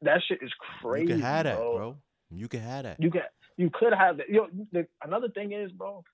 That 0.02 0.20
shit 0.28 0.38
is 0.42 0.52
crazy. 0.80 1.02
You 1.02 1.08
can 1.08 1.20
have 1.20 1.44
that, 1.44 1.56
bro. 1.56 1.76
bro. 1.76 1.96
You 2.30 2.48
can 2.48 2.60
have 2.60 2.84
that. 2.84 3.00
You 3.00 3.10
can 3.10 3.22
You 3.56 3.70
could 3.72 3.92
have 3.92 4.20
you 4.28 4.36
know, 4.36 4.48
the, 4.72 4.86
another 5.02 5.28
thing 5.28 5.52
is, 5.52 5.72
bro, 5.72 6.04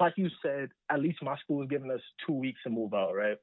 like 0.00 0.14
you 0.16 0.28
said, 0.42 0.70
at 0.90 1.00
least 1.00 1.18
my 1.22 1.36
school 1.38 1.62
is 1.62 1.68
giving 1.68 1.90
us 1.90 2.00
two 2.26 2.32
weeks 2.32 2.60
to 2.64 2.70
move 2.70 2.94
out, 2.94 3.14
right? 3.14 3.36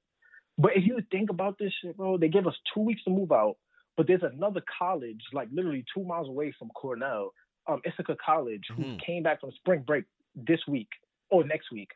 But 0.59 0.71
if 0.75 0.85
you 0.85 0.99
think 1.09 1.29
about 1.29 1.57
this 1.57 1.71
shit, 1.81 1.95
bro, 1.97 2.17
they 2.17 2.27
give 2.27 2.45
us 2.45 2.55
two 2.73 2.81
weeks 2.81 3.03
to 3.05 3.09
move 3.09 3.31
out. 3.31 3.55
But 3.95 4.07
there's 4.07 4.23
another 4.23 4.61
college, 4.77 5.21
like 5.33 5.47
literally 5.51 5.85
two 5.95 6.03
miles 6.03 6.27
away 6.27 6.53
from 6.59 6.69
Cornell, 6.69 7.31
um, 7.67 7.81
Ithaca 7.85 8.15
College, 8.23 8.63
who 8.75 8.83
Mhm. 8.83 8.99
came 9.05 9.23
back 9.23 9.39
from 9.41 9.51
spring 9.53 9.81
break 9.83 10.05
this 10.35 10.65
week 10.67 10.89
or 11.29 11.43
next 11.43 11.71
week. 11.71 11.91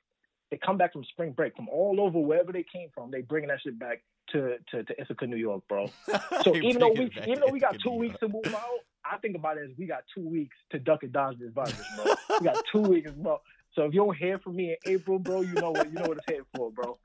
They 0.50 0.58
come 0.58 0.78
back 0.78 0.94
from 0.94 1.04
spring 1.06 1.32
break 1.34 1.56
from 1.56 1.68
all 1.70 2.00
over 2.00 2.20
wherever 2.20 2.52
they 2.52 2.64
came 2.64 2.90
from. 2.94 3.12
They 3.12 3.22
bringing 3.22 3.50
that 3.50 3.62
shit 3.62 3.78
back 3.78 4.02
to 4.32 4.58
to, 4.72 4.84
to 4.84 5.02
Ithaca, 5.02 5.28
New 5.28 5.38
York, 5.38 5.64
bro. 5.68 5.92
So 6.44 6.56
even 6.58 6.80
though 6.80 6.92
we 6.92 7.06
even 7.28 7.40
though 7.40 7.50
we 7.52 7.60
got 7.60 7.76
Ithaca, 7.76 7.84
two 7.90 7.96
weeks 7.96 8.20
to 8.20 8.28
move 8.28 8.54
out, 8.54 8.80
I 9.06 9.18
think 9.18 9.36
about 9.36 9.58
it 9.58 9.70
as 9.72 9.78
we 9.78 9.86
got 9.88 10.04
two 10.14 10.28
weeks 10.28 10.56
to 10.72 10.80
duck 10.80 11.04
and 11.04 11.12
dodge 11.12 11.38
this 11.40 11.52
virus, 11.54 11.88
bro. 11.96 12.06
we 12.40 12.46
got 12.46 12.58
two 12.72 12.82
weeks, 12.82 13.10
bro. 13.12 13.40
So 13.74 13.86
if 13.86 13.94
you 13.94 14.02
don't 14.06 14.18
hear 14.18 14.40
from 14.40 14.56
me 14.56 14.72
in 14.72 14.94
April, 14.94 15.20
bro, 15.20 15.42
you 15.42 15.58
know 15.58 15.72
what 15.72 15.90
you 15.92 15.98
know 15.98 16.08
what 16.08 16.18
it's 16.18 16.26
hitting 16.28 16.46
for, 16.54 16.70
bro. 16.72 16.98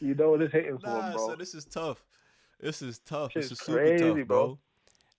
You 0.00 0.14
know 0.14 0.30
what 0.30 0.42
it's 0.42 0.52
hitting 0.52 0.78
Nah, 0.82 1.12
for, 1.12 1.16
bro. 1.16 1.28
so 1.28 1.36
this 1.36 1.54
is 1.54 1.64
tough. 1.64 2.02
This 2.60 2.82
is 2.82 2.98
tough. 3.00 3.32
Shit's 3.32 3.50
this 3.50 3.60
is 3.60 3.66
super 3.66 3.78
crazy, 3.78 4.04
tough, 4.04 4.26
bro. 4.28 4.46
bro. 4.46 4.58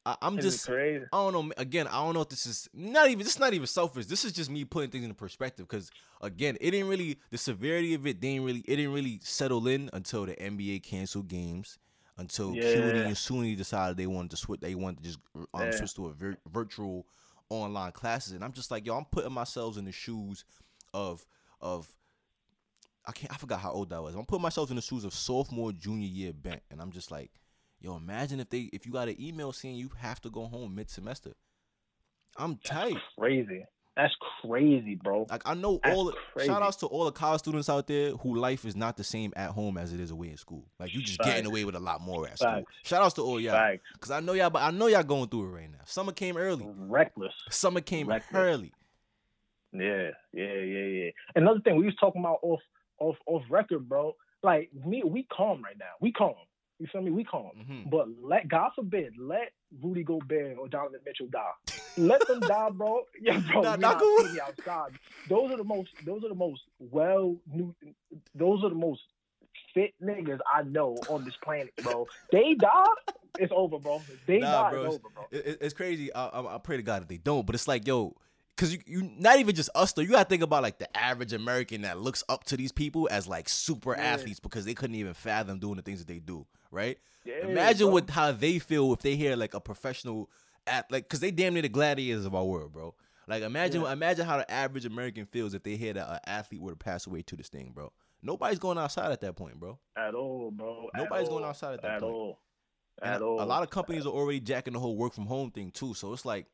I, 0.06 0.16
I'm 0.22 0.36
This 0.38 0.46
just 0.46 0.66
crazy. 0.68 1.04
I 1.12 1.18
don't 1.18 1.34
know. 1.34 1.54
Again, 1.58 1.88
I 1.88 2.04
don't 2.04 2.14
know 2.14 2.22
if 2.22 2.30
this 2.30 2.46
is 2.46 2.70
not 2.74 3.08
even. 3.08 3.20
This 3.20 3.34
is 3.36 3.40
not 3.40 3.54
even 3.54 3.68
selfish. 3.68 4.06
This 4.06 4.24
is 4.24 4.32
just 4.32 4.50
me 4.50 4.64
putting 4.66 4.90
things 4.90 5.04
into 5.04 5.16
perspective. 5.16 5.68
Because 5.68 5.92
again, 6.22 6.58
it 6.62 6.72
didn't 6.72 6.88
really. 6.88 7.18
The 7.30 7.38
severity 7.38 7.94
of 7.94 8.08
it 8.08 8.20
didn't 8.22 8.46
really. 8.46 8.62
It 8.62 8.78
didn't 8.78 8.94
really 8.94 9.20
settle 9.22 9.68
in 9.68 9.90
until 9.94 10.26
the 10.26 10.34
NBA 10.36 10.84
canceled 10.84 11.28
games. 11.28 11.78
Until 12.20 12.54
CUNY 12.54 13.00
and 13.06 13.16
SUNY 13.16 13.56
decided 13.56 13.96
they 13.98 14.08
wanted 14.08 14.32
to 14.32 14.38
switch. 14.38 14.60
They 14.62 14.74
wanted 14.74 14.98
to 15.00 15.04
just 15.04 15.20
um, 15.54 15.66
Yeah. 15.66 15.72
switch 15.72 15.94
to 15.96 16.08
a 16.08 16.14
vir- 16.14 16.38
virtual 16.52 17.06
online 17.50 17.92
classes. 17.92 18.32
And 18.34 18.44
I'm 18.44 18.54
just 18.54 18.72
like, 18.72 18.88
yo, 18.88 18.98
I'm 18.98 19.06
putting 19.06 19.32
myself 19.34 19.78
in 19.78 19.86
the 19.86 19.92
shoes 19.92 20.44
of 20.94 21.26
of. 21.62 21.88
I 23.08 23.12
can't. 23.14 23.34
I 23.34 23.38
forgot 23.38 23.62
how 23.62 23.72
old 23.72 23.92
I 23.94 24.00
was. 24.00 24.16
I'm 24.16 24.26
putting 24.26 24.42
myself 24.44 24.70
in 24.70 24.76
the 24.76 24.82
shoes 24.82 25.06
of 25.06 25.14
sophomore, 25.14 25.72
junior 25.72 26.08
year 26.08 26.34
bent, 26.34 26.62
and 26.70 26.82
I'm 26.82 26.92
just 26.92 27.10
like, 27.10 27.32
yo, 27.80 27.96
imagine 27.96 28.40
if 28.42 28.50
they 28.50 28.70
if 28.74 28.86
you 28.86 28.92
got 28.92 29.08
an 29.08 29.16
email 29.20 29.54
saying 29.54 29.76
you 29.76 29.90
have 29.98 30.22
to 30.22 30.30
go 30.30 30.46
home 30.46 30.76
mid 30.76 30.90
semester. 30.90 31.32
I'm 32.38 32.58
tight. 32.58 32.98
Crazy. 33.18 33.66
That's 33.96 34.14
crazy, 34.44 34.94
bro. 34.94 35.26
Like 35.28 35.42
I 35.46 35.56
know 35.56 35.80
That's 35.84 35.96
all 35.96 36.06
the 36.06 36.14
crazy. 36.34 36.50
shout 36.50 36.62
outs 36.62 36.78
to 36.78 36.86
all 36.86 37.06
the 37.06 37.12
college 37.12 37.40
students 37.40 37.68
out 37.68 37.88
there 37.88 38.12
who 38.12 38.36
life 38.36 38.64
is 38.64 38.76
not 38.76 38.96
the 38.96 39.04
same 39.04 39.34
at 39.36 39.50
home 39.50 39.76
as 39.76 39.92
it 39.92 40.00
is 40.00 40.12
away 40.12 40.30
in 40.30 40.38
school. 40.38 40.66
Like 40.80 40.94
you 40.94 41.02
just 41.02 41.18
getting 41.20 41.48
away 41.48 41.66
with 41.66 41.74
a 41.74 41.80
lot 41.80 42.02
more 42.02 42.28
at 42.28 42.38
school. 42.38 42.62
Shout 42.84 43.02
outs 43.02 43.16
to 43.16 43.24
all 43.24 43.40
y'all. 43.40 43.54
Facts. 43.54 43.82
Cause 44.00 44.12
I 44.12 44.20
know 44.20 44.34
y'all 44.34 44.52
but 44.52 44.62
I 44.62 44.70
know 44.70 44.86
y'all 44.86 45.02
going 45.02 45.30
through 45.30 45.46
it 45.46 45.52
right 45.62 45.72
now. 45.72 45.80
Summer 45.86 46.12
came 46.12 46.38
early. 46.38 46.68
Reckless. 46.78 47.34
Summer 47.50 47.82
came 47.82 48.08
Reckless. 48.08 48.36
early. 48.36 48.74
Yeah, 49.74 50.12
yeah, 50.32 50.54
yeah, 50.54 50.86
yeah. 50.86 51.10
Another 51.36 51.60
thing 51.62 51.76
we 51.78 51.86
was 51.86 51.96
talking 52.00 52.22
about 52.22 52.38
off 52.44 52.62
off 53.00 53.16
off 53.26 53.44
record, 53.50 53.88
bro. 53.90 54.16
Like 54.44 54.70
me, 54.86 55.04
we 55.06 55.24
calm 55.36 55.64
right 55.64 55.78
now. 55.78 55.94
We 56.02 56.12
calm. 56.12 56.36
You 56.80 56.88
feel 56.92 57.02
me? 57.02 57.10
We 57.12 57.24
calm. 57.24 57.52
Mhm. 57.58 57.90
But 57.90 58.08
let 58.22 58.48
God 58.48 58.70
forbid, 58.76 59.14
let 59.20 59.52
Rudy 59.82 60.04
Gobert 60.04 60.58
or 60.60 60.68
Donovan 60.68 61.00
Mitchell 61.06 61.28
die. 61.32 61.74
Let 61.98 62.26
them 62.28 62.40
die, 62.42 62.70
bro. 62.74 63.02
Yeah, 63.20 63.42
bro. 63.52 63.62
Nah, 63.62 63.76
not 63.78 64.00
wood. 64.00 64.28
seeing 64.28 64.40
outside. 64.42 64.92
Those 65.28 65.52
are 65.52 65.58
the 65.58 65.64
most. 65.64 65.90
Those 66.06 66.24
are 66.24 66.30
the 66.30 66.36
most 66.36 66.62
well. 66.80 67.36
New, 67.52 67.74
those 68.36 68.64
are 68.64 68.70
the 68.70 68.76
most 68.76 69.02
fit 69.74 69.94
niggas 70.04 70.40
I 70.54 70.62
know 70.64 70.96
on 71.10 71.26
this 71.26 71.36
planet, 71.44 71.74
bro. 71.82 72.06
They 72.32 72.54
die, 72.54 72.84
it's 73.40 73.52
over, 73.56 73.80
bro. 73.80 74.02
They 74.28 74.38
Nah, 74.38 74.52
die, 74.64 74.72
bro, 74.72 74.86
it's 74.86 74.96
it's- 74.96 75.02
over, 75.06 75.14
bro. 75.16 75.24
It- 75.32 75.46
it- 75.48 75.58
it's 75.62 75.74
crazy. 75.74 76.14
I, 76.14 76.28
I, 76.28 76.56
I 76.56 76.58
pray 76.60 76.78
to 76.78 76.84
God 76.84 77.02
that 77.02 77.10
they 77.10 77.18
don't. 77.18 77.46
But 77.46 77.56
it's 77.56 77.68
like, 77.68 77.88
yo, 77.88 78.16
because 78.58 78.74
you, 78.74 78.80
you 78.88 79.12
not 79.18 79.40
even 79.40 79.54
just 79.56 79.70
us 79.76 79.94
though. 79.94 80.02
You 80.02 80.10
gotta 80.10 80.28
think 80.28 80.42
about 80.44 80.64
like 80.64 80.80
the 80.80 80.98
average 80.98 81.32
American 81.34 81.82
that 81.84 82.00
looks 82.00 82.24
up 82.28 82.44
to 82.46 82.58
these 82.58 82.72
people 82.72 83.08
as 83.12 83.28
like 83.28 83.48
super 83.48 83.94
Yeah. 83.96 84.04
athletes 84.04 84.40
because 84.40 84.66
they 84.66 84.74
couldn't 84.74 84.96
even 84.96 85.14
fathom 85.14 85.60
doing 85.60 85.76
the 85.76 85.82
things 85.84 86.00
that 86.00 86.08
they 86.08 86.20
do. 86.20 86.46
Right? 86.72 86.98
Yeah, 87.24 87.46
Imagine 87.48 87.88
bro. 87.88 87.94
what 87.94 88.10
how 88.10 88.32
they 88.32 88.60
feel 88.60 88.92
if 88.94 89.00
they 89.02 89.16
hear 89.16 89.36
like 89.36 89.54
a 89.54 89.60
professional 89.62 90.30
at 90.66 90.92
like 90.92 91.04
because 91.06 91.20
they 91.22 91.32
damn 91.32 91.54
near 91.54 91.62
the 91.62 91.70
gladiators 91.70 92.26
of 92.26 92.34
our 92.36 92.44
world, 92.46 92.74
bro. 92.74 92.94
Like 93.28 93.44
imagine 93.44 93.82
Yeah. 93.84 93.92
imagine 93.94 94.26
how 94.26 94.38
the 94.38 94.50
average 94.52 94.86
American 94.86 95.26
feels 95.26 95.54
if 95.54 95.64
they 95.64 95.76
hear 95.76 95.94
that 95.94 96.10
an 96.10 96.20
athlete 96.26 96.62
were 96.62 96.72
to 96.72 96.78
pass 96.78 97.06
away 97.08 97.22
to 97.24 97.36
this 97.36 97.50
thing, 97.50 97.72
bro. 97.74 97.92
Nobody's 98.24 98.58
going 98.60 98.78
outside 98.80 99.12
at 99.12 99.22
that 99.22 99.36
point, 99.36 99.60
bro. 99.60 99.78
at 99.96 100.16
all, 100.16 100.50
bro. 100.52 100.90
At 100.96 101.04
Nobody's 101.04 101.30
going 101.30 101.44
outside 101.46 101.76
at 101.76 101.82
that 101.84 101.92
at 101.96 102.02
point. 102.02 102.14
all. 102.14 102.40
At 103.02 103.22
all. 103.22 103.40
a 103.42 103.46
lot 103.46 103.62
of 103.62 103.70
companies 103.70 104.08
are 104.08 104.10
already 104.14 104.40
jacking 104.40 104.74
the 104.74 104.80
whole 104.80 104.98
work 104.98 105.14
from 105.14 105.28
home 105.28 105.52
thing 105.52 105.70
too. 105.70 105.94
So 105.94 106.14
it's 106.14 106.26
like 106.26 106.48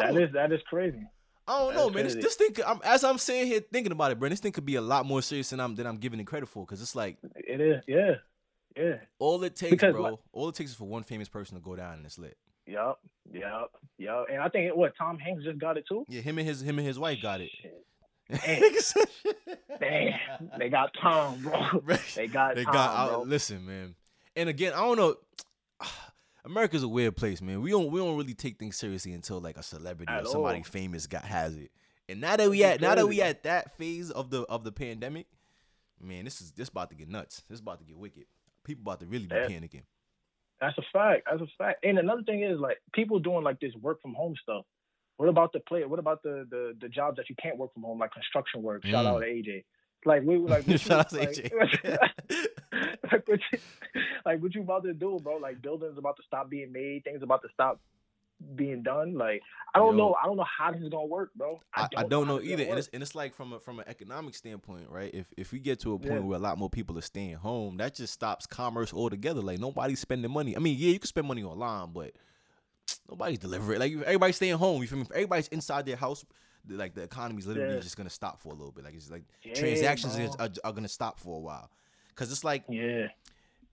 That 0.00 0.14
don't, 0.14 0.22
is 0.22 0.32
that 0.34 0.52
is 0.52 0.60
crazy. 0.68 1.02
I 1.48 1.58
don't 1.58 1.68
that's 1.74 1.78
know, 1.80 1.90
man. 1.90 2.04
This, 2.04 2.12
crazy. 2.14 2.24
this 2.26 2.34
thing, 2.36 2.52
could- 2.52 2.64
I'm, 2.64 2.80
as 2.84 3.02
I'm 3.04 3.18
sitting 3.18 3.46
here 3.46 3.60
thinking 3.72 3.92
about 3.92 4.12
it, 4.12 4.18
bro, 4.20 4.28
this 4.28 4.40
thing 4.40 4.52
could 4.52 4.66
be 4.66 4.76
a 4.76 4.80
lot 4.80 5.06
more 5.06 5.22
serious 5.22 5.50
than 5.50 5.60
I'm 5.60 5.74
than 5.74 5.86
I'm 5.86 5.96
giving 5.96 6.20
it 6.20 6.24
credit 6.26 6.48
for. 6.48 6.64
Because 6.64 6.80
it's 6.82 6.94
like 6.96 7.16
It 7.36 7.60
is, 7.60 7.82
yeah, 7.88 8.14
yeah. 8.76 8.96
all 9.18 9.42
it 9.42 9.56
takes, 9.56 9.70
Because, 9.70 9.92
bro. 9.94 10.02
like- 10.02 10.18
all 10.32 10.48
it 10.48 10.54
takes 10.54 10.70
is 10.70 10.76
for 10.76 10.84
one 10.84 11.02
famous 11.02 11.28
person 11.28 11.56
to 11.56 11.62
go 11.64 11.74
down 11.76 11.94
and 11.94 12.06
it's 12.06 12.18
lit. 12.18 12.36
Yep, 12.66 12.98
yep, 13.32 13.70
yep. 13.98 14.26
And 14.30 14.40
I 14.40 14.48
think 14.48 14.76
what 14.76 14.92
Tom 14.96 15.18
Hanks 15.18 15.42
just 15.44 15.58
got 15.58 15.76
it 15.76 15.84
too. 15.88 16.04
Yeah, 16.08 16.20
him 16.20 16.38
and 16.38 16.46
his 16.46 16.60
him 16.60 16.78
and 16.78 16.86
his 16.86 16.98
wife 16.98 17.18
got 17.20 17.40
it. 17.40 17.50
Damn, 19.80 20.14
they 20.58 20.68
got 20.68 20.94
Tom, 21.00 21.40
bro. 21.42 21.80
Bro, 21.82 21.96
They 22.14 22.26
got 22.26 22.54
they 22.54 22.64
Tom, 22.64 22.72
got 22.72 23.08
bro. 23.08 23.22
Listen, 23.22 23.66
man. 23.66 23.94
And 24.36 24.48
again, 24.48 24.72
I 24.72 24.78
don't 24.80 24.96
know. 24.96 25.16
America's 26.44 26.82
a 26.82 26.88
weird 26.88 27.16
place, 27.16 27.40
man. 27.42 27.60
We 27.62 27.70
don't 27.70 27.90
we 27.90 28.00
don't 28.00 28.16
really 28.16 28.34
take 28.34 28.58
things 28.58 28.76
seriously 28.76 29.12
until 29.12 29.40
like 29.40 29.56
a 29.56 29.62
celebrity 29.62 30.12
At 30.12 30.22
or 30.24 30.26
somebody 30.26 30.58
all. 30.58 30.64
famous 30.64 31.06
got 31.06 31.24
has 31.24 31.56
it. 31.56 31.70
And 32.08 32.20
now 32.20 32.36
that 32.36 32.48
we 32.50 32.64
at 32.64 32.80
now 32.80 32.94
that 32.94 33.06
we 33.06 33.20
at 33.22 33.42
that 33.44 33.76
phase 33.76 34.10
of 34.10 34.30
the 34.30 34.42
of 34.42 34.64
the 34.64 34.72
pandemic, 34.72 35.26
man, 36.00 36.24
this 36.24 36.40
is 36.40 36.52
this 36.52 36.68
about 36.68 36.90
to 36.90 36.96
get 36.96 37.08
nuts. 37.08 37.42
This 37.48 37.60
about 37.60 37.78
to 37.80 37.84
get 37.84 37.96
wicked. 37.96 38.24
People 38.64 38.82
about 38.82 39.00
to 39.00 39.06
really 39.06 39.26
be 39.26 39.34
Yeah. 39.34 39.46
panicking. 39.48 39.82
That's 40.60 40.76
a 40.76 40.82
fact. 40.92 41.22
That's 41.30 41.40
a 41.42 41.46
fact. 41.56 41.84
And 41.84 41.98
another 41.98 42.22
thing 42.22 42.42
is 42.42 42.58
like 42.58 42.78
people 42.92 43.18
doing 43.18 43.44
like 43.44 43.60
this 43.60 43.74
work 43.80 44.00
from 44.02 44.14
home 44.14 44.34
stuff. 44.42 44.64
What 45.16 45.28
about 45.28 45.52
the 45.52 45.60
player? 45.60 45.86
What 45.88 45.98
about 45.98 46.22
the 46.22 46.46
the 46.50 46.76
the 46.80 46.88
jobs 46.88 47.16
that 47.16 47.28
you 47.28 47.36
can't 47.40 47.56
work 47.58 47.72
from 47.74 47.82
home, 47.82 47.98
like 47.98 48.12
construction 48.12 48.62
work? 48.62 48.84
Shout 48.84 49.04
Mm. 49.04 49.08
out 49.08 49.18
to 49.20 49.26
AJ. 49.26 49.64
Like 50.04 50.22
we 50.22 50.38
like 50.38 50.64
what 50.66 50.80
Shout 50.80 51.00
out 51.00 51.08
to 51.10 51.20
you- 51.20 51.28
AJ. 51.28 51.52
like, 51.58 52.00
like, 53.12 53.28
what 53.28 53.40
you, 53.52 53.58
like 54.24 54.42
what 54.42 54.54
you 54.54 54.62
about 54.62 54.84
to 54.84 54.94
do, 54.94 55.18
bro? 55.22 55.36
Like 55.36 55.60
buildings 55.60 55.98
about 55.98 56.16
to 56.16 56.22
stop 56.26 56.48
being 56.50 56.72
made, 56.72 57.04
things 57.04 57.22
about 57.22 57.42
to 57.42 57.48
stop 57.52 57.80
being 58.54 58.82
done. 58.82 59.14
Like 59.14 59.42
I 59.74 59.78
don't 59.78 59.98
Yo. 59.98 60.08
know. 60.08 60.16
I 60.22 60.26
don't 60.26 60.36
know 60.38 60.46
how 60.58 60.72
this 60.72 60.80
is 60.80 60.88
gonna 60.88 61.04
work, 61.04 61.30
bro. 61.34 61.60
I, 61.74 61.88
I 61.96 62.02
don't 62.04 62.26
know 62.26 62.34
how 62.34 62.38
this 62.38 62.46
is 62.46 62.52
either, 62.52 62.64
and 62.70 62.78
it's 62.78 62.88
and 62.94 63.02
it's 63.02 63.14
like 63.14 63.34
from 63.34 63.52
a 63.52 63.60
from 63.60 63.78
an 63.80 63.84
economic 63.88 64.34
standpoint, 64.34 64.86
right? 64.88 65.10
If 65.12 65.26
if 65.36 65.52
we 65.52 65.58
get 65.58 65.80
to 65.80 65.92
a 65.92 65.98
point 65.98 66.12
Yeah. 66.14 66.18
where 66.20 66.38
a 66.38 66.40
lot 66.42 66.56
more 66.56 66.70
people 66.70 66.96
are 66.96 67.02
staying 67.02 67.34
home, 67.34 67.76
that 67.76 67.94
just 67.94 68.14
stops 68.14 68.46
commerce 68.46 68.94
altogether. 68.94 69.42
Like 69.42 69.58
nobody's 69.58 70.00
spending 70.00 70.30
money. 70.30 70.56
I 70.56 70.60
mean, 70.60 70.76
yeah, 70.78 70.92
you 70.92 70.98
can 70.98 71.06
spend 71.08 71.28
money 71.28 71.42
online, 71.42 71.92
but 71.92 72.12
nobody's 73.10 73.38
delivering. 73.38 73.78
Like 73.80 73.92
everybody's 73.92 74.36
staying 74.36 74.56
home. 74.56 74.80
You 74.80 74.88
feel 74.88 74.98
me? 74.98 75.04
If 75.04 75.10
everybody's 75.12 75.48
inside 75.48 75.84
their 75.84 75.96
house, 75.96 76.22
the- 76.22 76.34
like 76.68 76.94
the 76.94 77.02
economy's 77.02 77.46
literally 77.46 77.74
Yeah. 77.74 77.80
just 77.80 77.96
gonna 77.96 78.10
stop 78.10 78.40
for 78.40 78.50
a 78.50 78.54
little 78.56 78.72
bit. 78.72 78.84
Like 78.84 78.94
it's 78.94 79.10
like 79.10 79.24
Yeah, 79.42 79.54
transactions 79.54 80.16
is, 80.18 80.34
are, 80.36 80.50
are 80.64 80.72
gonna 80.72 80.88
stop 80.88 81.18
for 81.18 81.36
a 81.36 81.40
while, 81.40 81.70
cause 82.14 82.30
it's 82.30 82.44
like 82.44 82.64
Yeah. 82.68 83.08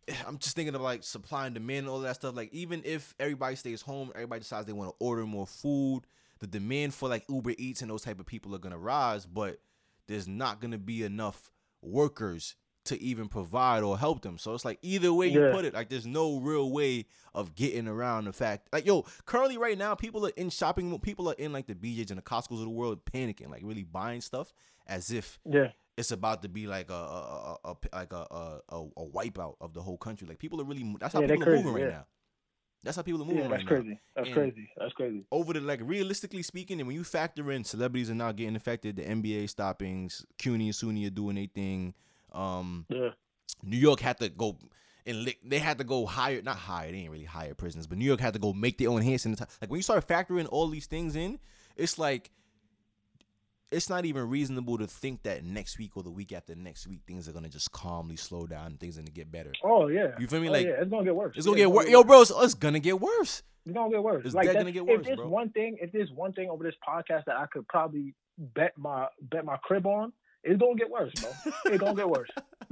I'm 0.27 0.37
just 0.37 0.55
thinking 0.55 0.73
of 0.75 0.81
like 0.81 1.03
supply 1.03 1.45
and 1.47 1.53
demand 1.53 1.79
and 1.79 1.89
all 1.89 1.99
that 1.99 2.15
stuff. 2.15 2.35
Like 2.35 2.53
even 2.53 2.81
if 2.85 3.13
everybody 3.19 3.55
stays 3.55 3.81
home, 3.81 4.11
everybody 4.15 4.39
decides 4.39 4.65
they 4.65 4.73
want 4.73 4.89
to 4.91 4.95
order 4.99 5.25
more 5.25 5.45
food, 5.47 6.01
the 6.39 6.47
demand 6.47 6.93
for 6.93 7.09
like 7.09 7.25
Uber 7.29 7.53
Eats 7.57 7.81
and 7.81 7.91
those 7.91 8.03
type 8.03 8.19
of 8.19 8.25
people 8.25 8.55
are 8.55 8.59
gonna 8.59 8.77
rise, 8.77 9.25
but 9.25 9.59
there's 10.07 10.27
not 10.27 10.61
gonna 10.61 10.77
be 10.77 11.03
enough 11.03 11.51
workers 11.81 12.55
to 12.87 13.01
even 13.01 13.27
provide 13.27 13.83
or 13.83 13.97
help 13.97 14.21
them. 14.21 14.37
So 14.37 14.53
it's 14.53 14.65
like 14.65 14.79
either 14.81 15.13
way 15.13 15.27
you 15.27 15.45
Yeah. 15.45 15.51
put 15.53 15.63
it, 15.65 15.73
like 15.73 15.89
there's 15.89 16.05
no 16.07 16.39
real 16.39 16.71
way 16.71 17.05
of 17.33 17.55
getting 17.55 17.87
around 17.87 18.25
the 18.25 18.33
fact. 18.33 18.67
Like 18.73 18.85
yo, 18.85 19.03
currently 19.25 19.57
right 19.57 19.77
now, 19.77 19.95
people 19.95 20.25
are 20.25 20.31
in 20.35 20.49
shopping. 20.49 20.97
People 20.99 21.29
are 21.29 21.35
in 21.37 21.53
like 21.53 21.67
the 21.67 21.75
BJ's 21.75 22.11
and 22.11 22.17
the 22.17 22.23
Costco's 22.23 22.59
of 22.59 22.65
the 22.65 22.69
world, 22.69 23.05
panicking, 23.05 23.49
like 23.49 23.61
really 23.63 23.83
buying 23.83 24.21
stuff 24.21 24.51
as 24.87 25.11
if 25.11 25.39
Yeah. 25.45 25.71
it's 25.97 26.11
about 26.11 26.41
to 26.43 26.49
be 26.49 26.67
like 26.67 26.89
a, 26.89 26.93
a, 26.93 27.57
a, 27.63 27.71
a 27.71 27.75
like 27.93 28.13
a, 28.13 28.61
a 28.69 28.81
a 28.97 29.05
wipeout 29.05 29.55
of 29.61 29.73
the 29.73 29.81
whole 29.81 29.97
country. 29.97 30.27
Like 30.27 30.39
people 30.39 30.59
are 30.61 30.65
really 30.65 30.95
that's 30.99 31.13
how 31.13 31.21
Yeah, 31.21 31.27
people 31.27 31.43
are 31.43 31.45
crazy, 31.45 31.63
moving 31.63 31.83
right 31.83 31.93
now. 31.93 32.05
That's 32.83 32.95
how 32.95 33.01
people 33.01 33.21
are 33.21 33.25
moving 33.25 33.39
Yeah, 33.43 33.49
right 33.49 33.59
that's 33.59 33.63
now. 33.63 33.69
crazy. 33.69 33.99
That's 34.15 34.27
And- 34.27 34.35
crazy. 34.35 34.69
That's 34.77 34.93
crazy. 34.93 35.25
Over 35.31 35.53
the 35.53 35.61
like 35.61 35.81
realistically 35.83 36.43
speaking, 36.43 36.79
and 36.79 36.87
when 36.87 36.95
you 36.95 37.03
factor 37.03 37.51
in 37.51 37.63
celebrities 37.63 38.09
are 38.09 38.15
now 38.15 38.31
getting 38.31 38.55
affected, 38.55 38.95
the 38.95 39.01
NBA 39.03 39.49
stoppings, 39.49 40.25
CUNY 40.37 40.65
and 40.67 40.73
SUNY 40.73 41.07
are 41.07 41.09
doing 41.09 41.35
their 41.35 41.47
thing. 41.47 41.93
Um, 42.31 42.85
Yeah. 42.89 43.09
New 43.63 43.77
York 43.77 43.99
had 43.99 44.19
to 44.19 44.29
go 44.29 44.57
and 45.05 45.33
they 45.45 45.57
had 45.59 45.77
to 45.77 45.83
go 45.85 46.05
hire, 46.05 46.41
not 46.41 46.57
hire, 46.57 46.87
they 46.91 46.97
didn't 46.97 47.11
really 47.11 47.23
hire 47.23 47.53
prisoners, 47.55 47.87
but 47.87 47.97
New 47.97 48.05
York 48.05 48.19
had 48.19 48.33
to 48.33 48.39
go 48.39 48.51
make 48.53 48.77
their 48.77 48.89
own 48.89 49.01
hand 49.01 49.19
sanitizer. 49.19 49.47
Like 49.61 49.69
when 49.69 49.77
you 49.77 49.83
start 49.83 50.05
factoring 50.07 50.47
all 50.51 50.67
these 50.67 50.85
things 50.85 51.15
in, 51.15 51.39
it's 51.77 51.97
like 51.97 52.29
it's 53.71 53.89
not 53.89 54.05
even 54.05 54.29
reasonable 54.29 54.77
to 54.77 54.87
think 54.87 55.23
that 55.23 55.43
next 55.43 55.77
week 55.77 55.97
or 55.97 56.03
the 56.03 56.09
week 56.11 56.31
after 56.31 56.55
next 56.55 56.87
week 56.87 57.01
things 57.05 57.27
are 57.27 57.33
gonna 57.33 57.49
just 57.49 57.71
calmly 57.71 58.15
slow 58.15 58.47
down 58.47 58.67
and 58.67 58.79
things 58.79 58.97
are 58.97 59.01
gonna 59.01 59.11
get 59.11 59.31
better. 59.31 59.51
Oh 59.63 59.87
yeah. 59.87 60.11
You 60.19 60.27
feel 60.27 60.39
me? 60.41 60.49
Oh, 60.49 60.51
Like 60.53 60.65
yeah, 60.65 60.73
it's 60.81 60.89
gonna 60.89 61.03
get 61.03 61.15
worse. 61.15 61.35
it's 61.35 61.45
gonna 61.45 61.57
Yeah, 61.57 61.65
get 61.65 61.71
worse. 61.73 61.89
Yo, 61.89 62.03
bro, 62.03 62.21
it's, 62.21 62.31
it's 62.35 62.53
gonna 62.53 62.79
get 62.79 62.99
worse. 62.99 63.43
It's 63.65 63.73
gonna 63.73 63.89
get 63.91 64.03
worse. 64.03 64.25
It's 64.25 64.35
like 64.35 64.51
gonna 64.53 64.71
get 64.71 64.85
worse, 64.85 64.99
if 65.01 65.05
there's 65.05 65.17
bro. 65.17 65.27
one 65.27 65.49
thing, 65.51 65.77
if 65.81 65.91
there's 65.91 66.11
one 66.11 66.31
thing 66.33 66.49
over 66.49 66.63
this 66.63 66.75
podcast 66.87 67.25
that 67.25 67.35
I 67.37 67.45
could 67.47 67.67
probably 67.67 68.13
bet 68.37 68.77
my 68.77 69.07
bet 69.21 69.43
my 69.43 69.57
crib 69.57 69.85
on, 69.85 70.13
it's 70.47 70.59
gonna 70.59 70.75
get 70.75 70.89
worse, 70.89 71.11
bro. 71.13 71.29
it's 71.65 71.77
gonna 71.81 71.95
get 71.95 72.09
worse. 72.09 72.29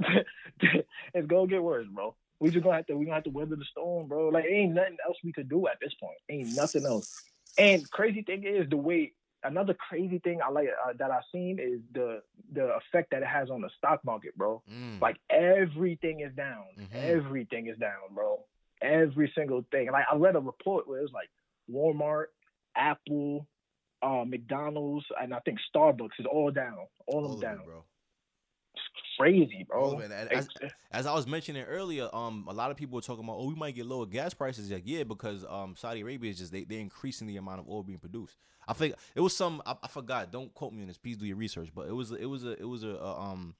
it's 1.14 1.26
gonna 1.26 1.46
get 1.46 1.62
worse, 1.62 1.86
bro. 1.92 2.14
We 2.40 2.50
just 2.50 2.64
gonna 2.64 2.76
have 2.76 2.86
to 2.86 2.96
we 2.96 3.04
gonna 3.04 3.14
have 3.16 3.24
to 3.24 3.30
weather 3.30 3.56
the 3.56 3.64
storm, 3.70 4.08
bro. 4.08 4.28
Like 4.28 4.44
ain't 4.44 4.74
nothing 4.74 4.96
else 5.06 5.16
we 5.24 5.32
could 5.32 5.48
do 5.48 5.66
at 5.68 5.78
this 5.80 5.94
point. 5.94 6.18
Ain't 6.28 6.54
nothing 6.56 6.84
else. 6.84 7.22
And 7.58 7.88
crazy 7.90 8.22
thing 8.22 8.44
is 8.44 8.68
the 8.68 8.76
way 8.76 9.12
another 9.42 9.74
crazy 9.74 10.18
thing 10.18 10.40
I 10.42 10.50
like 10.50 10.68
uh, 10.68 10.92
that 10.98 11.10
I've 11.10 11.22
seen 11.32 11.58
is 11.58 11.80
the 11.92 12.22
the 12.52 12.76
effect 12.76 13.10
that 13.12 13.22
it 13.22 13.28
has 13.28 13.50
on 13.50 13.60
the 13.60 13.70
stock 13.78 14.04
market, 14.04 14.36
bro. 14.36 14.62
Mm. 14.70 15.00
Like 15.00 15.16
everything 15.30 16.20
is 16.20 16.34
down. 16.34 16.64
Mhm. 16.78 16.88
Everything 16.94 17.68
is 17.68 17.78
down, 17.78 18.14
bro. 18.14 18.40
Every 18.82 19.32
single 19.34 19.64
thing. 19.70 19.90
Like 19.90 20.04
I 20.10 20.16
read 20.16 20.36
a 20.36 20.40
report 20.40 20.88
where 20.88 20.98
it 20.98 21.02
was 21.02 21.12
like 21.12 21.30
Walmart, 21.70 22.26
Apple, 22.76 23.46
uh, 24.02 24.24
McDonald's, 24.26 25.06
and 25.20 25.34
I 25.34 25.40
think 25.40 25.58
Starbucks 25.74 26.18
is 26.18 26.26
all 26.30 26.50
down. 26.50 26.78
All, 27.06 27.24
All 27.24 27.36
them 27.36 27.38
it, 27.38 27.42
down. 27.42 27.64
bro. 27.64 27.84
It's 28.74 28.84
crazy, 29.18 29.66
bro. 29.68 29.98
it. 30.00 30.10
As, 30.10 30.48
as 30.92 31.06
I 31.06 31.14
was 31.14 31.26
mentioning 31.26 31.64
earlier, 31.64 32.08
um, 32.12 32.44
a 32.48 32.52
lot 32.52 32.70
of 32.70 32.76
people 32.76 32.96
were 32.96 33.00
talking 33.02 33.24
about, 33.24 33.36
oh, 33.38 33.48
we 33.48 33.54
might 33.54 33.74
get 33.74 33.86
lower 33.86 34.06
gas 34.06 34.34
prices. 34.34 34.70
Like, 34.70 34.82
yeah, 34.84 35.02
because 35.04 35.44
um, 35.48 35.74
Saudi 35.76 36.02
Arabia 36.02 36.30
is 36.30 36.38
just 36.38 36.52
they 36.52 36.64
they're 36.64 36.80
increasing 36.80 37.26
the 37.26 37.38
amount 37.38 37.60
of 37.60 37.68
oil 37.68 37.82
being 37.82 37.98
produced. 37.98 38.36
I 38.68 38.72
think 38.74 38.94
it 39.14 39.20
was 39.20 39.34
some 39.36 39.62
I, 39.64 39.76
I 39.82 39.88
forgot. 39.88 40.30
Don't 40.30 40.52
quote 40.52 40.72
me 40.72 40.82
on 40.82 40.88
this. 40.88 40.98
Please 40.98 41.16
do 41.16 41.26
your 41.26 41.36
research. 41.36 41.70
But 41.74 41.88
it 41.88 41.92
was 41.92 42.12
it 42.12 42.26
was 42.26 42.44
a 42.44 42.52
it 42.52 42.68
was 42.68 42.82
a, 42.82 42.88
a 42.88 43.20
um 43.20 43.54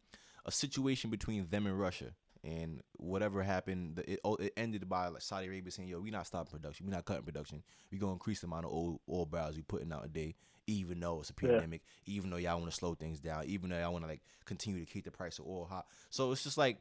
a 0.44 0.52
situation 0.52 1.10
between 1.10 1.46
them 1.48 1.66
and 1.66 1.78
Russia. 1.78 2.12
And 2.46 2.80
whatever 2.98 3.42
happened, 3.42 3.96
the- 3.96 4.12
it, 4.12 4.20
oh, 4.24 4.36
it 4.36 4.52
ended 4.56 4.88
by 4.88 5.08
like 5.08 5.20
Saudi 5.22 5.48
Arabia 5.48 5.72
saying, 5.72 5.88
"Yo, 5.88 5.98
we 6.00 6.12
not 6.12 6.28
stopping 6.28 6.52
production. 6.52 6.86
We 6.86 6.92
not 6.92 7.04
cutting 7.04 7.24
production. 7.24 7.64
We 7.90 7.98
gonna 7.98 8.12
increase 8.12 8.40
the 8.40 8.46
amount 8.46 8.66
of 8.66 8.72
oil, 8.72 9.00
oil 9.08 9.26
barrels 9.26 9.56
we 9.56 9.62
putting 9.62 9.92
out 9.92 10.04
a 10.04 10.08
day, 10.08 10.36
even 10.68 11.00
though 11.00 11.18
it's 11.20 11.30
a 11.30 11.32
Yeah. 11.42 11.48
pandemic, 11.48 11.82
even 12.06 12.30
though 12.30 12.36
y'all 12.36 12.58
want 12.60 12.70
to 12.70 12.76
slow 12.76 12.94
things 12.94 13.18
down, 13.18 13.46
even 13.46 13.70
though 13.70 13.78
y'all 13.80 13.92
want 13.92 14.04
to 14.04 14.08
like 14.08 14.22
continue 14.44 14.78
to 14.78 14.86
keep 14.90 15.04
the 15.04 15.10
price 15.10 15.40
of 15.40 15.46
oil 15.46 15.64
high. 15.66 15.82
So 16.08 16.30
it's 16.30 16.44
just 16.44 16.56
like 16.56 16.78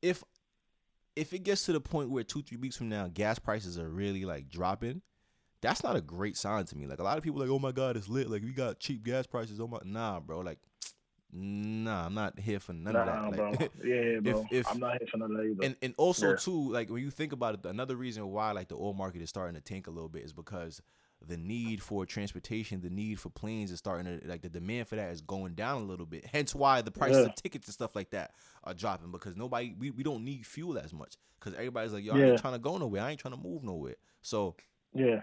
if 0.00 0.24
if 1.16 1.32
it 1.34 1.40
gets 1.40 1.64
to 1.66 1.72
the 1.72 1.80
point 1.80 2.08
where 2.10 2.24
two 2.24 2.42
three 2.42 2.56
weeks 2.56 2.76
from 2.76 2.88
now 2.88 3.08
gas 3.08 3.38
prices 3.38 3.78
are 3.78 3.88
really 3.90 4.24
like 4.24 4.48
dropping, 4.48 5.02
that's 5.60 5.82
not 5.82 5.96
a 5.96 6.00
great 6.00 6.36
sign 6.36 6.64
to 6.64 6.76
me. 6.76 6.86
Like 6.86 7.00
a 7.00 7.02
lot 7.02 7.18
of 7.18 7.24
people 7.24 7.40
like, 7.40 7.50
oh 7.50 7.58
my 7.58 7.72
god, 7.72 7.96
it's 7.98 8.08
lit. 8.08 8.30
Like 8.30 8.42
we 8.42 8.52
got 8.52 8.78
cheap 8.80 9.02
gas 9.02 9.26
prices. 9.26 9.60
Oh 9.60 9.66
my, 9.68 9.80
nah, 9.84 10.20
bro. 10.20 10.38
Like, 10.40 10.60
nah, 11.32 12.06
I'm 12.06 12.14
not 12.14 12.38
here 12.38 12.60
for 12.60 12.72
none 12.72 12.94
Nah, 12.94 13.00
of 13.28 13.30
that. 13.30 13.36
bro. 13.36 13.50
Like, 13.50 13.72
Yeah, 13.84 14.20
bro. 14.20 14.46
if- 14.50 14.68
I'm 14.70 14.78
not 14.80 14.98
here 14.98 15.08
for 15.10 15.18
none 15.18 15.30
of 15.32 15.36
that 15.36 15.44
either. 15.44 15.64
and 15.64 15.76
and 15.82 15.94
also 15.98 16.30
Yeah. 16.30 16.36
too, 16.36 16.72
like 16.72 16.90
when 16.90 17.02
you 17.02 17.10
think 17.10 17.32
about 17.32 17.54
it, 17.54 17.66
another 17.66 17.96
reason 17.96 18.26
why 18.30 18.52
like 18.52 18.68
the 18.68 18.76
oil 18.76 18.94
market 18.94 19.22
is 19.22 19.28
starting 19.28 19.54
to 19.54 19.60
tank 19.60 19.86
a 19.86 19.90
little 19.90 20.08
bit 20.08 20.24
is 20.24 20.32
because 20.32 20.80
the 21.26 21.36
need 21.36 21.82
for 21.82 22.06
transportation, 22.06 22.80
the 22.80 22.90
need 22.90 23.18
for 23.18 23.28
planes 23.28 23.72
is 23.72 23.78
starting 23.78 24.20
to 24.20 24.26
like 24.28 24.40
the 24.42 24.48
demand 24.48 24.86
for 24.86 24.94
that 24.96 25.10
is 25.10 25.20
going 25.20 25.54
down 25.54 25.82
a 25.82 25.84
little 25.84 26.06
bit. 26.06 26.24
Hence 26.24 26.54
why 26.54 26.80
the 26.80 26.92
prices 26.92 27.18
Yeah. 27.18 27.26
of 27.26 27.34
tickets 27.34 27.66
and 27.66 27.74
stuff 27.74 27.96
like 27.96 28.10
that 28.10 28.32
are 28.64 28.72
dropping 28.74 29.10
because 29.10 29.36
nobody 29.36 29.74
we, 29.78 29.90
we 29.90 30.02
don't 30.04 30.24
need 30.24 30.46
fuel 30.46 30.78
as 30.78 30.92
much 30.92 31.16
because 31.38 31.54
everybody's 31.54 31.92
like 31.92 32.04
yo 32.04 32.14
I 32.14 32.20
ain't 32.20 32.38
trying 32.38 32.54
to 32.54 32.58
go 32.60 32.78
nowhere, 32.78 33.02
I 33.02 33.10
ain't 33.10 33.20
trying 33.20 33.34
to 33.34 33.40
move 33.40 33.64
nowhere. 33.64 33.96
So 34.22 34.54
yeah. 34.94 35.22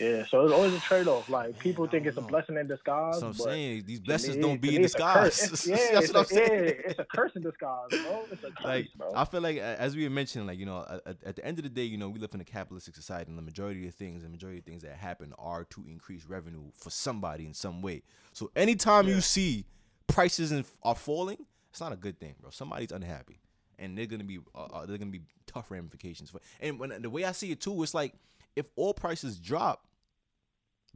Yeah, 0.00 0.24
so 0.26 0.44
it's 0.44 0.52
always 0.52 0.74
a 0.74 0.80
trade 0.80 1.06
off. 1.06 1.28
Like 1.28 1.52
Man, 1.52 1.60
people 1.60 1.86
think 1.86 2.06
it's 2.06 2.16
a 2.18 2.20
blessing 2.20 2.56
in 2.56 2.66
disguise. 2.66 3.20
so 3.20 3.26
I'm 3.28 3.32
but 3.32 3.44
saying 3.44 3.84
these 3.86 4.00
blessings 4.00 4.36
me- 4.36 4.42
don't 4.42 4.60
be 4.60 4.70
in 4.74 4.82
me, 4.82 4.84
it's 4.86 4.94
a 4.94 4.98
curse. 4.98 5.48
disguise. 5.48 5.52
It's- 5.52 5.66
Yeah, 5.92 6.00
That's 6.00 6.12
what 6.12 6.32
I'm 6.32 6.36
a, 6.36 6.40
yeah, 6.40 6.70
it's 6.88 6.98
a 6.98 7.04
curse 7.04 7.32
in 7.36 7.42
disguise, 7.42 7.88
bro. 7.90 8.24
It's 8.32 8.42
a 8.42 8.50
curse, 8.50 8.64
like 8.64 8.88
bro. 8.96 9.12
I 9.14 9.24
feel 9.24 9.40
like 9.40 9.56
as 9.58 9.94
we 9.94 10.02
were 10.04 10.10
mentioning, 10.10 10.46
like 10.48 10.58
you 10.58 10.66
know, 10.66 10.84
at, 11.06 11.16
at 11.24 11.36
the 11.36 11.44
end 11.44 11.58
of 11.58 11.62
the 11.64 11.70
day, 11.70 11.84
you 11.84 11.96
know, 11.96 12.08
we 12.08 12.18
live 12.18 12.34
in 12.34 12.40
a 12.40 12.44
capitalistic 12.44 12.96
society, 12.96 13.28
and 13.30 13.38
the 13.38 13.42
majority 13.42 13.86
of 13.86 13.94
things, 13.94 14.22
the 14.24 14.28
majority 14.28 14.58
of 14.58 14.64
things 14.64 14.82
that 14.82 14.96
happen 14.96 15.32
are 15.38 15.64
to 15.64 15.84
increase 15.88 16.24
revenue 16.26 16.64
for 16.74 16.90
somebody 16.90 17.46
in 17.46 17.54
some 17.54 17.80
way. 17.80 18.02
So 18.32 18.50
anytime 18.56 19.06
Yeah. 19.06 19.14
you 19.16 19.20
see 19.20 19.64
prices 20.08 20.50
in, 20.52 20.64
are 20.82 20.94
falling, 20.96 21.46
it's 21.70 21.80
not 21.80 21.92
a 21.92 21.96
good 21.96 22.18
thing, 22.18 22.34
bro. 22.40 22.50
Somebody's 22.50 22.90
unhappy, 22.90 23.38
and 23.78 23.96
they're 23.96 24.06
gonna 24.06 24.24
be 24.24 24.40
uh, 24.56 24.58
uh, 24.64 24.86
they're 24.86 24.98
gonna 24.98 25.12
be 25.12 25.22
tough 25.46 25.70
ramifications 25.70 26.30
for. 26.30 26.40
And 26.60 26.80
when 26.80 27.00
the 27.00 27.10
way 27.10 27.24
I 27.24 27.30
see 27.32 27.52
it 27.52 27.60
too, 27.60 27.80
it's 27.84 27.94
like 27.94 28.14
if 28.56 28.66
oil 28.78 28.94
prices 28.94 29.38
drop 29.38 29.86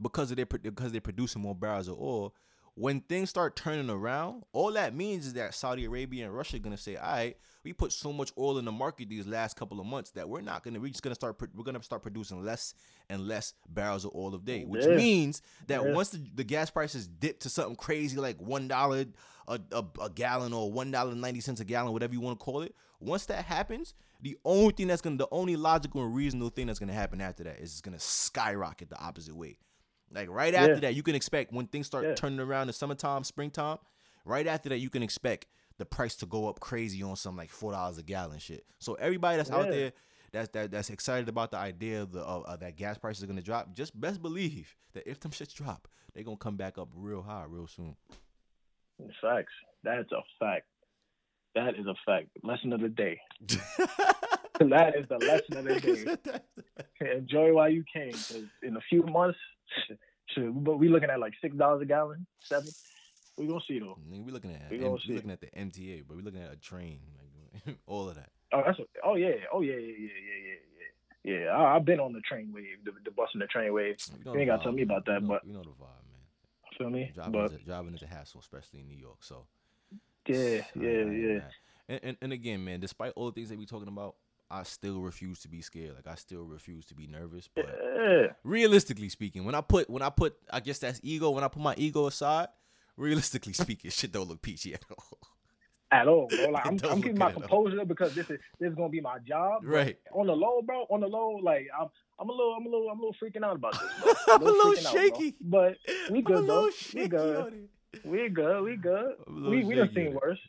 because 0.01 0.31
of 0.31 0.37
their 0.37 0.45
because 0.45 0.91
they're 0.91 1.01
producing 1.01 1.41
more 1.41 1.55
barrels 1.55 1.87
of 1.87 1.99
oil. 1.99 2.33
When 2.75 3.01
things 3.01 3.29
start 3.29 3.57
turning 3.57 3.89
around, 3.89 4.43
all 4.53 4.71
that 4.73 4.95
means 4.95 5.25
is 5.25 5.33
that 5.33 5.53
Saudi 5.53 5.83
Arabia 5.83 6.25
and 6.25 6.33
Russia 6.33 6.55
are 6.55 6.59
gonna 6.59 6.77
say, 6.77 6.95
"All 6.95 7.11
right, 7.11 7.35
we 7.65 7.73
put 7.73 7.91
so 7.91 8.13
much 8.13 8.31
oil 8.37 8.57
in 8.57 8.63
the 8.63 8.71
market 8.71 9.09
these 9.09 9.27
last 9.27 9.57
couple 9.57 9.81
of 9.81 9.85
months 9.85 10.11
that 10.11 10.29
we're 10.29 10.39
not 10.39 10.63
gonna. 10.63 10.79
We're 10.79 10.87
just 10.87 11.03
gonna 11.03 11.15
start. 11.15 11.35
We're 11.53 11.63
gonna 11.65 11.83
start 11.83 12.03
producing 12.03 12.41
less 12.45 12.73
and 13.09 13.27
less 13.27 13.53
barrels 13.67 14.05
of 14.05 14.11
oil 14.15 14.33
a 14.35 14.39
day, 14.39 14.63
which 14.63 14.85
Yeah. 14.85 14.95
means 14.95 15.41
that 15.67 15.83
Yeah. 15.83 15.93
once 15.93 16.09
the, 16.11 16.25
the 16.35 16.43
gas 16.45 16.69
prices 16.69 17.05
dip 17.07 17.41
to 17.41 17.49
something 17.49 17.75
crazy 17.75 18.15
like 18.15 18.39
one 18.39 18.69
dollar 18.69 19.03
a, 19.49 19.59
a, 19.73 19.83
a 20.03 20.09
gallon 20.09 20.53
or 20.53 20.71
one 20.71 20.89
dollar 20.91 21.13
ninety 21.15 21.41
cents 21.41 21.59
a 21.59 21.65
gallon, 21.65 21.91
whatever 21.91 22.13
you 22.13 22.21
want 22.21 22.39
to 22.39 22.43
call 22.45 22.61
it, 22.61 22.73
once 23.01 23.25
that 23.25 23.43
happens, 23.43 23.93
the 24.21 24.37
only 24.43 24.73
thing 24.73 24.87
that's 24.87 25.01
gonna, 25.01 25.17
the 25.17 25.27
only 25.31 25.55
logical 25.55 26.03
and 26.03 26.13
reasonable 26.13 26.49
thing 26.49 26.67
that's 26.67 26.79
gonna 26.79 26.93
happen 26.93 27.21
after 27.21 27.43
that 27.45 27.57
is 27.59 27.71
it's 27.71 27.81
gonna 27.81 27.99
skyrocket 27.99 28.89
the 28.89 28.99
opposite 28.99 29.35
way. 29.35 29.57
Like 30.11 30.29
right 30.29 30.53
after 30.53 30.73
Yeah. 30.75 30.79
that, 30.81 30.95
you 30.95 31.03
can 31.03 31.15
expect 31.15 31.53
when 31.53 31.67
things 31.67 31.87
start 31.87 32.05
Yeah. 32.05 32.15
turning 32.15 32.39
around 32.39 32.67
in 32.67 32.73
summertime, 32.73 33.23
springtime. 33.23 33.77
Right 34.25 34.47
after 34.47 34.69
that, 34.69 34.79
you 34.79 34.89
can 34.89 35.03
expect 35.03 35.47
the 35.77 35.85
price 35.85 36.15
to 36.17 36.25
go 36.25 36.49
up 36.49 36.59
crazy 36.59 37.01
on 37.03 37.15
some 37.15 37.37
like 37.37 37.49
four 37.49 37.71
dollars 37.71 37.97
a 37.97 38.03
gallon 38.03 38.39
shit. 38.39 38.65
So 38.79 38.95
everybody 38.95 39.37
that's 39.37 39.51
out 39.51 39.69
there 39.69 39.93
that's 40.31 40.49
that, 40.49 40.69
that's 40.71 40.89
excited 40.89 41.29
about 41.29 41.51
the 41.51 41.57
idea 41.57 42.01
of 42.01 42.11
the 42.11 42.19
of, 42.21 42.43
of 42.45 42.59
that 42.59 42.75
gas 42.75 42.97
prices 42.97 43.23
are 43.23 43.27
gonna 43.27 43.41
drop, 43.41 43.73
just 43.73 43.99
best 43.99 44.21
believe 44.21 44.75
that 44.93 45.07
if 45.09 45.19
them 45.21 45.31
shits 45.31 45.53
drop, 45.53 45.87
they 46.13 46.23
gonna 46.23 46.35
come 46.37 46.57
back 46.57 46.77
up 46.77 46.89
real 46.93 47.21
high 47.21 47.45
real 47.47 47.67
soon. 47.67 47.95
Facts. 49.21 49.53
That's 49.83 50.11
a 50.11 50.21
fact. 50.39 50.65
That 51.55 51.75
is 51.79 51.85
a 51.87 51.95
fact. 52.05 52.27
Lesson 52.43 52.73
of 52.73 52.81
the 52.81 52.89
day. 52.89 53.19
that 54.59 54.95
is 54.95 55.07
the 55.09 55.17
lesson 55.17 55.57
of 55.57 55.65
the 55.65 55.79
day. 56.99 57.11
Enjoy 57.17 57.53
while 57.53 57.69
you 57.69 57.83
can, 57.91 58.11
in 58.61 58.75
a 58.77 58.81
few 58.89 59.03
months, 59.03 59.39
but 60.37 60.77
we 60.77 60.89
looking 60.89 61.09
at 61.09 61.19
like 61.19 61.33
six 61.41 61.55
dollars 61.55 61.81
a 61.81 61.85
gallon, 61.85 62.25
seven. 62.41 62.69
We 63.37 63.47
gonna 63.47 63.61
see 63.67 63.79
though. 63.79 63.97
Nigga, 64.11 64.25
we 64.25 64.31
looking 64.31 64.51
at 64.53 64.69
We 64.69 64.77
we 64.79 64.99
see. 65.05 65.13
looking 65.13 65.31
at 65.31 65.39
the 65.41 65.47
MTA, 65.47 66.03
but 66.07 66.17
we 66.17 66.23
looking 66.23 66.41
at 66.41 66.51
a 66.51 66.57
train, 66.57 66.99
like 67.65 67.77
all 67.87 68.09
of 68.09 68.15
that. 68.15 68.29
Oh, 68.51 68.61
that's 68.65 68.79
a, 68.79 68.83
oh 69.05 69.15
yeah, 69.15 69.31
oh 69.53 69.61
yeah, 69.61 69.73
yeah, 69.75 69.79
yeah, 69.79 70.09
yeah, 70.47 71.33
yeah, 71.33 71.39
yeah. 71.45 71.47
I, 71.51 71.75
I've 71.75 71.85
been 71.85 71.99
on 71.99 72.13
the 72.13 72.21
train 72.21 72.51
wave, 72.53 72.65
the, 72.83 72.91
the 73.05 73.11
bus 73.11 73.29
and 73.33 73.41
the 73.41 73.47
train 73.47 73.73
wave. 73.73 73.95
You, 74.25 74.37
ain't 74.37 74.49
gotta 74.49 74.63
tell 74.63 74.71
me 74.71 74.81
about 74.83 75.05
that, 75.05 75.21
you 75.21 75.27
know, 75.27 75.27
but- 75.27 75.45
you 75.45 75.53
know 75.53 75.61
the 75.63 75.69
vibe, 75.69 76.03
man. 76.09 76.77
Feel 76.77 76.89
me? 76.89 77.11
Driving, 77.13 77.31
But 77.33 77.51
is 77.51 77.61
a, 77.61 77.65
driving 77.65 77.93
is 77.93 78.01
a 78.03 78.07
hassle, 78.07 78.39
especially 78.39 78.79
in 78.81 78.87
New 78.87 78.97
York. 78.97 79.17
So 79.23 79.45
yeah, 80.29 80.61
yeah, 80.75 81.03
yeah. 81.11 81.39
And, 81.87 81.99
and 82.03 82.17
and 82.21 82.33
again, 82.33 82.63
man, 82.63 82.79
despite 82.79 83.13
all 83.15 83.27
the 83.27 83.31
things 83.33 83.49
that 83.49 83.57
we 83.57 83.65
talking 83.65 83.87
about, 83.87 84.15
I 84.51 84.63
still 84.63 84.99
refuse 85.01 85.39
to 85.41 85.47
be 85.47 85.61
scared. 85.61 85.95
Like 85.95 86.07
I 86.07 86.15
still 86.15 86.43
refuse 86.43 86.85
to 86.87 86.95
be 86.95 87.07
nervous. 87.07 87.47
But 87.53 87.65
Yeah, 87.67 88.27
realistically 88.43 89.09
speaking, 89.09 89.45
when 89.45 89.55
I 89.55 89.61
put 89.61 89.89
when 89.89 90.01
I 90.01 90.09
put 90.09 90.35
I 90.51 90.59
guess 90.59 90.79
that's 90.79 90.99
ego. 91.03 91.29
When 91.31 91.43
I 91.43 91.47
put 91.47 91.61
my 91.61 91.75
ego 91.77 92.07
aside, 92.07 92.47
realistically 92.97 93.53
speaking, 93.63 93.91
shit 93.91 94.11
don't 94.11 94.27
look 94.27 94.41
peachy 94.41 94.73
at 94.73 94.83
all. 94.89 95.19
at 95.91 96.07
all, 96.07 96.27
bro. 96.27 96.49
Like 96.51 96.65
I'm, 96.65 96.79
I'm 96.89 97.01
keeping 97.01 97.17
my 97.17 97.31
good 97.31 97.41
composure 97.41 97.85
because 97.85 98.15
this 98.15 98.29
is 98.29 98.39
this 98.59 98.69
is 98.69 98.75
gonna 98.75 98.89
be 98.89 99.01
my 99.01 99.19
job. 99.19 99.61
Right. 99.63 99.97
On 100.13 100.25
the 100.27 100.35
low, 100.35 100.61
bro. 100.63 100.85
On 100.89 100.99
the 101.01 101.07
low, 101.07 101.39
like 101.43 101.67
I'm, 101.79 101.87
I'm 102.19 102.29
a 102.29 102.31
little, 102.31 102.53
I'm 102.53 102.65
a 102.65 102.69
little, 102.69 102.89
I'm 102.89 102.99
a 102.99 103.01
little 103.01 103.15
freaking 103.21 103.43
out 103.43 103.55
about 103.55 103.73
this. 103.73 103.91
Bro. 104.03 104.13
I'm 104.35 104.41
a 104.41 104.45
little 104.45 104.71
freaking 104.73 104.85
out, 104.85 104.93
bro. 104.93 105.01
shaky. 105.01 105.35
but 105.41 105.77
we 105.87 105.95
I'm 106.09 106.15
a 106.17 106.21
good 106.21 106.39
little 106.41 106.45
though. 106.47 106.65
We 106.65 106.71
shaky 106.71 107.07
good. 107.07 107.69
We 108.05 108.29
good. 108.29 108.63
We 108.63 108.75
good. 108.77 109.15
I'm 109.27 109.33
a 109.35 109.39
little 109.39 109.51
We 109.51 109.63
we 109.65 109.75
done 109.75 109.91
seen 109.93 110.13
worse. 110.13 110.39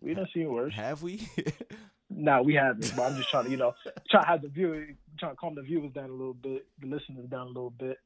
We 0.00 0.14
done 0.14 0.28
seen 0.34 0.50
worse. 0.52 0.74
Have 0.74 1.02
we? 1.02 1.26
Nah, 2.08 2.40
we 2.40 2.54
haven't. 2.54 2.92
But 2.96 3.02
I'm 3.10 3.16
just 3.16 3.28
trying 3.30 3.46
to, 3.46 3.50
you 3.50 3.56
know, 3.56 3.74
try 4.08 4.22
to 4.22 4.26
have 4.28 4.40
the 4.40 4.46
viewer, 4.46 4.86
trying 5.18 5.32
to 5.32 5.36
calm 5.36 5.56
the 5.56 5.62
viewers 5.62 5.92
down 5.92 6.08
a 6.08 6.12
little 6.12 6.34
bit, 6.34 6.64
the 6.80 6.86
listeners 6.86 7.28
down 7.28 7.42
a 7.48 7.50
little 7.50 7.70
bit. 7.70 7.98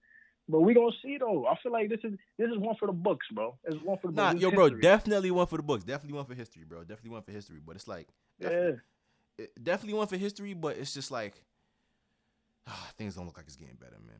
But 0.48 0.60
we 0.62 0.72
gonna 0.72 0.90
see 1.02 1.18
though. 1.18 1.46
I 1.46 1.54
feel 1.62 1.70
like 1.70 1.90
this 1.90 2.00
is 2.02 2.18
this 2.38 2.48
is 2.50 2.56
one 2.56 2.74
for 2.80 2.86
the 2.86 2.94
books, 2.94 3.26
bro. 3.30 3.58
It's 3.62 3.76
one 3.84 3.98
for 3.98 4.08
the 4.08 4.14
nah, 4.14 4.30
books. 4.32 4.40
yo, 4.42 4.48
It's 4.48 4.54
bro, 4.54 4.64
history. 4.64 4.80
definitely 4.80 5.30
one 5.30 5.46
for 5.46 5.58
the 5.58 5.62
books. 5.62 5.84
Definitely 5.84 6.16
one 6.16 6.24
for 6.24 6.34
history, 6.34 6.64
bro. 6.66 6.80
Definitely 6.80 7.10
one 7.10 7.22
for 7.22 7.30
history. 7.32 7.58
But 7.64 7.76
it's 7.76 7.86
like, 7.86 8.08
Yeah. 8.38 8.48
definitely, 8.48 8.80
it- 9.38 9.64
definitely 9.64 9.98
one 9.98 10.06
for 10.06 10.16
history. 10.16 10.54
But 10.54 10.78
it's 10.78 10.94
just 10.94 11.10
like, 11.10 11.34
ah, 12.66 12.90
things 12.96 13.16
don't 13.16 13.26
look 13.26 13.36
like 13.36 13.46
it's 13.46 13.56
getting 13.56 13.76
better, 13.76 13.98
man. 14.04 14.16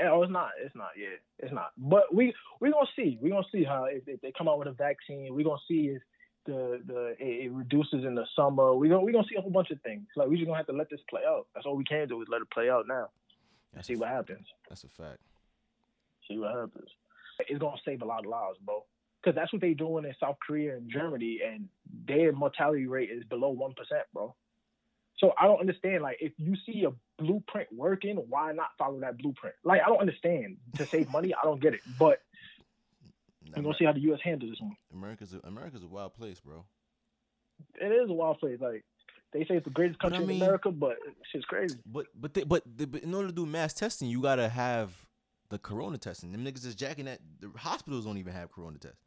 Oh, 0.00 0.22
it's 0.22 0.32
not. 0.32 0.50
It's 0.62 0.74
not. 0.74 0.90
Yeah, 0.96 1.16
it's 1.38 1.52
not. 1.52 1.72
But 1.76 2.12
we 2.12 2.34
we 2.60 2.72
gonna 2.72 2.86
see. 2.96 3.18
We 3.20 3.30
gonna 3.30 3.44
see 3.52 3.64
how 3.64 3.84
if, 3.84 4.02
if 4.06 4.20
they 4.20 4.32
come 4.36 4.48
out 4.48 4.58
with 4.58 4.68
a 4.68 4.72
vaccine. 4.72 5.34
We 5.34 5.44
gonna 5.44 5.56
see 5.68 5.94
if 5.94 6.02
the 6.46 6.80
the 6.86 7.14
it, 7.18 7.52
reduces 7.52 8.04
in 8.04 8.14
the 8.14 8.24
summer. 8.34 8.74
We 8.74 8.88
gonna 8.88 9.02
we 9.02 9.12
gonna 9.12 9.26
see 9.28 9.36
a 9.36 9.40
whole 9.40 9.50
bunch 9.50 9.70
of 9.70 9.80
things. 9.82 10.06
Like 10.16 10.28
we 10.28 10.36
just 10.36 10.46
gonna 10.46 10.58
have 10.58 10.66
to 10.66 10.72
let 10.72 10.90
this 10.90 11.00
play 11.08 11.22
out. 11.26 11.46
That's 11.54 11.66
all 11.66 11.76
we 11.76 11.84
can 11.84 12.08
do 12.08 12.20
is 12.22 12.28
let 12.28 12.42
it 12.42 12.50
play 12.50 12.70
out 12.70 12.86
now. 12.88 13.10
That's 13.72 13.86
see 13.86 13.96
what 13.96 14.08
happens. 14.08 14.46
That's 14.68 14.84
a 14.84 14.88
fact. 14.88 15.20
See 16.28 16.38
what 16.38 16.54
happens. 16.54 16.88
it's 17.48 17.58
gonna 17.58 17.76
save 17.84 18.02
a 18.02 18.06
lot 18.06 18.20
of 18.20 18.26
lives, 18.26 18.58
bro. 18.64 18.84
Because 19.22 19.36
that's 19.36 19.52
what 19.52 19.62
they're 19.62 19.74
doing 19.74 20.04
in 20.04 20.14
South 20.20 20.36
Korea 20.46 20.76
and 20.76 20.90
Germany, 20.90 21.40
and 21.46 21.68
their 22.06 22.32
mortality 22.32 22.86
rate 22.86 23.10
is 23.10 23.24
below 23.24 23.50
one 23.50 23.74
percent, 23.74 24.02
bro. 24.12 24.34
So 25.18 25.32
I 25.40 25.46
don't 25.46 25.60
understand. 25.60 26.02
Like, 26.02 26.16
if 26.20 26.32
you 26.38 26.54
see 26.66 26.84
a 26.84 27.22
blueprint 27.22 27.68
working, 27.72 28.16
why 28.28 28.52
not 28.52 28.68
follow 28.78 28.98
that 29.00 29.16
blueprint? 29.18 29.54
Like, 29.64 29.80
I 29.84 29.88
don't 29.88 30.00
understand. 30.00 30.56
To 30.76 30.86
save 30.86 31.10
money, 31.10 31.32
I 31.34 31.44
don't 31.44 31.60
get 31.60 31.74
it. 31.74 31.80
But 31.98 32.20
we're 33.56 33.62
gonna 33.62 33.74
see 33.78 33.84
how 33.84 33.92
the 33.92 34.00
U.S. 34.00 34.20
handles 34.24 34.52
this 34.52 34.60
one. 34.60 34.76
America's 34.92 35.34
a, 35.34 35.46
America's 35.46 35.82
a 35.82 35.86
wild 35.86 36.14
place, 36.14 36.40
bro. 36.40 36.64
It 37.80 37.86
is 37.86 38.10
a 38.10 38.12
wild 38.12 38.38
place. 38.40 38.58
Like 38.60 38.84
they 39.32 39.40
say 39.44 39.54
it's 39.56 39.64
the 39.64 39.70
greatest 39.70 40.00
But 40.00 40.08
I 40.08 40.16
country 40.16 40.26
mean- 40.26 40.36
in 40.38 40.42
America, 40.42 40.70
but 40.72 40.96
shit's 41.30 41.44
crazy. 41.44 41.76
But 41.86 42.06
but 42.14 42.34
they, 42.34 42.42
but, 42.44 42.62
they, 42.66 42.84
but 42.84 43.02
in 43.02 43.14
order 43.14 43.28
to 43.28 43.34
do 43.34 43.46
mass 43.46 43.72
testing, 43.72 44.08
you 44.08 44.20
gotta 44.20 44.48
have 44.48 44.92
the 45.50 45.58
corona 45.58 45.98
testing. 45.98 46.32
Them 46.32 46.44
niggas 46.44 46.66
is 46.66 46.74
jacking 46.74 47.04
that. 47.04 47.20
The 47.40 47.50
hospitals 47.56 48.04
don't 48.06 48.18
even 48.18 48.32
have 48.32 48.50
corona 48.50 48.78
tests. 48.78 48.98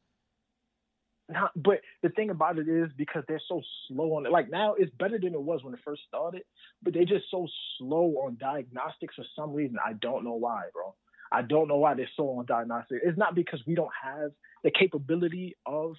Not, 1.30 1.52
but 1.56 1.82
the 2.04 2.10
thing 2.10 2.30
about 2.30 2.58
it 2.58 2.70
is 2.70 2.90
because 2.98 3.24
they're 3.28 3.42
so 3.50 3.62
slow 3.88 4.14
on 4.14 4.26
it. 4.26 4.32
Like 4.32 4.50
now, 4.50 4.76
it's 4.76 4.92
better 4.98 5.20
than 5.20 5.34
it 5.34 5.42
was 5.42 5.62
when 5.62 5.74
it 5.74 5.82
first 5.84 6.04
started, 6.08 6.44
but 6.82 6.94
they're 6.94 7.04
just 7.04 7.26
so 7.30 7.48
slow 7.78 8.14
on 8.26 8.38
diagnostics 8.40 9.16
for 9.16 9.26
some 9.36 9.54
reason. 9.54 9.78
I 9.86 9.94
don't 9.94 10.24
know 10.24 10.36
why, 10.36 10.64
bro. 10.74 10.96
I 11.32 11.42
don't 11.42 11.68
know 11.68 11.78
why 11.78 11.96
they're 11.96 12.10
slow 12.16 12.40
on 12.40 12.46
diagnostics. 12.46 13.02
It's 13.04 13.18
not 13.18 13.36
because 13.36 13.62
we 13.68 13.76
don't 13.76 13.92
have 14.02 14.32
the 14.64 14.72
capability 14.72 15.58
of 15.66 15.96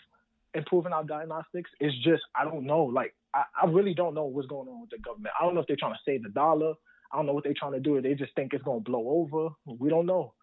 improving 0.55 0.93
our 0.93 1.05
diagnostics. 1.05 1.71
It's 1.79 1.97
just 2.03 2.23
I 2.35 2.45
don't 2.45 2.65
know. 2.65 2.85
Like 2.85 3.15
I, 3.35 3.45
I 3.63 3.67
really 3.67 3.95
don't 3.95 4.15
know 4.15 4.25
what's 4.25 4.49
going 4.49 4.69
on 4.69 4.81
with 4.81 4.91
the 4.91 4.99
government. 4.99 5.35
I 5.39 5.45
don't 5.45 5.55
know 5.55 5.61
if 5.61 5.67
they're 5.67 5.77
trying 5.77 5.95
to 5.95 6.01
save 6.07 6.23
the 6.23 6.31
dollar. 6.31 6.73
I 7.13 7.17
don't 7.17 7.27
know 7.27 7.33
what 7.33 7.45
they're 7.45 7.55
trying 7.59 7.73
to 7.73 7.81
do. 7.81 8.01
They 8.01 8.15
just 8.15 8.35
think 8.35 8.55
it's 8.55 8.65
gonna 8.65 8.81
blow 8.81 9.09
over. 9.09 9.55
We 9.67 9.89
don't 9.91 10.07
know. 10.07 10.35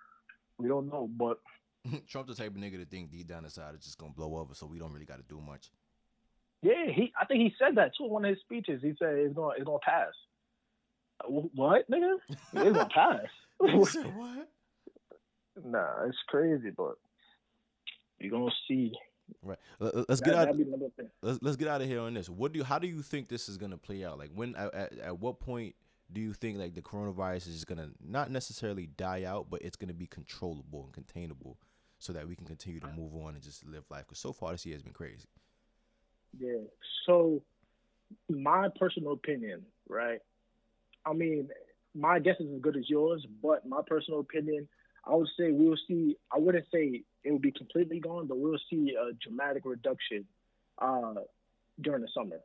We 0.57 0.67
don't 0.67 0.87
know, 0.87 1.09
but 1.17 1.39
Trump 2.07 2.27
the 2.27 2.35
type 2.35 2.55
of 2.55 2.61
nigga 2.61 2.77
to 2.77 2.85
think 2.85 3.11
deep 3.11 3.27
down 3.27 3.43
inside 3.43 3.73
it's 3.75 3.85
just 3.85 3.97
gonna 3.97 4.13
blow 4.13 4.37
over, 4.37 4.53
so 4.53 4.65
we 4.65 4.79
don't 4.79 4.91
really 4.93 5.05
gotta 5.05 5.23
do 5.27 5.39
much. 5.41 5.71
Yeah, 6.61 6.91
he. 6.93 7.11
I 7.19 7.25
think 7.25 7.41
he 7.41 7.53
said 7.59 7.75
that 7.75 7.91
too 7.97 8.05
in 8.05 8.09
one 8.11 8.25
of 8.25 8.29
his 8.29 8.39
speeches. 8.39 8.81
He 8.81 8.93
said 8.97 9.15
it's 9.15 9.35
gonna 9.35 9.53
it's 9.55 9.65
gonna 9.65 9.79
pass. 9.79 10.13
What, 11.27 11.89
nigga? 11.89 12.17
It's 12.29 12.37
gonna 12.53 12.89
pass. 12.93 13.25
what? 13.59 14.47
nah, 15.63 16.05
it's 16.07 16.17
crazy, 16.27 16.71
but 16.75 16.95
you're 18.19 18.31
gonna 18.31 18.51
see. 18.67 18.91
Right. 19.41 19.57
Let- 19.79 20.09
Let's 20.09 20.21
get 20.21 20.35
out. 20.35 20.49
another 20.49 20.89
thing. 20.97 21.09
Let's 21.21 21.39
let's 21.41 21.57
get 21.57 21.67
out 21.67 21.81
of 21.81 21.87
here 21.87 22.01
on 22.01 22.13
this. 22.13 22.29
What 22.29 22.53
do 22.53 22.59
you, 22.59 22.63
how 22.65 22.79
do 22.79 22.87
you 22.87 23.01
think 23.01 23.27
this 23.27 23.49
is 23.49 23.57
gonna 23.57 23.77
play 23.77 24.03
out? 24.03 24.17
Like 24.17 24.31
when 24.33 24.55
at, 24.55 24.73
at, 24.73 24.99
at 24.99 25.19
what 25.19 25.39
point 25.39 25.75
do 26.11 26.21
you 26.21 26.33
think 26.33 26.57
like 26.57 26.75
the 26.75 26.81
coronavirus 26.81 27.47
is 27.47 27.65
gonna 27.65 27.89
not 28.03 28.29
necessarily 28.29 28.87
die 28.87 29.23
out, 29.23 29.49
but 29.49 29.61
it's 29.61 29.75
gonna 29.75 29.93
be 29.93 30.07
controllable 30.07 30.83
and 30.85 30.93
containable, 30.93 31.57
so 31.99 32.13
that 32.13 32.27
we 32.27 32.35
can 32.35 32.45
continue 32.45 32.79
to 32.79 32.87
move 32.95 33.15
on 33.15 33.35
and 33.35 33.43
just 33.43 33.65
live 33.65 33.83
life? 33.89 34.05
Because 34.05 34.19
so 34.19 34.33
far 34.33 34.51
this 34.51 34.65
year 34.65 34.75
has 34.75 34.83
been 34.83 34.93
crazy. 34.93 35.27
Yeah. 36.39 36.59
So, 37.05 37.41
my 38.29 38.69
personal 38.79 39.13
opinion, 39.13 39.63
right? 39.87 40.19
I 41.05 41.13
mean, 41.13 41.49
my 41.93 42.19
guess 42.19 42.35
is 42.39 42.47
as 42.53 42.61
good 42.61 42.75
as 42.75 42.89
yours, 42.89 43.25
but 43.41 43.65
my 43.65 43.81
personal 43.85 44.19
opinion, 44.19 44.67
I 45.05 45.15
would 45.15 45.29
say 45.37 45.51
we'll 45.51 45.77
see. 45.87 46.17
I 46.33 46.39
wouldn't 46.39 46.65
say 46.71 47.03
it 47.23 47.31
will 47.31 47.39
be 47.39 47.51
completely 47.51 47.99
gone, 47.99 48.27
but 48.27 48.37
we'll 48.37 48.59
see 48.69 48.95
a 48.99 49.13
dramatic 49.13 49.63
reduction 49.65 50.25
uh, 50.79 51.13
during 51.81 52.01
the 52.01 52.09
summer 52.13 52.39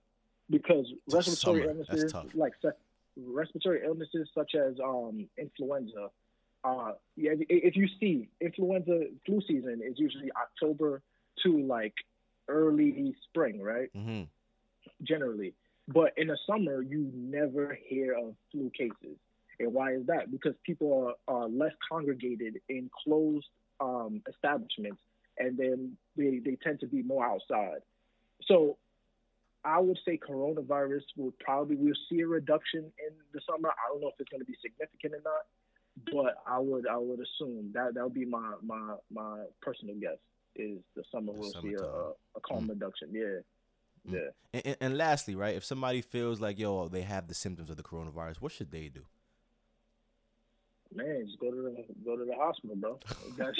because 0.51 0.87
The 1.09 1.17
respiratory 1.17 1.63
summer, 1.63 1.73
illnesses, 1.73 2.15
like 2.35 2.53
respiratory 3.17 3.83
illnesses 3.85 4.29
such 4.35 4.55
as 4.55 4.79
um, 4.85 5.29
influenza. 5.39 6.11
Uh, 6.63 6.93
yeah, 7.17 7.33
if- 7.33 7.47
if 7.49 7.77
you 7.77 7.89
see 7.99 8.29
influenza 8.41 9.07
flu 9.25 9.41
season 9.43 9.81
is 9.83 9.99
usually 9.99 10.31
October 10.33 11.03
to 11.43 11.59
like 11.67 11.95
early 12.49 13.15
spring, 13.25 13.63
right? 13.63 13.91
Mm-hmm. 13.97 14.25
generally. 15.03 15.55
But 15.89 16.13
in 16.17 16.29
the 16.29 16.39
summer, 16.47 16.83
you 16.83 17.11
never 17.15 17.77
hear 17.87 18.15
of 18.15 18.35
flu 18.53 18.71
cases. 18.77 19.17
And 19.59 19.73
why 19.73 19.95
is 19.95 20.07
that? 20.07 20.31
Because 20.31 20.55
people 20.65 21.15
are, 21.29 21.35
are 21.43 21.49
less 21.49 21.73
congregated 21.91 22.61
in 22.69 22.91
closed 23.05 23.47
um, 23.81 24.23
establishments, 24.29 25.01
and 25.39 25.57
then 25.57 25.97
they, 26.17 26.39
they 26.45 26.57
tend 26.63 26.81
to 26.81 26.87
be 26.87 27.03
more 27.03 27.25
outside. 27.25 27.81
So 28.47 28.77
I 29.65 29.79
would 29.79 29.99
say 30.05 30.19
coronavirus 30.19 31.03
will 31.17 31.35
probably 31.41 31.77
we'll 31.77 31.95
see 32.09 32.21
a 32.21 32.27
reduction 32.27 32.81
in 32.85 33.15
the 33.33 33.41
summer. 33.49 33.71
I 33.71 33.93
don't 33.93 34.01
know 34.01 34.09
if 34.09 34.15
it's 34.19 34.31
going 34.31 34.41
to 34.41 34.47
be 34.47 34.57
significant 34.63 35.15
or 35.15 35.23
not, 35.25 35.45
but 36.13 36.37
I 36.47 36.59
would 36.59 36.87
I 36.87 36.97
would 36.97 37.21
assume 37.21 37.71
that 37.75 37.95
that 37.95 38.05
would 38.05 38.15
be 38.15 38.25
my 38.25 38.55
my 38.63 38.97
my 39.11 39.45
personal 39.63 39.95
guess 40.01 40.19
is 40.57 40.79
the 40.97 41.05
summer 41.13 41.33
The 41.33 41.39
will 41.39 41.53
see 41.63 41.75
a, 41.75 41.85
a 41.85 42.41
calm 42.43 42.67
Mm. 42.67 42.71
reduction. 42.71 43.09
Yeah, 43.13 43.41
Mm. 44.09 44.15
yeah. 44.15 44.31
And, 44.53 44.67
and, 44.67 44.77
and 44.81 44.99
lastly, 44.99 45.35
right, 45.35 45.55
if 45.57 45.65
somebody 45.65 46.01
feels 46.01 46.41
like 46.41 46.59
yo 46.59 46.89
they 46.89 47.03
have 47.03 47.29
the 47.29 47.35
symptoms 47.35 47.71
of 47.71 47.77
the 47.77 47.83
coronavirus, 47.83 48.37
what 48.41 48.53
should 48.53 48.71
they 48.71 48.89
do? 48.89 49.05
Man, 50.93 51.25
just 51.25 51.39
go 51.39 51.51
to 51.53 51.57
the 51.57 51.85
go 52.05 52.17
to 52.17 52.25
the 52.25 52.35
hospital, 52.35 52.75
bro. 52.77 52.99
That's 53.39 53.59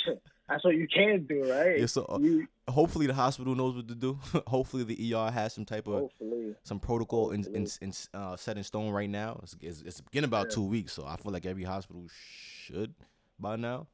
that's 0.49 0.65
what 0.65 0.75
you 0.75 0.89
can 0.89 1.27
do, 1.29 1.49
right? 1.49 1.79
Yeah, 1.79 1.87
so, 1.87 2.05
uh, 2.09 2.19
you, 2.21 2.49
Hopefully 2.69 3.07
the 3.07 3.15
hospital 3.15 3.55
knows 3.55 3.77
what 3.77 3.87
to 3.87 3.95
do. 3.95 4.19
Hopefully 4.49 4.83
the 4.83 5.15
ER 5.15 5.31
has 5.31 5.55
some 5.55 5.65
type 5.65 5.87
of 5.87 5.95
hopefully, 5.95 6.57
some 6.65 6.81
protocol 6.81 7.31
in, 7.31 7.45
in, 7.55 7.69
in 7.81 7.93
uh, 8.15 8.37
set 8.37 8.57
in 8.57 8.65
stone 8.65 8.91
right 8.91 9.09
now. 9.09 9.39
It's, 9.45 9.57
it's, 9.61 9.83
it's 9.83 10.01
been 10.01 10.25
about 10.25 10.47
Yeah. 10.47 10.55
two 10.57 10.65
weeks, 10.65 10.93
so 10.93 11.05
I 11.07 11.17
feel 11.17 11.31
like 11.33 11.47
every 11.47 11.63
hospital 11.63 12.05
should 12.11 12.95
by 13.39 13.55
now. 13.55 13.87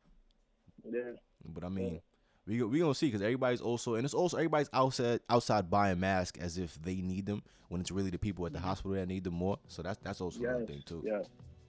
yeah, 0.91 1.13
But 1.45 1.65
I 1.65 1.69
mean, 1.69 2.01
we 2.47 2.63
we 2.63 2.79
gonna 2.79 2.95
see 2.95 3.09
because 3.09 3.21
everybody's 3.23 3.61
also 3.61 3.97
and 3.97 4.05
it's 4.07 4.15
also 4.15 4.39
everybody's 4.39 4.71
outside 4.73 5.21
outside 5.29 5.69
buying 5.71 6.01
masks 6.01 6.39
as 6.41 6.57
if 6.57 6.81
they 6.81 6.97
need 6.97 7.27
them 7.27 7.43
when 7.69 7.81
it's 7.83 7.91
really 7.91 8.11
the 8.11 8.19
people 8.19 8.47
at 8.47 8.53
the 8.55 8.61
hospital 8.61 8.93
that 8.93 9.07
need 9.09 9.25
them 9.25 9.35
more. 9.35 9.59
So 9.69 9.83
that's 9.83 9.99
that's 10.03 10.21
also 10.23 10.41
yes, 10.41 10.49
another 10.49 10.67
thing 10.67 10.83
too. 10.87 11.03
yeah, 11.05 11.21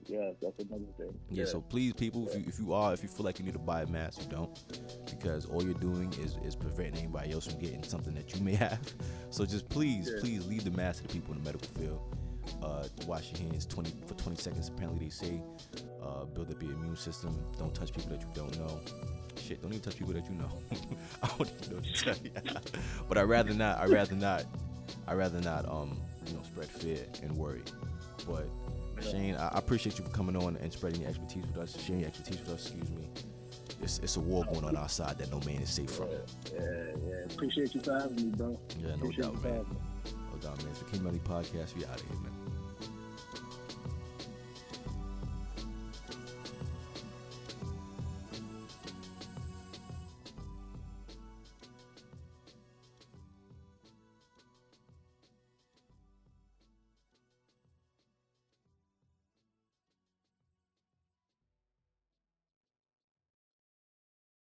yeah. 0.06 0.30
That's 0.40 0.58
another 0.58 0.84
thing. 0.96 1.18
Yeah, 1.30 1.44
so 1.44 1.60
please, 1.60 1.92
people, 1.94 2.26
if 2.28 2.34
you 2.36 2.44
if 2.46 2.58
you 2.58 2.72
are 2.72 2.92
if 2.94 3.02
you 3.02 3.08
feel 3.08 3.24
like 3.24 3.38
you 3.38 3.44
need 3.44 3.52
to 3.54 3.58
buy 3.58 3.82
a 3.82 3.86
mask, 3.86 4.20
you 4.22 4.28
don't, 4.30 4.50
because 5.10 5.46
all 5.46 5.62
you're 5.64 5.74
doing 5.74 6.12
is 6.14 6.36
is 6.44 6.54
preventing 6.56 7.04
anybody 7.04 7.32
else 7.32 7.46
from 7.46 7.60
getting 7.60 7.82
something 7.82 8.14
that 8.14 8.34
you 8.34 8.40
may 8.42 8.54
have. 8.66 8.80
So 9.30 9.44
just 9.44 9.68
please, 9.68 10.10
Yeah. 10.12 10.20
please 10.20 10.46
leave 10.46 10.64
the 10.64 10.70
mask 10.70 11.02
to 11.02 11.08
the 11.08 11.12
people 11.14 11.34
in 11.34 11.42
the 11.42 11.44
medical 11.52 11.68
field. 11.80 12.00
Uh, 12.62 12.88
wash 13.06 13.30
your 13.32 13.40
hands 13.50 13.66
20 13.66 13.92
for 14.06 14.14
20 14.14 14.40
seconds. 14.40 14.68
Apparently 14.68 15.04
they 15.04 15.10
say, 15.10 15.42
uh, 16.02 16.24
build 16.24 16.50
up 16.50 16.62
your 16.62 16.72
immune 16.72 16.96
system. 16.96 17.38
Don't 17.58 17.74
touch 17.74 17.92
people 17.92 18.10
that 18.10 18.22
you 18.22 18.28
don't 18.34 18.58
know. 18.58 18.80
Shit, 19.38 19.60
don't 19.60 19.70
even 19.72 19.82
touch 19.82 19.98
people 19.98 20.14
that 20.14 20.24
you 20.30 20.34
know. 20.36 20.48
I 21.22 21.28
don't 21.36 21.50
even 21.62 21.70
know 21.70 21.76
what 21.76 21.84
to 21.84 21.92
tell 22.04 22.16
you. 22.24 22.30
but 23.08 23.18
I'd 23.18 23.24
rather 23.24 23.52
not. 23.52 23.78
I'd 23.80 23.90
rather 23.90 24.14
not. 24.16 24.44
I'd 25.06 25.18
rather 25.18 25.40
not. 25.42 25.68
Um, 25.68 26.00
you 26.26 26.32
know, 26.34 26.42
spread 26.42 26.68
fear 26.68 27.04
and 27.22 27.36
worry. 27.36 27.60
But 28.26 28.46
Yeah. 28.46 28.67
Shane, 29.00 29.36
I 29.36 29.48
I 29.48 29.58
appreciate 29.58 29.98
you 29.98 30.04
for 30.04 30.10
coming 30.10 30.36
on 30.36 30.56
and 30.56 30.72
spreading 30.72 31.00
your 31.00 31.10
expertise 31.10 31.44
with 31.46 31.58
us, 31.58 31.80
sharing 31.82 32.00
your 32.00 32.08
expertise 32.08 32.40
with 32.40 32.50
us. 32.50 32.66
Excuse 32.66 32.90
me. 32.90 33.08
It's, 33.82 33.98
it's 34.00 34.16
a 34.16 34.20
war 34.20 34.44
going 34.44 34.64
on 34.64 34.76
outside 34.76 35.18
that 35.18 35.30
no 35.30 35.40
man 35.40 35.62
is 35.62 35.70
safe 35.70 35.90
from. 35.90 36.08
Yeah, 36.08 36.18
yeah, 36.52 36.84
yeah. 37.06 37.14
Appreciate 37.32 37.74
you 37.74 37.80
for 37.80 37.98
having 37.98 38.16
me, 38.16 38.36
bro. 38.36 38.58
Yeah, 38.80 38.88
no 38.88 38.94
Appreciate 38.94 39.22
doubt, 39.22 39.44
man. 39.44 39.66
No 40.32 40.38
doubt, 40.40 40.58
man. 40.58 40.68
It's 40.70 40.80
the 40.80 40.84
King 40.86 41.04
Money 41.04 41.20
Podcast. 41.20 41.76
We 41.76 41.84
out 41.84 42.00
of 42.00 42.08
here, 42.08 42.18
man. 42.18 42.37